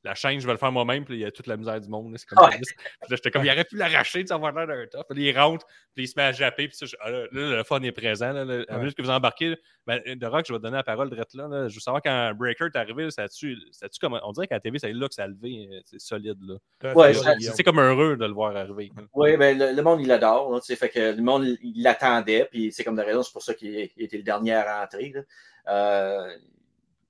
la, 0.03 0.15
chaîne, 0.15 0.39
je 0.39 0.45
vais 0.45 0.53
le 0.53 0.57
faire 0.57 0.71
moi-même. 0.71 1.05
Puis 1.05 1.15
il 1.15 1.19
y 1.21 1.25
a 1.25 1.31
toute 1.31 1.47
la 1.47 1.57
misère 1.57 1.79
du 1.81 1.89
monde. 1.89 2.13
C'est 2.17 2.27
comme 2.27 2.43
Ouais. 2.45 2.55
Puis 2.57 2.75
là, 3.09 3.15
j'étais 3.15 3.31
comme, 3.31 3.43
il 3.45 3.51
aurait 3.51 3.65
pu 3.65 3.75
l'arracher, 3.77 4.23
de 4.23 4.27
savoir 4.29 4.53
l'air 4.53 4.67
d'un 4.67 4.85
top. 4.87 5.07
Puis 5.09 5.29
il 5.29 5.37
rentre, 5.37 5.65
puis 5.93 6.05
il 6.05 6.07
se 6.07 6.13
met 6.17 6.23
à 6.23 6.31
japper. 6.31 6.67
Puis 6.67 6.77
ça, 6.77 6.85
je- 6.85 6.95
ah, 6.99 7.09
là, 7.09 7.27
là, 7.31 7.57
le 7.57 7.63
fun 7.63 7.81
est 7.81 7.91
présent. 7.91 8.31
Là, 8.31 8.45
Le- 8.45 8.71
à 8.71 8.77
minute 8.77 8.95
que 8.95 9.01
vous 9.01 9.09
embarquez, 9.09 9.55
ben, 9.85 10.01
de 10.05 10.25
Rock, 10.27 10.45
je 10.47 10.53
vais 10.53 10.59
te 10.59 10.63
donner 10.63 10.77
la 10.77 10.83
parole 10.83 11.09
direct 11.09 11.33
là, 11.33 11.47
là. 11.47 11.67
Je 11.67 11.73
veux 11.75 11.79
savoir 11.79 12.01
quand 12.01 12.33
Breaker 12.35 12.65
est 12.73 12.77
arrivé, 12.77 13.09
ça 13.11 13.23
a-tu, 13.23 13.57
ça 13.71 13.87
a-tu 13.87 13.99
comme. 13.99 14.19
On 14.23 14.31
dirait 14.31 14.47
qu'à 14.47 14.55
la 14.55 14.61
TV, 14.61 14.79
c'est 14.79 14.93
là 14.93 15.07
que 15.07 15.13
ça 15.13 15.23
a 15.23 15.27
levé. 15.27 15.67
euh, 15.71 15.79
C'est 15.85 15.99
solide. 15.99 16.37
Là. 16.41 16.93
Ouais. 16.95 17.13
C'est 17.39 17.63
comme 17.63 17.79
heureux 17.79 18.15
de 18.17 18.25
le 18.25 18.33
voir 18.33 18.55
arriver. 18.55 18.91
Oui, 19.13 19.35
ben, 19.37 19.57
le, 19.57 19.73
le 19.75 19.81
monde, 19.81 20.01
il 20.01 20.07
l'adore. 20.07 20.61
tu 20.61 20.75
Fait 20.75 20.89
que 20.89 21.13
le 21.15 21.21
monde, 21.21 21.45
il 21.61 21.83
l'attendait. 21.83 22.47
Puis 22.51 22.71
c'est 22.71 22.83
comme 22.83 22.95
de 22.95 23.01
raison, 23.01 23.21
c'est 23.23 23.33
pour 23.33 23.43
ça 23.43 23.53
qu'il 23.53 23.89
il 23.95 24.03
était 24.03 24.17
le 24.17 24.23
dernier 24.23 24.53
à 24.53 24.79
rentrer. 24.81 25.11
là. 25.13 25.21
Euh, 25.67 26.37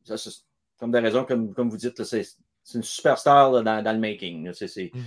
ça, 0.05 0.17
c'est 0.17 0.31
comme 0.79 0.91
de 0.91 0.97
raison, 0.97 1.23
comme, 1.25 1.53
comme 1.53 1.69
vous 1.69 1.77
dites, 1.77 1.99
là, 1.99 2.05
c'est 2.05 2.25
c'est 2.72 2.78
une 2.78 2.84
superstar 2.84 3.51
là, 3.51 3.61
dans, 3.61 3.84
dans 3.84 3.91
le 3.93 3.99
making. 3.99 4.45
là. 4.47 4.53
C'est- 4.53 4.91
Mhm. 4.93 5.01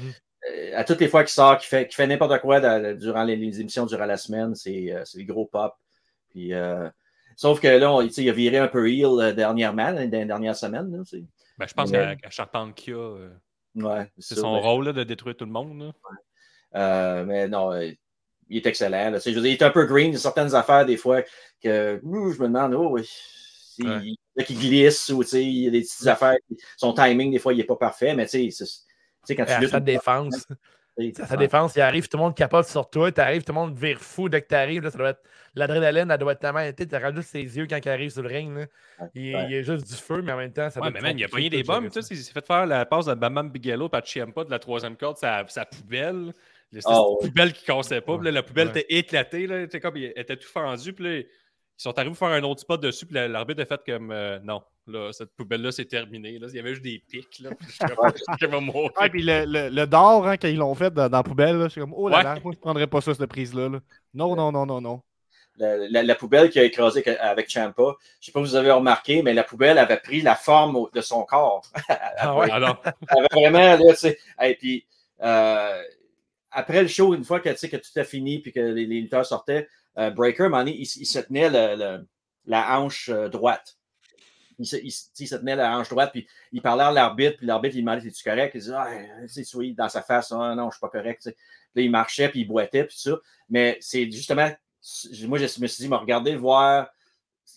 euh, 0.50 0.72
à 0.76 0.84
toutes 0.84 1.00
les 1.00 1.08
fois 1.08 1.22
qu'il 1.22 1.32
sort, 1.32 1.58
qu'il 1.58 1.68
fait, 1.68 1.86
qu'il 1.86 1.94
fait 1.94 2.06
n'importe 2.06 2.40
quoi 2.40 2.60
dans- 2.60 2.96
durant 2.98 3.24
les, 3.24 3.36
les 3.36 3.60
émissions 3.60 3.86
durant 3.86 4.06
la 4.06 4.16
semaine, 4.16 4.54
c'est 4.54 4.92
euh, 4.92 5.02
c'est 5.04 5.18
des 5.18 5.24
gros 5.24 5.46
pop. 5.46 5.74
Puis, 6.30 6.52
euh, 6.54 6.88
sauf 7.36 7.60
que 7.60 7.68
là, 7.68 7.92
on- 7.92 8.00
il 8.02 8.28
a 8.28 8.32
viré 8.32 8.58
un 8.58 8.68
peu 8.68 8.88
heel 8.90 9.34
dernièrement, 9.34 9.92
dans 9.92 10.00
les 10.00 10.08
dernières 10.08 10.56
semaines. 10.56 10.90
là, 10.96 11.02
c'est- 11.04 11.22
Ben, 11.58 11.66
je 11.68 11.74
pense 11.74 11.90
Mais- 11.92 12.16
qu'à 12.16 12.30
Charpente 12.30 12.74
Kia, 12.74 12.94
euh, 12.96 13.28
ouais, 13.76 14.10
c'est 14.18 14.34
son 14.34 14.54
ben, 14.54 14.60
rôle 14.62 14.86
là, 14.86 14.92
de 14.92 15.04
détruire 15.04 15.36
tout 15.36 15.44
le 15.44 15.52
monde. 15.52 15.92
Euh, 16.74 17.24
mais 17.24 17.46
non, 17.48 17.72
euh, 17.72 17.90
il 18.48 18.56
est 18.56 18.66
excellent. 18.66 19.10
là. 19.10 19.18
Tu 19.18 19.24
sais, 19.24 19.30
Je 19.32 19.36
veux 19.36 19.42
dire, 19.42 19.52
il 19.52 19.54
est 19.54 19.62
un 19.62 19.70
peu 19.70 19.84
green. 19.86 20.08
Il 20.08 20.12
y 20.14 20.16
a 20.16 20.18
certaines 20.18 20.54
affaires, 20.54 20.86
des 20.86 20.96
fois, 20.96 21.22
que 21.62 22.00
ouh, 22.02 22.32
je 22.32 22.40
me 22.40 22.46
demande, 22.48 22.74
oh, 22.74 22.98
s'il 23.74 23.88
Ouais. 23.88 24.00
il 24.04 24.16
y 24.36 24.40
a 24.40 24.44
qui 24.44 24.54
glisse 24.54 25.08
ou 25.10 25.22
tu 25.22 25.30
sais, 25.30 25.44
il 25.44 25.64
y 25.64 25.68
a 25.68 25.70
des 25.70 25.80
petites 25.80 26.06
affaires. 26.06 26.36
Son 26.76 26.92
timing, 26.92 27.30
des 27.32 27.38
fois, 27.38 27.52
il 27.52 27.58
n'est 27.58 27.64
pas 27.64 27.76
parfait, 27.76 28.14
mais 28.14 28.24
tu 28.26 28.50
sais, 28.50 28.50
c'est- 28.50 28.64
tu 28.64 28.80
sais, 29.24 29.36
quand 29.36 29.44
tu 29.44 29.60
luttes 29.60 29.70
sa 29.70 29.78
une- 29.78 29.84
défense. 29.84 30.46
À 31.20 31.26
sa 31.26 31.38
défense, 31.38 31.74
il 31.74 31.80
arrive, 31.80 32.06
tout 32.06 32.18
le 32.18 32.22
monde 32.22 32.34
capote 32.36 32.66
sur 32.66 32.90
toi, 32.90 33.10
tu 33.10 33.18
arrives, 33.18 33.42
tout 33.44 33.52
le 33.52 33.58
monde 33.58 33.74
vire 33.74 33.98
fou 33.98 34.28
dès 34.28 34.42
que 34.42 34.48
tu 34.48 34.54
arrives. 34.54 34.86
Ça 34.90 34.98
doit 34.98 35.08
être 35.10 35.22
l'adrénaline, 35.54 36.10
elle 36.10 36.18
doit 36.18 36.32
être 36.32 36.40
tellement 36.40 36.70
tu 36.70 36.84
regardes 36.94 37.16
juste 37.16 37.30
ses 37.30 37.40
yeux 37.56 37.66
quand 37.66 37.78
il 37.82 37.88
arrive 37.88 38.10
sur 38.10 38.20
le 38.22 38.28
ring. 38.28 38.54
là. 38.54 38.66
Il, 39.14 39.34
Ouais. 39.34 39.44
il 39.46 39.52
y 39.52 39.56
a 39.56 39.62
juste 39.62 39.88
du 39.88 39.94
feu, 39.94 40.20
mais 40.20 40.32
en 40.32 40.36
même 40.36 40.52
temps, 40.52 40.68
ça 40.68 40.80
Ouais, 40.80 40.90
doit 40.90 40.92
mais 40.92 40.98
être 40.98 41.14
man, 41.14 41.18
il 41.18 41.24
a 41.24 41.28
pogné 41.28 41.48
des 41.48 41.62
bombes. 41.62 41.86
Tu 41.88 41.92
ça. 41.94 42.02
sais, 42.02 42.14
il 42.14 42.18
s'est 42.22 42.32
fait 42.32 42.46
faire 42.46 42.66
la 42.66 42.84
passe 42.84 43.06
de 43.06 43.14
Bam 43.14 43.48
Bigelow 43.50 43.88
par 43.88 44.04
Chiampa 44.04 44.44
de 44.44 44.50
la 44.50 44.58
troisième 44.58 44.96
corde, 44.98 45.16
sa, 45.16 45.46
sa 45.48 45.64
poubelle. 45.64 46.34
Le- 46.72 46.80
C'était 46.80 46.84
Ah, 46.92 46.96
cette 46.96 47.06
ouais. 47.22 47.28
poubelle 47.28 47.52
qui 47.54 47.64
cassait 47.64 48.00
pas. 48.02 48.18
là, 48.20 48.30
la 48.30 48.42
poubelle 48.42 48.68
Ouais. 48.68 48.80
était 48.80 48.94
éclatée. 48.94 49.46
Là, 49.46 49.62
était 49.62 49.80
comme, 49.80 49.96
elle 49.96 50.12
était 50.14 50.36
tout 50.36 50.48
fendue. 50.48 50.92
Puis 50.92 51.04
là, 51.04 51.22
ils 51.78 51.82
sont 51.82 51.98
arrivés 51.98 52.14
faire 52.14 52.28
un 52.28 52.42
autre 52.42 52.60
spot 52.60 52.80
dessus. 52.80 53.06
Puis 53.06 53.14
la- 53.14 53.28
l'arbitre 53.28 53.62
a 53.62 53.66
fait 53.66 53.80
comme 53.84 54.10
euh, 54.12 54.38
non, 54.44 54.62
là, 54.86 55.12
cette 55.12 55.34
poubelle-là, 55.36 55.72
c'est 55.72 55.86
terminé. 55.86 56.38
Là, 56.38 56.46
il 56.50 56.56
y 56.56 56.60
avait 56.60 56.70
juste 56.74 56.82
des 56.84 57.02
pics. 57.08 57.38
Là, 57.40 57.50
puis 57.58 57.66
je 57.70 57.76
puis 59.10 59.22
le, 59.22 59.44
le, 59.46 59.68
le 59.68 59.86
d'or, 59.86 60.26
hein, 60.28 60.36
quand 60.36 60.48
ils 60.48 60.56
l'ont 60.56 60.74
fait 60.74 60.92
dans, 60.92 61.08
dans 61.08 61.16
la 61.18 61.22
poubelle, 61.22 61.56
là, 61.56 61.64
je 61.64 61.70
suis 61.70 61.80
comme, 61.80 61.94
oh 61.94 62.08
là 62.08 62.18
Ouais. 62.18 62.22
là, 62.24 62.38
moi 62.42 62.52
je 62.54 62.58
prendrais 62.58 62.86
pas 62.86 63.00
ça, 63.00 63.14
cette 63.14 63.26
prise-là. 63.28 63.68
là. 63.68 63.80
Non, 64.14 64.36
non, 64.36 64.52
non, 64.52 64.66
non, 64.66 64.80
non. 64.80 65.02
la, 65.56 65.76
la- 65.88 66.02
la 66.02 66.14
poubelle 66.14 66.50
qui 66.50 66.58
a 66.58 66.64
écrasé 66.64 67.02
avec- 67.18 67.50
Champa, 67.50 67.82
je 67.82 67.88
ne 67.88 67.94
sais 68.20 68.32
pas 68.32 68.40
si 68.44 68.50
vous 68.50 68.56
avez 68.56 68.70
remarqué, 68.70 69.22
mais 69.22 69.34
la 69.34 69.44
poubelle 69.44 69.78
avait 69.78 69.98
pris 69.98 70.22
la 70.22 70.34
forme 70.36 70.86
de 70.94 71.00
son 71.00 71.24
corps. 71.24 71.62
Ah 72.18 72.36
ouais? 72.36 72.50
Alors, 72.50 72.82
Elle 73.10 73.18
avait 73.18 73.28
vraiment, 73.50 73.84
là, 73.84 73.92
tu 73.92 73.96
sais. 73.96 74.18
Et 74.42 74.54
puis, 74.54 74.86
euh, 75.22 75.82
après 76.50 76.82
le 76.82 76.88
show, 76.88 77.14
une 77.14 77.24
fois 77.24 77.40
que, 77.40 77.48
tu 77.50 77.56
sais, 77.56 77.68
que 77.68 77.76
tout 77.76 77.98
a 77.98 78.04
fini 78.04 78.40
puis 78.40 78.52
que 78.52 78.60
les, 78.60 78.86
les 78.86 79.00
lutteurs 79.00 79.26
sortaient, 79.26 79.68
euh, 79.98 80.10
Breaker, 80.10 80.44
à 80.44 80.46
un 80.46 80.48
moment 80.50 80.62
donné, 80.64 80.76
il, 80.76 80.82
il 80.82 81.06
se 81.06 81.18
tenait 81.18 81.50
le- 81.50 81.76
le- 81.76 82.06
la 82.46 82.78
hanche 82.78 83.08
euh, 83.08 83.28
droite. 83.28 83.76
Il 84.58 84.66
se, 84.66 84.76
il 84.76 84.92
il 85.18 85.28
tenait 85.28 85.56
la 85.56 85.76
hanche 85.78 85.88
droite, 85.88 86.12
puis 86.12 86.26
il 86.52 86.60
parlait 86.62 86.84
à 86.84 86.90
l'arbitre, 86.92 87.38
puis 87.38 87.46
l'arbitre, 87.46 87.76
il 87.76 87.80
demandait 87.80 88.06
Es-tu 88.06 88.22
correct? 88.22 88.52
Il 88.54 88.60
disait 88.60 88.74
ah, 88.76 88.88
souriait 89.44 89.72
dans 89.74 89.88
sa 89.88 90.02
face 90.02 90.32
Ah, 90.32 90.54
Non, 90.54 90.70
je 90.70 90.76
suis 90.76 90.80
pas 90.80 90.88
correct. 90.90 91.34
Puis 91.74 91.84
il 91.84 91.90
marchait, 91.90 92.28
puis 92.28 92.40
il 92.40 92.44
boitait, 92.46 92.84
puis 92.84 92.94
tout 92.94 93.10
ça. 93.10 93.18
Mais 93.48 93.78
c'est 93.80 94.10
justement, 94.10 94.48
moi, 95.26 95.38
je 95.38 95.44
me 95.60 95.66
suis 95.66 95.82
dit, 95.84 95.88
me 95.88 95.96
regarder, 95.96 96.36
voir 96.36 96.90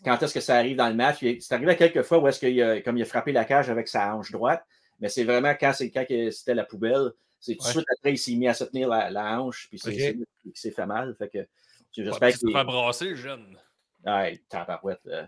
quand 0.03 0.21
est-ce 0.23 0.33
que 0.33 0.39
ça 0.39 0.55
arrive 0.55 0.77
dans 0.77 0.87
le 0.89 0.95
match. 0.95 1.19
C'est 1.19 1.53
arrivé 1.53 1.71
à 1.71 1.75
quelques 1.75 2.01
fois 2.03 2.19
où 2.19 2.27
est-ce 2.27 2.39
qu'il 2.39 2.61
a, 2.61 2.81
comme 2.81 2.97
il 2.97 3.01
a 3.03 3.05
frappé 3.05 3.31
la 3.31 3.45
cage 3.45 3.69
avec 3.69 3.87
sa 3.87 4.15
hanche 4.15 4.31
droite, 4.31 4.63
mais 4.99 5.09
c'est 5.09 5.23
vraiment 5.25 5.53
quand, 5.59 5.73
c'était 5.73 6.53
la 6.53 6.63
poubelle, 6.63 7.11
c'est 7.39 7.55
tout 7.55 7.59
de 7.61 7.65
Ouais. 7.65 7.71
suite 7.73 7.85
après, 7.97 8.13
il 8.13 8.17
s'est 8.17 8.35
mis 8.35 8.47
à 8.47 8.53
se 8.53 8.63
tenir 8.63 8.87
la, 8.89 9.09
la 9.11 9.39
hanche, 9.41 9.67
puis 9.69 9.77
c'est, 9.79 10.11
Ok. 10.11 10.17
c'est- 10.53 10.71
fait 10.71 10.85
mal. 10.85 11.15
Fait 11.17 11.29
que 11.29 11.47
j'espère 12.03 12.33
qu'il 12.33 12.51
faire 12.51 12.65
brasser, 12.65 13.15
jeune. 13.15 13.57
Ouais, 14.05 14.39
tabarouette. 14.49 14.99
euh, 15.07 15.23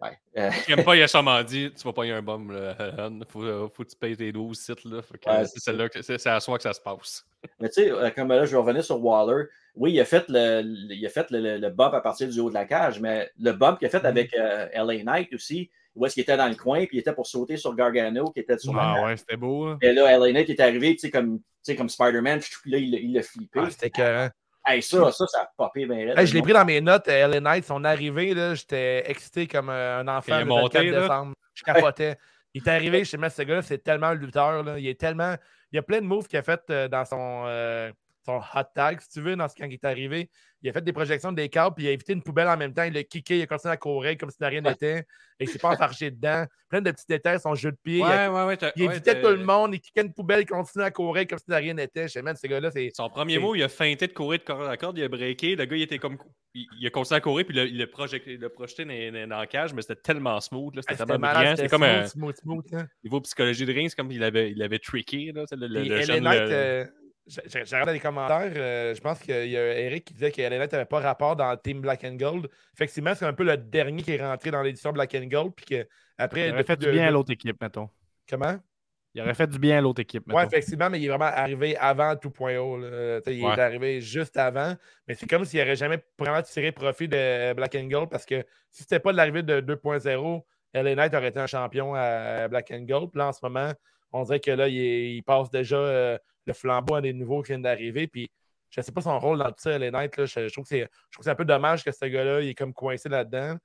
ouais. 0.00 0.18
Euh, 0.38 0.50
J'aime 0.68 0.84
pas, 0.84 0.96
il 0.96 1.02
a 1.02 1.08
sûrement 1.08 1.42
dit 1.42 1.70
Tu 1.76 1.82
vas 1.84 1.92
pas 1.92 2.06
y 2.06 2.10
un 2.10 2.22
bum, 2.22 2.50
là, 2.52 2.74
faut, 3.28 3.42
euh, 3.44 3.68
faut 3.68 3.84
que 3.84 3.90
tu 3.90 3.96
payes 3.96 4.16
tes 4.16 4.32
12 4.32 4.58
sites. 4.58 4.84
Là. 4.84 5.02
Fait 5.02 5.18
que, 5.18 5.28
Ouais, 5.28 5.44
c'est 5.46 5.60
celle-là 5.60 5.88
que- 5.88 6.00
c'est 6.02 6.18
c'est 6.18 6.30
à 6.30 6.40
soi 6.40 6.56
que 6.56 6.62
ça 6.62 6.72
se 6.72 6.80
passe. 6.80 7.26
Mais 7.60 7.68
tu 7.68 7.82
sais, 7.82 7.90
euh, 7.90 8.10
comme 8.10 8.28
là, 8.28 8.44
je 8.44 8.52
vais 8.52 8.56
revenir 8.56 8.84
sur 8.84 9.02
Waller. 9.04 9.44
Oui, 9.74 9.92
il 9.92 10.00
a 10.00 10.04
fait 10.04 10.24
le, 10.28 10.62
il 10.90 11.04
a 11.06 11.08
fait 11.08 11.30
le, 11.30 11.40
le- 11.40 11.58
le 11.58 11.70
bump 11.70 11.94
à 11.94 12.00
partir 12.00 12.28
du 12.28 12.40
haut 12.40 12.48
de 12.50 12.54
la 12.54 12.64
cage, 12.66 13.00
mais 13.00 13.30
le 13.38 13.52
bump 13.52 13.78
qu'il 13.78 13.86
a 13.86 13.90
fait 13.90 14.04
avec 14.04 14.34
euh, 14.34 14.68
LA 14.74 15.02
Knight 15.02 15.32
aussi, 15.34 15.70
où 15.94 16.04
est-ce 16.06 16.14
qu'il 16.14 16.22
était 16.22 16.36
dans 16.36 16.48
le 16.48 16.54
coin, 16.54 16.84
puis 16.86 16.96
il 16.96 17.00
était 17.00 17.14
pour 17.14 17.26
sauter 17.26 17.56
sur 17.56 17.74
Gargano, 17.74 18.30
qui 18.30 18.40
était 18.40 18.58
sur 18.58 18.74
la 18.74 18.82
Ah 18.96 19.04
ouais, 19.04 19.16
c'était 19.16 19.36
beau. 19.36 19.68
là. 19.70 19.78
Et 19.82 19.92
là, 19.92 20.10
LA 20.18 20.32
Knight 20.32 20.50
est 20.50 20.60
arrivé, 20.60 20.92
tu 20.94 21.00
sais, 21.00 21.10
comme, 21.10 21.38
tu 21.40 21.44
sais, 21.62 21.76
comme 21.76 21.88
Spider-Man, 21.88 22.40
puis 22.40 22.70
là, 22.70 22.78
il 22.78 22.90
l'a- 22.90 22.98
il 22.98 23.12
l'a 23.14 23.22
flippé. 23.22 23.60
Ah, 23.62 23.70
C'était 23.70 23.86
écœurant. 23.88 24.28
Hey, 24.64 24.82
ça, 24.82 25.10
ça, 25.10 25.26
ça 25.26 25.40
a 25.42 25.50
popé 25.56 25.86
bien. 25.86 26.16
Hey, 26.16 26.26
je 26.26 26.34
l'ai 26.34 26.42
pris 26.42 26.52
dans 26.52 26.64
mes 26.64 26.80
notes. 26.80 27.08
euh, 27.08 27.26
LA 27.26 27.40
Knight, 27.40 27.64
son 27.64 27.82
arrivée, 27.84 28.32
là, 28.34 28.54
j'étais 28.54 29.10
excité 29.10 29.46
comme 29.48 29.70
euh, 29.70 30.00
un 30.00 30.08
enfant 30.08 30.38
le 30.38 30.44
monté, 30.44 30.78
24 30.78 30.92
là. 30.92 31.00
décembre. 31.00 31.34
Je 31.54 31.62
capotais. 31.64 32.16
Il 32.54 32.62
est 32.62 32.68
arrivé, 32.68 33.04
je 33.04 33.10
sais, 33.10 33.16
mais 33.16 33.30
ce 33.30 33.42
gars-là, 33.42 33.62
c'est 33.62 33.78
tellement 33.78 34.08
un 34.08 34.14
lutteur. 34.14 34.62
Là. 34.62 34.78
Il 34.78 34.86
est 34.86 34.98
tellement. 35.00 35.34
Il 35.72 35.76
y 35.76 35.78
a 35.78 35.82
plein 35.82 36.00
de 36.00 36.06
moves 36.06 36.28
qu'il 36.28 36.38
a 36.38 36.42
fait 36.42 36.60
euh, 36.70 36.86
dans 36.86 37.04
son, 37.04 37.44
euh, 37.46 37.90
son 38.24 38.38
hot 38.38 38.64
tag, 38.74 39.00
si 39.00 39.08
tu 39.10 39.20
veux, 39.20 39.34
dans 39.36 39.48
ce, 39.48 39.54
quand 39.56 39.66
il 39.66 39.72
est 39.74 39.84
arrivé. 39.84 40.30
Il 40.64 40.70
a 40.70 40.72
fait 40.72 40.84
des 40.84 40.92
projections 40.92 41.32
des 41.32 41.48
câbles, 41.48 41.74
puis 41.74 41.86
il 41.86 41.88
a 41.88 41.90
évité 41.90 42.12
une 42.12 42.22
poubelle 42.22 42.46
en 42.46 42.56
même 42.56 42.72
temps. 42.72 42.84
Il 42.84 42.96
a 42.96 43.02
kické, 43.02 43.38
il 43.38 43.42
a 43.42 43.46
continué 43.48 43.72
à 43.74 43.76
courir 43.76 44.16
comme 44.16 44.30
si 44.30 44.36
de 44.40 44.44
rien 44.46 44.60
n'était. 44.60 45.00
Et 45.40 45.44
il 45.44 45.48
s'est 45.48 45.58
pas 45.58 45.70
enfargé 45.70 46.12
dedans. 46.12 46.44
Plein 46.68 46.80
de 46.80 46.88
petits 46.92 47.04
détails, 47.08 47.40
son 47.40 47.56
jeu 47.56 47.72
de 47.72 47.76
pied. 47.82 47.96
il 47.98 48.02
a- 48.04 48.32
ouais, 48.46 48.56
Il 48.76 48.84
évitait 48.84 49.20
tout 49.20 49.28
le 49.28 49.44
monde, 49.44 49.74
il 49.74 49.80
kickait 49.80 50.02
une 50.02 50.12
poubelle, 50.14 50.42
il 50.42 50.46
continuait 50.46 50.86
à 50.86 50.90
courir 50.92 51.26
comme 51.26 51.40
si 51.40 51.46
de 51.50 51.54
rien 51.56 51.74
n'était. 51.74 52.04
Je 52.06 52.12
sais, 52.12 52.22
man, 52.22 52.36
ce 52.36 52.46
gars-là, 52.46 52.70
c'est. 52.70 52.90
Son 52.94 53.08
premier 53.10 53.38
mot, 53.40 53.56
il 53.56 53.62
a 53.64 53.68
feinté 53.68 54.06
de 54.06 54.12
courir 54.12 54.38
de 54.38 54.44
corde 54.44 54.68
à 54.68 54.76
corde, 54.76 54.96
il 54.98 55.02
a 55.02 55.08
breaké. 55.08 55.56
Le 55.56 55.64
gars, 55.64 55.76
il 55.76 55.82
était 55.82 55.98
comme. 55.98 56.16
Il, 56.54 56.66
il 56.78 56.86
a 56.86 56.90
continué 56.90 57.16
à 57.16 57.20
courir, 57.20 57.44
puis 57.44 57.56
il 57.58 57.76
l'a- 57.76 57.78
l'a 57.78 57.86
projeté 57.88 58.38
dans, 58.38 59.26
dans- 59.28 59.36
la 59.38 59.46
cage, 59.48 59.72
mais 59.74 59.82
c'était 59.82 60.00
tellement 60.00 60.38
smooth. 60.40 60.74
C'était 60.76 60.86
Ah, 60.86 60.92
C'était 60.96 61.06
tellement 61.12 61.32
brillant. 61.32 61.56
c'était 61.56 61.68
comme 61.68 61.82
un 61.82 62.06
smooth, 62.06 62.36
smooth, 62.36 62.66
smooth, 62.68 62.80
hein. 62.82 62.86
niveau 63.02 63.20
psychologie 63.22 63.66
de 63.66 63.72
ring, 63.72 63.88
c'est 63.88 63.96
comme 63.96 64.12
il 64.12 64.22
avait, 64.22 64.52
il 64.52 64.62
avait 64.62 64.78
trické. 64.78 65.32
Là, 65.34 65.44
le, 65.50 65.66
le, 65.66 65.82
le 65.82 66.92
Euh, 67.28 67.40
j'ai- 67.46 67.60
regardé 67.60 67.92
les 67.92 68.00
commentaires. 68.00 68.52
euh, 68.56 68.94
je 68.94 69.00
pense 69.00 69.18
qu'il 69.20 69.48
y 69.48 69.56
a 69.56 69.78
Eric 69.78 70.04
qui 70.04 70.14
disait 70.14 70.32
Knight 70.36 70.72
n'avait 70.72 70.84
pas 70.84 71.00
rapport 71.00 71.36
dans 71.36 71.50
le 71.52 71.56
team 71.56 71.80
Black 71.80 72.02
and 72.04 72.14
Gold. 72.16 72.48
Effectivement, 72.74 73.14
c'est 73.14 73.24
un 73.26 73.32
peu 73.32 73.44
le 73.44 73.56
dernier 73.56 74.02
qui 74.02 74.12
est 74.12 74.20
rentré 74.22 74.50
dans 74.50 74.62
l'édition 74.62 74.92
Black 74.92 75.14
and 75.14 75.26
Gold. 75.26 75.52
Puis 75.54 75.64
que 75.66 75.88
après, 76.18 76.48
Il 76.48 76.52
aurait 76.52 76.64
fait 76.64 76.76
du 76.76 76.90
bien 76.90 77.06
à 77.06 77.10
l'autre 77.10 77.30
équipe, 77.32 77.60
mettons. 77.60 77.88
Comment? 78.28 78.56
Il 79.14 79.20
aurait 79.20 79.34
fait 79.34 79.46
du 79.46 79.58
bien 79.58 79.76
à 79.78 79.80
l'autre 79.82 80.00
équipe, 80.00 80.24
Oui, 80.32 80.42
effectivement, 80.42 80.88
mais 80.88 80.98
il 80.98 81.04
est 81.04 81.08
vraiment 81.08 81.26
arrivé 81.26 81.76
avant 81.76 82.16
tout 82.16 82.30
point 82.30 82.56
haut. 82.58 82.78
là. 82.78 83.20
Tu 83.20 83.30
sais, 83.30 83.36
Il 83.36 83.44
Ouais. 83.44 83.52
est 83.54 83.60
arrivé 83.60 84.00
juste 84.00 84.36
avant. 84.38 84.74
Mais 85.06 85.14
c'est 85.14 85.26
comme 85.28 85.44
s'il 85.44 85.60
n'aurait 85.60 85.76
jamais 85.76 86.02
vraiment 86.18 86.40
tiré 86.42 86.72
profit 86.72 87.08
de 87.08 87.52
Black 87.52 87.74
and 87.74 87.88
Gold 87.88 88.08
parce 88.08 88.24
que 88.24 88.42
si 88.70 88.82
c'était 88.84 89.00
pas 89.00 89.12
de 89.12 89.18
l'arrivée 89.18 89.42
de 89.42 89.60
2.0, 89.60 90.44
LA 90.72 90.94
Knight 90.94 91.12
aurait 91.14 91.28
été 91.28 91.38
un 91.40 91.46
champion 91.46 91.94
à 91.94 92.48
Black 92.48 92.70
and 92.70 92.84
Gold. 92.88 93.10
Puis 93.10 93.18
là, 93.18 93.28
en 93.28 93.32
ce 93.32 93.40
moment, 93.42 93.72
On 94.14 94.24
dirait 94.24 94.40
que 94.40 94.50
là, 94.50 94.68
il 94.68 95.22
passe 95.22 95.50
déjà 95.50 95.76
euh, 95.76 96.18
le 96.46 96.52
flambeau 96.52 96.94
à 96.96 97.00
des 97.00 97.12
nouveaux 97.12 97.42
qui 97.42 97.48
viennent 97.48 97.62
d'arriver. 97.62 98.06
Puis 98.06 98.30
je 98.70 98.80
ne 98.80 98.84
sais 98.84 98.92
pas 98.92 99.00
son 99.02 99.18
rôle 99.18 99.38
dans 99.38 99.48
tout 99.48 99.58
ça, 99.58 99.78
les 99.78 99.90
Knights. 99.90 100.16
là. 100.16 100.24
Je, 100.26 100.48
je 100.48 100.52
trouve 100.52 100.64
que 100.64 100.68
c'est 100.70 100.80
je 100.80 100.86
trouve 101.12 101.18
que 101.18 101.24
c'est 101.24 101.30
un 101.30 101.34
peu 101.34 101.44
dommage 101.44 101.84
que 101.84 101.92
ce 101.92 102.04
gars-là, 102.06 102.40
il 102.40 102.48
est 102.50 102.54
comme 102.54 102.72
coincé 102.72 103.08
là-dedans. 103.08 103.56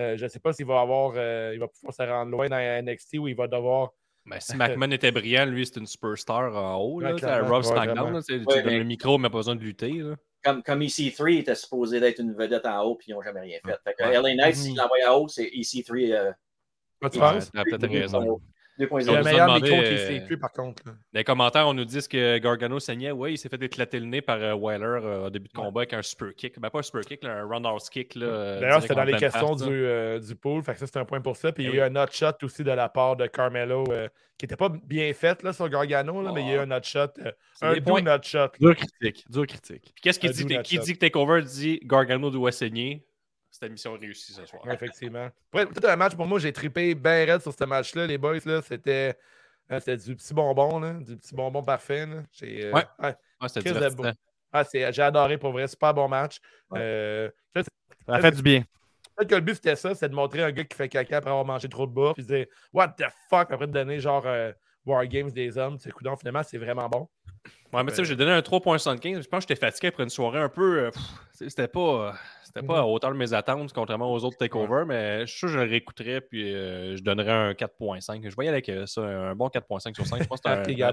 Euh, 0.00 0.16
je 0.16 0.24
ne 0.24 0.28
sais 0.28 0.40
pas 0.40 0.52
s'il 0.52 0.66
va 0.66 0.80
avoir 0.80 1.12
euh, 1.16 1.52
il 1.54 1.60
va 1.60 1.68
pouvoir 1.68 1.94
se 1.94 2.02
rendre 2.02 2.30
loin 2.30 2.48
dans 2.48 2.82
NXT 2.84 3.18
où 3.18 3.28
il 3.28 3.36
va 3.36 3.46
devoir. 3.48 3.90
Ben, 4.26 4.40
si 4.40 4.56
McMahon 4.56 4.90
était 4.90 5.12
brillant, 5.12 5.46
lui, 5.46 5.64
c'est 5.64 5.76
une 5.78 5.86
superstar 5.86 6.54
en 6.56 6.76
haut. 6.78 6.98
Là, 7.00 7.14
Ouais. 7.14 7.40
Rob 7.42 7.58
Ouais, 7.58 7.62
SmackDown, 7.62 8.16
tu 8.16 8.22
sais, 8.22 8.40
tu 8.40 8.46
Ouais, 8.46 8.54
donnes 8.56 8.64
mais- 8.66 8.78
le 8.78 8.84
micro, 8.84 9.18
mais 9.18 9.30
pas 9.30 9.36
besoin 9.38 9.54
de 9.54 9.60
lutter. 9.60 9.92
Là. 9.92 10.16
Comme, 10.42 10.62
comme 10.64 10.80
EC3 10.82 11.38
était 11.38 11.54
supposé 11.54 12.00
d'être 12.00 12.18
une 12.18 12.34
vedette 12.34 12.66
en 12.66 12.82
haut, 12.82 12.96
puis 12.96 13.06
ils 13.10 13.14
n'ont 13.14 13.22
jamais 13.22 13.40
rien 13.40 13.58
fait. 13.64 13.76
Fait 13.84 13.94
que 13.94 14.02
Ouais. 14.02 14.14
LA 14.20 14.34
Knight, 14.34 14.56
s'ils 14.56 14.76
l'envoient 14.76 14.96
en 15.08 15.14
haut, 15.20 15.28
c'est 15.28 15.44
EC3 15.48 16.12
euh, 16.12 16.32
Ah, 17.02 17.08
tu 17.10 17.18
penses? 17.20 17.50
peut-être 17.50 17.86
raison. 17.88 18.40
2.0. 18.78 19.00
Il 19.00 19.06
y 19.06 19.08
a 19.08 19.12
On 19.12 19.16
un 19.16 19.20
nous 19.20 19.26
a 19.26 19.30
meilleur 19.30 19.46
demandé, 19.46 19.70
micro 19.70 19.82
qui 19.82 19.88
euh, 19.94 20.06
s'est 20.08 20.26
tué, 20.26 20.36
par 20.36 20.52
contre. 20.52 20.84
Dans 20.84 20.92
les 21.14 21.24
commentaires, 21.24 21.66
on 21.68 21.74
nous 21.74 21.84
dit 21.84 22.06
que 22.08 22.38
Gargano 22.38 22.78
saignait. 22.78 23.10
Oui, 23.10 23.32
il 23.32 23.38
s'est 23.38 23.48
fait 23.48 23.62
éclater 23.62 23.98
le 24.00 24.06
nez 24.06 24.20
par 24.22 24.36
euh, 24.36 24.54
Weiler 24.54 24.84
euh, 24.84 25.26
au 25.26 25.30
début 25.30 25.48
de 25.48 25.52
combat 25.52 25.80
avec 25.80 25.92
un 25.94 26.02
super 26.02 26.34
kick. 26.34 26.58
Ben, 26.60 26.68
pas 26.70 26.80
un 26.80 26.82
super 26.82 27.00
kick, 27.02 27.22
là, 27.24 27.38
un 27.38 27.44
roundhouse 27.46 27.88
kick. 27.88 28.14
là, 28.14 28.26
euh, 28.26 28.60
D'ailleurs, 28.60 28.82
c'était 28.82 28.94
dans 28.94 29.04
les 29.04 29.16
questions 29.16 29.54
du, 29.56 29.64
euh, 29.70 30.18
du 30.18 30.34
pool. 30.36 30.62
Fait 30.62 30.74
que 30.74 30.78
ça, 30.78 30.86
c'est 30.86 30.98
un 30.98 31.04
point 31.04 31.20
pour 31.20 31.36
ça. 31.36 31.52
Puis 31.52 31.64
Eh 31.64 31.68
il 31.68 31.74
y 31.74 31.80
a 31.80 31.86
eu 31.86 31.90
un 31.90 31.96
hot 31.96 32.08
shot 32.12 32.32
aussi 32.42 32.62
de 32.64 32.70
la 32.72 32.88
part 32.88 33.16
de 33.16 33.26
Carmelo 33.26 33.84
euh, 33.90 34.08
qui 34.38 34.44
n'était 34.44 34.56
pas 34.56 34.68
bien 34.68 35.10
fait 35.14 35.42
là, 35.42 35.52
sur 35.54 35.68
Gargano, 35.68 36.20
là, 36.22 36.30
mais 36.32 36.42
il 36.42 36.48
y 36.48 36.52
a 36.52 36.56
eu 36.56 36.58
un 36.58 36.70
hot 36.70 36.82
shot. 36.82 37.08
euh, 37.24 37.32
un 37.62 37.80
points. 37.80 38.06
hot 38.06 38.22
shot. 38.22 38.48
Dur 38.60 38.76
critique. 38.76 39.24
Dur 39.30 39.46
critique. 39.46 39.92
Puis 39.94 40.02
qu'est-ce 40.02 40.18
qu'il 40.20 40.30
dit, 40.30 40.44
qui 40.62 40.78
dit 40.78 40.92
que 40.92 40.98
TakeOver 40.98 41.42
dit 41.42 41.80
Gargano 41.84 42.30
doit 42.30 42.52
saigner? 42.52 43.06
C'était 43.56 43.70
mission 43.70 43.94
réussie 43.94 44.34
ce 44.34 44.44
soir. 44.44 44.62
Effectivement. 44.70 45.30
Tout 45.50 45.86
un 45.86 45.96
match, 45.96 46.14
pour 46.14 46.26
moi, 46.26 46.38
j'ai 46.38 46.52
trippé 46.52 46.94
bien 46.94 47.24
raide 47.24 47.40
sur 47.40 47.54
ce 47.54 47.64
match-là. 47.64 48.06
Les 48.06 48.18
boys, 48.18 48.36
là, 48.44 48.60
c'était, 48.60 49.16
euh, 49.72 49.80
c'était 49.80 49.96
du 49.96 50.14
petit 50.14 50.34
bonbon, 50.34 50.78
là, 50.78 50.92
du 50.92 51.16
petit 51.16 51.34
bonbon 51.34 51.62
parfait. 51.62 52.04
là. 52.04 52.22
J'ai, 52.32 52.66
euh, 52.66 52.72
Ouais. 52.72 52.84
ouais, 52.98 53.14
Ah, 53.40 53.48
c'était 53.48 53.72
de 53.72 54.12
ah, 54.52 54.62
c'est- 54.64 54.92
j'ai 54.92 55.00
adoré 55.02 55.38
pour 55.38 55.52
vrai. 55.52 55.66
Super 55.68 55.94
bon 55.94 56.06
match. 56.06 56.38
Ouais. 56.70 56.80
Euh, 56.82 57.30
Ça 57.54 58.14
a 58.16 58.20
fait 58.20 58.32
du 58.32 58.42
bien. 58.42 58.62
peut-être 59.16 59.30
que 59.30 59.34
le 59.36 59.40
but, 59.40 59.54
c'était 59.54 59.74
ça, 59.76 59.94
c'est 59.94 60.10
de 60.10 60.14
montrer 60.14 60.42
un 60.42 60.52
gars 60.52 60.64
qui 60.64 60.76
fait 60.76 60.90
caca 60.90 61.16
après 61.16 61.30
avoir 61.30 61.46
mangé 61.46 61.66
trop 61.70 61.86
de 61.86 61.92
bouffe. 61.92 62.12
Puis 62.12 62.24
dire, 62.24 62.44
What 62.74 62.88
the 62.98 63.04
fuck, 63.30 63.50
après 63.50 63.66
de 63.66 63.72
donner 63.72 64.00
genre 64.00 64.26
euh, 64.86 64.90
War 64.90 65.06
Games 65.06 65.30
des 65.30 65.58
hommes. 65.58 65.78
C'est 65.78 65.90
coudon, 65.92 66.16
finalement, 66.16 66.42
c'est 66.42 66.58
vraiment 66.58 66.88
bon. 66.88 67.08
Ouais, 67.72 67.82
mais 67.82 67.90
tu 67.90 67.96
sais, 67.96 68.04
j'ai 68.04 68.16
donné 68.16 68.30
un 68.30 68.40
3.75. 68.42 69.22
Je 69.22 69.28
pense 69.28 69.44
que 69.44 69.48
j'étais 69.48 69.60
fatigué 69.66 69.88
après 69.88 70.04
une 70.04 70.08
soirée 70.10 70.38
un 70.40 70.48
peu. 70.48 70.84
euh, 70.84 70.90
c'était 71.32 71.68
pas, 71.68 71.80
euh, 71.80 72.12
c'était 72.44 72.62
pas 72.62 72.78
à 72.80 72.82
Mhm. 72.82 72.88
hauteur 72.92 73.12
de 73.12 73.16
mes 73.16 73.32
attentes, 73.34 73.72
contrairement 73.72 74.12
aux 74.12 74.24
autres 74.24 74.38
takeovers, 74.38 74.86
mais 74.86 75.20
je 75.26 75.26
suis 75.26 75.38
sûr 75.40 75.48
que 75.48 75.54
je 75.54 75.58
le 75.58 75.64
réécouterais 75.68 76.20
puis 76.22 76.54
euh, 76.54 76.96
je 76.96 77.02
donnerais 77.02 77.32
un 77.32 77.54
4.5. 77.54 78.28
Je 78.28 78.34
voyais 78.34 78.50
avec 78.50 78.70
ça, 78.86 79.02
un 79.02 79.34
bon 79.34 79.48
4.5 79.48 79.94
sur 79.94 80.06
5. 80.06 80.22
Je 80.22 80.28
pense 80.28 80.40
que 80.40 80.48
c'est 80.48 80.80
un, 80.82 80.92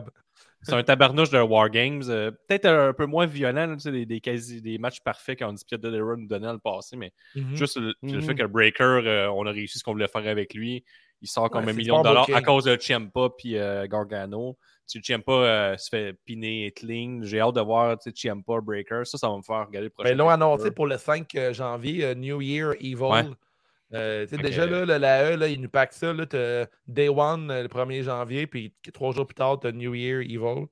c'est 0.62 0.76
un 0.76 0.84
tabarnouche 0.84 1.30
de 1.30 1.40
War 1.40 1.70
Games. 1.70 2.04
euh, 2.10 2.32
Peut-être 2.48 2.66
un 2.68 2.94
peu 2.94 3.06
moins 3.06 3.26
violent, 3.26 3.68
là, 3.68 3.76
tu 3.76 3.82
sais, 3.82 3.92
des, 3.92 4.06
des, 4.06 4.20
quasi, 4.22 4.62
des 4.62 4.78
matchs 4.78 5.02
parfaits 5.02 5.40
qu'on 5.40 5.54
dit 5.54 5.64
Delera 5.72 6.16
nous 6.16 6.28
donnait 6.28 6.48
dans 6.48 6.54
le 6.54 6.60
passé, 6.60 6.98
mais 6.98 7.12
Mhm. 7.36 7.56
juste 7.56 7.78
le, 7.78 7.94
le 8.02 8.14
Mhm. 8.14 8.22
fait 8.22 8.36
que 8.36 8.44
Breaker, 8.46 8.84
euh, 9.06 9.30
on 9.32 9.46
a 9.46 9.52
réussi 9.52 9.78
ce 9.80 9.84
qu'on 9.84 9.92
voulait 9.94 10.08
faire 10.08 10.28
avec 10.28 10.54
lui. 10.54 10.84
Il 11.24 11.28
sort 11.30 11.50
comme 11.50 11.64
Ouais, 11.64 11.72
un 11.72 11.74
million 11.74 12.00
de 12.00 12.04
dollars 12.10 12.28
à 12.34 12.42
cause 12.42 12.66
de 12.66 12.76
Ciampa 12.78 13.30
puis 13.38 13.58
euh, 13.58 13.88
Gargano. 13.88 14.58
Si 14.86 15.00
Ciampa 15.02 15.32
euh, 15.32 15.78
se 15.78 15.88
fait 15.88 16.14
piner 16.26 16.66
et 16.66 16.72
clean, 16.72 17.22
j'ai 17.24 17.40
hâte 17.40 17.56
de 17.56 17.62
voir 17.62 17.98
tu 17.98 18.12
Ciampa 18.14 18.60
Breaker. 18.62 19.04
Ça, 19.06 19.18
ça 19.18 19.30
va 19.30 19.38
me 19.38 19.42
faire 19.42 19.66
regarder 19.66 19.86
le 19.86 19.90
prochain. 19.90 20.10
Mais 20.10 20.16
ils 20.16 20.18
l'ont 20.18 20.28
annoncé 20.28 20.70
pour 20.72 20.86
le 20.86 20.98
5 20.98 21.34
euh, 21.36 21.54
janvier, 21.54 22.04
euh, 22.04 22.14
New 22.14 22.42
Year 22.42 22.74
Evil. 22.82 23.02
Ouais. 23.04 23.24
Euh, 23.94 24.26
tu 24.28 24.36
déjà, 24.38 24.66
là, 24.66 24.84
le- 24.86 24.98
la 24.98 25.32
E, 25.32 25.36
là, 25.38 25.48
ils 25.48 25.62
nous 25.62 25.70
packent 25.70 25.94
ça. 25.94 26.12
Là, 26.12 26.26
t'as 26.26 26.66
Day 26.88 27.08
One 27.08 27.48
le 27.48 27.68
1er 27.70 28.04
janvier, 28.04 28.46
puis 28.46 28.74
trois 28.94 29.14
jours 29.14 29.26
plus 29.26 29.36
tard, 29.36 29.60
tu 29.62 29.68
as 29.68 29.72
New 29.72 29.96
Year 29.96 30.20
Evil. 30.20 30.66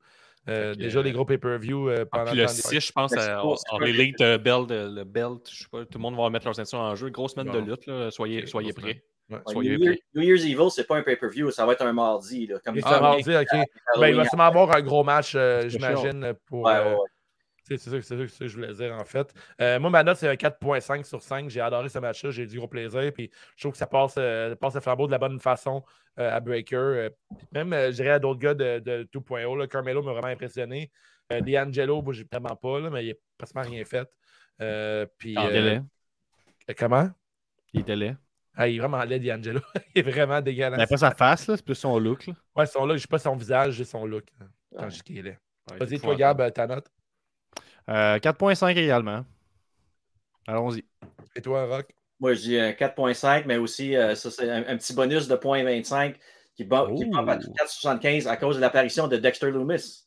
Euh, 0.50 0.74
déjà, 0.76 1.00
euh, 1.00 1.04
les 1.04 1.12
gros 1.14 1.24
pay-per-view 1.24 1.88
euh, 1.88 2.04
Ah, 2.12 2.18
pendant 2.18 2.32
puis 2.32 2.40
le 2.42 2.46
temps 2.48 2.54
des 2.54 2.62
6, 2.62 2.80
je 2.88 2.92
pense, 2.92 3.14
euh, 3.16 3.38
en, 3.38 3.56
le 3.80 4.38
belt, 4.38 4.70
le 4.72 5.04
belt, 5.04 5.48
je 5.50 5.60
sais 5.60 5.70
pas, 5.72 5.86
tout 5.86 5.98
le 5.98 6.02
monde 6.02 6.18
va 6.18 6.30
mettre 6.30 6.46
leur 6.46 6.56
ceinture 6.56 6.80
en 6.80 6.96
jeu. 6.96 7.10
Grosse 7.10 7.36
semaine 7.36 7.48
Bon. 7.54 7.62
de 7.62 7.72
lutte, 7.72 7.86
là, 7.86 8.10
soyez, 8.12 8.46
soyez 8.48 8.74
prêts. 8.74 9.04
Ouais. 9.32 9.38
Ouais, 9.38 9.54
Soyez 9.54 9.78
New, 9.78 9.84
Year- 9.86 9.94
prêts. 9.94 10.04
New 10.16 10.24
Year's 10.24 10.44
Evil, 10.46 10.70
c'est 10.72 10.86
pas 10.88 10.98
un 10.98 11.04
pay-per-view, 11.04 11.52
ça 11.52 11.66
va 11.66 11.74
être 11.74 11.82
un 11.84 11.94
mardi. 11.94 12.48
Là, 12.48 12.60
comme 12.64 12.78
Ah, 12.84 13.00
mardi, 13.00 13.36
ok. 13.36 13.48
Ben, 14.00 14.08
il 14.10 14.16
va 14.16 14.26
sûrement 14.26 14.44
avoir 14.46 14.76
un 14.76 14.82
gros 14.82 15.04
match, 15.04 15.34
euh, 15.36 15.68
j'imagine, 15.70 16.34
pour. 16.46 16.66
Ouais, 16.66 16.74
euh, 16.76 16.84
ouais, 16.90 16.94
ouais. 16.96 17.08
C'est 17.64 17.78
c'est 17.78 17.90
ça, 17.92 18.02
c'est 18.02 18.02
ça, 18.02 18.16
c'est 18.18 18.28
ça 18.28 18.40
que 18.40 18.48
je 18.48 18.56
voulais 18.56 18.74
dire, 18.74 18.94
en 18.94 19.06
fait. 19.06 19.34
Euh, 19.62 19.80
moi, 19.80 19.90
ma 19.92 20.04
note, 20.04 20.18
c'est 20.18 20.28
un 20.28 20.36
4.5 20.36 21.06
sur 21.06 21.22
5. 21.22 21.50
J'ai 21.50 21.62
adoré 21.62 21.88
ce 21.88 22.00
match-là. 22.00 22.32
J'ai 22.32 22.44
eu 22.44 22.48
du 22.48 22.58
gros 22.58 22.68
plaisir. 22.68 23.14
Puis 23.14 23.30
je 23.56 23.64
trouve 23.64 23.72
que 23.72 23.78
ça 23.78 23.88
passe, 23.88 24.16
euh, 24.18 24.56
passe 24.56 24.74
le 24.76 24.82
flambeau 24.82 25.06
de 25.06 25.12
la 25.12 25.20
bonne 25.20 25.40
façon 25.40 25.84
euh, 26.20 26.36
à 26.36 26.40
Breaker. 26.42 26.76
Euh, 26.76 27.10
même, 27.54 27.72
euh, 27.72 27.92
je 27.92 27.96
dirais 27.98 28.10
à 28.10 28.20
d'autres 28.20 28.40
gars 28.40 28.56
de, 28.56 28.80
de 28.80 29.08
2.0. 29.14 29.56
là, 29.58 29.68
Carmelo 29.68 30.02
m'a 30.02 30.12
vraiment 30.12 30.28
impressionné. 30.28 30.92
Euh, 31.32 31.40
D'Angelo, 31.40 32.02
moi, 32.02 32.14
j'ai 32.14 32.26
vraiment 32.30 32.56
pas, 32.58 32.80
là, 32.80 32.90
mais 32.90 33.06
il 33.06 33.10
n'a 33.10 33.16
pratiquement 33.38 33.62
rien 33.62 33.86
fait. 33.86 34.10
Euh, 34.62 35.06
puis, 35.18 35.36
Ah, 35.38 35.44
Il 35.46 35.50
était 35.50 35.60
euh, 35.60 35.80
laid. 36.68 36.76
comment? 36.76 37.10
Il 37.74 37.82
était 37.82 37.96
laid. 37.96 38.18
Ah, 38.56 38.68
il 38.68 38.76
est 38.76 38.80
vraiment 38.80 39.02
laid, 39.04 39.20
D'Angelo. 39.20 39.62
il 39.96 40.00
est 40.00 40.10
vraiment 40.12 40.42
dégueulasse. 40.42 40.78
Mais 40.80 40.88
pas 40.88 40.98
sa 40.98 41.12
face, 41.12 41.48
là, 41.48 41.56
c'est 41.56 41.66
plus 41.66 41.76
son 41.76 41.98
look. 42.00 42.28
Là. 42.28 42.34
Ouais, 42.56 42.66
son 42.66 42.86
look, 42.86 42.98
je 42.98 43.02
sais 43.04 43.08
pas 43.08 43.18
son 43.20 43.36
visage, 43.36 43.74
j'ai 43.76 43.86
son 43.86 44.06
look. 44.06 44.26
là, 44.40 44.46
Quand 44.78 44.84
Ouais. 44.84 44.90
je 44.90 44.96
dis 44.96 45.02
qu'il 45.04 45.18
est 45.20 45.22
laid. 45.22 45.40
Ouais, 45.72 45.78
Vas-y, 45.78 46.00
toi, 46.00 46.16
Gab, 46.16 46.42
euh, 46.42 46.50
ta 46.50 46.68
note. 46.68 46.88
Euh, 47.90 48.20
4.5 48.20 48.76
également. 48.78 49.26
Allons-y. 50.48 50.84
Et 51.36 51.42
toi, 51.42 51.66
Rock? 51.66 51.88
Moi, 52.20 52.34
je 52.34 52.40
dis 52.42 52.60
un 52.60 52.72
4.5, 52.74 53.46
mais 53.46 53.58
aussi, 53.58 53.96
euh, 53.96 54.16
ça, 54.16 54.30
c'est 54.30 54.50
un, 54.50 54.64
un 54.68 54.78
petit 54.78 54.94
bonus 54.94 55.28
de 55.28 55.36
0.25 55.36 56.16
qui 56.56 56.64
bat, 56.66 56.88
qui 56.96 57.06
Oh. 57.12 57.18
à 57.18 57.24
4.75 57.38 58.28
à 58.28 58.38
cause 58.38 58.58
de 58.58 58.62
l'apparition 58.62 59.08
de 59.08 59.18
Dexter 59.18 59.50
Loomis. 59.50 60.06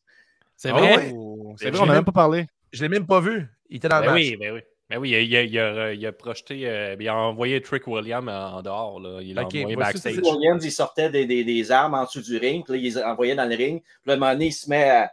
C'est 0.56 0.70
vrai? 0.70 0.96
ouais? 0.96 1.12
C'est 1.56 1.70
vrai, 1.70 1.80
on 1.80 1.86
n'a 1.86 1.94
même 1.94 2.04
pas 2.04 2.12
parlé. 2.12 2.46
Je 2.72 2.82
l'ai 2.82 2.88
même 2.88 3.06
pas 3.06 3.20
vu. 3.20 3.46
Il 3.70 3.76
était 3.78 3.88
dans 3.88 4.00
le 4.00 4.06
Ben 4.06 4.12
match. 4.12 4.20
oui, 4.22 4.36
ben 4.36 4.52
oui. 4.54 4.60
Ben 4.90 4.98
oui, 4.98 5.10
il 5.10 5.14
a, 5.16 5.20
il 5.20 5.36
a- 5.36 5.42
il 5.42 5.58
a- 5.58 5.92
il 5.94 6.06
a 6.06 6.12
projeté, 6.12 6.68
euh, 6.68 6.94
il 7.00 7.08
a 7.08 7.16
envoyé 7.16 7.60
Trick 7.62 7.86
William 7.86 8.28
en 8.28 8.60
dehors. 8.62 9.00
Là. 9.00 9.20
Il 9.22 9.34
l'a 9.34 9.42
Ok, 9.44 9.54
envoyé 9.54 9.76
backstage. 9.76 10.14
c'est- 10.14 10.20
Williams, 10.30 10.62
il 10.64 10.70
sortait 10.72 11.08
des, 11.08 11.24
des- 11.24 11.42
des 11.44 11.70
armes 11.72 11.94
en 11.94 12.04
dessous 12.04 12.20
du 12.20 12.36
ring, 12.36 12.62
puis 12.64 12.74
là, 12.74 12.78
il 12.78 12.84
les 12.84 12.98
envoyait 13.02 13.34
dans 13.34 13.48
le 13.48 13.56
ring. 13.56 13.80
Puis 13.82 13.90
là, 14.06 14.12
à 14.12 14.16
un 14.16 14.18
moment 14.18 14.32
donné, 14.32 14.46
il 14.48 14.52
se 14.52 14.68
met 14.68 14.90
à. 14.90 15.10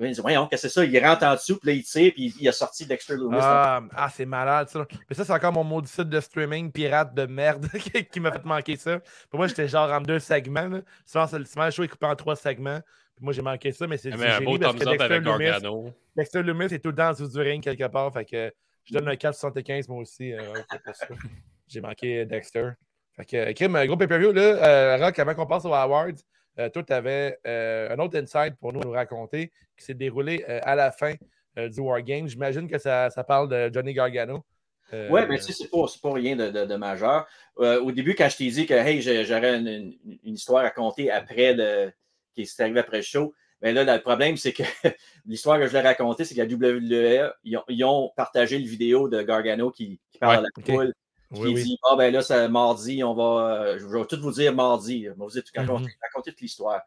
Il 0.00 0.10
dit 0.10 0.20
Voyons, 0.20 0.48
qu'est-ce 0.48 0.62
que 0.62 0.68
c'est 0.68 0.74
ça? 0.80 0.84
Il 0.84 0.98
rentre 1.06 1.22
en 1.24 1.34
dessous, 1.34 1.56
puis 1.58 1.68
là, 1.70 1.76
il 1.76 1.84
tire, 1.84 2.12
puis 2.14 2.34
il 2.40 2.48
a 2.48 2.52
sorti 2.52 2.84
Dexter 2.84 3.14
Loomis. 3.14 3.36
Ah, 3.40 3.80
ah, 3.94 4.08
c'est 4.12 4.24
malade, 4.26 4.68
ça. 4.68 4.84
Mais 5.08 5.14
ça, 5.14 5.24
c'est 5.24 5.32
encore 5.32 5.52
mon 5.52 5.62
maudit 5.62 5.88
site 5.88 6.08
de 6.08 6.18
streaming 6.20 6.72
pirate 6.72 7.14
de 7.14 7.26
merde 7.26 7.68
qui- 8.10 8.18
m'a 8.20 8.32
fait 8.32 8.44
manquer 8.44 8.74
ça. 8.76 8.98
Pour 9.30 9.38
moi, 9.38 9.46
j'étais 9.46 9.68
genre 9.68 9.88
en 9.92 10.00
deux 10.00 10.18
segments. 10.18 10.66
Là. 10.66 10.80
Souvent, 11.06 11.26
c'est 11.28 11.38
le 11.38 11.44
souvent, 11.44 11.66
le 11.66 11.70
show 11.70 11.84
est 11.84 11.88
coupé 11.88 12.06
en 12.06 12.16
trois 12.16 12.34
segments. 12.34 12.80
Puis 13.14 13.24
moi, 13.24 13.32
j'ai 13.32 13.42
manqué 13.42 13.70
ça, 13.70 13.86
mais 13.86 13.96
c'est 13.98 14.10
du 14.10 14.16
mais 14.16 14.26
un 14.26 14.38
génie 14.40 14.46
beau 14.46 14.58
parce 14.58 14.72
thumbs 14.74 14.80
que 14.80 14.84
up 14.86 14.90
Dexter 14.98 15.14
avec 15.14 15.24
Loomis, 15.26 15.44
Gargano. 15.44 15.90
Dexter 16.16 16.42
Loomis 16.42 16.64
est 16.74 16.78
tout 16.82 16.88
le 16.88 16.94
temps 16.96 17.08
en 17.08 17.12
dessous 17.12 17.28
du 17.28 17.40
ring 17.40 17.62
quelque 17.62 17.86
part. 17.86 18.12
Fait 18.12 18.24
que 18.24 18.52
je 18.84 18.94
donne 18.94 19.08
un 19.08 19.14
4,75 19.14 19.88
moi 19.88 19.98
aussi. 20.02 20.32
euh. 20.32 20.40
J'ai 21.68 21.80
manqué 21.80 22.24
Dexter. 22.26 22.70
Fait 23.16 23.24
que, 23.24 23.52
Kim, 23.52 23.74
un 23.76 23.86
gros 23.86 23.96
pay-per-view, 23.96 24.32
là, 24.32 24.42
euh, 24.42 24.96
Rock, 25.04 25.18
avant 25.18 25.34
qu'on 25.34 25.46
passe 25.46 25.64
aux 25.64 25.72
Awards, 25.72 26.08
euh, 26.58 26.68
toi, 26.68 26.82
tu 26.82 26.92
avais 26.92 27.38
un 27.44 27.98
autre 27.98 28.18
insight 28.18 28.54
pour 28.60 28.72
nous, 28.72 28.80
nous 28.80 28.90
raconter 28.90 29.50
qui 29.76 29.84
s'est 29.84 29.94
déroulé 29.94 30.44
euh, 30.48 30.60
à 30.62 30.74
la 30.74 30.90
fin 30.92 31.14
euh, 31.58 31.68
du 31.68 31.80
Wargame. 31.80 32.28
J'imagine 32.28 32.68
que 32.68 32.78
ça, 32.78 33.10
ça 33.10 33.24
parle 33.24 33.48
de 33.48 33.70
Johnny 33.72 33.94
Gargano. 33.94 34.44
Euh, 34.92 35.08
Oui, 35.10 35.22
mais 35.28 35.38
tu 35.38 35.44
sais, 35.44 35.52
c'est 35.52 35.70
pas, 35.70 36.12
rien 36.12 36.36
de, 36.36 36.50
de- 36.50 36.76
majeur. 36.76 37.26
Euh, 37.58 37.80
au 37.80 37.90
début, 37.92 38.14
quand 38.14 38.28
je 38.28 38.36
t'ai 38.36 38.50
dit 38.50 38.66
que 38.66 38.74
hey, 38.74 39.00
j'aurais 39.24 39.56
une, 39.58 39.68
une- 40.04 40.34
histoire 40.34 40.64
à 40.64 40.70
compter 40.70 41.10
après 41.10 41.54
le, 41.54 41.90
qui 42.34 42.44
s'est 42.46 42.62
arrivé 42.64 42.80
après 42.80 42.98
le 42.98 43.02
show, 43.02 43.32
mais 43.64 43.72
là, 43.72 43.82
le 43.96 44.00
problème, 44.00 44.36
c'est 44.36 44.52
que 44.52 44.62
l'histoire 45.26 45.58
que 45.58 45.66
je 45.66 45.72
l'ai 45.72 45.80
racontée, 45.80 46.24
c'est 46.24 46.34
qu'à 46.36 46.44
WWE, 46.44 47.32
ils 47.42 47.56
ont, 47.56 47.64
ils 47.68 47.84
ont 47.84 48.12
partagé 48.16 48.58
le 48.60 48.66
vidéo 48.68 49.08
de 49.08 49.20
Gargano 49.22 49.70
qui, 49.72 49.98
qui 50.12 50.18
parle 50.18 50.32
Ouais, 50.34 50.38
à 50.38 50.84
la 50.84 50.92
oui, 51.30 51.50
il 51.50 51.54
oui. 51.56 51.62
dit 51.64 51.78
Ah 51.90 51.96
ben 51.96 52.12
là, 52.12 52.22
c'est 52.22 52.48
mardi, 52.48 53.02
on 53.02 53.14
va. 53.14 53.62
euh, 53.64 53.78
je 53.80 53.86
vais 53.86 54.04
tout 54.06 54.20
vous 54.20 54.30
dire 54.30 54.54
mardi. 54.54 55.04
Je 55.04 55.08
vais 55.08 55.14
vous 55.16 55.30
dire, 55.30 55.42
raconter, 55.56 55.84
Mhm. 55.86 55.90
raconter 56.02 56.30
toute 56.30 56.40
l'histoire. 56.42 56.82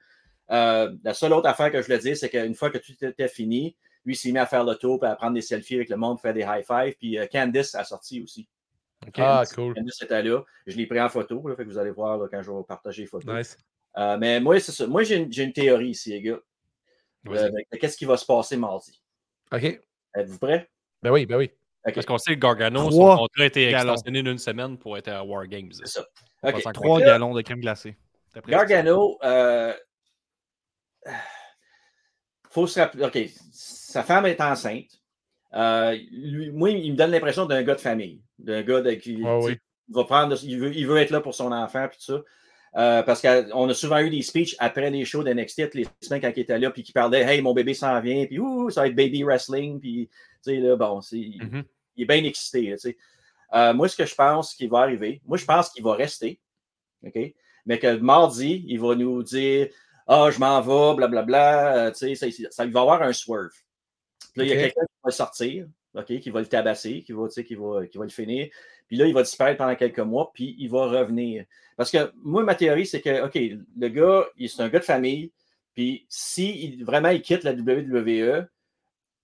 Euh, 0.51 0.95
la 1.03 1.13
seule 1.13 1.33
autre 1.33 1.49
affaire 1.49 1.69
que 1.71 1.81
je 1.81 1.85
voulais 1.87 1.99
dire, 1.99 2.15
c'est 2.15 2.29
qu'une 2.29 2.55
fois 2.55 2.69
que 2.69 2.77
tout 2.77 2.93
était 3.01 3.27
fini, 3.27 3.75
lui 4.05 4.13
il 4.13 4.15
s'est 4.15 4.31
mis 4.31 4.37
à 4.39 4.45
faire 4.45 4.63
le 4.63 4.75
tour, 4.75 4.99
puis 5.01 5.09
à 5.09 5.15
prendre 5.17 5.33
des 5.33 5.41
selfies 5.41 5.75
avec 5.75 5.89
le 5.89 5.97
monde, 5.97 6.21
faire 6.21 6.33
des 6.33 6.43
high 6.47 6.63
five. 6.65 6.95
Puis 6.97 7.17
euh, 7.19 7.25
Candice 7.25 7.75
a 7.75 7.83
sorti 7.83 8.21
aussi. 8.21 8.47
Ah, 9.05 9.09
Candice- 9.43 9.53
cool. 9.55 9.73
Candice 9.73 10.01
était 10.01 10.23
là. 10.23 10.41
Je 10.65 10.77
l'ai 10.77 10.85
pris 10.87 11.01
en 11.01 11.09
photo, 11.09 11.45
là, 11.47 11.55
fait 11.55 11.65
que 11.65 11.69
vous 11.69 11.77
allez 11.79 11.91
voir 11.91 12.17
là, 12.17 12.27
quand 12.31 12.41
je 12.41 12.49
vais 12.51 12.63
partager 12.65 13.01
les 13.01 13.07
photos. 13.07 13.35
Nice. 13.35 13.57
Euh, 13.97 14.15
mais 14.17 14.39
moi, 14.39 14.57
c'est 14.61 14.71
ça. 14.71 14.87
Moi, 14.87 15.03
j'ai 15.03 15.17
une, 15.17 15.33
j'ai 15.33 15.43
une 15.43 15.51
théorie 15.53 15.89
ici, 15.89 16.11
les 16.11 16.21
gars. 16.21 16.39
Euh, 17.29 17.49
de 17.49 17.77
Qu'est-ce 17.77 17.97
qui 17.97 18.05
va 18.05 18.17
se 18.17 18.25
passer 18.25 18.57
mardi? 18.57 19.01
OK. 19.51 19.63
Êtes-vous 20.15 20.39
prêts? 20.39 20.69
Ben 21.01 21.11
oui, 21.11 21.25
ben 21.25 21.37
oui. 21.37 21.51
Parce 21.83 22.05
qu'on 22.05 22.17
sait 22.17 22.35
que 22.35 22.39
Gargano, 22.39 22.89
Trois 22.89 23.15
son 23.15 23.21
contrat 23.21 23.43
a 23.43 23.45
été 23.45 23.69
extensionné 23.69 24.21
d'une 24.21 24.37
semaine 24.37 24.77
pour 24.77 24.97
être 24.97 25.07
à 25.07 25.23
War 25.23 25.47
Games. 25.47 25.71
C'est 25.71 25.87
ça. 25.87 26.05
Trois 26.73 26.99
gallons 26.99 27.33
de 27.33 27.41
crème 27.41 27.61
glacée. 27.61 27.97
Gargano, 28.47 29.17
euh, 29.23 29.73
faut 32.49 32.67
se 32.67 32.79
rappeler. 32.79 33.05
OK, 33.05 33.17
sa 33.51 34.03
femme 34.03 34.25
est 34.25 34.41
enceinte. 34.41 35.01
Euh, 35.53 35.97
lui, 36.11 36.51
moi, 36.51 36.69
il 36.71 36.91
me 36.91 36.97
donne 36.97 37.11
l'impression 37.11 37.45
d'un 37.45 37.63
gars 37.63 37.75
de 37.75 37.81
famille, 37.81 38.21
d'un 38.37 38.63
gars 38.63 38.81
de, 38.81 38.91
qui 38.91 39.23
Ouais, 39.23 39.39
oui. 39.43 39.57
il 39.87 39.95
va 39.95 40.03
prendre, 40.03 40.35
il 40.43 40.59
veut, 40.59 40.75
il 40.75 40.85
veut 40.85 40.97
être 40.97 41.11
là 41.11 41.21
pour 41.21 41.33
son 41.33 41.51
enfant, 41.51 41.87
puis 41.87 41.97
tout 41.97 42.13
ça. 42.17 42.21
Euh, 42.77 43.01
parce 43.01 43.21
qu'on 43.23 43.69
a 43.69 43.73
souvent 43.73 43.97
eu 43.99 44.09
des 44.11 44.21
speeches 44.21 44.55
après 44.59 44.91
les 44.91 45.03
shows 45.03 45.23
d'NXT, 45.23 45.73
les 45.73 45.87
semaines 46.01 46.21
quand 46.21 46.31
il 46.35 46.39
était 46.41 46.59
là, 46.59 46.69
puis 46.69 46.83
qui 46.83 46.91
parlait 46.91 47.21
Hey, 47.21 47.41
mon 47.41 47.53
bébé 47.53 47.73
s'en 47.73 47.99
vient, 48.01 48.25
puis 48.27 48.37
ouh, 48.39 48.69
ça 48.69 48.81
va 48.81 48.87
être 48.87 48.95
baby 48.95 49.23
wrestling, 49.23 49.79
puis 49.79 50.07
tu 50.43 50.51
sais, 50.53 50.57
là, 50.57 50.75
bon, 50.75 51.01
c'est, 51.01 51.17
Mhm. 51.17 51.63
il 51.95 52.03
est 52.03 52.05
bien 52.05 52.23
excité. 52.23 52.69
là, 52.69 52.75
tu 52.75 52.81
sais. 52.91 52.97
Euh, 53.55 53.73
moi, 53.73 53.87
ce 53.89 53.95
que 53.95 54.05
je 54.05 54.13
pense 54.13 54.53
qu'il 54.53 54.69
va 54.69 54.79
arriver, 54.81 55.21
moi, 55.25 55.37
je 55.37 55.45
pense 55.45 55.69
qu'il 55.69 55.83
va 55.83 55.95
rester, 55.95 56.39
OK? 57.03 57.17
Mais 57.65 57.79
que 57.79 57.95
mardi, 57.97 58.63
il 58.67 58.79
va 58.79 58.93
nous 58.95 59.23
dire 59.23 59.69
Ah, 60.09 60.29
je 60.31 60.39
m'en 60.39 60.61
vais, 60.61 60.95
blablabla, 60.97 61.87
euh, 61.87 61.91
tu 61.91 62.15
sais, 62.15 62.15
ça, 62.15 62.27
ça- 62.51 62.63
il 62.65 62.71
va 62.71 62.79
y 62.79 62.81
avoir 62.83 63.01
un 63.01 63.11
swerve. 63.11 63.49
Puis 64.31 64.39
là, 64.39 64.43
il 64.45 64.49
y 64.49 64.53
a 64.53 64.55
quelqu'un 64.55 64.81
qui 64.85 64.99
va 65.03 65.11
sortir, 65.11 65.67
OK, 65.97 66.19
qui 66.19 66.29
va 66.29 66.39
le 66.39 66.45
tabasser, 66.47 67.01
qui 67.03 67.11
va, 67.13 67.27
qui 67.27 67.55
va, 67.55 67.85
qui 67.87 67.97
va 67.97 68.03
le 68.03 68.09
finir. 68.09 68.47
Puis 68.87 68.97
là, 68.97 69.05
il 69.05 69.13
va 69.13 69.23
disparaître 69.23 69.57
pendant 69.57 69.75
quelques 69.75 69.99
mois, 69.99 70.31
puis 70.33 70.55
il 70.59 70.69
va 70.69 70.85
revenir. 70.87 71.45
Parce 71.75 71.91
que 71.91 72.11
moi, 72.23 72.43
ma 72.43 72.55
théorie, 72.55 72.85
c'est 72.85 73.01
que, 73.01 73.25
OK, 73.25 73.35
le 73.79 73.87
gars, 73.89 74.25
c'est 74.47 74.61
un 74.61 74.69
gars 74.69 74.79
de 74.79 74.83
famille, 74.85 75.31
puis 75.73 76.05
si 76.09 76.63
il- 76.65 76.85
vraiment 76.85 77.09
il 77.09 77.21
quitte 77.21 77.43
la 77.43 77.53
WWE, 77.53 78.47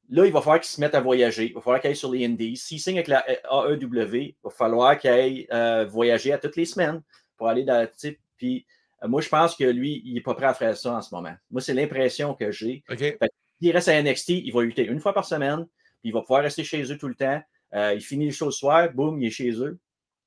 là, 0.10 0.26
il 0.26 0.32
va 0.32 0.42
falloir 0.42 0.60
qu'il 0.60 0.70
se 0.70 0.82
mette 0.82 0.96
à 0.96 1.00
voyager. 1.02 1.46
Il 1.48 1.54
va 1.54 1.62
falloir 1.62 1.80
qu'il 1.82 1.90
aille 1.90 1.96
sur 1.96 2.12
les 2.12 2.26
Indies. 2.26 2.58
S'il 2.58 2.80
signe 2.80 2.96
avec 2.98 3.08
la 3.08 3.24
AEW, 3.30 4.16
il 4.16 4.36
va 4.44 4.50
falloir 4.50 4.98
qu'il 4.98 5.10
aille 5.10 5.48
euh, 5.52 5.86
voyager 5.86 6.34
à 6.34 6.38
toutes 6.38 6.56
les 6.56 6.66
semaines 6.66 7.02
pour 7.38 7.48
aller 7.48 7.64
dans. 7.64 7.88
sais, 7.96 8.20
Puis 8.38 8.66
euh, 9.04 9.08
moi, 9.08 9.22
je 9.22 9.30
pense 9.30 9.56
que 9.56 9.64
lui, 9.64 10.02
il 10.06 10.14
n'est 10.14 10.22
pas 10.22 10.36
prêt 10.36 10.46
à 10.46 10.54
faire 10.54 10.76
ça 10.78 10.94
en 10.96 11.02
ce 11.02 11.14
moment. 11.16 11.34
Moi, 11.50 11.62
c'est 11.62 11.74
l'impression 11.74 12.34
que 12.36 12.52
j'ai. 12.52 12.84
OK. 12.92 13.18
S'il 13.62 13.72
reste 13.72 13.88
à 13.88 14.02
NXT, 14.02 14.30
il 14.30 14.52
va 14.52 14.62
lutter 14.62 14.86
une 14.86 15.00
fois 15.00 15.14
par 15.14 15.26
semaine, 15.26 15.66
puis 16.04 16.10
il 16.10 16.14
va 16.14 16.20
pouvoir 16.22 16.44
rester 16.44 16.66
chez 16.66 16.84
eux 16.92 16.98
tout 16.98 17.08
le 17.08 17.16
temps. 17.16 17.42
Euh, 17.74 17.94
il 17.96 18.02
finit 18.02 18.26
les 18.26 18.32
shows 18.32 18.48
le 18.48 18.52
soir, 18.52 18.92
boum, 18.94 19.20
il 19.22 19.28
est 19.28 19.32
chez 19.32 19.50
eux. 19.52 19.80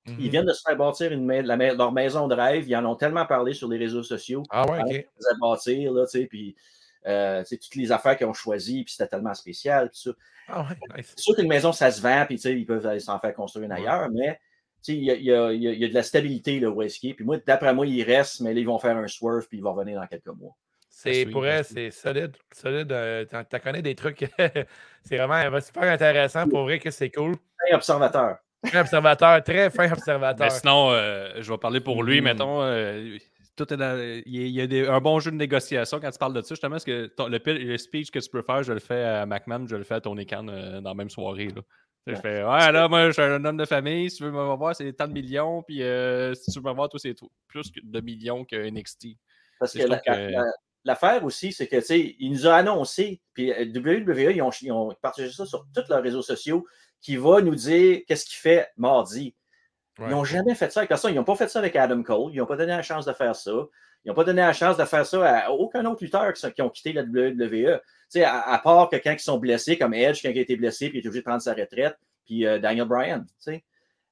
Mhm. 0.07 0.16
Ils 0.19 0.31
viennent 0.31 0.47
de 0.47 0.53
se 0.55 0.62
faire 0.66 0.77
bâtir 0.77 1.12
une 1.12 1.24
ma- 1.27 1.43
la 1.43 1.57
ma- 1.57 1.74
leur 1.74 1.93
maison 1.93 2.27
de 2.28 2.35
rêve. 2.35 2.66
Ils 2.66 2.74
en 2.77 2.85
ont 2.86 2.97
tellement 2.97 3.27
parlé 3.27 3.53
sur 3.53 3.69
les 3.69 3.77
réseaux 3.77 4.03
sociaux. 4.03 4.43
Ah 4.51 4.69
ouais, 4.70 4.78
Ils 4.89 4.97
OK. 5.01 5.07
faisaient 5.16 5.39
bâtir, 5.40 5.93
là, 5.93 6.07
tu 6.07 6.19
sais, 6.20 6.27
puis 6.27 6.57
euh, 7.07 7.44
toutes 7.48 7.74
les 7.77 7.93
affaires 7.93 8.16
qu'ils 8.16 8.27
ont 8.27 8.32
choisies, 8.32 8.85
puis 8.85 8.94
c'était 8.94 9.09
tellement 9.09 9.35
spécial. 9.35 9.90
puis 9.90 10.01
ça. 10.01 10.11
Ah 10.48 10.62
ouais, 10.62 10.77
nice. 10.97 11.12
C'est 11.16 11.20
sûr 11.23 11.36
qu'une 11.36 11.48
maison, 11.48 11.73
ça 11.73 11.90
se 11.90 12.01
vend, 12.01 12.24
puis 12.27 12.36
tu 12.36 12.43
sais, 12.43 12.59
ils 12.59 12.65
peuvent 12.66 12.86
aller 12.86 13.01
s'en 13.01 13.19
faire 13.20 13.35
construire 13.35 13.66
une 13.66 13.73
ailleurs, 13.73 14.09
mais 14.11 14.40
tu 14.82 14.93
sais, 14.93 14.97
il 14.97 15.03
y 15.03 15.07
y 15.07 15.24
y 15.27 15.32
a- 15.32 15.53
il 15.53 15.62
y 15.62 15.85
a 15.85 15.89
de 15.89 15.94
la 15.94 16.03
stabilité 16.03 16.59
là, 16.61 16.70
où 16.70 16.82
est-ce 16.82 16.98
qu'il 16.98 17.11
est. 17.11 17.15
Puis 17.15 17.24
moi, 17.24 17.36
d'après 17.44 17.74
moi, 17.74 17.86
il 17.86 18.03
reste, 18.03 18.40
mais 18.40 18.55
là, 18.55 18.61
ils 18.61 18.66
vont 18.66 18.78
faire 18.78 18.97
un 18.97 19.07
swerve, 19.09 19.47
puis 19.48 19.59
il 19.59 19.62
va 19.62 19.70
revenir 19.70 20.01
dans 20.01 20.07
quelques 20.07 20.27
mois. 20.28 20.57
C'est 20.98 21.27
pour 21.27 21.47
elle, 21.47 21.62
c'est 21.64 21.90
solide. 21.90 22.35
Solide. 22.52 22.90
euh, 22.90 23.24
T'en 23.27 23.59
connais 23.59 23.82
des 23.82 23.94
trucs. 23.94 24.24
c'est 25.05 25.18
vraiment 25.18 25.60
super 25.60 25.82
intéressant. 25.82 26.48
Pour 26.48 26.62
vrai 26.62 26.78
que 26.78 26.90
c'est 26.90 27.10
cool. 27.10 27.35
Un 27.70 27.77
observateur. 27.77 28.39
Fin 28.66 28.81
observateur, 28.81 29.43
très 29.44 29.68
fin 29.70 29.93
observateur. 29.93 30.47
Mais 30.47 30.51
sinon, 30.51 30.90
euh, 30.93 31.35
je 31.40 31.52
vais 31.52 31.59
parler 31.59 31.81
pour 31.81 32.02
lui, 32.02 32.20
Mm. 32.20 32.24
mettons. 32.24 32.62
euh, 32.62 33.16
tout 33.56 33.73
est 33.73 33.77
dans- 33.77 34.23
il 34.27 34.48
y 34.48 34.60
a, 34.60 34.66
des- 34.66 34.86
un 34.86 35.01
bon 35.01 35.20
jeu 35.20 35.31
de 35.31 35.36
négociation 35.36 36.01
quand 36.01 36.10
tu 36.10 36.18
parles 36.18 36.32
de 36.35 36.40
ça. 36.43 36.48
Justement, 36.55 36.73
parce 36.73 36.85
que 36.85 37.06
ton- 37.09 37.28
le, 37.28 37.39
le 37.44 37.77
speech 37.78 38.10
que 38.10 38.18
tu 38.18 38.28
peux 38.31 38.43
faire, 38.43 38.62
je 38.62 38.73
le 38.73 38.81
fais 38.81 39.02
à 39.05 39.27
McMahon, 39.27 39.66
je 39.68 39.77
le 39.77 39.85
fais 39.85 39.94
à 39.97 40.01
Tony 40.01 40.24
Khan 40.27 40.47
euh, 40.48 40.81
dans 40.81 40.90
la 40.90 40.94
même 40.94 41.10
soirée. 41.10 41.48
Là. 41.48 41.62
Tu 42.06 42.14
Je 42.16 42.20
fais 42.20 42.43
Ouais, 42.43 42.73
là, 42.73 42.89
moi, 42.89 43.06
je 43.09 43.12
suis 43.12 43.23
un 43.23 43.44
homme 43.44 43.56
de 43.59 43.64
famille. 43.66 44.10
Si 44.10 44.16
tu 44.18 44.24
veux 44.24 44.31
me 44.31 44.55
voir, 44.56 44.74
c'est 44.74 44.90
tant 44.94 45.06
de 45.09 45.12
millions. 45.12 45.62
Puis 45.62 45.82
euh, 45.82 46.35
si 46.35 46.51
tu 46.52 46.59
veux 46.60 46.70
me 46.70 46.74
voir, 46.74 46.89
toi, 46.89 46.98
c'est 46.98 47.14
plus 47.48 47.70
que 47.70 47.81
de 47.82 48.01
millions 48.01 48.44
que 48.44 48.56
NXT. 48.56 49.09
Parce 49.59 49.73
C'est 49.73 49.81
que, 49.85 49.89
la- 49.89 50.02
sûr 50.02 50.12
que- 50.14 50.31
la- 50.32 50.44
l'affaire 50.87 51.25
aussi, 51.25 51.53
c'est 51.53 51.67
que, 51.67 51.77
tu 51.77 51.83
sais, 51.83 52.17
il 52.19 52.31
nous 52.31 52.47
a 52.47 52.55
annoncé, 52.55 53.21
puis 53.35 53.53
euh, 53.53 53.65
WWE, 53.65 54.33
ils 54.35 54.43
ont, 54.43 54.51
ils 54.63 54.73
ont 54.73 54.95
partagé 55.03 55.31
ça 55.33 55.45
sur 55.45 55.67
tous 55.75 55.89
leurs 55.89 56.03
réseaux 56.03 56.23
sociaux, 56.23 56.67
qui 57.01 57.17
va 57.17 57.41
nous 57.43 57.55
dire 57.55 58.01
qu'est-ce 58.07 58.25
qu'il 58.25 58.39
fait 58.39 58.69
mardi. 58.77 59.35
Ouais. 59.99 60.07
Ils 60.09 60.11
n'ont 60.11 60.25
jamais 60.25 60.55
fait 60.55 60.73
ça 60.73 60.81
avec 60.81 60.89
personne. 60.89 61.13
Ils 61.13 61.17
n'ont 61.17 61.25
pas 61.25 61.37
fait 61.37 61.49
ça 61.49 61.59
avec 61.59 61.75
Adam 61.77 62.03
Cole. 62.03 62.33
Ils 62.33 62.39
n'ont 62.39 62.47
pas 62.47 62.57
donné 62.57 62.73
la 62.73 62.83
chance 62.83 63.07
de 63.07 63.13
faire 63.13 63.35
ça. 63.35 63.53
Ils 64.05 64.09
n'ont 64.09 64.15
pas 64.15 64.25
donné 64.25 64.43
la 64.43 64.53
chance 64.53 64.77
de 64.77 64.85
faire 64.85 65.07
ça 65.07 65.25
à 65.25 65.51
aucun 65.51 65.85
autre 65.87 66.03
lutteur 66.03 66.33
qui, 66.33 66.63
ont 66.63 66.71
quitté 66.71 66.93
la 66.93 67.03
WWE. 67.03 67.39
Tu 67.49 67.81
sais, 68.09 68.25
à, 68.25 68.41
à 68.41 68.59
part 68.59 68.89
que 68.89 68.97
quand 68.97 69.13
ils 69.13 69.19
sont 69.19 69.39
blessés, 69.39 69.79
comme 69.79 69.95
Edge, 69.95 70.21
quand 70.23 70.31
il 70.31 70.39
a 70.39 70.43
été 70.43 70.57
blessé, 70.57 70.89
puis 70.89 70.99
il 70.99 71.05
est 71.05 71.09
obligé 71.09 71.23
de 71.23 71.27
prendre 71.27 71.43
sa 71.43 71.55
retraite, 71.55 71.97
puis 72.25 72.47
euh, 72.47 72.59
Daniel 72.59 72.87
Bryan. 72.87 73.25
tu 73.25 73.35
sais. 73.39 73.65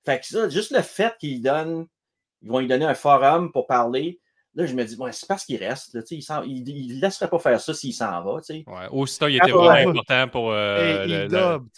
Fait 0.05 0.21
que 0.21 0.27
ça, 0.27 0.49
juste 0.49 0.73
le 0.73 0.83
fait 0.83 1.15
qu'ils 1.19 1.43
donnent, 1.43 1.87
ils 2.43 2.49
vont 2.49 2.59
lui 2.59 2.67
donner 2.67 2.85
un 2.85 2.95
forum 2.95 3.53
pour 3.53 3.67
parler, 3.67 4.21
là, 4.55 4.67
je 4.67 4.75
me 4.75 4.85
dis, 4.85 4.97
ouais, 4.97 5.13
c'est 5.13 5.27
parce 5.29 5.45
qu'il 5.45 5.57
reste. 5.63 5.95
là, 5.95 6.03
tu 6.03 6.21
sais, 6.21 6.33
il 6.47 6.95
ne 6.97 7.01
laisserait 7.01 7.29
pas 7.29 7.39
faire 7.39 7.61
ça 7.61 7.75
s'il 7.75 7.93
s'en 7.95 8.23
va. 8.23 8.41
tu 8.41 8.47
sais. 8.47 8.65
Ouais. 8.67 8.87
Aussitôt, 8.91 9.29
il 9.29 9.37
était 9.37 9.51
vraiment 9.51 9.91
important 9.91 10.29
pour. 10.29 10.53
euh, 10.53 11.07
le- 11.07 11.25
il 11.25 11.29
dobe. 11.29 11.69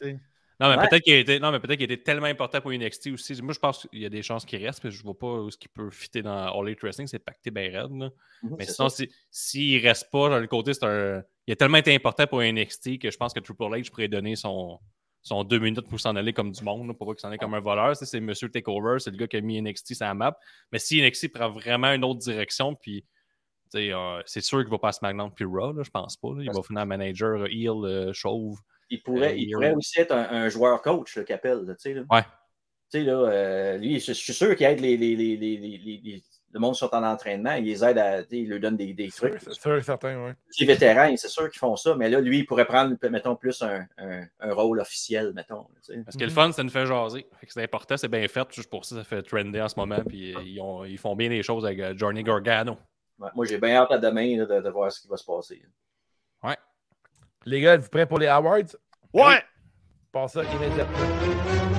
Non, 0.59 0.70
mais 0.70 0.77
Ouais. 0.78 0.89
peut-être 0.89 1.03
qu'il 1.03 1.40
non, 1.43 1.53
mais 1.53 1.61
peut-être 1.61 1.77
qu'il 1.78 1.90
été 1.93 2.03
tellement 2.03 2.28
important 2.28 2.62
pour 2.62 2.73
NXT 2.73 3.09
aussi. 3.12 3.43
Moi, 3.43 3.53
je 3.53 3.59
pense 3.59 3.86
qu'il 3.90 4.01
y 4.01 4.07
a 4.07 4.09
des 4.09 4.23
chances 4.23 4.47
qu'il 4.47 4.65
reste, 4.65 4.82
mais 4.85 4.90
je 4.90 5.03
vois 5.03 5.12
pas 5.19 5.27
où 5.43 5.51
ce 5.51 5.59
qu'il 5.59 5.69
peut 5.69 5.90
fitter 5.90 6.23
dans 6.23 6.32
All 6.59 6.66
Elite 6.66 6.81
Wrestling. 6.81 7.07
C'est 7.07 7.19
pacté 7.19 7.51
bien 7.51 7.65
raide. 7.65 7.94
là. 7.98 8.09
Mhm, 8.43 8.57
Mais 8.59 8.65
sinon, 8.65 8.89
ça. 8.89 8.97
si- 9.05 9.11
s'il 9.31 9.86
reste 9.86 10.11
pas, 10.11 10.31
dans 10.31 10.39
le 10.39 10.47
côté, 10.47 10.73
c'est 10.73 10.86
un. 10.86 11.23
Il 11.47 11.53
a 11.53 11.57
tellement 11.57 11.77
été 11.77 11.94
important 11.94 12.27
pour 12.27 12.40
NXT 12.43 12.98
que 12.98 13.11
je 13.11 13.16
pense 13.19 13.35
que 13.35 13.40
Triple 13.40 13.65
H 13.65 13.90
pourrait 13.90 14.09
donner 14.09 14.35
son, 14.35 14.78
son 15.27 15.43
deux 15.43 15.59
minutes 15.59 15.89
pour 15.89 15.98
s'en 15.98 16.15
aller 16.15 16.32
comme 16.32 16.53
du 16.53 16.62
monde, 16.62 16.86
là, 16.86 16.94
pour 16.94 17.09
pas 17.09 17.15
qu'il 17.15 17.20
s'en 17.23 17.32
aille 17.32 17.39
comme 17.39 17.55
un 17.55 17.61
voleur. 17.61 17.97
C'est 17.97 18.20
Monsieur 18.20 18.48
Takeover, 18.48 19.01
c'est 19.01 19.11
le 19.11 19.16
gars 19.16 19.27
qui 19.27 19.36
a 19.36 19.40
mis 19.40 19.61
NXT 19.61 19.94
sur 19.94 20.07
la 20.07 20.15
map. 20.15 20.39
Mais 20.70 20.78
si 20.78 21.03
NXT 21.03 21.32
prend 21.32 21.51
vraiment 21.51 21.93
une 21.93 22.05
autre 22.05 22.20
direction, 22.20 22.77
puis 22.77 23.05
euh, 23.74 24.23
c'est 24.24 24.40
sûr 24.40 24.61
qu'il 24.61 24.70
va 24.70 24.78
pas 24.78 24.90
à 24.90 24.93
SmackDown 24.93 25.32
puis 25.35 25.44
Raw, 25.44 25.73
là, 25.73 25.82
je 25.82 25.90
pense 25.90 26.16
pas. 26.16 26.28
là. 26.36 26.44
Il 26.44 26.51
va 26.53 26.62
finir 26.62 26.82
un 26.82 26.86
manager 26.86 27.40
euh, 27.43 27.47
heel 27.47 27.70
euh, 27.85 28.12
chauve. 28.12 28.57
Il 28.89 29.03
pourrait, 29.03 29.32
Euh, 29.32 29.36
il 29.36 29.51
pourrait 29.51 29.74
aussi 29.74 29.98
être 30.01 30.12
un, 30.12 30.28
un 30.31 30.48
joueur 30.48 30.81
coach, 30.81 31.16
le 31.16 31.24
Capel. 31.24 31.59
là, 31.65 31.74
tu 31.74 31.81
sais, 31.81 31.94
là. 31.94 32.03
Ouais. 32.09 32.23
Tu 32.23 32.28
sais, 33.01 33.03
là, 33.03 33.77
lui, 33.78 33.98
je, 33.98 34.07
je 34.07 34.12
suis 34.12 34.32
sûr 34.32 34.55
qu'il 34.55 34.65
aide 34.66 34.78
les, 34.78 34.97
les- 34.97 35.16
les- 35.16 35.36
les- 35.36 36.23
le 36.56 36.60
monde 36.60 36.74
sont 36.74 36.88
en 36.94 37.02
entraînement. 37.04 37.52
Il 37.52 37.64
les 37.66 37.84
aide 37.84 37.98
à. 37.98 38.22
tu 38.22 38.30
sais, 38.30 38.38
Il 38.38 38.48
leur 38.48 38.60
donne 38.60 38.76
des, 38.78 38.94
trucs. 39.14 39.38
c'est 39.40 39.52
sûr, 39.52 39.84
certain, 39.84 40.24
oui. 40.24 40.30
Les 40.58 40.66
vétérans, 40.66 41.14
c'est 41.16 41.28
sûr 41.28 41.50
qu'ils 41.50 41.58
font 41.58 41.76
ça, 41.76 41.94
mais 41.94 42.08
là, 42.08 42.18
lui, 42.18 42.38
il 42.38 42.46
pourrait 42.46 42.64
prendre, 42.64 42.96
mettons, 43.10 43.36
plus 43.36 43.60
un, 43.62 43.86
un, 43.98 44.22
un 44.40 44.54
rôle 44.54 44.80
officiel, 44.80 45.32
mettons. 45.34 45.66
tu 45.84 45.92
sais. 45.94 46.02
Parce 46.02 46.16
que 46.16 46.24
le 46.24 46.30
fun, 46.30 46.50
ça 46.52 46.62
nous 46.62 46.70
fait 46.70 46.86
jaser. 46.86 47.26
C'est 47.46 47.62
important, 47.62 47.96
c'est 47.98 48.08
bien 48.08 48.26
fait. 48.26 48.46
Juste 48.52 48.70
pour 48.70 48.84
ça, 48.86 48.96
ça 48.96 49.04
fait 49.04 49.22
trender 49.22 49.60
en 49.60 49.68
ce 49.68 49.78
moment. 49.78 50.00
Puis 50.08 50.34
ils, 50.44 50.60
ont- 50.60 50.84
ils 50.84 50.98
font 50.98 51.14
bien 51.14 51.28
les 51.28 51.42
choses 51.42 51.64
avec 51.66 51.78
euh, 51.80 51.92
Johnny 51.94 52.22
Gargano. 52.22 52.78
Ouais, 53.18 53.28
Moi, 53.34 53.44
j'ai 53.46 53.58
bien 53.58 53.76
hâte 53.76 53.92
à 53.92 53.98
demain 53.98 54.36
là, 54.38 54.46
de, 54.46 54.60
de 54.62 54.70
voir 54.70 54.90
ce 54.90 55.00
qui 55.00 55.08
va 55.08 55.16
se 55.16 55.24
passer. 55.24 55.62
Les 57.48 57.60
gars, 57.60 57.74
êtes-vous 57.74 57.90
prêts 57.90 58.06
pour 58.06 58.18
les 58.18 58.26
awards? 58.26 58.58
Ouais! 59.12 59.40
Passe 60.10 60.32
ça 60.32 60.42
immédiatement. 60.42 61.76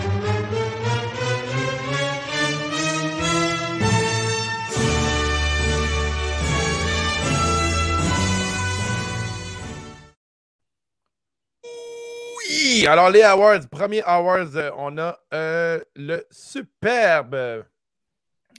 Oui! 12.82 12.88
Alors, 12.88 13.10
les 13.10 13.24
awards. 13.24 13.68
Premier 13.70 14.02
awards, 14.04 14.56
euh, 14.56 14.72
on 14.78 14.98
a 14.98 15.18
euh, 15.34 15.80
le 15.96 16.26
superbe. 16.32 17.66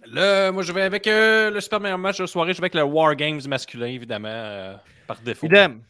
Là, 0.07 0.53
moi, 0.53 0.63
je 0.63 0.73
vais 0.73 0.83
avec 0.83 1.07
euh, 1.07 1.51
le 1.51 1.61
super 1.61 1.81
meilleur 1.81 1.99
match 1.99 2.19
de 2.19 2.27
soirée. 2.27 2.53
Je 2.53 2.59
vais 2.59 2.65
avec 2.65 2.75
le 2.75 2.83
War 2.83 3.15
Games 3.17 3.41
masculin, 3.49 3.87
évidemment, 3.87 4.29
euh, 4.29 4.75
par 5.07 5.21
défaut. 5.21 5.47
Idem. 5.47 5.83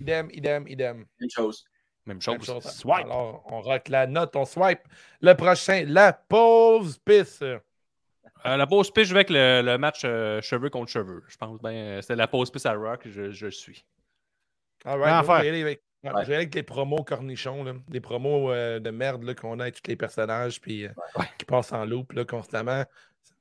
Idem, 0.00 0.28
idem, 0.32 0.68
idem. 0.68 1.04
Une 1.20 1.30
chose. 1.30 1.64
Même 2.06 2.16
Même 2.16 2.20
chose. 2.20 2.44
chose. 2.44 2.62
Swipe. 2.64 3.06
Alors, 3.06 3.42
on 3.50 3.60
rock 3.62 3.88
la 3.88 4.06
note, 4.06 4.36
on 4.36 4.44
swipe. 4.44 4.80
Le 5.22 5.34
prochain, 5.34 5.84
la 5.86 6.12
pause 6.12 6.98
pisse. 6.98 7.40
Euh, 7.42 7.58
la 8.44 8.66
pause 8.66 8.90
pitch, 8.90 9.06
je 9.08 9.14
vais 9.14 9.20
avec 9.20 9.30
le, 9.30 9.62
le 9.62 9.78
match 9.78 10.02
euh, 10.04 10.42
cheveux 10.42 10.68
contre 10.68 10.90
cheveux. 10.90 11.22
Je 11.28 11.36
pense 11.38 11.58
bien. 11.62 11.70
euh, 11.72 12.00
C'était 12.02 12.16
la 12.16 12.28
pause 12.28 12.50
pitch 12.50 12.66
à 12.66 12.74
Rock. 12.74 13.02
Je, 13.06 13.30
je 13.30 13.46
le 13.46 13.50
suis. 13.50 13.84
All 14.84 14.98
right, 15.00 15.26
ouais, 16.04 16.12
Ouais. 16.12 16.22
je 16.24 16.28
vais 16.28 16.36
avec 16.36 16.54
les 16.54 16.62
promos 16.62 17.02
cornichons, 17.04 17.64
là. 17.64 17.72
des 17.88 18.00
promos 18.00 18.52
euh, 18.52 18.78
de 18.78 18.90
merde 18.90 19.34
qu'on 19.34 19.58
a 19.60 19.64
avec 19.64 19.82
tous 19.82 19.88
les 19.90 19.96
personnages 19.96 20.60
puis, 20.60 20.86
euh, 20.86 20.90
qui 21.38 21.44
passent 21.44 21.72
en 21.72 21.84
loop 21.84 22.12
là, 22.12 22.24
constamment. 22.24 22.84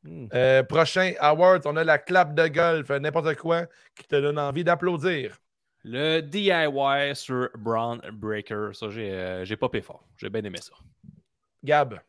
Hmm. 0.04 0.28
Euh, 0.34 0.64
prochain 0.64 1.14
Awards, 1.20 1.62
on 1.66 1.76
a 1.78 1.84
la 1.84 1.98
clap 1.98 2.34
de 2.34 2.48
golf, 2.48 2.90
n'importe 2.90 3.36
quoi 3.36 3.68
qui 3.96 4.08
te 4.08 4.16
donne 4.16 4.40
envie 4.40 4.64
d'applaudir. 4.64 5.38
Le 5.86 6.22
DIY 6.22 7.16
sur 7.16 7.50
Braun 7.58 8.00
Breaker. 8.14 8.70
Ça, 8.74 8.90
j'ai 8.90 9.12
euh, 9.12 9.46
popé 9.60 9.82
fort. 9.82 10.06
J'ai 10.18 10.30
bien 10.30 10.44
aimé 10.44 10.60
ça. 10.62 10.74
Gab. 11.64 12.00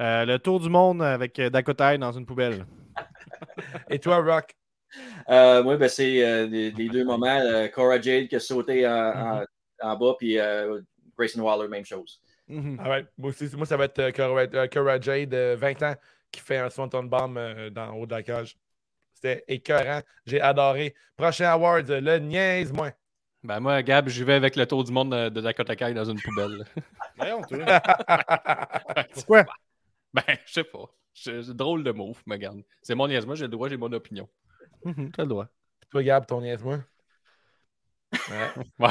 Euh, 0.00 0.24
le 0.24 0.38
tour 0.38 0.60
du 0.60 0.68
monde 0.68 1.02
avec 1.02 1.36
euh, 1.40 1.50
Dakota 1.50 1.96
dans 1.98 2.12
une 2.12 2.24
poubelle. 2.26 2.64
Et 3.90 3.98
toi, 3.98 4.18
Rock? 4.18 4.54
Euh, 5.28 5.62
moi, 5.64 5.76
ben, 5.76 5.88
c'est 5.88 6.24
euh, 6.24 6.46
les, 6.46 6.70
les 6.70 6.88
deux 6.88 7.04
moments. 7.04 7.26
euh, 7.40 7.68
Cora 7.68 8.00
Jade 8.00 8.28
qui 8.28 8.36
a 8.36 8.40
sauté 8.40 8.86
en, 8.86 8.92
en- 9.40 9.44
en 9.80 9.96
bas, 9.96 10.14
puis 10.18 10.38
euh, 10.38 10.80
Grayson 11.16 11.40
Waller, 11.40 11.68
même 11.68 11.84
chose. 11.84 12.20
Mhm. 12.48 12.78
All 12.80 12.88
right. 12.88 13.06
moi, 13.18 13.30
aussi, 13.30 13.48
moi, 13.56 13.66
ça 13.66 13.76
va 13.76 13.84
être 13.84 13.98
euh, 13.98 14.10
Cora, 14.12 14.40
euh, 14.42 14.66
Cora 14.68 15.00
Jade, 15.00 15.34
euh, 15.34 15.56
20 15.56 15.82
ans, 15.82 15.94
qui 16.30 16.40
fait 16.40 16.56
un 16.58 16.70
Swanton 16.70 17.02
Bomb 17.04 17.36
euh, 17.36 17.70
dans 17.70 17.92
haut 17.94 18.06
de 18.06 18.12
la 18.14 18.22
cage. 18.22 18.56
C'était 19.14 19.44
écœurant. 19.48 20.00
J'ai 20.26 20.40
adoré. 20.40 20.94
Prochain 21.16 21.46
Awards, 21.50 21.90
euh, 21.90 22.00
le 22.00 22.18
niaise-moi. 22.18 22.92
Ben 23.42 23.60
moi, 23.60 23.82
Gab, 23.82 24.08
j'y 24.08 24.24
vais 24.24 24.34
avec 24.34 24.56
le 24.56 24.66
tour 24.66 24.82
du 24.82 24.90
monde 24.92 25.12
de, 25.12 25.28
de 25.28 25.40
Dakota 25.40 25.76
Kai 25.76 25.94
dans 25.94 26.04
une 26.04 26.20
poubelle. 26.20 26.64
Voyons, 27.16 27.42
toi. 27.42 27.58
Pourquoi? 29.14 29.44
ben, 30.12 30.22
je 30.46 30.52
sais 30.52 30.64
pas. 30.64 30.90
C'est 31.14 31.50
drôle 31.56 31.82
de 31.84 31.90
move, 31.92 32.20
mais 32.26 32.36
regarde. 32.36 32.62
C'est 32.82 32.94
mon 32.94 33.08
niaise. 33.08 33.26
Moi, 33.26 33.34
j'ai 33.34 33.44
le 33.44 33.50
droit, 33.50 33.68
j'ai 33.68 33.76
mon 33.76 33.92
opinion. 33.92 34.28
Mhm, 34.84 35.10
T'as 35.12 35.22
le 35.22 35.28
droit. 35.28 35.48
Toi, 35.90 36.02
Gab, 36.02 36.26
ton 36.26 36.40
niaise-moi. 36.40 36.78
Ouais. 38.78 38.88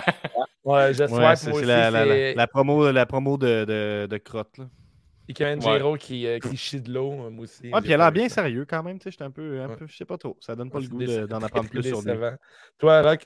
Ouais, 0.64 0.94
je 0.94 1.04
Ouais, 1.04 1.08
swipe, 1.08 1.08
c'est 1.08 1.10
moi 1.10 1.36
c'est 1.36 1.52
aussi. 1.52 1.66
la, 1.66 1.90
la, 1.92 2.06
la- 2.06 2.14
c'est 2.14 2.34
la 2.36 2.48
promo, 2.48 2.92
la 2.92 3.06
promo 3.06 3.38
de, 3.38 3.64
de, 3.66 4.08
de 4.10 4.18
crotte. 4.18 4.58
Là. 4.58 4.66
Ikemen 5.30 5.64
Ouais. 5.64 5.78
Jiro 5.78 5.96
qui, 5.98 6.26
euh, 6.28 6.40
qui 6.40 6.56
chie 6.58 6.82
de 6.82 6.92
l'eau, 6.92 7.12
moi 7.30 7.44
aussi. 7.44 7.70
Ah, 7.74 7.82
puis 7.82 7.92
elle 7.92 8.02
a 8.02 8.06
l'air 8.06 8.12
bien 8.12 8.30
ça. 8.30 8.36
sérieux 8.36 8.66
quand 8.70 8.84
même. 8.84 8.98
tu 9.00 9.04
sais, 9.06 9.12
J'étais 9.12 9.24
un 9.24 9.32
peu, 9.32 9.62
un 9.62 9.68
Ouais. 9.70 9.76
peu, 9.76 9.88
je 9.88 9.96
sais 9.96 10.06
pas 10.06 10.18
trop. 10.18 10.38
Ça 10.40 10.56
donne 10.56 10.70
pas 10.70 10.80
le 10.80 10.88
goût 10.88 11.04
d'en 11.28 11.42
apprendre 11.42 11.70
plus 11.70 11.84
sur 11.84 12.02
lui. 12.02 12.14
Toi, 12.78 13.02
Rock, 13.02 13.26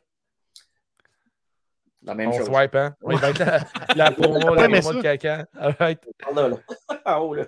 La 2.04 2.16
même 2.16 2.30
on 2.30 2.38
chose. 2.38 2.48
swipe, 2.48 2.76
hein? 2.76 2.96
Va 3.02 3.30
être 3.30 3.40
la, 3.40 3.60
la 3.96 4.12
promo, 4.12 4.40
Ouais, 4.56 4.68
la 4.68 4.82
promo 4.82 4.98
de 4.98 5.02
caca. 5.04 5.46
Alright. 5.60 6.00
Là, 6.36 6.48
là. 6.50 6.58
En 7.06 7.18
haut, 7.20 7.36
là. 7.36 7.46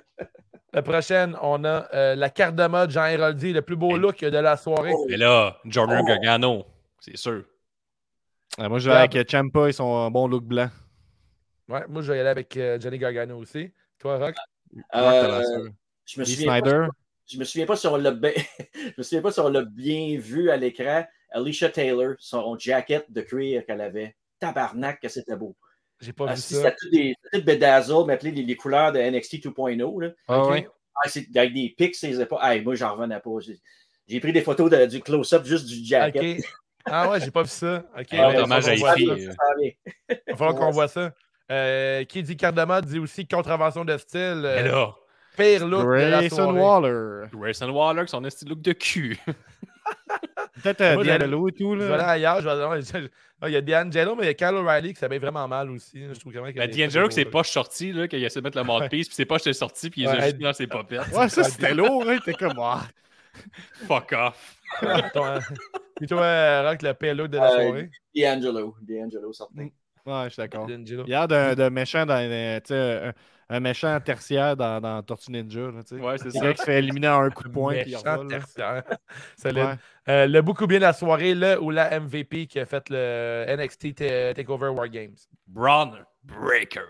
La 0.74 0.82
prochaine, 0.82 1.36
on 1.42 1.64
a 1.66 1.88
euh, 1.94 2.16
la 2.16 2.30
carte 2.32 2.56
de 2.56 2.66
mode 2.66 2.90
Jean 2.90 3.06
Héroldi, 3.06 3.54
le 3.54 3.62
plus 3.62 3.76
beau 3.76 3.96
look 3.98 4.20
de 4.22 4.38
la 4.38 4.58
soirée. 4.58 4.92
Oh. 4.96 5.06
Mais 5.10 5.18
là, 5.18 5.58
Jordan 5.66 6.00
Oh. 6.04 6.08
Gargano, 6.08 6.66
c'est 7.00 7.16
sûr. 7.18 7.44
Ah, 8.58 8.70
moi, 8.70 8.80
je 8.80 8.90
vais 8.90 8.96
avec 8.96 9.16
euh, 9.16 9.24
Champa 9.30 9.68
et 9.68 9.72
son 9.72 10.06
euh, 10.06 10.10
bon 10.10 10.28
look 10.28 10.44
blanc. 10.44 10.70
Ouais, 11.70 11.84
moi, 11.88 12.02
je 12.02 12.12
vais 12.12 12.18
y 12.18 12.22
aller 12.22 12.30
avec 12.30 12.56
euh, 12.58 12.80
Johnny 12.80 12.98
Gargano 13.00 13.38
aussi. 13.38 13.72
Toi, 14.00 14.18
Rock? 14.20 14.36
Euh, 14.96 15.70
je 16.06 16.20
me 16.20 16.26
souviens 16.26 16.60
pas-. 16.62 16.88
Je 17.26 17.38
me 17.40 17.46
souviens 17.46 17.66
pas 17.66 17.76
si 17.78 17.88
on 17.88 17.96
l'a 17.96 18.12
bien, 18.12 18.32
je 18.76 18.94
me 18.98 19.04
souviens 19.04 19.22
pas 19.22 19.32
si 19.32 19.40
on 19.40 19.50
l'a 19.50 19.64
bien 19.64 20.18
vu 20.20 20.50
à 20.50 20.58
l'écran. 20.58 21.06
Alicia 21.32 21.70
Taylor, 21.70 22.14
son 22.20 22.58
jacket 22.60 23.12
de 23.12 23.22
cuir 23.22 23.66
qu'elle 23.66 23.82
avait. 23.82 24.16
Tabarnak, 24.40 25.00
que 25.02 25.08
c'était 25.08 25.36
beau. 25.36 25.56
J'ai 26.00 26.14
pas 26.14 26.26
Ah, 26.28 26.36
vu 26.36 26.42
si, 26.42 26.54
ça. 26.54 26.62
C'était 26.64 26.76
tout 26.80 26.90
des 26.92 27.16
tout 27.32 27.44
bedazzle, 27.44 28.06
mais 28.06 28.14
appelé 28.14 28.32
les, 28.32 28.44
les 28.44 28.56
couleurs 28.56 28.92
de 28.92 29.00
NXT 29.00 29.36
2.0. 29.46 30.02
là. 30.02 30.10
Ah 30.28 30.46
ouais. 30.48 30.68
Ah, 30.96 31.08
c'est 31.10 31.26
avec 31.36 31.54
des 31.54 31.74
pics, 31.76 31.96
c'est 31.96 32.12
épaules. 32.12 32.38
Ah, 32.42 32.60
moi, 32.62 32.76
j'en 32.76 32.94
revenais 32.94 33.20
pas. 33.20 33.40
J'ai- 33.40 33.60
J'ai 34.08 34.20
pris 34.20 34.34
des 34.34 34.42
photos 34.42 34.70
de- 34.70 34.86
du 34.86 35.00
close-up 35.00 35.44
juste 35.46 35.66
du 35.66 35.84
jacket. 35.84 36.40
Ok. 36.40 36.46
Ah 36.86 37.10
ouais, 37.10 37.20
j'ai 37.22 37.32
pas 37.32 37.44
vu 37.44 37.50
ça. 37.50 37.84
Ok. 37.98 38.08
Ah, 38.12 38.28
ouais, 38.30 38.36
dommage 38.36 38.68
à 38.68 38.78
ça. 38.78 38.94
euh. 38.98 39.16
Il 40.10 40.18
va 40.30 40.36
falloir 40.36 40.56
qu'on 40.56 40.72
voit 40.72 40.88
ça. 40.88 41.12
Euh, 41.52 42.04
qui 42.06 42.24
dit 42.24 42.36
de 42.36 42.82
dit 42.82 43.00
aussi 43.00 43.28
contravention 43.28 43.86
de 43.86 43.98
style. 43.98 44.42
euh, 44.46 44.64
là, 44.72 44.96
pire 45.38 45.68
look 45.68 45.84
de 45.84 45.90
la 45.94 46.10
Grayson. 46.20 46.54
Waller. 46.54 47.28
Grayson 47.34 47.70
Waller, 47.70 48.08
son 48.08 48.24
esti 48.24 48.46
look 48.46 48.62
de 48.62 48.74
cul. 48.74 49.18
Peut-être 50.64 50.82
euh, 50.82 50.94
Moi, 50.96 51.04
j'allais- 51.04 51.20
D'Angelo 51.20 51.50
et 51.50 51.52
tout. 51.52 51.74
Je 51.76 51.80
vais 51.84 51.94
aller 51.94 51.98
Là. 51.98 52.08
ailleurs. 52.10 52.40
je 52.42 52.46
vais 52.46 52.52
aller- 52.52 52.66
ouais, 52.66 52.82
je- 52.82 53.48
Il 53.48 53.52
y 53.54 53.58
a 53.58 53.62
D'Angelo, 53.62 54.16
mais 54.16 54.24
il 54.24 54.28
y 54.28 54.30
a 54.30 54.34
Kyle 54.34 54.56
O'Reilly 54.56 54.94
qui 54.94 55.00
s'habille 55.00 55.20
vraiment 55.20 55.48
mal 55.48 55.70
aussi. 55.72 56.06
Je 56.14 56.18
trouve 56.20 56.32
vraiment 56.32 56.48
Ben, 56.54 56.62
a 56.62 56.68
D'Angelo, 56.68 57.08
que 57.08 57.14
photos 57.14 57.14
ses 57.16 57.26
beaux, 57.26 57.32
poches 57.32 57.50
sorties, 57.50 57.92
là, 57.92 58.08
qu'il 58.08 58.24
essaie 58.24 58.40
de 58.40 58.44
mettre 58.46 58.58
le 58.58 58.64
mouthpiece, 58.64 59.08
puis 59.08 59.16
ses 59.16 59.26
poches 59.26 59.42
étaient 59.42 59.54
sorties, 59.54 59.90
puis 59.90 60.02
il 60.02 60.08
les 60.08 60.12
a 60.14 60.22
juste 60.22 60.38
mis 60.38 60.44
dans 60.44 60.54
ses 60.54 60.68
popettes. 60.68 61.12
Ouais, 61.12 61.28
ça, 61.28 61.44
c'était 61.44 61.74
lourd. 61.74 62.06
Hein. 62.08 62.20
T'es 62.24 62.34
comme. 62.34 62.54
ah. 62.60 62.84
Fuck 63.88 64.14
off. 64.14 64.56
Puis 65.96 66.08
toi, 66.08 66.62
Rock, 66.70 66.82
le 66.82 67.14
look 67.14 67.28
de 67.30 67.38
la 67.38 67.52
Euh, 67.52 67.64
soirée? 67.64 67.90
D'Angelo. 68.16 68.76
D'Angelo, 68.82 69.34
certain. 69.34 69.68
Ouais, 70.06 70.24
je 70.26 70.30
suis 70.30 70.42
d'accord. 70.42 70.68
D'Angelo. 70.68 71.04
Il 71.08 71.12
y 71.12 71.16
a 71.16 71.28
d'un 71.28 71.70
méchant 71.70 72.06
dans 72.06 72.16
euh, 72.20 72.60
un, 73.50 73.56
un 73.56 73.60
méchant 73.60 74.00
tertiaire 74.02 74.58
dans, 74.58 74.82
dans 74.82 75.02
Tortue 75.04 75.32
Ninja. 75.32 75.62
Là. 75.62 75.98
Ouais, 75.98 76.18
c'est 76.18 76.32
ça. 76.32 76.54
qui 76.54 76.58
se 76.60 76.64
fait 76.66 76.80
éliminer 76.80 77.08
en 77.08 77.22
un 77.22 77.30
coup 77.30 77.44
de 77.44 77.50
poing. 77.50 77.74
Méchant 77.74 78.00
revole, 78.04 78.28
tertiaire. 78.28 78.84
Ouais. 79.46 79.76
Euh, 80.10 80.28
le 80.28 80.42
beaucoup 80.42 80.68
bien 80.68 80.80
de 80.80 80.84
la 80.84 80.94
soirée, 80.94 81.34
le 81.34 81.62
ou 81.62 81.70
la 81.70 81.98
MVP 82.00 82.48
qui 82.48 82.60
a 82.60 82.66
fait 82.66 82.84
le 82.90 83.46
NXT 83.48 83.96
Ta- 83.96 84.34
Takeover 84.34 84.70
War 84.70 84.90
Games. 84.90 85.16
Braun 85.48 86.00
Breaker. 86.24 86.82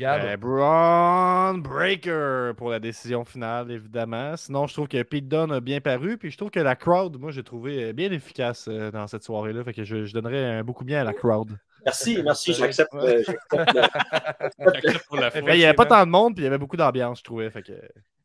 Gab, 0.00 0.22
Euh, 0.24 0.36
Braun 0.38 1.58
Breaker 1.58 2.52
pour 2.56 2.70
la 2.70 2.80
décision 2.80 3.24
finale, 3.24 3.70
évidemment. 3.70 4.34
Sinon, 4.36 4.66
je 4.66 4.72
trouve 4.74 4.88
que 4.88 5.02
Pete 5.02 5.28
Dunne 5.28 5.52
a 5.52 5.60
bien 5.60 5.80
paru. 5.80 6.16
Puis 6.16 6.30
je 6.30 6.36
trouve 6.38 6.50
que 6.50 6.60
la 6.60 6.74
crowd, 6.74 7.18
moi, 7.20 7.30
j'ai 7.30 7.42
trouvé 7.44 7.84
euh, 7.84 7.92
bien 7.92 8.10
efficace 8.10 8.66
euh, 8.68 8.90
dans 8.90 9.06
cette 9.06 9.22
soirée-là. 9.24 9.62
Fait 9.64 9.74
que 9.74 9.84
je, 9.84 10.06
je 10.06 10.14
donnerais 10.14 10.42
un 10.44 10.64
beaucoup 10.64 10.84
bien 10.84 11.02
à 11.02 11.04
la 11.04 11.12
crowd. 11.12 11.56
Merci, 11.84 12.22
merci, 12.22 12.52
j'accepte. 12.54 12.94
euh, 12.94 13.22
j'accepte 13.26 13.52
le- 13.52 14.72
J'accepte 14.74 15.06
pour 15.06 15.16
la 15.16 15.30
Fait 15.30 15.40
foule. 15.40 15.50
Il 15.52 15.58
n'y 15.58 15.64
avait 15.64 15.74
pas 15.74 15.86
tant 15.86 16.04
de 16.06 16.10
monde, 16.10 16.34
puis 16.34 16.42
il 16.42 16.44
y 16.44 16.48
avait 16.48 16.58
beaucoup 16.58 16.76
d'ambiance, 16.76 17.18
je 17.18 17.24
trouvais. 17.24 17.50
Fait 17.50 17.62
que, 17.62 17.72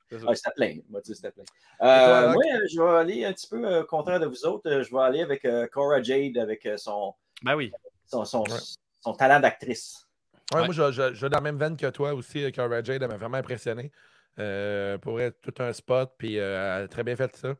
c'était 0.09 0.51
plein. 0.55 0.75
Moi, 0.89 1.01
tu 1.01 1.13
sais, 1.13 1.15
c'était 1.15 1.31
plein. 1.31 1.43
toi, 1.79 1.87
Euh, 1.87 2.27
Rock? 2.27 2.35
moi, 2.35 2.43
euh, 2.53 2.67
je 2.73 2.81
vais 2.81 2.97
aller 2.99 3.25
un 3.25 3.33
petit 3.33 3.47
peu 3.47 3.65
euh, 3.65 3.83
contraire 3.83 4.19
de 4.21 4.27
vous 4.27 4.45
autres. 4.45 4.81
Je 4.81 4.91
vais 4.95 5.01
aller 5.01 5.21
avec 5.21 5.43
euh, 5.45 5.67
Cora 5.67 6.01
Jade, 6.01 6.37
avec 6.37 6.65
euh, 6.65 6.77
son, 6.77 7.13
Ben 7.43 7.55
oui. 7.55 7.71
son, 8.05 8.23
son, 8.23 8.41
Ouais. 8.43 8.59
son 9.01 9.13
talent 9.13 9.39
d'actrice. 9.39 10.04
Ouais, 10.53 10.61
Ouais. 10.61 10.65
Moi, 10.67 10.73
je, 10.73 10.91
je, 10.91 11.13
je 11.13 11.21
vais 11.21 11.29
dans 11.29 11.37
la 11.37 11.41
même 11.41 11.57
veine 11.57 11.75
que 11.75 11.87
toi 11.89 12.13
aussi. 12.13 12.43
euh, 12.43 12.51
Cara 12.51 12.83
Jade 12.83 13.01
elle 13.01 13.07
m'a 13.09 13.17
vraiment 13.17 13.37
impressionné. 13.37 13.91
Euh, 14.37 14.97
pour 14.97 15.21
être 15.21 15.39
tout 15.41 15.53
un 15.63 15.71
spot, 15.71 16.11
puis 16.17 16.37
euh, 16.39 16.77
elle 16.77 16.83
a 16.83 16.87
très 16.89 17.03
bien 17.03 17.15
fait 17.15 17.33
ça. 17.37 17.55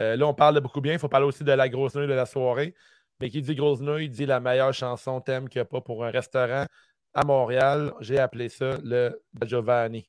Euh, 0.00 0.16
là, 0.16 0.26
on 0.26 0.32
parle 0.34 0.54
de 0.54 0.60
beaucoup 0.60 0.80
bien. 0.80 0.94
Il 0.94 0.98
faut 0.98 1.08
parler 1.08 1.26
aussi 1.26 1.44
de 1.44 1.52
la 1.52 1.68
grosse 1.68 1.94
nouille 1.94 2.06
de 2.08 2.14
la 2.14 2.26
soirée. 2.26 2.74
Mais 3.20 3.28
qui 3.30 3.42
dit 3.42 3.54
grosse 3.54 3.80
nouille 3.80 4.08
dit 4.08 4.26
la 4.26 4.40
meilleure 4.40 4.72
chanson 4.74 5.20
thème 5.20 5.48
qu'il 5.48 5.60
n'y 5.60 5.62
a 5.62 5.66
pas 5.66 5.80
pour 5.82 6.04
un 6.04 6.10
restaurant 6.10 6.64
à 7.12 7.24
Montréal. 7.24 7.92
J'ai 8.00 8.18
appelé 8.18 8.48
ça 8.48 8.78
le 8.82 9.20
Da 9.34 9.46
Giovanni. 9.46 10.08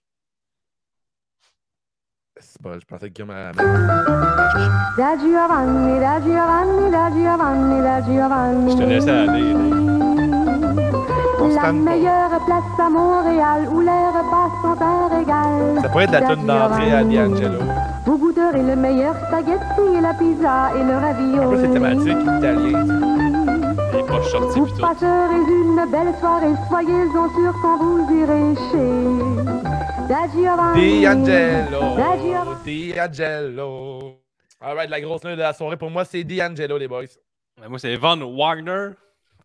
C'est 2.38 2.61
pas, 2.61 2.80
je 2.80 2.85
pensais 2.85 3.10
que 3.10 3.14
Guillaume 3.14 3.30
Da 4.97 5.18
Giovanni, 5.19 5.99
da 5.99 6.19
Giovanni, 6.22 6.91
da 6.91 7.10
Giovanni, 7.11 7.81
da 7.81 8.02
Giovanni. 8.02 8.72
Je 8.72 8.77
te 8.77 8.84
laisse 8.84 9.07
aller. 9.07 9.94
La 11.56 11.61
pas. 11.61 11.72
meilleure 11.72 12.30
place 12.45 12.80
à 12.80 12.90
Montréal 12.90 13.68
où 13.72 13.80
les 13.82 13.88
repas 13.90 14.49
sont 14.61 14.82
un 14.82 15.07
régal. 15.18 15.82
Ça 15.82 15.90
pourrait 15.90 16.03
être 16.06 16.11
la 16.11 16.22
tune 16.22 16.45
d'entrée 16.45 16.94
à. 16.94 17.03
D'Angelo. 17.03 17.60
Vous 18.06 18.18
goûterez 18.18 18.61
le 18.64 18.76
meilleur 18.76 19.15
spaghetti 19.27 19.98
et 19.98 20.02
la 20.02 20.14
pizza 20.14 20.72
et 20.76 20.84
le 20.84 20.95
ravioli. 20.98 21.56
peu 21.56 21.61
c'est 21.61 21.72
thématique 21.73 22.22
italien. 22.22 22.86
Les 23.94 24.03
poches 24.03 24.30
sorties, 24.32 24.60
Vous 24.60 24.65
puis 24.65 24.73
tout. 24.73 24.82
passerez 24.82 25.36
une 25.36 25.91
belle 25.91 26.14
soirée, 26.19 26.53
soyez-en 26.69 27.30
sûrs 27.30 27.56
quand 27.61 27.77
vous 27.77 28.07
irez 28.14 28.56
chez 28.72 30.07
Da 30.07 30.27
Giovanni. 30.34 31.02
D'Angelo. 31.03 31.80
D'Angelo. 32.95 34.14
All 34.61 34.76
right, 34.76 34.90
la 34.90 35.02
grosse 35.02 35.23
nouille 35.23 35.36
de 35.36 35.41
la 35.41 35.53
soirée, 35.53 35.77
pour 35.77 35.90
moi, 35.90 36.06
c'est 36.06 36.23
D'Angelo, 36.23 36.77
les 36.77 36.88
boys. 36.88 37.03
Ben, 37.60 37.69
Moi, 37.69 37.80
c'est 37.80 37.95
Von 37.95 38.18
Wagner, 38.38 38.90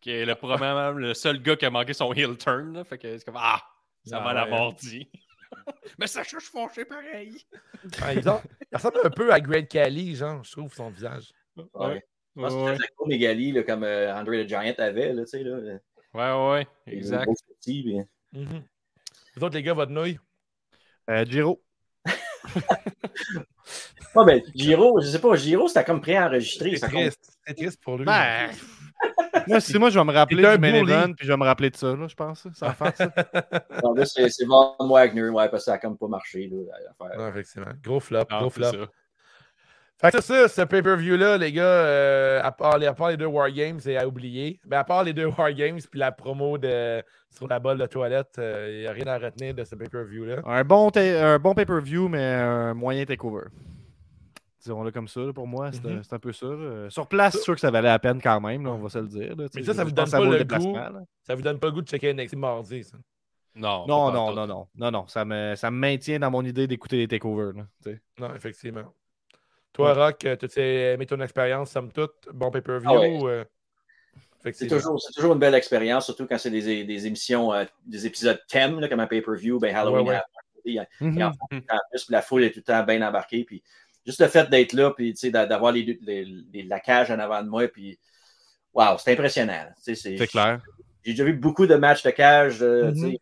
qui 0.01 0.11
est 0.11 0.25
le, 0.25 0.35
probablement 0.35 0.91
le 0.93 1.15
seul 1.15 1.41
gars 1.43 1.57
qui 1.57 1.67
a 1.67 1.71
manqué 1.71 1.93
son 1.93 2.13
heel 2.13 2.37
turn. 2.37 2.73
là. 2.75 2.85
Fait 2.85 2.99
que 2.99 3.19
c'est 3.19 3.25
comme 3.25 3.37
Ah, 3.39 3.61
ça 4.05 4.19
Ah 4.19 4.25
m'a 4.25 4.33
la 4.33 4.45
ouais. 4.45 4.51
mordi. 4.51 5.11
Mais 5.99 6.07
ça 6.07 6.23
cherche 6.23 6.45
fâché 6.45 6.85
pareil. 6.85 7.37
Ah, 8.03 8.15
ils 8.15 8.29
ont- 8.29 8.41
Il 8.71 8.77
ressemble 8.77 9.01
un 9.05 9.11
peu 9.11 9.33
à 9.33 9.41
Great 9.41 9.69
Cali, 9.69 10.15
genre, 10.15 10.43
je 10.45 10.53
trouve, 10.53 10.73
son 10.73 10.91
visage. 10.91 11.31
Ouais. 11.75 12.05
Je 12.37 12.41
pense 12.43 12.53
que 12.55 12.59
Ouais, 12.59 12.77
c'est 12.77 13.53
là, 13.53 13.63
comme 13.65 13.83
euh, 13.85 14.15
Andre 14.15 14.45
the 14.45 14.49
Giant 14.49 14.75
avait. 14.79 15.13
Là, 15.13 15.23
tu 15.25 15.31
sais, 15.31 15.43
là, 15.43 15.59
ouais, 16.15 16.53
ouais, 16.53 16.67
exact. 16.87 17.29
petits, 17.59 17.83
puis- 17.83 18.01
Mhm. 18.33 18.63
Vous 19.37 19.45
autres, 19.45 19.57
les 19.57 19.63
gars, 19.65 19.75
votre 19.75 19.91
nouille? 19.91 20.19
Euh, 21.11 21.25
Giro. 21.25 21.61
Ah, 24.17 24.25
ben, 24.25 24.43
Giro, 24.55 25.01
je 25.01 25.07
sais 25.07 25.21
pas, 25.21 25.37
Giro, 25.37 25.69
c'était 25.69 25.85
comme 25.85 26.01
préenregistré. 26.01 26.77
C'est 26.77 26.89
triste. 26.89 27.39
Triste 27.57 27.81
pour 27.83 27.97
lui. 27.99 28.05
Ben, 28.05 28.51
moi, 29.47 29.61
c'est 29.61 29.79
moi, 29.79 29.91
je 29.91 29.99
vais 29.99 30.05
me 30.05 30.13
rappeler 30.13 30.37
du 30.43 30.59
main 30.59 30.75
event, 30.75 31.13
puis 31.15 31.27
je 31.27 31.33
vais 31.33 31.37
me 31.37 31.45
rappeler 31.45 31.71
de 31.71 31.77
ça, 31.77 31.95
là, 31.97 32.07
je 32.09 32.15
pense. 32.15 32.47
Ça 32.55 32.69
va 32.69 32.75
faire 32.75 32.97
ça. 32.97 33.11
Non, 33.85 33.95
là, 33.95 34.05
c'est 34.05 34.29
c'est 34.31 34.45
Von 34.47 34.75
Wagner, 34.81 35.29
ouais, 35.31 35.49
parce 35.49 35.65
que 35.65 35.71
ça 35.71 35.75
a 35.75 35.79
comme 35.79 35.97
pas 35.97 36.09
marché. 36.09 36.51
Là, 36.51 36.77
l'affaire. 36.87 37.19
Non, 37.19 37.29
effectivement. 37.29 37.73
Gros 37.83 38.01
flop, 38.01 38.25
Ah, 38.31 38.39
gros 38.41 38.51
c'est 38.51 38.61
flop. 38.61 38.71
ça. 38.73 38.87
Fait 40.03 40.11
que 40.13 40.23
c'est 40.23 40.49
ça, 40.49 40.49
ce 40.49 40.63
pay-per-view-là, 40.67 41.37
les 41.37 41.53
gars, 41.53 41.63
euh, 41.63 42.41
à, 42.43 42.51
part, 42.53 42.79
les- 42.79 42.87
à 42.87 42.95
part 42.95 43.11
les 43.11 43.19
deux 43.19 43.27
Wargames, 43.27 43.81
c'est 43.81 43.99
à 43.99 44.09
oublier. 44.09 44.59
Ben, 44.65 44.79
à 44.79 44.85
part 44.85 45.05
les 45.05 45.13
deux 45.13 45.27
Wargames 45.27 45.79
puis 45.91 46.01
la 46.01 46.11
promo 46.11 46.57
de, 46.57 47.03
sur 47.29 47.47
la 47.49 47.59
balle 47.59 47.77
de 47.77 47.85
toilette, 47.85 48.35
il 48.39 48.81
n'y 48.81 48.87
a 48.87 48.93
rien 48.93 49.07
à 49.09 49.19
retenir 49.19 49.55
de 49.55 49.63
ce 49.63 49.75
pay-per-view-là. 49.75 50.37
Un 50.47 50.65
bon, 50.65 50.91
un 50.97 51.39
bon 51.39 51.53
pay-per-view, 51.55 52.09
mais 52.09 52.25
un 52.25 52.73
moyen 52.73 53.05
takeover. 53.05 53.49
Disons-le 54.63 54.91
comme 54.91 55.09
ça, 55.09 55.21
là, 55.21 55.33
pour 55.33 55.47
moi, 55.47 55.73
c'est 55.73 55.87
un- 55.87 55.97
Mhm. 55.97 56.03
c'est 56.05 56.13
un 56.15 56.19
peu 56.19 56.33
ça. 56.33 56.47
là. 56.47 56.91
Sur 56.91 57.07
place, 57.07 57.33
c'est 57.35 57.43
sûr 57.43 57.55
que 57.55 57.61
ça 57.61 57.71
valait 57.71 57.89
la 57.89 57.99
peine 57.99 58.21
quand 58.21 58.41
même, 58.41 58.65
là, 58.65 58.71
on 58.73 58.79
va 58.79 58.89
se 58.91 58.99
le 58.99 59.07
dire. 59.09 59.35
Mais 59.55 59.63
ça, 59.63 59.73
ça 59.75 59.85
vous 59.85 59.91
donne 59.91 60.11
pas 60.11 60.19
le 60.21 60.45
goût. 60.45 60.77
Ça 61.23 61.35
vous 61.35 61.43
donne 61.43 61.59
pas 61.59 61.69
le 61.69 61.73
goût 61.73 61.83
de 61.83 61.89
checker 61.89 62.13
NXT 62.13 62.37
mardi, 62.37 62.85
ça? 62.85 62.99
Non, 63.55 63.87
Non, 63.87 64.13
non, 64.13 64.33
non, 64.35 64.47
non, 64.47 64.69
non, 64.77 64.91
non, 64.91 65.07
ça 65.09 65.25
me, 65.25 65.55
ça 65.57 65.71
me 65.71 65.77
maintient 65.77 66.19
dans 66.21 66.31
mon 66.31 66.45
idée 66.45 66.67
d'écouter 66.67 66.99
les 66.99 67.09
takeovers. 67.09 67.53
là. 67.55 67.93
Non, 68.19 68.35
effectivement. 68.35 68.85
Toi, 69.73 69.95
Rock, 69.95 70.19
tu 70.19 70.29
as 70.29 70.93
aimé 70.93 71.07
ton 71.07 71.21
expérience, 71.21 71.71
somme 71.71 71.91
toute, 71.91 72.29
bon 72.33 72.51
pay-per-view? 72.51 72.91
Ah 72.91 72.99
ouais. 73.01 73.19
euh, 73.25 73.45
C'est 74.53 74.67
toujours, 74.67 75.01
c'est 75.01 75.13
toujours 75.15 75.33
une 75.35 75.39
belle 75.39 75.55
expérience, 75.55 76.05
surtout 76.07 76.27
quand 76.27 76.39
c'est 76.39 76.51
des, 76.51 76.85
des 76.85 77.07
émissions, 77.07 77.53
euh, 77.53 77.65
des 77.87 78.07
épisodes 78.07 78.41
thèmes, 78.49 78.79
là, 78.81 78.89
comme 78.89 79.01
un 79.01 79.07
pay-per-view, 79.07 79.59
ben 79.59 79.75
Halloween. 79.75 80.07
Ouais, 80.07 80.15
ouais. 80.15 80.21
Il 80.67 80.75
y 80.75 80.79
a- 80.79 80.87
il 81.01 81.15
y 81.15 81.23
a 81.23 81.29
en 81.29 81.33
plus, 81.91 82.05
puis 82.05 82.13
la 82.13 82.21
foule 82.23 82.45
est 82.45 82.51
tout 82.51 82.59
le 82.59 82.65
temps 82.65 82.83
bien 82.85 83.01
embarquée. 83.07 83.45
Puis 83.45 83.63
juste 84.07 84.21
le 84.21 84.29
fait 84.29 84.49
d'être 84.51 84.73
là, 84.73 84.91
puis 84.93 85.13
tu 85.15 85.21
sais, 85.21 85.31
d'a- 85.31 85.47
d'avoir 85.47 85.73
les, 85.73 85.99
les- 86.03 86.25
les- 86.25 86.63
la 86.63 86.81
cage 86.81 87.11
en 87.11 87.19
avant 87.19 87.43
de 87.43 87.49
moi, 87.49 87.69
puis 87.69 87.99
waouh, 88.73 88.97
c'est 88.99 89.13
impressionnant. 89.13 89.53
là. 89.53 89.73
Tu 89.77 89.83
sais, 89.83 89.95
C'est 89.95 90.17
C'est 90.19 90.27
clair. 90.27 90.61
J'ai 91.05 91.13
déjà 91.13 91.25
vu 91.25 91.33
beaucoup 91.35 91.67
de 91.67 91.75
matchs 91.77 92.03
de 92.03 92.11
cage 92.11 92.63
euh, 92.63 92.93
tu 92.93 93.01
sais, 93.13 93.19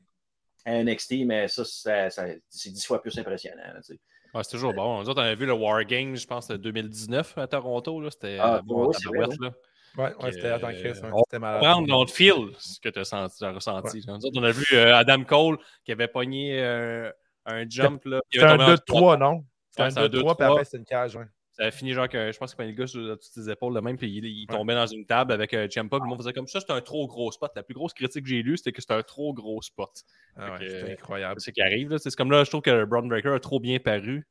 à 0.64 0.82
NXT, 0.82 1.24
mais 1.26 1.48
ça, 1.48 1.64
ça- 1.64 2.10
ça- 2.10 2.26
c'est 2.48 2.70
dix 2.70 2.84
fois 2.84 3.00
plus 3.00 3.16
impressionnant. 3.18 3.62
là, 3.74 3.80
tu 3.80 3.94
sais. 3.94 4.00
Ah, 4.34 4.42
c'est 4.42 4.50
toujours 4.50 4.74
bon. 4.74 5.00
Nous 5.00 5.08
autres, 5.08 5.20
on 5.22 5.24
avait 5.24 5.34
vu 5.36 5.46
le 5.46 5.54
War 5.54 5.82
Games, 5.84 6.14
je 6.14 6.26
pense, 6.26 6.48
de 6.48 6.56
2019 6.58 7.38
à 7.38 7.46
Toronto. 7.46 8.00
là. 8.00 8.10
C'était 8.10 8.36
Ah, 8.38 8.56
euh, 8.56 8.62
bon, 8.62 8.86
ouais, 8.86 8.96
vrai, 9.06 9.26
là. 9.40 9.50
Ouais, 9.96 10.14
ouais, 10.22 10.32
c'était 10.32 10.48
Euh, 10.48 10.56
attends, 10.56 10.68
Chris. 10.68 10.92
hein, 11.02 11.10
on 11.14 11.22
C'était 11.24 11.38
malade. 11.38 11.62
Prendre 11.62 11.88
notre 11.88 12.12
feel, 12.12 12.50
ce 12.58 12.78
que 12.78 12.90
tu 12.90 12.98
as, 12.98 13.04
senti, 13.04 13.36
t'as 13.40 13.52
ressenti. 13.52 14.04
Nous 14.06 14.14
autres, 14.26 14.38
on 14.38 14.42
a 14.44 14.50
vu 14.50 14.66
euh, 14.74 14.94
Adam 14.94 15.24
Cole 15.24 15.56
qui 15.84 15.92
avait 15.92 16.08
pogné 16.08 16.60
euh, 16.62 17.10
un 17.46 17.68
jump. 17.68 18.04
là. 18.04 18.20
Il 18.30 18.40
C'était 18.40 18.52
avait 18.52 18.62
un 18.62 18.76
tombé 18.76 18.98
en 18.98 19.00
2-3, 19.00 19.16
non? 19.16 19.44
C'était 19.78 19.82
un 19.84 19.90
c'est 19.90 19.98
un 20.00 20.06
2-3, 20.06 20.36
puis 20.36 20.44
2-3. 20.46 20.50
après, 20.52 20.64
c'est 20.64 20.76
une 20.78 20.84
cage. 20.84 21.16
ouais. 21.16 21.24
Ça 21.52 21.64
a 21.64 21.70
fini 21.72 21.92
genre 21.92 22.08
que 22.08 22.30
je 22.30 22.38
pense 22.38 22.50
qu'il 22.50 22.56
prenait 22.56 22.70
le 22.70 22.76
gars 22.76 22.86
sur 22.86 23.00
toutes 23.00 23.22
ses 23.22 23.50
épaules 23.50 23.74
de 23.74 23.80
même, 23.80 23.96
puis 23.98 24.08
il, 24.08 24.24
il 24.24 24.46
Ouais. 24.48 24.56
tombait 24.56 24.74
dans 24.76 24.86
une 24.86 25.04
table 25.06 25.32
avec. 25.32 25.50
Puis 25.50 25.58
le 25.58 26.06
monde 26.06 26.18
faisait 26.18 26.32
comme 26.32 26.46
ça, 26.46 26.60
c'est 26.60 26.70
un 26.70 26.80
trop 26.80 27.08
gros 27.08 27.32
spot. 27.32 27.50
La 27.56 27.64
plus 27.64 27.74
grosse 27.74 27.92
critique 27.94 28.22
que 28.22 28.28
j'ai 28.28 28.42
lue, 28.42 28.56
c'était 28.56 28.70
que 28.70 28.80
c'était 28.80 28.94
un 28.94 29.02
trop 29.02 29.34
gros 29.34 29.60
spot. 29.60 29.90
Ah 30.36 30.52
ouais, 30.52 30.58
Fait 30.58 30.64
que, 30.66 30.70
C'était 30.70 30.92
incroyable. 30.92 31.40
C'est 31.40 31.50
ce 31.50 31.54
qui 31.54 31.62
arrive. 31.62 31.90
là. 31.90 31.98
C'est 31.98 32.14
comme 32.14 32.30
là, 32.30 32.44
je 32.44 32.50
trouve 32.50 32.62
que 32.62 32.70
le 32.70 32.86
Brown 32.86 33.08
Breaker 33.08 33.30
a 33.34 33.40
trop 33.40 33.58
bien 33.58 33.78
paru. 33.80 34.24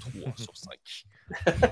3 0.00 0.32
sur 0.36 0.56
5. 0.56 1.04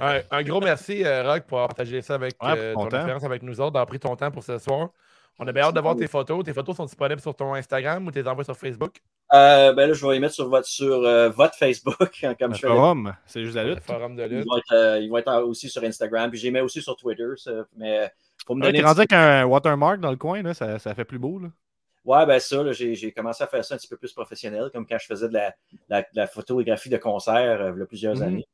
un, 0.01 0.21
un 0.31 0.43
gros 0.43 0.61
merci, 0.61 1.05
euh, 1.05 1.23
Rock, 1.25 1.45
pour 1.47 1.59
avoir 1.59 1.69
partagé 1.69 2.03
ça 2.03 2.15
avec 2.15 2.35
euh, 2.43 2.73
ton 2.75 2.85
expérience 2.87 3.25
avec 3.25 3.43
nous 3.43 3.61
autres, 3.61 3.73
d'avoir 3.73 3.87
pris 3.87 3.99
ton 4.01 4.15
temps 4.17 4.31
pour 4.31 4.43
ce 4.45 4.59
soir. 4.59 4.91
On 5.39 5.47
a 5.47 5.53
bien 5.53 5.65
hâte 5.65 5.75
de 5.75 5.81
voir 5.81 5.95
tes 5.97 6.07
photos. 6.07 6.45
Tes 6.45 6.55
photos 6.55 6.77
sont 6.77 6.87
disponibles 6.87 7.21
sur 7.21 7.35
ton 7.35 7.53
Instagram 7.55 8.07
ou 8.07 8.11
tes 8.11 8.27
envoies 8.27 8.45
sur 8.45 8.57
Facebook? 8.57 8.97
Euh, 9.35 9.73
ben 9.75 9.89
là, 9.89 9.93
je 9.93 10.07
vais 10.07 10.15
les 10.15 10.21
mettre 10.21 10.35
sur 10.35 10.49
votre, 10.49 10.67
sur, 10.67 11.03
euh, 11.05 11.29
votre 11.29 11.55
Facebook, 11.57 12.25
hein, 12.25 12.35
comme 12.39 12.51
Le 12.53 12.57
je 12.57 12.61
fais. 12.63 12.69
forum, 12.69 13.15
c'est 13.27 13.45
juste 13.45 13.57
la 13.57 13.65
Le 13.65 13.71
lutte. 13.75 13.85
forum 13.85 14.17
de 14.17 14.23
Ils 14.23 14.29
lutte. 14.39 14.47
vont, 14.49 14.57
être, 14.57 14.73
euh, 14.73 14.99
ils 15.01 15.11
vont 15.11 15.19
être 15.19 15.43
aussi 15.43 15.69
sur 15.69 15.83
Instagram. 15.85 16.31
Puis 16.31 16.39
j'ai 16.39 16.51
mis 16.51 16.61
aussi 16.61 16.81
sur 16.81 16.97
Twitter. 16.97 17.27
ça, 17.37 17.51
mais 17.77 18.11
pour 18.47 18.57
me 18.57 18.63
Ouais, 18.63 18.69
donner. 18.69 18.79
T'es 18.81 18.85
rendu 18.87 19.01
avec 19.01 19.13
un 19.13 19.45
watermark 19.45 20.01
dans 20.01 20.11
le 20.11 20.17
coin, 20.17 20.43
là, 20.43 20.55
ça, 20.55 20.79
ça 20.79 20.95
fait 20.95 21.05
plus 21.05 21.19
beau. 21.19 21.39
Là. 21.39 21.49
Ouais, 22.05 22.25
ben 22.25 22.39
ça, 22.39 22.73
j'ai, 22.73 23.13
commencé 23.13 23.43
à 23.43 23.49
faire 23.49 23.65
ça 23.65 23.75
un 23.75 23.79
petit 23.79 23.89
peu 23.89 23.97
plus 23.97 24.13
professionnel, 24.13 24.71
comme 24.73 24.87
quand 24.87 24.97
je 24.99 25.07
faisais 25.07 25.29
de 25.29 25.35
la, 25.35 25.53
la, 25.89 26.03
de 26.03 26.07
la 26.15 26.27
photographie 26.29 26.89
de 26.89 26.97
concert 26.99 27.61
euh, 27.61 27.73
il 27.75 27.81
y 27.81 27.83
a 27.83 27.87
plusieurs 27.87 28.15
Mhm. 28.15 28.23
années. 28.23 28.47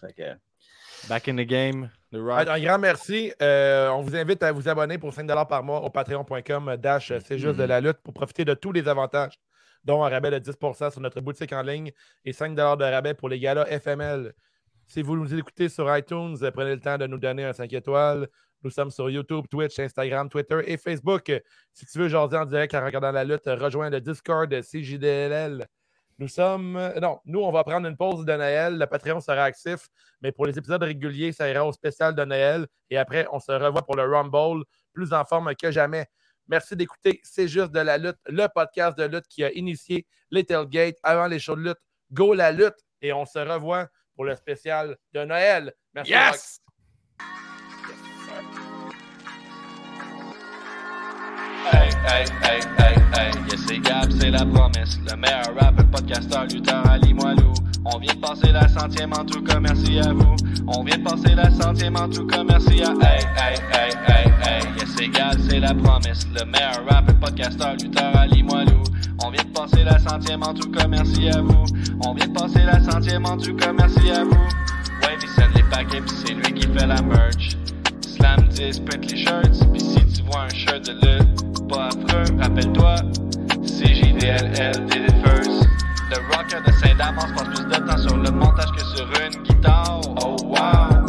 Fait 0.00 0.12
que, 0.12 1.08
Back 1.08 1.26
in 1.28 1.36
the 1.36 1.46
game. 1.46 1.90
Un, 2.12 2.60
grand 2.60 2.78
merci. 2.78 3.32
Euh, 3.40 3.88
on 3.90 4.02
vous 4.02 4.16
invite 4.16 4.42
à 4.42 4.50
vous 4.50 4.68
abonner 4.68 4.98
pour 4.98 5.14
5 5.14 5.26
par 5.48 5.62
mois 5.62 5.82
au 5.82 5.90
patreon.com 5.90 6.76
dash 6.76 7.12
c'est 7.24 7.38
juste 7.38 7.56
de 7.56 7.62
la 7.62 7.80
lutte 7.80 7.98
pour 8.02 8.12
profiter 8.12 8.44
de 8.44 8.54
tous 8.54 8.72
les 8.72 8.88
avantages, 8.88 9.38
dont 9.84 10.02
un 10.02 10.08
rabais 10.08 10.30
de 10.32 10.50
10% 10.50 10.90
sur 10.90 11.00
notre 11.00 11.20
boutique 11.20 11.52
en 11.52 11.62
ligne 11.62 11.92
et 12.24 12.32
5 12.32 12.56
de 12.56 12.62
rabais 12.62 13.14
pour 13.14 13.28
les 13.28 13.38
galas 13.38 13.66
FML. 13.66 14.32
Si 14.86 15.02
vous 15.02 15.16
nous 15.16 15.32
écoutez 15.32 15.68
sur 15.68 15.96
iTunes, 15.96 16.36
euh, 16.42 16.50
prenez 16.50 16.74
le 16.74 16.80
temps 16.80 16.98
de 16.98 17.06
nous 17.06 17.18
donner 17.18 17.44
un 17.44 17.52
5 17.52 17.72
étoiles. 17.72 18.26
Nous 18.64 18.70
sommes 18.70 18.90
sur 18.90 19.08
YouTube, 19.08 19.46
Twitch, 19.48 19.78
Instagram, 19.78 20.28
Twitter 20.28 20.60
et 20.66 20.76
Facebook. 20.76 21.32
Si 21.72 21.86
tu 21.86 21.98
veux 21.98 22.08
jaser 22.08 22.36
en 22.36 22.44
direct 22.44 22.74
en 22.74 22.84
regardant 22.84 23.12
la 23.12 23.24
lutte, 23.24 23.46
rejoins 23.46 23.88
le 23.88 24.00
Discord 24.00 24.50
de 24.50 24.60
CJDLL. 24.60 25.66
Nous 26.20 26.28
sommes. 26.28 26.76
euh, 26.76 27.00
Non, 27.00 27.18
nous, 27.24 27.40
on 27.40 27.50
va 27.50 27.64
prendre 27.64 27.88
une 27.88 27.96
pause 27.96 28.26
de 28.26 28.32
Noël. 28.34 28.76
Le 28.78 28.86
Patreon 28.86 29.20
sera 29.20 29.44
actif, 29.44 29.88
mais 30.20 30.32
pour 30.32 30.44
les 30.44 30.56
épisodes 30.58 30.82
réguliers, 30.82 31.32
ça 31.32 31.48
ira 31.48 31.64
au 31.66 31.72
spécial 31.72 32.14
de 32.14 32.22
Noël. 32.26 32.66
Et 32.90 32.98
après, 32.98 33.26
on 33.32 33.40
se 33.40 33.50
revoit 33.50 33.80
pour 33.80 33.96
le 33.96 34.04
Rumble, 34.04 34.64
plus 34.92 35.14
en 35.14 35.24
forme 35.24 35.54
que 35.56 35.70
jamais. 35.70 36.06
Merci 36.46 36.76
d'écouter 36.76 37.20
C'est 37.22 37.48
juste 37.48 37.72
de 37.72 37.80
la 37.80 37.96
lutte, 37.96 38.18
le 38.26 38.46
podcast 38.54 38.98
de 38.98 39.04
lutte 39.04 39.26
qui 39.28 39.42
a 39.44 39.50
initié 39.52 40.06
les 40.30 40.44
tailgates 40.44 40.98
avant 41.02 41.26
les 41.26 41.38
shows 41.38 41.56
de 41.56 41.62
lutte. 41.62 41.78
Go 42.12 42.34
la 42.34 42.52
lutte! 42.52 42.76
Et 43.00 43.14
on 43.14 43.24
se 43.24 43.38
revoit 43.38 43.88
pour 44.14 44.26
le 44.26 44.36
spécial 44.36 44.98
de 45.14 45.24
Noël. 45.24 45.72
Merci. 45.94 46.12
Yes! 46.12 46.60
Hey, 51.72 51.90
hey, 52.06 52.24
hey, 52.42 52.60
hey, 52.78 52.94
hey, 53.14 53.32
yes, 53.48 53.60
c'est 53.66 53.78
Gab, 53.78 54.10
c'est 54.18 54.30
la 54.30 54.44
promesse. 54.44 54.98
Le 55.08 55.16
meilleur 55.16 55.54
rappeur, 55.58 55.86
podcasteur, 55.86 56.44
lutteur, 56.46 56.88
Ali 56.88 57.14
Moilou. 57.14 57.52
On 57.84 57.98
vient 57.98 58.14
de 58.14 58.20
passer 58.20 58.52
la 58.52 58.68
centième 58.68 59.12
en 59.12 59.24
tout 59.24 59.42
cas, 59.42 59.60
merci 59.60 59.98
à 59.98 60.12
vous. 60.12 60.36
On 60.66 60.84
vient 60.84 60.98
de 60.98 61.02
passer 61.02 61.34
la 61.34 61.50
centième 61.50 61.96
en 61.96 62.08
tout 62.08 62.26
cas, 62.26 62.42
merci 62.44 62.82
à 62.82 62.90
Hey, 62.90 63.24
hey, 63.36 63.56
hey, 63.72 63.92
hey, 64.06 64.32
hey, 64.42 64.62
yes, 64.78 64.88
c'est 64.96 65.08
Gab, 65.08 65.38
c'est 65.48 65.60
la 65.60 65.74
promesse. 65.74 66.26
Le 66.34 66.44
meilleur 66.44 66.84
rappeur, 66.88 67.14
podcasteur, 67.16 67.74
lutteur, 67.74 68.16
Ali 68.16 68.42
Moilou. 68.42 68.82
On 69.22 69.30
vient 69.30 69.44
de 69.44 69.50
passer 69.50 69.84
la 69.84 69.98
centième 69.98 70.42
en 70.42 70.54
tout 70.54 70.70
cas, 70.70 70.86
merci 70.88 71.28
à 71.28 71.40
vous. 71.40 71.64
On 72.04 72.14
vient 72.14 72.26
de 72.26 72.32
passer 72.32 72.62
la 72.64 72.80
centième 72.80 73.26
en 73.26 73.36
tout 73.36 73.54
cas, 73.54 73.72
merci 73.72 74.10
à 74.10 74.24
vous. 74.24 74.30
Ouais, 74.30 75.16
il 75.20 75.56
les 75.56 75.62
paquets, 75.64 76.00
pis 76.00 76.14
c'est 76.26 76.34
lui 76.34 76.52
qui 76.54 76.66
fait 76.66 76.86
la 76.86 77.00
merch. 77.02 77.56
Slam 78.00 78.48
10, 78.48 78.80
print 78.80 79.10
les 79.10 79.16
shirts, 79.18 79.72
pis 79.72 79.80
un 80.38 80.48
shirt 80.48 80.86
de 80.86 80.92
lutte, 80.92 81.68
pas 81.68 81.88
affreux, 81.88 82.24
rappelle-toi, 82.38 82.96
CJDLL, 83.64 84.86
did 84.86 85.12
first. 85.24 85.66
Le 86.10 86.16
rocker 86.34 86.60
de 86.66 86.72
Saint-Damas 86.72 87.32
passe 87.36 87.48
plus 87.48 87.64
de 87.64 87.86
temps 87.86 87.98
sur 87.98 88.16
le 88.16 88.30
montage 88.30 88.70
que 88.76 88.84
sur 88.96 89.06
une 89.06 89.42
guitare. 89.42 90.00
Oh 90.22 90.36
wow! 90.44 90.99